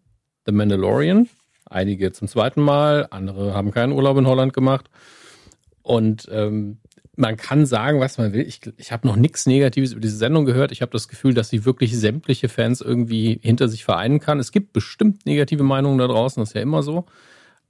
[0.47, 1.29] The Mandalorian.
[1.67, 4.89] Einige zum zweiten Mal, andere haben keinen Urlaub in Holland gemacht.
[5.83, 6.79] Und ähm,
[7.17, 8.47] man kann sagen, was man will.
[8.47, 10.71] Ich, ich habe noch nichts Negatives über diese Sendung gehört.
[10.71, 14.39] Ich habe das Gefühl, dass sie wirklich sämtliche Fans irgendwie hinter sich vereinen kann.
[14.39, 17.07] Es gibt bestimmt negative Meinungen da draußen, das ist ja immer so.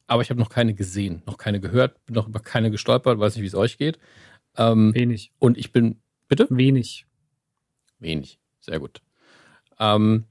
[0.08, 3.34] Aber ich habe noch keine gesehen, noch keine gehört, bin noch über keine gestolpert, weiß
[3.34, 3.98] nicht, wie es euch geht.
[4.56, 5.32] Ähm, Wenig.
[5.38, 6.46] und ich bin, bitte?
[6.50, 7.06] Wenig.
[7.98, 8.38] Wenig.
[8.60, 9.00] Sehr gut.
[9.78, 10.24] Ähm,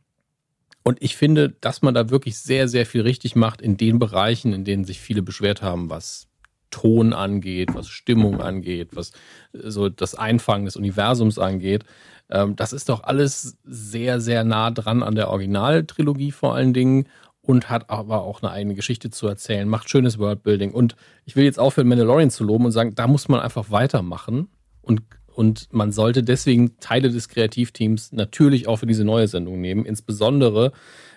[0.88, 4.54] und ich finde, dass man da wirklich sehr, sehr viel richtig macht in den Bereichen,
[4.54, 6.28] in denen sich viele beschwert haben, was
[6.70, 9.12] Ton angeht, was Stimmung angeht, was
[9.54, 11.86] äh, so das Einfangen des Universums angeht.
[12.30, 17.08] Ähm, das ist doch alles sehr, sehr nah dran an der Originaltrilogie vor allen Dingen
[17.42, 20.72] und hat aber auch eine eigene Geschichte zu erzählen, macht schönes Worldbuilding.
[20.72, 20.96] Und
[21.26, 24.50] ich will jetzt aufhören, Mandalorian zu loben und sagen, da muss man einfach weitermachen.
[24.82, 25.02] Und,
[25.36, 29.86] und man sollte deswegen Teile des Kreativteams natürlich auch für diese neue Sendung nehmen.
[29.86, 30.72] Insbesondere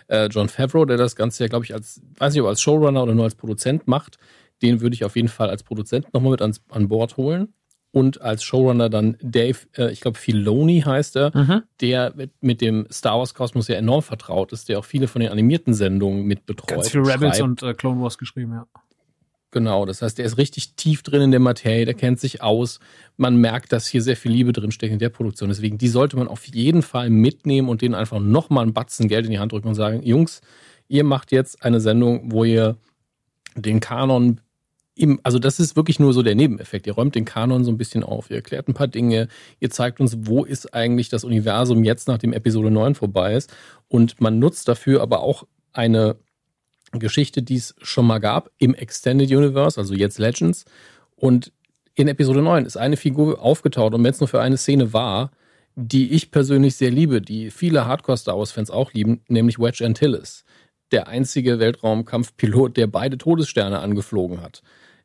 [0.09, 3.03] äh, John Favreau, der das Ganze ja, glaube ich, als, weiß nicht, ob als Showrunner
[3.03, 4.19] oder nur als Produzent macht.
[4.63, 7.55] Den würde ich auf jeden Fall als Produzent nochmal mit ans, an Bord holen.
[7.91, 11.63] Und als Showrunner dann Dave, äh, ich glaube, Filoni heißt er, Mhm.
[11.81, 15.21] der mit, mit dem Star Wars Kosmos ja enorm vertraut ist, der auch viele von
[15.21, 16.69] den animierten Sendungen mit betreut.
[16.69, 18.67] Ganz viel Rebels und äh, Clone Wars geschrieben, ja.
[19.51, 22.81] Genau, das heißt, der ist richtig tief drin in der Materie, der kennt sich aus.
[23.17, 25.49] Man merkt, dass hier sehr viel Liebe drinsteckt in der Produktion.
[25.49, 29.25] Deswegen, die sollte man auf jeden Fall mitnehmen und denen einfach nochmal einen Batzen Geld
[29.25, 30.43] in die Hand drücken und sagen, Jungs,
[30.87, 32.77] ihr macht jetzt eine Sendung, wo ihr
[33.55, 34.41] den Kanon
[34.95, 36.87] im, also das ist wirklich nur so der Nebeneffekt.
[36.87, 39.29] Ihr räumt den Kanon so ein bisschen auf, ihr erklärt ein paar Dinge,
[39.61, 43.55] ihr zeigt uns, wo ist eigentlich das Universum jetzt, nachdem Episode 9 vorbei ist.
[43.87, 46.17] Und man nutzt dafür aber auch eine
[46.93, 50.65] Geschichte, die es schon mal gab im Extended Universe, also jetzt Legends.
[51.17, 51.53] Und
[51.95, 55.33] in Episode 9 ist eine Figur aufgetaucht und wenn es nur für eine Szene war,
[55.75, 60.45] die ich persönlich sehr liebe, die viele Hardcore-Star Wars-Fans auch lieben, nämlich Wedge Antilles.
[60.91, 64.63] Der einzige Weltraumkampfpilot, der beide Todessterne angeflogen hat,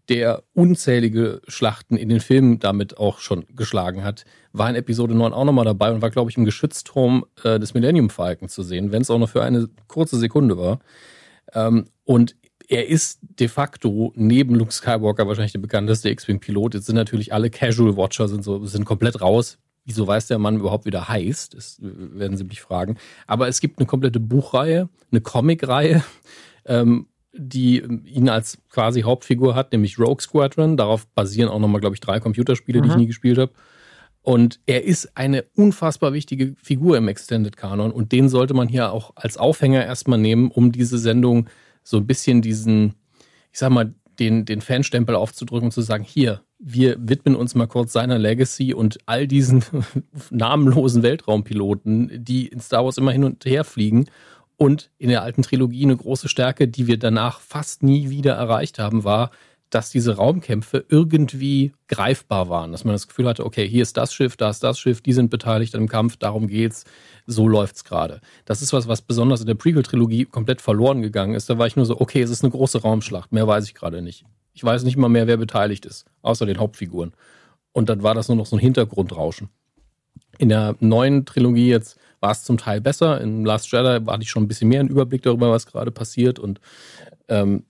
[0.09, 5.31] der unzählige Schlachten in den Filmen damit auch schon geschlagen hat, war in Episode 9
[5.31, 8.91] auch nochmal dabei und war, glaube ich, im Geschützturm äh, des Millennium Falcon zu sehen,
[8.91, 10.79] wenn es auch nur für eine kurze Sekunde war.
[11.55, 12.35] Ähm, und
[12.67, 16.75] er ist de facto neben Luke Skywalker wahrscheinlich der bekannteste X-Wing-Pilot.
[16.75, 19.57] Jetzt sind natürlich alle Casual Watcher sind so, sind komplett raus.
[19.85, 21.55] wieso weiß der Mann überhaupt, wie der heißt?
[21.55, 22.95] Das werden Sie mich fragen.
[23.27, 26.01] Aber es gibt eine komplette Buchreihe, eine Comicreihe,
[26.65, 30.77] ähm, die ihn als quasi Hauptfigur hat, nämlich Rogue Squadron.
[30.77, 33.01] Darauf basieren auch nochmal, glaube ich, drei Computerspiele, die ich Mhm.
[33.01, 33.51] nie gespielt habe.
[34.23, 38.93] Und er ist eine unfassbar wichtige Figur im Extended Kanon und den sollte man hier
[38.93, 41.49] auch als Aufhänger erstmal nehmen, um diese Sendung
[41.83, 42.95] so ein bisschen diesen,
[43.51, 47.67] ich sag mal, den, den Fanstempel aufzudrücken und zu sagen, hier, wir widmen uns mal
[47.67, 49.65] kurz seiner Legacy und all diesen
[50.29, 54.05] namenlosen Weltraumpiloten, die in Star Wars immer hin und her fliegen.
[54.55, 58.79] Und in der alten Trilogie eine große Stärke, die wir danach fast nie wieder erreicht
[58.79, 59.31] haben, war,
[59.73, 62.71] dass diese Raumkämpfe irgendwie greifbar waren.
[62.71, 65.13] Dass man das Gefühl hatte, okay, hier ist das Schiff, da ist das Schiff, die
[65.13, 66.85] sind beteiligt am Kampf, darum geht's,
[67.25, 68.21] so läuft's gerade.
[68.45, 71.49] Das ist was, was besonders in der Prequel-Trilogie komplett verloren gegangen ist.
[71.49, 74.01] Da war ich nur so, okay, es ist eine große Raumschlacht, mehr weiß ich gerade
[74.01, 74.25] nicht.
[74.53, 77.13] Ich weiß nicht mal mehr, wer beteiligt ist, außer den Hauptfiguren.
[77.71, 79.49] Und dann war das nur noch so ein Hintergrundrauschen.
[80.37, 83.19] In der neuen Trilogie jetzt war es zum Teil besser.
[83.21, 86.37] In Last Jedi hatte ich schon ein bisschen mehr einen Überblick darüber, was gerade passiert.
[86.37, 86.61] Und
[87.27, 87.65] ähm,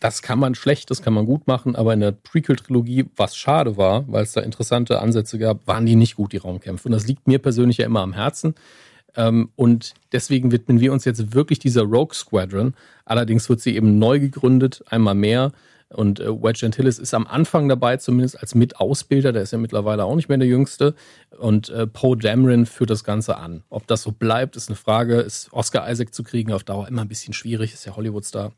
[0.00, 3.76] das kann man schlecht, das kann man gut machen, aber in der Prequel-Trilogie, was schade
[3.76, 6.88] war, weil es da interessante Ansätze gab, waren die nicht gut, die Raumkämpfe.
[6.88, 8.54] Und das liegt mir persönlich ja immer am Herzen.
[9.14, 12.74] Ähm, und deswegen widmen wir uns jetzt wirklich dieser Rogue Squadron.
[13.04, 15.52] Allerdings wird sie eben neu gegründet, einmal mehr.
[15.92, 19.32] Und äh, Wedge Antilles ist am Anfang dabei, zumindest als Mitausbilder.
[19.32, 20.94] Der ist ja mittlerweile auch nicht mehr der Jüngste.
[21.36, 23.64] Und äh, Poe Dameron führt das Ganze an.
[23.68, 25.16] Ob das so bleibt, ist eine Frage.
[25.16, 28.52] Ist Oscar Isaac zu kriegen auf Dauer immer ein bisschen schwierig, ist ja Hollywood-Star.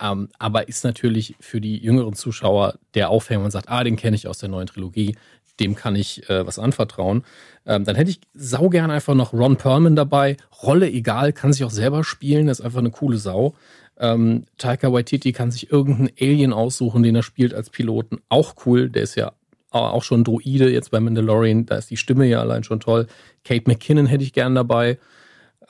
[0.00, 4.16] Ähm, aber ist natürlich für die jüngeren Zuschauer der Aufhänger und sagt, ah, den kenne
[4.16, 5.16] ich aus der neuen Trilogie,
[5.60, 7.24] dem kann ich äh, was anvertrauen.
[7.66, 10.36] Ähm, dann hätte ich saugern einfach noch Ron Perlman dabei.
[10.62, 13.54] Rolle egal, kann sich auch selber spielen, ist einfach eine coole Sau.
[13.98, 18.18] Ähm, Taika Waititi kann sich irgendeinen Alien aussuchen, den er spielt als Piloten.
[18.30, 19.32] Auch cool, der ist ja
[19.70, 23.06] auch schon Droide jetzt bei Mandalorian, da ist die Stimme ja allein schon toll.
[23.44, 24.98] Kate McKinnon hätte ich gern dabei.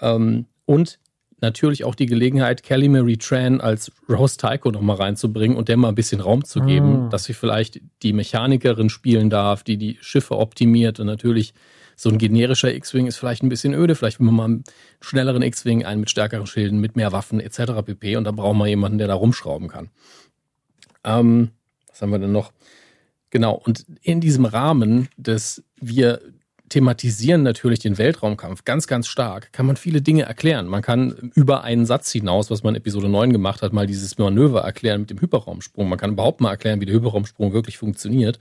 [0.01, 0.99] Ähm, und
[1.43, 5.89] natürlich auch die Gelegenheit, Kelly Marie Tran als Rose Tycho nochmal reinzubringen und der mal
[5.89, 7.09] ein bisschen Raum zu geben, Ah.
[7.09, 11.55] dass sie vielleicht die Mechanikerin spielen darf, die die Schiffe optimiert und natürlich
[11.97, 14.65] so ein generischer X-Wing ist vielleicht ein bisschen öde, vielleicht will man mal einen
[15.03, 17.83] schnelleren X-Wing, einen mit stärkeren Schilden, mit mehr Waffen etc.
[17.85, 18.17] pp.
[18.17, 19.91] Und da brauchen wir jemanden, der da rumschrauben kann.
[21.05, 21.51] Ähm,
[21.89, 22.53] was haben wir denn noch?
[23.31, 26.21] Genau, und in diesem Rahmen des, wir
[26.71, 30.67] thematisieren natürlich den Weltraumkampf ganz, ganz stark, kann man viele Dinge erklären.
[30.67, 34.17] Man kann über einen Satz hinaus, was man in Episode 9 gemacht hat, mal dieses
[34.17, 35.89] Manöver erklären mit dem Hyperraumsprung.
[35.89, 38.39] Man kann überhaupt mal erklären, wie der Hyperraumsprung wirklich funktioniert,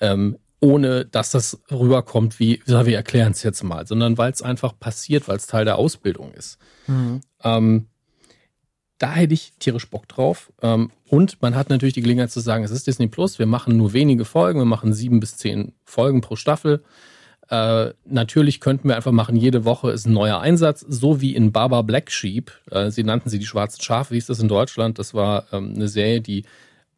[0.00, 4.42] ähm, ohne dass das rüberkommt wie, ja, wir erklären es jetzt mal, sondern weil es
[4.42, 6.58] einfach passiert, weil es Teil der Ausbildung ist.
[7.42, 7.86] Ähm,
[8.98, 10.52] da hätte ich tierisch Bock drauf.
[10.62, 13.76] Ähm, und man hat natürlich die Gelegenheit zu sagen, es ist Disney Plus, wir machen
[13.76, 16.82] nur wenige Folgen, wir machen sieben bis zehn Folgen pro Staffel.
[17.48, 21.52] Äh, natürlich könnten wir einfach machen, jede Woche ist ein neuer Einsatz, so wie in
[21.52, 22.50] Baba Black Sheep.
[22.70, 24.98] Äh, sie nannten sie die schwarzen Schafe, wie ist das in Deutschland?
[24.98, 26.44] Das war ähm, eine Serie, die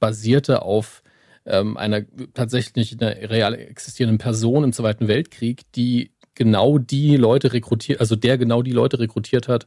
[0.01, 1.03] basierte auf
[1.45, 2.03] ähm, einer
[2.35, 8.39] tatsächlich einer real existierenden Person im Zweiten Weltkrieg, die genau die Leute rekrutiert, also der
[8.39, 9.67] genau die Leute rekrutiert hat,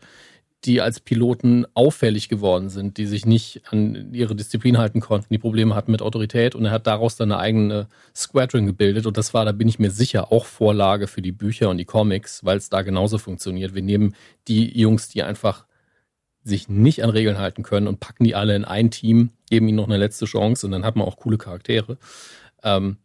[0.65, 5.39] die als Piloten auffällig geworden sind, die sich nicht an ihre Disziplin halten konnten, die
[5.39, 9.33] Probleme hatten mit Autorität und er hat daraus dann eine eigene Squadron gebildet und das
[9.33, 12.57] war, da bin ich mir sicher, auch Vorlage für die Bücher und die Comics, weil
[12.57, 13.73] es da genauso funktioniert.
[13.73, 14.15] Wir nehmen
[14.47, 15.65] die Jungs, die einfach
[16.43, 19.77] sich nicht an Regeln halten können und packen die alle in ein Team, geben ihnen
[19.77, 21.97] noch eine letzte Chance und dann hat man auch coole Charaktere.
[22.63, 22.97] Ähm,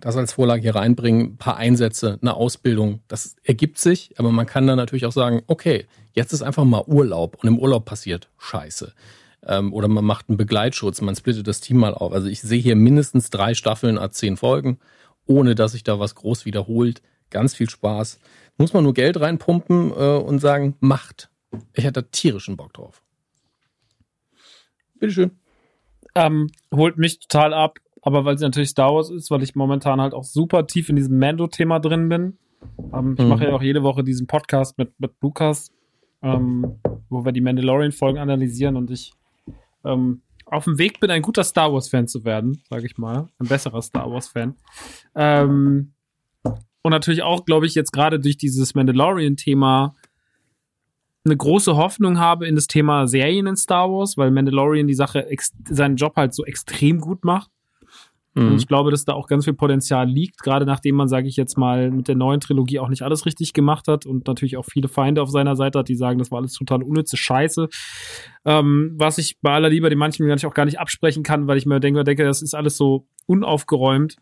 [0.00, 4.46] das als Vorlage hier reinbringen, ein paar Einsätze, eine Ausbildung, das ergibt sich, aber man
[4.46, 5.86] kann dann natürlich auch sagen, okay,
[6.18, 8.92] jetzt ist einfach mal Urlaub und im Urlaub passiert Scheiße.
[9.46, 12.12] Ähm, oder man macht einen Begleitschutz, man splittet das Team mal auf.
[12.12, 14.78] Also ich sehe hier mindestens drei Staffeln a zehn Folgen,
[15.26, 17.00] ohne dass sich da was groß wiederholt.
[17.30, 18.18] Ganz viel Spaß.
[18.58, 21.30] Muss man nur Geld reinpumpen äh, und sagen, macht.
[21.72, 23.02] Ich hätte da tierischen Bock drauf.
[24.98, 25.30] Bitteschön.
[26.14, 30.00] Ähm, holt mich total ab, aber weil sie natürlich Star Wars ist, weil ich momentan
[30.00, 32.38] halt auch super tief in diesem Mando-Thema drin bin.
[32.92, 33.28] Ähm, ich Mhm.
[33.28, 35.70] mache ja auch jede Woche diesen Podcast mit, mit Lukas,
[36.22, 39.12] ähm, wo wir die Mandalorian-Folgen analysieren und ich
[39.84, 43.28] ähm, auf dem Weg bin, ein guter Star Wars-Fan zu werden, sage ich mal.
[43.38, 44.54] Ein besserer Star Wars-Fan.
[45.14, 45.92] Ähm,
[46.82, 49.94] und natürlich auch, glaube ich, jetzt gerade durch dieses Mandalorian-Thema
[51.24, 55.28] eine große Hoffnung habe in das Thema Serien in Star Wars, weil Mandalorian die Sache
[55.68, 57.50] seinen Job halt so extrem gut macht.
[58.38, 58.56] Und Mhm.
[58.56, 61.58] ich glaube, dass da auch ganz viel Potenzial liegt, gerade nachdem man, sage ich jetzt
[61.58, 64.88] mal, mit der neuen Trilogie auch nicht alles richtig gemacht hat und natürlich auch viele
[64.88, 67.68] Feinde auf seiner Seite hat, die sagen, das war alles total unnütze Scheiße.
[68.44, 71.58] Ähm, was ich bei aller Liebe den manchen natürlich auch gar nicht absprechen kann, weil
[71.58, 74.16] ich mir denke, denke, das ist alles so unaufgeräumt.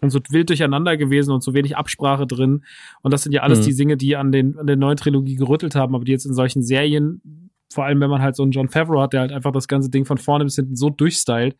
[0.00, 2.64] und so wild durcheinander gewesen und so wenig Absprache drin.
[3.02, 3.64] Und das sind ja alles Mhm.
[3.70, 6.34] die Dinge, die an, den, an der neuen Trilogie gerüttelt haben, aber die jetzt in
[6.34, 9.52] solchen Serien, vor allem wenn man halt so einen John Favreau hat, der halt einfach
[9.52, 11.54] das ganze Ding von vorne bis hinten so durchstylt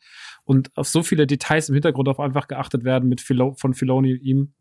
[0.44, 4.14] und auf so viele Details im Hintergrund auf einfach geachtet werden mit Philo von Filoni
[4.14, 4.52] und ihm.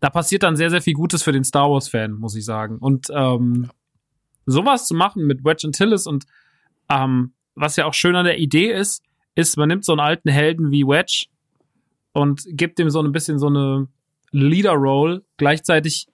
[0.00, 2.78] Da passiert dann sehr, sehr viel Gutes für den Star Wars-Fan, muss ich sagen.
[2.78, 3.70] Und ähm,
[4.46, 6.26] sowas zu machen mit Wedge Antilles und
[6.88, 9.02] ähm, was ja auch schön an der Idee ist,
[9.34, 11.26] ist, man nimmt so einen alten Helden wie Wedge
[12.12, 13.88] und gibt ihm so ein bisschen so eine
[14.32, 15.22] Leader-Role.
[15.36, 16.06] Gleichzeitig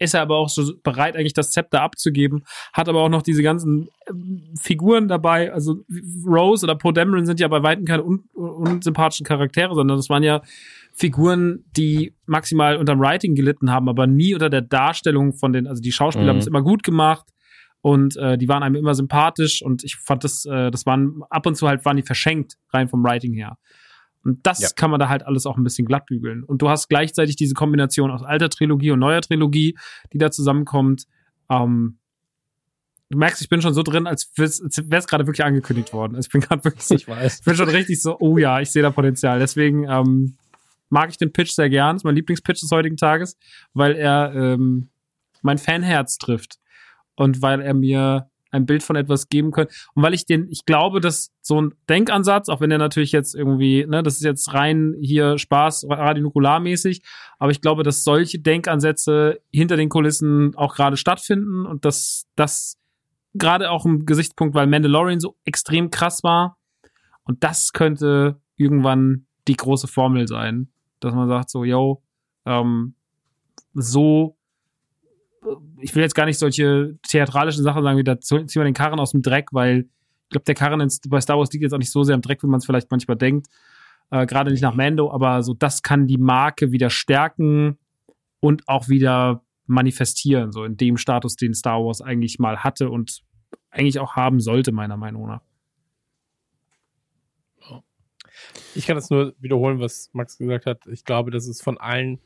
[0.00, 3.42] ist er aber auch so bereit, eigentlich das Zepter abzugeben, hat aber auch noch diese
[3.42, 5.52] ganzen ähm, Figuren dabei.
[5.52, 5.84] Also
[6.26, 10.22] Rose oder Poe Dameron sind ja bei Weitem keine un unsympathischen Charaktere, sondern das waren
[10.22, 10.42] ja
[10.92, 15.80] Figuren, die maximal unterm Writing gelitten haben, aber nie unter der Darstellung von den, also
[15.80, 16.30] die Schauspieler Mhm.
[16.30, 17.26] haben es immer gut gemacht
[17.80, 21.46] und äh, die waren einem immer sympathisch und ich fand das, äh, das waren ab
[21.46, 23.56] und zu halt waren die verschenkt rein vom Writing her.
[24.28, 24.68] Und das Ja.
[24.76, 26.44] kann man da halt alles auch ein bisschen glatt bügeln.
[26.44, 29.76] Und du hast gleichzeitig diese Kombination aus alter Trilogie und neuer Trilogie,
[30.12, 31.04] die da zusammenkommt.
[31.50, 31.98] Ähm,
[33.10, 34.48] du merkst, ich bin schon so drin, als wäre
[34.98, 36.14] es gerade wirklich angekündigt worden.
[36.16, 37.38] Also ich bin gerade wirklich so, Ich weiß.
[37.38, 39.38] ich bin schon richtig so, oh ja, ich sehe da Potenzial.
[39.38, 40.36] Deswegen ähm,
[40.90, 41.96] mag ich den Pitch sehr gern.
[41.96, 43.36] Das ist mein Lieblingspitch des heutigen Tages,
[43.72, 44.88] weil er ähm,
[45.42, 46.58] mein Fanherz trifft
[47.14, 49.74] und weil er mir ein Bild von etwas geben könnte.
[49.94, 53.34] Und weil ich den, ich glaube, dass so ein Denkansatz, auch wenn er natürlich jetzt
[53.34, 57.02] irgendwie, ne, das ist jetzt rein hier Spaß, radionukularmäßig,
[57.38, 62.78] aber ich glaube, dass solche Denkansätze hinter den Kulissen auch gerade stattfinden und dass das
[63.34, 66.56] gerade auch im Gesichtspunkt, weil Mandalorian so extrem krass war
[67.24, 70.68] und das könnte irgendwann die große Formel sein,
[71.00, 72.02] dass man sagt so, yo,
[72.46, 72.94] ähm,
[73.74, 74.37] so
[75.80, 79.00] ich will jetzt gar nicht solche theatralischen Sachen sagen, wie da ziehen wir den Karren
[79.00, 81.78] aus dem Dreck, weil ich glaube, der Karren in, bei Star Wars liegt jetzt auch
[81.78, 83.46] nicht so sehr im Dreck, wie man es vielleicht manchmal denkt.
[84.10, 87.78] Äh, Gerade nicht nach Mando, aber so das kann die Marke wieder stärken
[88.40, 93.22] und auch wieder manifestieren, so in dem Status, den Star Wars eigentlich mal hatte und
[93.70, 95.42] eigentlich auch haben sollte, meiner Meinung nach.
[98.74, 100.86] Ich kann das nur wiederholen, was Max gesagt hat.
[100.86, 102.20] Ich glaube, dass es von allen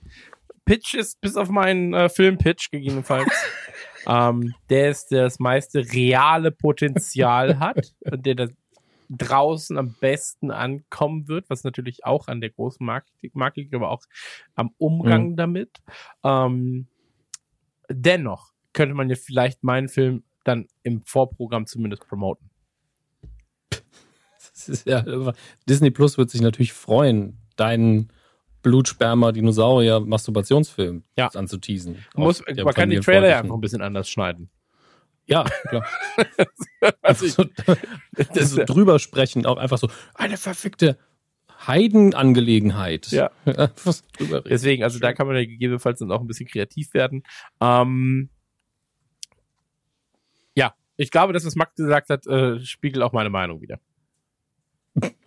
[0.64, 3.30] Pitches, bis auf meinen äh, Filmpitch gegebenenfalls,
[4.06, 8.46] ähm, der ist, der das meiste reale Potenzial hat und der da
[9.08, 14.02] draußen am besten ankommen wird, was natürlich auch an der großen Marke, liegt, aber auch
[14.54, 15.82] am Umgang damit.
[16.24, 16.86] Ähm,
[17.90, 22.50] dennoch könnte man ja vielleicht meinen Film dann im Vorprogramm zumindest promoten.
[24.66, 25.04] Ist ja,
[25.68, 28.12] Disney Plus wird sich natürlich freuen, deinen
[28.62, 31.28] Blutsperma, Dinosaurier, Masturbationsfilm Ja.
[31.28, 32.04] anzuteasen.
[32.14, 34.50] Muss, man kann die Trailer ja einfach ein bisschen anders schneiden.
[35.26, 35.86] Ja, klar.
[37.00, 37.44] Also ich, so,
[38.34, 40.98] so drüber sprechen, auch einfach so, eine verfickte
[41.66, 43.08] Heidenangelegenheit.
[43.12, 43.30] Ja.
[43.46, 47.22] Deswegen, also da kann man ja gegebenenfalls dann auch ein bisschen kreativ werden.
[47.60, 48.30] Ähm,
[50.56, 53.78] ja, ich glaube, dass was Max gesagt hat, äh, spiegelt auch meine Meinung wieder.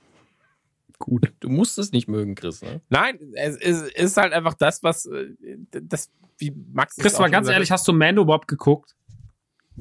[1.00, 1.34] Gut.
[1.40, 2.62] Du musst es nicht mögen, Chris.
[2.62, 2.82] Ne?
[2.90, 5.36] Nein, es ist, ist halt einfach das, was äh,
[5.70, 8.96] das, wie Max es Chris, mal ganz ehrlich, hast du Mando überhaupt geguckt?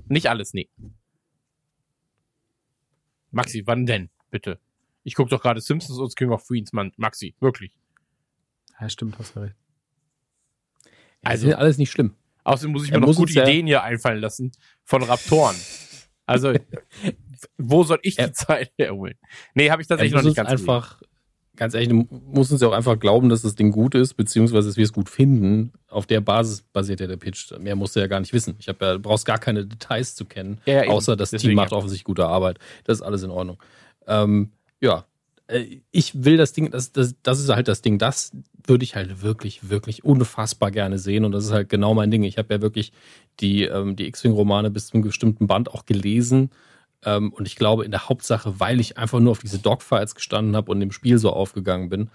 [0.09, 0.69] nicht alles, nee.
[3.31, 4.59] Maxi, wann denn, bitte?
[5.03, 6.93] Ich gucke doch gerade Simpsons und King of Queens, Mann.
[6.97, 7.77] Maxi, wirklich.
[8.81, 9.57] Ja, stimmt, hast du recht.
[11.23, 12.15] Also alles nicht schlimm.
[12.45, 14.53] Außerdem muss ich Er mir noch muss gute Ideen hier einfallen lassen
[14.83, 15.57] von Raptoren.
[16.27, 16.55] Also,
[17.59, 19.15] wo soll ich die Er- Zeit herholen?
[19.55, 20.69] Nee, habe ich tatsächlich muss noch nicht ganz gesehen.
[20.69, 21.01] einfach,
[21.57, 24.69] ganz ehrlich, du musst uns ja auch einfach glauben, dass das Ding gut ist, beziehungsweise
[24.69, 25.73] dass wir es gut finden.
[25.89, 27.53] Auf der Basis basiert ja der Pitch.
[27.59, 28.57] Mehr musst du ja gar nicht wissen.
[28.59, 31.51] Ich habe ja, du brauchst gar keine Details zu kennen, Ja, ja, außer das Deswegen
[31.51, 31.77] Team macht ja.
[31.79, 32.59] offensichtlich gute Arbeit.
[32.85, 33.59] Das ist alles in Ordnung.
[34.07, 34.51] Ähm,
[34.81, 35.07] ja,
[35.47, 38.33] äh, ich will das Ding, das, das, das ist halt das Ding, das
[38.67, 42.23] würde ich halt wirklich, wirklich unfassbar gerne sehen und das ist halt genau mein Ding.
[42.23, 42.93] Ich habe ja wirklich
[43.41, 46.51] die, ähm, die X-Wing-Romane bis zum bestimmten Band auch gelesen
[47.05, 50.57] ähm, und ich glaube in der Hauptsache, weil ich einfach nur auf diese Dogfights gestanden
[50.57, 52.11] habe und dem Spiel so aufgegangen bin.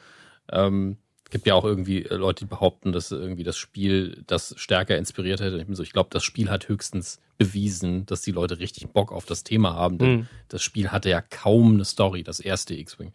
[0.51, 4.55] Ähm, es gibt ja auch irgendwie äh, Leute, die behaupten, dass irgendwie das Spiel das
[4.57, 5.57] stärker inspiriert hätte.
[5.57, 9.11] Ich bin so, ich glaube, das Spiel hat höchstens bewiesen, dass die Leute richtig Bock
[9.11, 9.97] auf das Thema haben.
[9.99, 10.27] Denn Mhm.
[10.47, 13.13] das Spiel hatte ja kaum eine Story, das erste X-Wing.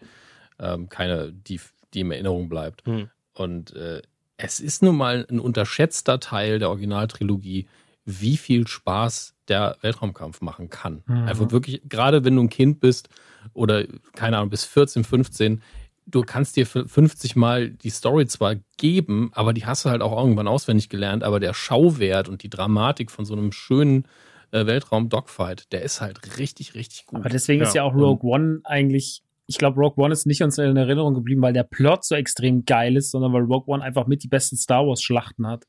[0.61, 1.61] Ähm, keine, die,
[1.93, 2.86] die in Erinnerung bleibt.
[2.86, 3.11] Mhm.
[3.35, 4.01] Und äh,
[4.36, 7.67] es ist nun mal ein unterschätzter Teil der Originaltrilogie,
[8.05, 11.02] wie viel Spaß der Weltraumkampf machen kann.
[11.07, 11.28] Mhm.
[11.28, 13.08] Einfach wirklich, gerade wenn du ein Kind bist
[13.52, 13.84] oder,
[14.15, 15.62] keine Ahnung, bis 14, 15,
[16.07, 20.02] du kannst dir für 50 Mal die Story zwar geben, aber die hast du halt
[20.02, 24.07] auch irgendwann auswendig gelernt, aber der Schauwert und die Dramatik von so einem schönen
[24.50, 27.20] äh, Weltraum-Dogfight, der ist halt richtig, richtig gut.
[27.20, 27.68] Aber deswegen Ja.
[27.68, 31.15] ist ja auch Rogue One eigentlich ich glaube, Rogue One ist nicht uns in Erinnerung
[31.15, 34.28] geblieben, weil der Plot so extrem geil ist, sondern weil Rogue One einfach mit die
[34.28, 35.66] besten Star Wars Schlachten hat.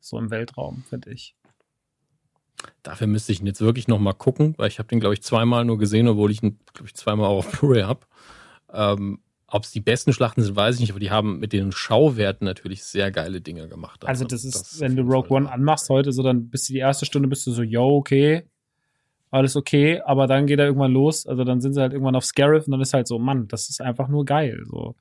[0.00, 1.36] So im Weltraum, finde ich.
[2.82, 5.22] Dafür müsste ich ihn jetzt wirklich noch mal gucken, weil ich habe den, glaube ich,
[5.22, 8.00] zweimal nur gesehen, obwohl ich ihn, glaube ich, zweimal auch auf Blu-ray habe.
[8.72, 11.72] Ähm, Ob es die besten Schlachten sind, weiß ich nicht, aber die haben mit den
[11.72, 14.04] Schauwerten natürlich sehr geile Dinge gemacht.
[14.04, 16.80] Also, das ist, das wenn du Rogue One anmachst heute, so dann bist du die
[16.80, 18.44] erste Stunde, bist du so, yo, okay,
[19.30, 21.26] alles okay, aber dann geht er irgendwann los.
[21.26, 23.68] Also dann sind sie halt irgendwann auf Scarif und dann ist halt so, Mann, das
[23.68, 24.62] ist einfach nur geil.
[24.66, 24.94] So.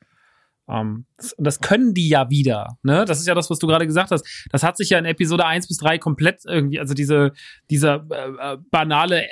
[0.74, 3.06] Um, ähm, das, das können die ja wieder, ne?
[3.06, 4.26] Das ist ja das, was du gerade gesagt hast.
[4.52, 7.34] Das hat sich ja in Episode 1 bis 3 komplett irgendwie, also diese,
[7.69, 9.30] dieser äh, äh, banale äh,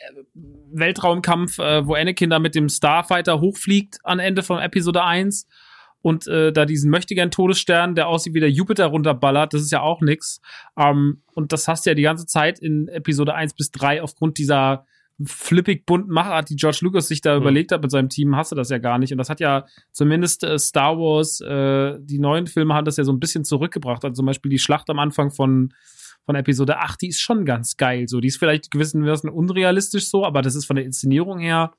[0.71, 5.47] Weltraumkampf, äh, wo Anakin da mit dem Starfighter hochfliegt an Ende von Episode 1
[6.03, 9.81] und äh, da diesen möchtegern Todesstern, der aussieht wie der Jupiter runterballert, das ist ja
[9.81, 10.41] auch nix.
[10.75, 14.37] Um, und das hast du ja die ganze Zeit in Episode 1 bis 3 aufgrund
[14.37, 14.85] dieser
[15.25, 17.41] flippig bunten Machart, die George Lucas sich da mhm.
[17.41, 19.11] überlegt hat mit seinem Team, hast du das ja gar nicht.
[19.11, 23.03] Und das hat ja zumindest äh, Star Wars, äh, die neuen Filme haben das ja
[23.03, 24.03] so ein bisschen zurückgebracht.
[24.03, 25.73] Also zum Beispiel die Schlacht am Anfang von,
[26.25, 28.07] von Episode 8, die ist schon ganz geil.
[28.07, 31.73] So, die ist vielleicht gewissermaßen unrealistisch so, aber das ist von der Inszenierung her,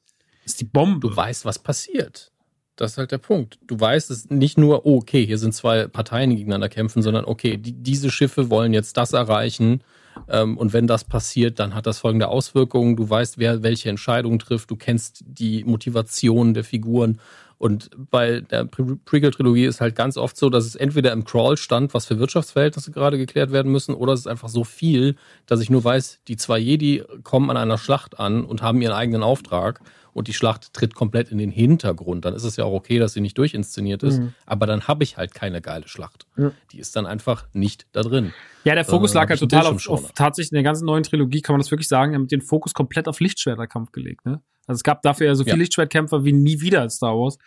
[0.45, 1.09] ist die Bombe.
[1.09, 2.33] Du weißt, was passiert.
[2.77, 3.59] Das ist halt der Punkt.
[3.67, 7.57] Du weißt es nicht nur, okay, hier sind zwei Parteien, die gegeneinander kämpfen, sondern okay,
[7.57, 9.83] die, diese Schiffe wollen jetzt das erreichen
[10.27, 12.97] und wenn das passiert, dann hat das folgende Auswirkungen.
[12.97, 14.71] Du weißt, wer welche Entscheidungen trifft.
[14.71, 17.21] Du kennst die Motivation der Figuren.
[17.59, 21.95] Und bei der Prequel-Trilogie ist halt ganz oft so, dass es entweder im Crawl stand,
[21.95, 25.15] was für Wirtschaftsverhältnisse gerade geklärt werden müssen, oder es ist einfach so viel,
[25.47, 28.95] dass ich nur weiß, die zwei Jedi kommen an einer Schlacht an und haben ihren
[28.95, 29.81] eigenen Auftrag
[30.15, 33.15] und die Schlacht tritt komplett in den Hintergrund, dann ist es ja auch okay, dass
[33.15, 34.19] sie nicht durchinszeniert ist.
[34.19, 34.35] Mhm.
[34.47, 36.27] Aber dann habe ich halt keine geile Schlacht.
[36.37, 36.53] Mhm.
[36.73, 38.33] Die ist dann einfach nicht da drin.
[38.65, 41.55] Ja, der Fokus lag halt total auf, auf, tatsächlich in der ganzen neuen Trilogie, kann
[41.55, 44.25] man das wirklich sagen, haben den Fokus komplett auf Lichtschwerterkampf gelegt.
[44.27, 44.43] Ne?
[44.67, 45.61] Also es gab dafür ja so viele ja.
[45.61, 47.39] Lichtschwertkämpfer wie nie wieder in Star Wars.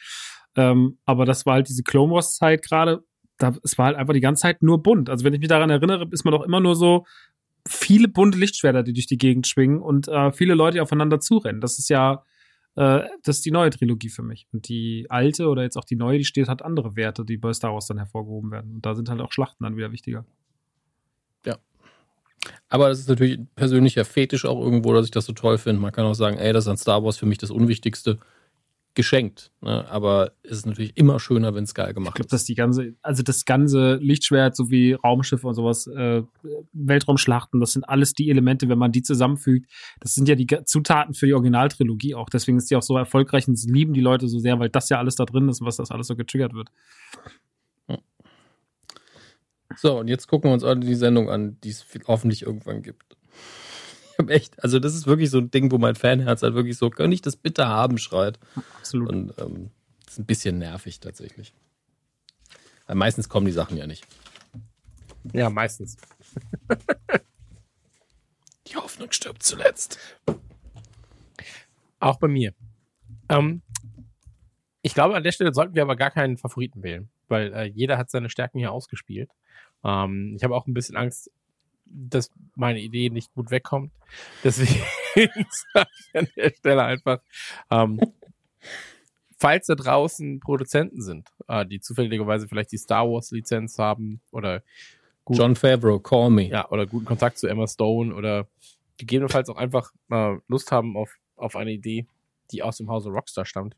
[0.55, 3.03] Ähm, aber das war halt diese Clone Wars Zeit gerade.
[3.37, 5.09] Da, es war halt einfach die ganze Zeit nur bunt.
[5.09, 7.05] Also wenn ich mich daran erinnere, ist man doch immer nur so
[7.67, 11.61] viele bunte Lichtschwerter, die durch die Gegend schwingen und äh, viele Leute, die aufeinander zurennen.
[11.61, 12.23] Das ist ja
[12.75, 14.47] äh, das ist die neue Trilogie für mich.
[14.51, 17.53] Und die alte oder jetzt auch die neue, die steht, hat andere Werte, die bei
[17.53, 18.75] Star Wars dann hervorgehoben werden.
[18.75, 20.25] Und da sind halt auch Schlachten dann wieder wichtiger.
[21.45, 21.57] Ja.
[22.67, 25.81] Aber das ist natürlich persönlicher Fetisch auch irgendwo, dass ich das so toll finde.
[25.81, 28.19] Man kann auch sagen, ey, das ist an Star Wars für mich das Unwichtigste
[28.95, 29.51] geschenkt.
[29.61, 29.85] Ne?
[29.89, 32.33] Aber es ist natürlich immer schöner, wenn es geil gemacht ich glaub, ist.
[32.33, 36.23] dass die ganze, also das ganze Lichtschwert sowie Raumschiffe und sowas, äh,
[36.73, 39.69] Weltraumschlachten, das sind alles die Elemente, wenn man die zusammenfügt.
[39.99, 42.29] Das sind ja die Zutaten für die Originaltrilogie auch.
[42.29, 44.97] Deswegen ist die auch so erfolgreich und lieben die Leute so sehr, weil das ja
[44.97, 46.69] alles da drin ist, was das alles so getriggert wird.
[49.77, 53.14] So, und jetzt gucken wir uns alle die Sendung an, die es hoffentlich irgendwann gibt
[54.19, 56.89] habe echt, also das ist wirklich so ein Ding, wo mein Fanherz halt wirklich so,
[56.89, 58.39] könnte ich das bitte haben, schreit.
[58.77, 59.09] Absolut.
[59.09, 59.71] Und ähm,
[60.07, 61.53] ist ein bisschen nervig tatsächlich.
[62.87, 64.05] Weil meistens kommen die Sachen ja nicht.
[65.33, 65.97] Ja, meistens.
[68.67, 69.97] die Hoffnung stirbt zuletzt.
[71.99, 72.53] Auch bei mir.
[73.29, 73.61] Ähm,
[74.81, 77.97] ich glaube, an der Stelle sollten wir aber gar keinen Favoriten wählen, weil äh, jeder
[77.97, 79.31] hat seine Stärken hier ausgespielt.
[79.83, 81.31] Ähm, ich habe auch ein bisschen Angst,
[81.85, 83.91] dass meine Idee nicht gut wegkommt.
[84.43, 84.83] Deswegen
[85.73, 87.19] sage ich an der Stelle einfach,
[87.69, 87.99] ähm,
[89.37, 94.63] falls da draußen Produzenten sind, äh, die zufälligerweise vielleicht die Star Wars Lizenz haben oder
[95.23, 96.49] gut, John Favreau, call me.
[96.49, 98.47] Ja, oder guten Kontakt zu Emma Stone oder
[98.97, 102.07] gegebenenfalls auch einfach äh, Lust haben auf, auf eine Idee,
[102.51, 103.75] die aus dem Hause Rockstar stammt,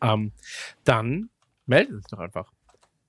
[0.00, 0.32] ähm,
[0.84, 1.30] dann
[1.66, 2.52] meldet sich doch einfach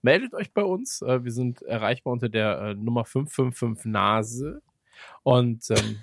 [0.02, 1.02] meldet euch bei uns.
[1.02, 4.62] Äh, wir sind erreichbar unter der äh, Nummer 555 Nase.
[5.24, 6.00] Und ähm,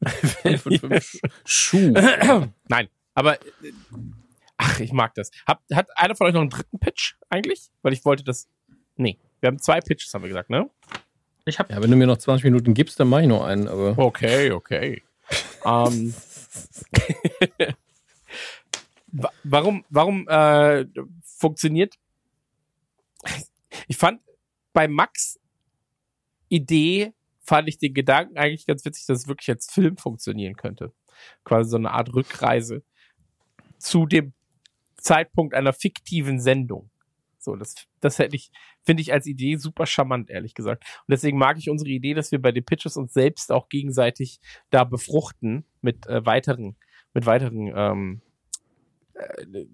[0.06, 1.92] 555 Schuh.
[2.68, 3.72] Nein, aber äh,
[4.56, 5.30] ach, ich mag das.
[5.46, 7.70] Hat, hat einer von euch noch einen dritten Pitch eigentlich?
[7.82, 8.48] Weil ich wollte das.
[8.96, 10.70] Nee, wir haben zwei Pitches, haben wir gesagt, ne?
[11.44, 13.68] Ich hab, ja, wenn du mir noch 20 Minuten gibst, dann mache ich noch einen.
[13.68, 15.02] Aber okay, okay.
[15.62, 15.72] um,
[17.58, 17.74] ähm,
[19.44, 20.86] warum warum äh,
[21.22, 21.94] funktioniert
[23.88, 24.20] ich fand
[24.72, 25.38] bei Max
[26.48, 30.92] Idee fand ich den Gedanken eigentlich ganz witzig, dass es wirklich als Film funktionieren könnte.
[31.44, 32.82] Quasi so eine Art Rückreise
[33.78, 34.32] zu dem
[34.96, 36.90] Zeitpunkt einer fiktiven Sendung.
[37.38, 38.50] So, das, das hätte ich,
[38.82, 40.82] finde ich als Idee super charmant, ehrlich gesagt.
[41.06, 44.40] Und deswegen mag ich unsere Idee, dass wir bei den Pitches uns selbst auch gegenseitig
[44.70, 46.76] da befruchten mit äh, weiteren,
[47.14, 48.20] mit weiteren ähm,
[49.14, 49.66] äh,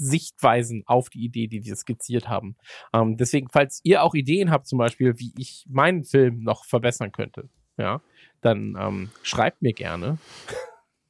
[0.00, 2.56] Sichtweisen auf die Idee, die wir skizziert haben.
[2.92, 7.12] Ähm, deswegen, falls ihr auch Ideen habt, zum Beispiel, wie ich meinen Film noch verbessern
[7.12, 8.00] könnte, ja,
[8.40, 10.18] dann ähm, schreibt mir gerne.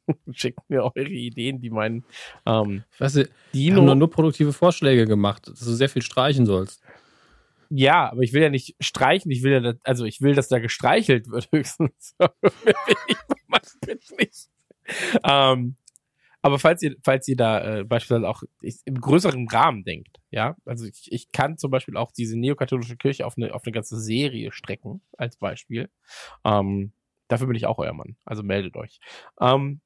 [0.32, 2.04] Schickt mir eure Ideen, die meinen
[2.44, 6.46] ähm, Ich weiß nicht, die haben nur, produktive Vorschläge gemacht, dass du sehr viel streichen
[6.46, 6.82] sollst.
[7.72, 10.48] Ja, aber ich will ja nicht streichen, ich will ja, dass- also ich will, dass
[10.48, 12.16] da gestreichelt wird höchstens.
[12.18, 14.48] Bin ich nicht.
[15.22, 15.76] Ähm,
[16.42, 18.42] aber falls ihr, falls ihr da äh, beispielsweise auch
[18.84, 23.26] im größeren Rahmen denkt, ja, also ich, ich kann zum Beispiel auch diese neokatholische Kirche
[23.26, 25.90] auf eine, auf eine ganze Serie strecken, als Beispiel.
[26.44, 26.92] Ähm,
[27.28, 28.16] dafür bin ich auch euer Mann.
[28.24, 29.00] Also meldet euch.
[29.40, 29.80] Ähm,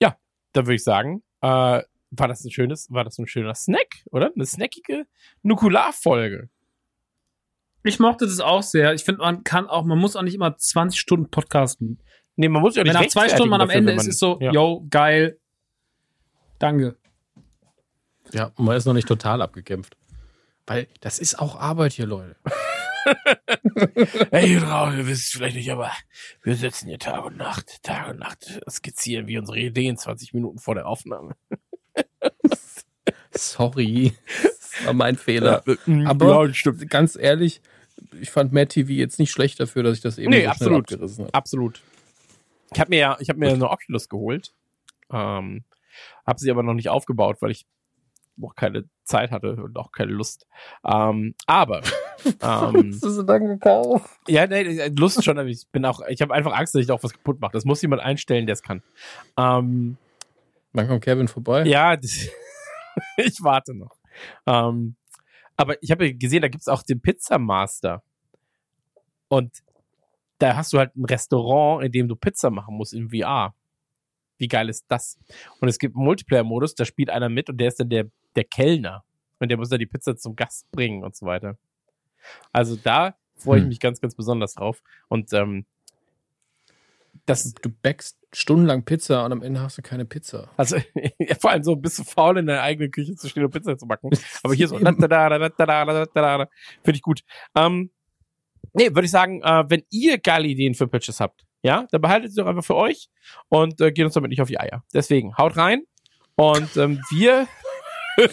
[0.00, 0.16] ja,
[0.52, 1.82] dann würde ich sagen, äh,
[2.14, 4.30] war das ein schönes, war das ein schöner Snack, oder?
[4.34, 5.06] Eine snackige
[5.42, 6.48] Nukularfolge.
[7.84, 8.94] Ich mochte das auch sehr.
[8.94, 11.98] Ich finde, man kann auch, man muss auch nicht immer 20 Stunden podcasten.
[12.42, 14.04] Nee, man muss ja Wenn nicht nach zwei Stunden man am dafür, Ende wenn ist,
[14.04, 14.52] man- ist so, ja.
[14.52, 15.38] yo, geil.
[16.58, 16.96] Danke.
[18.32, 19.96] Ja, und man ist noch nicht total abgekämpft.
[20.66, 22.34] Weil das ist auch Arbeit hier, Leute.
[24.30, 25.90] Hey, Frau, ihr wisst es vielleicht nicht, aber
[26.44, 30.58] wir sitzen hier Tag und Nacht, Tag und Nacht, skizzieren wie unsere Ideen 20 Minuten
[30.58, 31.34] vor der Aufnahme.
[33.32, 34.12] Sorry.
[34.42, 35.62] Das war mein Fehler.
[35.86, 36.88] Ja, Aber- ja, stimmt.
[36.90, 37.60] Ganz ehrlich,
[38.20, 40.92] ich fand Matt TV jetzt nicht schlecht dafür, dass ich das eben Nee, so absolut.
[40.92, 41.34] abgerissen habe.
[41.34, 41.80] Absolut.
[42.74, 44.54] Ich habe mir ja, ich habe mir eine Oculus geholt,
[45.10, 45.64] ähm,
[46.26, 47.66] habe sie aber noch nicht aufgebaut, weil ich
[48.36, 50.46] noch keine Zeit hatte und auch keine Lust.
[50.84, 51.82] Ähm, aber
[52.24, 54.08] ähm, Hast du sie dann gekauft?
[54.26, 56.94] Ja, nee, Lust schon, aber ich bin auch, ich habe einfach Angst, dass ich da
[56.94, 57.52] auch was kaputt mache.
[57.52, 58.82] Das muss jemand einstellen, der es kann.
[59.36, 59.96] Ähm,
[60.72, 61.64] Wann kommt Kevin vorbei?
[61.64, 62.28] ja, das,
[63.16, 63.96] ich warte noch.
[64.46, 64.96] Ähm,
[65.56, 68.02] aber ich habe gesehen, da gibt's auch den Pizza Master.
[69.28, 69.62] Und
[70.42, 73.54] da hast du halt ein Restaurant, in dem du Pizza machen musst in VR.
[74.38, 75.18] Wie geil ist das?
[75.60, 78.44] Und es gibt einen Multiplayer-Modus, da spielt einer mit und der ist dann der, der
[78.44, 79.04] Kellner.
[79.38, 81.56] Und der muss dann die Pizza zum Gast bringen und so weiter.
[82.52, 84.82] Also da freue ich mich ganz, ganz besonders drauf.
[85.08, 85.64] Und ähm,
[87.26, 90.50] das du backst stundenlang Pizza und am Ende hast du keine Pizza.
[90.56, 90.76] Also
[91.18, 93.78] ja, vor allem so ein bisschen faul in deiner eigenen Küche zu stehen und Pizza
[93.78, 94.10] zu backen.
[94.42, 94.76] Aber hier so
[96.82, 97.22] finde ich gut.
[97.54, 97.90] Ähm,
[98.72, 102.32] nee, würde ich sagen, äh, wenn ihr geile Ideen für Pitches habt, ja, dann behaltet
[102.32, 103.08] sie doch einfach für euch
[103.48, 104.82] und äh, geht uns damit nicht auf die Eier.
[104.92, 105.84] Deswegen, haut rein
[106.36, 107.46] und ähm, wir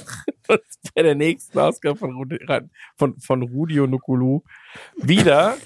[0.96, 2.40] bei der nächsten Ausgabe von, Rudi,
[2.98, 4.42] von, von Rudio Nukulu
[4.98, 5.58] wieder.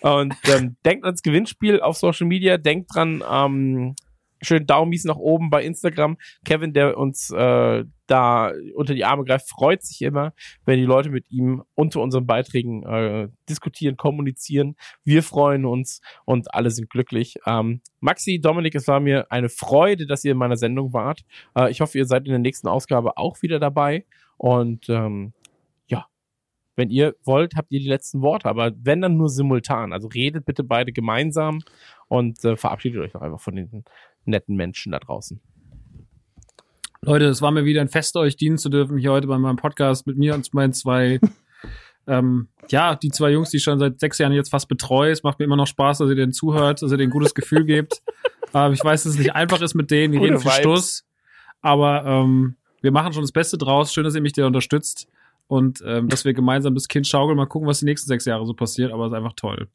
[0.00, 3.94] Und ähm, denkt ans Gewinnspiel auf Social Media, denkt dran, ähm,
[4.42, 6.18] schön Daumis nach oben bei Instagram.
[6.44, 10.34] Kevin, der uns äh, da unter die Arme greift, freut sich immer,
[10.66, 14.76] wenn die Leute mit ihm unter unseren Beiträgen äh, diskutieren, kommunizieren.
[15.02, 17.36] Wir freuen uns und alle sind glücklich.
[17.46, 21.22] Ähm, Maxi, Dominik, es war mir eine Freude, dass ihr in meiner Sendung wart.
[21.56, 24.04] Äh, ich hoffe, ihr seid in der nächsten Ausgabe auch wieder dabei.
[24.36, 25.32] Und ähm,
[25.86, 26.06] ja,
[26.76, 28.46] wenn ihr wollt, habt ihr die letzten Worte.
[28.46, 29.94] Aber wenn dann nur simultan.
[29.94, 31.60] Also redet bitte beide gemeinsam
[32.08, 33.84] und äh, verabschiedet euch doch einfach von den
[34.26, 35.40] netten Menschen da draußen.
[37.04, 39.56] Leute, es war mir wieder ein Fest, euch dienen zu dürfen, hier heute bei meinem
[39.56, 41.18] Podcast mit mir und meinen zwei,
[42.06, 45.10] ähm, ja, die zwei Jungs, die ich schon seit sechs Jahren jetzt fast betreue.
[45.10, 47.34] Es macht mir immer noch Spaß, dass ihr denen zuhört, dass ihr denen ein gutes
[47.34, 48.02] Gefühl gebt.
[48.54, 50.50] Ähm, ich weiß, dass es nicht einfach ist mit denen, die Gute reden viel.
[50.50, 51.06] Stuss,
[51.62, 53.94] aber ähm, wir machen schon das Beste draus.
[53.94, 55.08] Schön, dass ihr mich da unterstützt
[55.46, 57.38] und ähm, dass wir gemeinsam das Kind schaukeln.
[57.38, 59.68] Mal gucken, was die nächsten sechs Jahre so passiert, aber es ist einfach toll.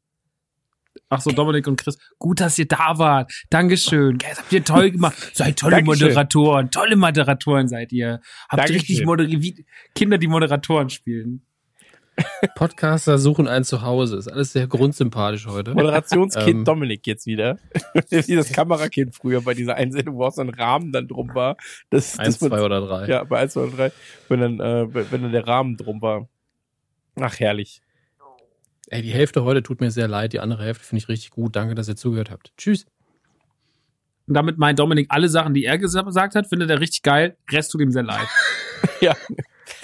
[1.08, 3.32] Ach so, Dominik und Chris, gut, dass ihr da wart.
[3.50, 4.18] Dankeschön.
[4.18, 5.16] Das habt ihr toll gemacht.
[5.34, 6.08] Seid tolle Dankeschön.
[6.08, 6.70] Moderatoren.
[6.70, 8.20] Tolle Moderatoren seid ihr.
[8.48, 8.76] Habt Dankeschön.
[8.76, 9.42] richtig moderiert.
[9.42, 11.42] wie Kinder, die Moderatoren spielen.
[12.56, 14.16] Podcaster suchen ein Zuhause.
[14.16, 15.74] Ist alles sehr grundsympathisch heute.
[15.74, 16.64] Moderationskind Ähm.
[16.64, 17.58] Dominik jetzt wieder.
[18.10, 21.56] Wie das Kamerakind früher bei dieser Einsendung, wo auch so ein Rahmen dann drum war.
[21.90, 23.06] Das, Eins, das zwei oder drei.
[23.06, 23.92] Ja, bei 1, 2 und 3,
[24.28, 26.28] wenn dann, äh, wenn dann der Rahmen drum war.
[27.20, 27.82] Ach, herrlich.
[28.90, 31.54] Ey, die Hälfte heute tut mir sehr leid, die andere Hälfte finde ich richtig gut.
[31.56, 32.52] Danke, dass ihr zugehört habt.
[32.56, 32.86] Tschüss.
[34.26, 37.36] Und damit meint Dominik alle Sachen, die er gesa- gesagt hat, findet er richtig geil.
[37.50, 38.26] Rest tut ihm sehr leid.
[39.00, 39.14] Ja.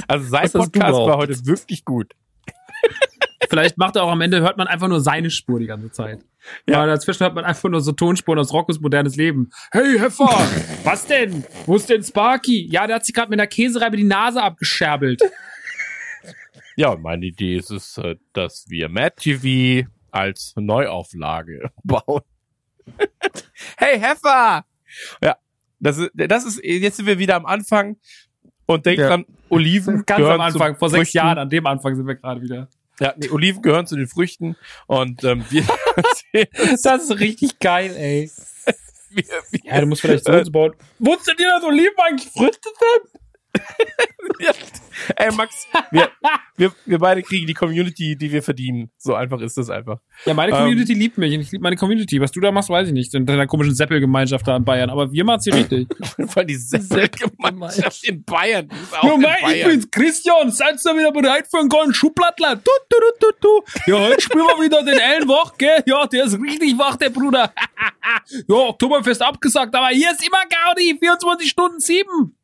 [0.08, 2.12] Also sein Was Podcast war heute wirklich gut.
[3.48, 6.24] Vielleicht macht er auch am Ende, hört man einfach nur seine Spur die ganze Zeit.
[6.66, 6.78] Ja.
[6.78, 9.50] Aber dazwischen hört man einfach nur so Tonspuren aus Rockos modernes Leben.
[9.72, 10.28] Hey, Heffer!
[10.84, 11.44] was denn?
[11.66, 12.68] Wo ist denn Sparky?
[12.70, 15.22] Ja, der hat sich gerade mit einer Käsereibe die Nase abgescherbelt.
[16.76, 22.22] Ja, und meine Idee ist es, äh, dass wir Mad TV als Neuauflage bauen.
[23.76, 24.64] hey, Heffer!
[25.22, 25.36] Ja,
[25.80, 27.96] das ist, das ist, jetzt sind wir wieder am Anfang
[28.66, 29.08] und denkt Ja.
[29.08, 31.18] dran, Oliven Ganz am Anfang, vor sechs Früchten.
[31.18, 32.68] Jahren, an dem Anfang sind wir gerade wieder.
[33.00, 35.62] Ja, nee, Oliven gehören zu den Früchten und ähm, wir,
[36.32, 36.46] wir,
[36.82, 38.30] Das ist richtig geil, ey.
[39.10, 39.24] wir,
[39.64, 40.74] Ja, du musst vielleicht so uns bauen.
[41.00, 42.68] Wusstet ihr, dass Oliven eigentlich Früchte
[45.16, 46.08] Ey, Max, wir,
[46.56, 48.90] wir, wir beide kriegen die Community, die wir verdienen.
[48.96, 49.98] So einfach ist das einfach.
[50.24, 50.58] Ja, meine Ähm.
[50.58, 52.20] Community liebt mich und ich liebe meine Community.
[52.20, 53.14] Was du da machst, weiß ich nicht.
[53.14, 54.90] In deiner komischen Seppel-Gemeinschaft da in Bayern.
[54.90, 55.88] Aber wir machen sie richtig.
[56.28, 56.58] Vor allem die
[57.40, 58.68] Gemeinschaft in Bayern.
[59.00, 60.50] Auch Ja, ich bin's, Christian.
[60.50, 62.56] Seid ihr wieder bereit für einen golden Schuhplattler?
[62.56, 63.92] Du, du, du, du, du.
[63.92, 65.82] Ja, heute spielen wir wieder den Ellen wach, gell?
[65.86, 67.52] Ja, der ist richtig wach, der Bruder.
[68.48, 70.96] ja, Oktoberfest abgesagt, aber hier ist immer Gaudi.
[70.98, 72.36] 24 Stunden 7.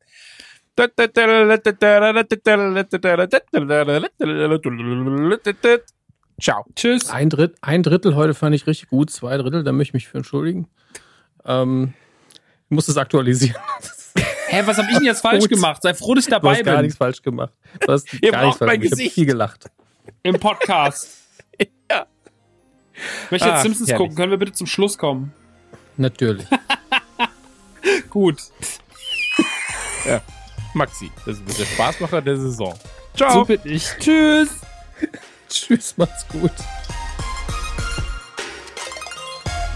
[6.41, 6.65] Ciao.
[6.75, 7.09] Tschüss.
[7.09, 10.07] Ein, Dritt, ein Drittel heute fand ich richtig gut, zwei Drittel, da möchte ich mich
[10.07, 10.67] für entschuldigen.
[11.45, 11.93] Ähm,
[12.65, 13.55] ich muss das aktualisieren.
[14.47, 15.49] Hä, was habe ich denn jetzt falsch Gut.
[15.51, 15.81] gemacht?
[15.83, 17.53] Sei froh, dass ich Du dabei hast gar bin nichts falsch gemacht.
[17.79, 18.83] Du hast Ihr gar nichts falsch mein gemacht.
[18.83, 19.13] Ich habe Gesicht.
[19.15, 19.69] viel gelacht.
[20.23, 21.17] im Podcast.
[21.91, 22.07] Ja.
[23.25, 23.97] Ich möchte jetzt Ah, Simpsons herrlich.
[24.01, 24.15] gucken.
[24.15, 25.31] Können wir bitte zum Schluss kommen?
[25.97, 26.45] Natürlich.
[28.09, 28.37] Gut.
[30.73, 32.73] Maxi, das ist der Spaßmacher der Saison.
[33.15, 33.33] Ciao.
[33.33, 33.89] So bin ich.
[33.99, 34.49] Tschüss.
[35.49, 36.51] Tschüss, macht's gut.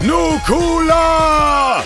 [0.00, 1.82] Nukula!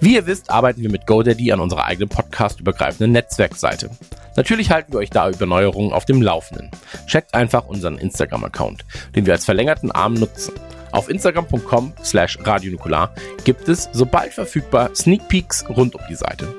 [0.00, 3.90] Wie ihr wisst, arbeiten wir mit GoDaddy an unserer eigenen podcast-übergreifenden Netzwerkseite.
[4.34, 6.70] Natürlich halten wir euch da über Neuerungen auf dem Laufenden.
[7.06, 10.54] Checkt einfach unseren Instagram-Account, den wir als verlängerten Arm nutzen.
[10.92, 13.12] Auf instagram.com slash radionukular
[13.44, 16.54] gibt es, sobald verfügbar, Sneak Peeks rund um die Seite.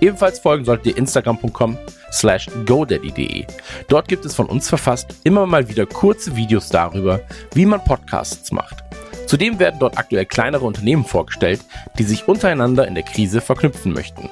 [0.00, 1.76] Ebenfalls folgen solltet ihr instagram.com
[2.12, 3.46] slash godaddy.de.
[3.88, 7.20] Dort gibt es von uns verfasst immer mal wieder kurze Videos darüber,
[7.54, 8.84] wie man Podcasts macht.
[9.26, 11.60] Zudem werden dort aktuell kleinere Unternehmen vorgestellt,
[11.98, 14.30] die sich untereinander in der Krise verknüpfen möchten.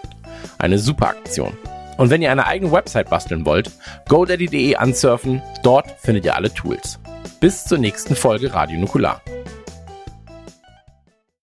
[0.59, 1.53] Eine super Aktion.
[1.99, 3.71] Und wenn ihr eine eigene Website basteln wollt,
[4.09, 6.99] godaddy.de ansurfen, dort findet ihr alle Tools.
[7.41, 9.23] Bis zur nächsten Folge Radio Nukular.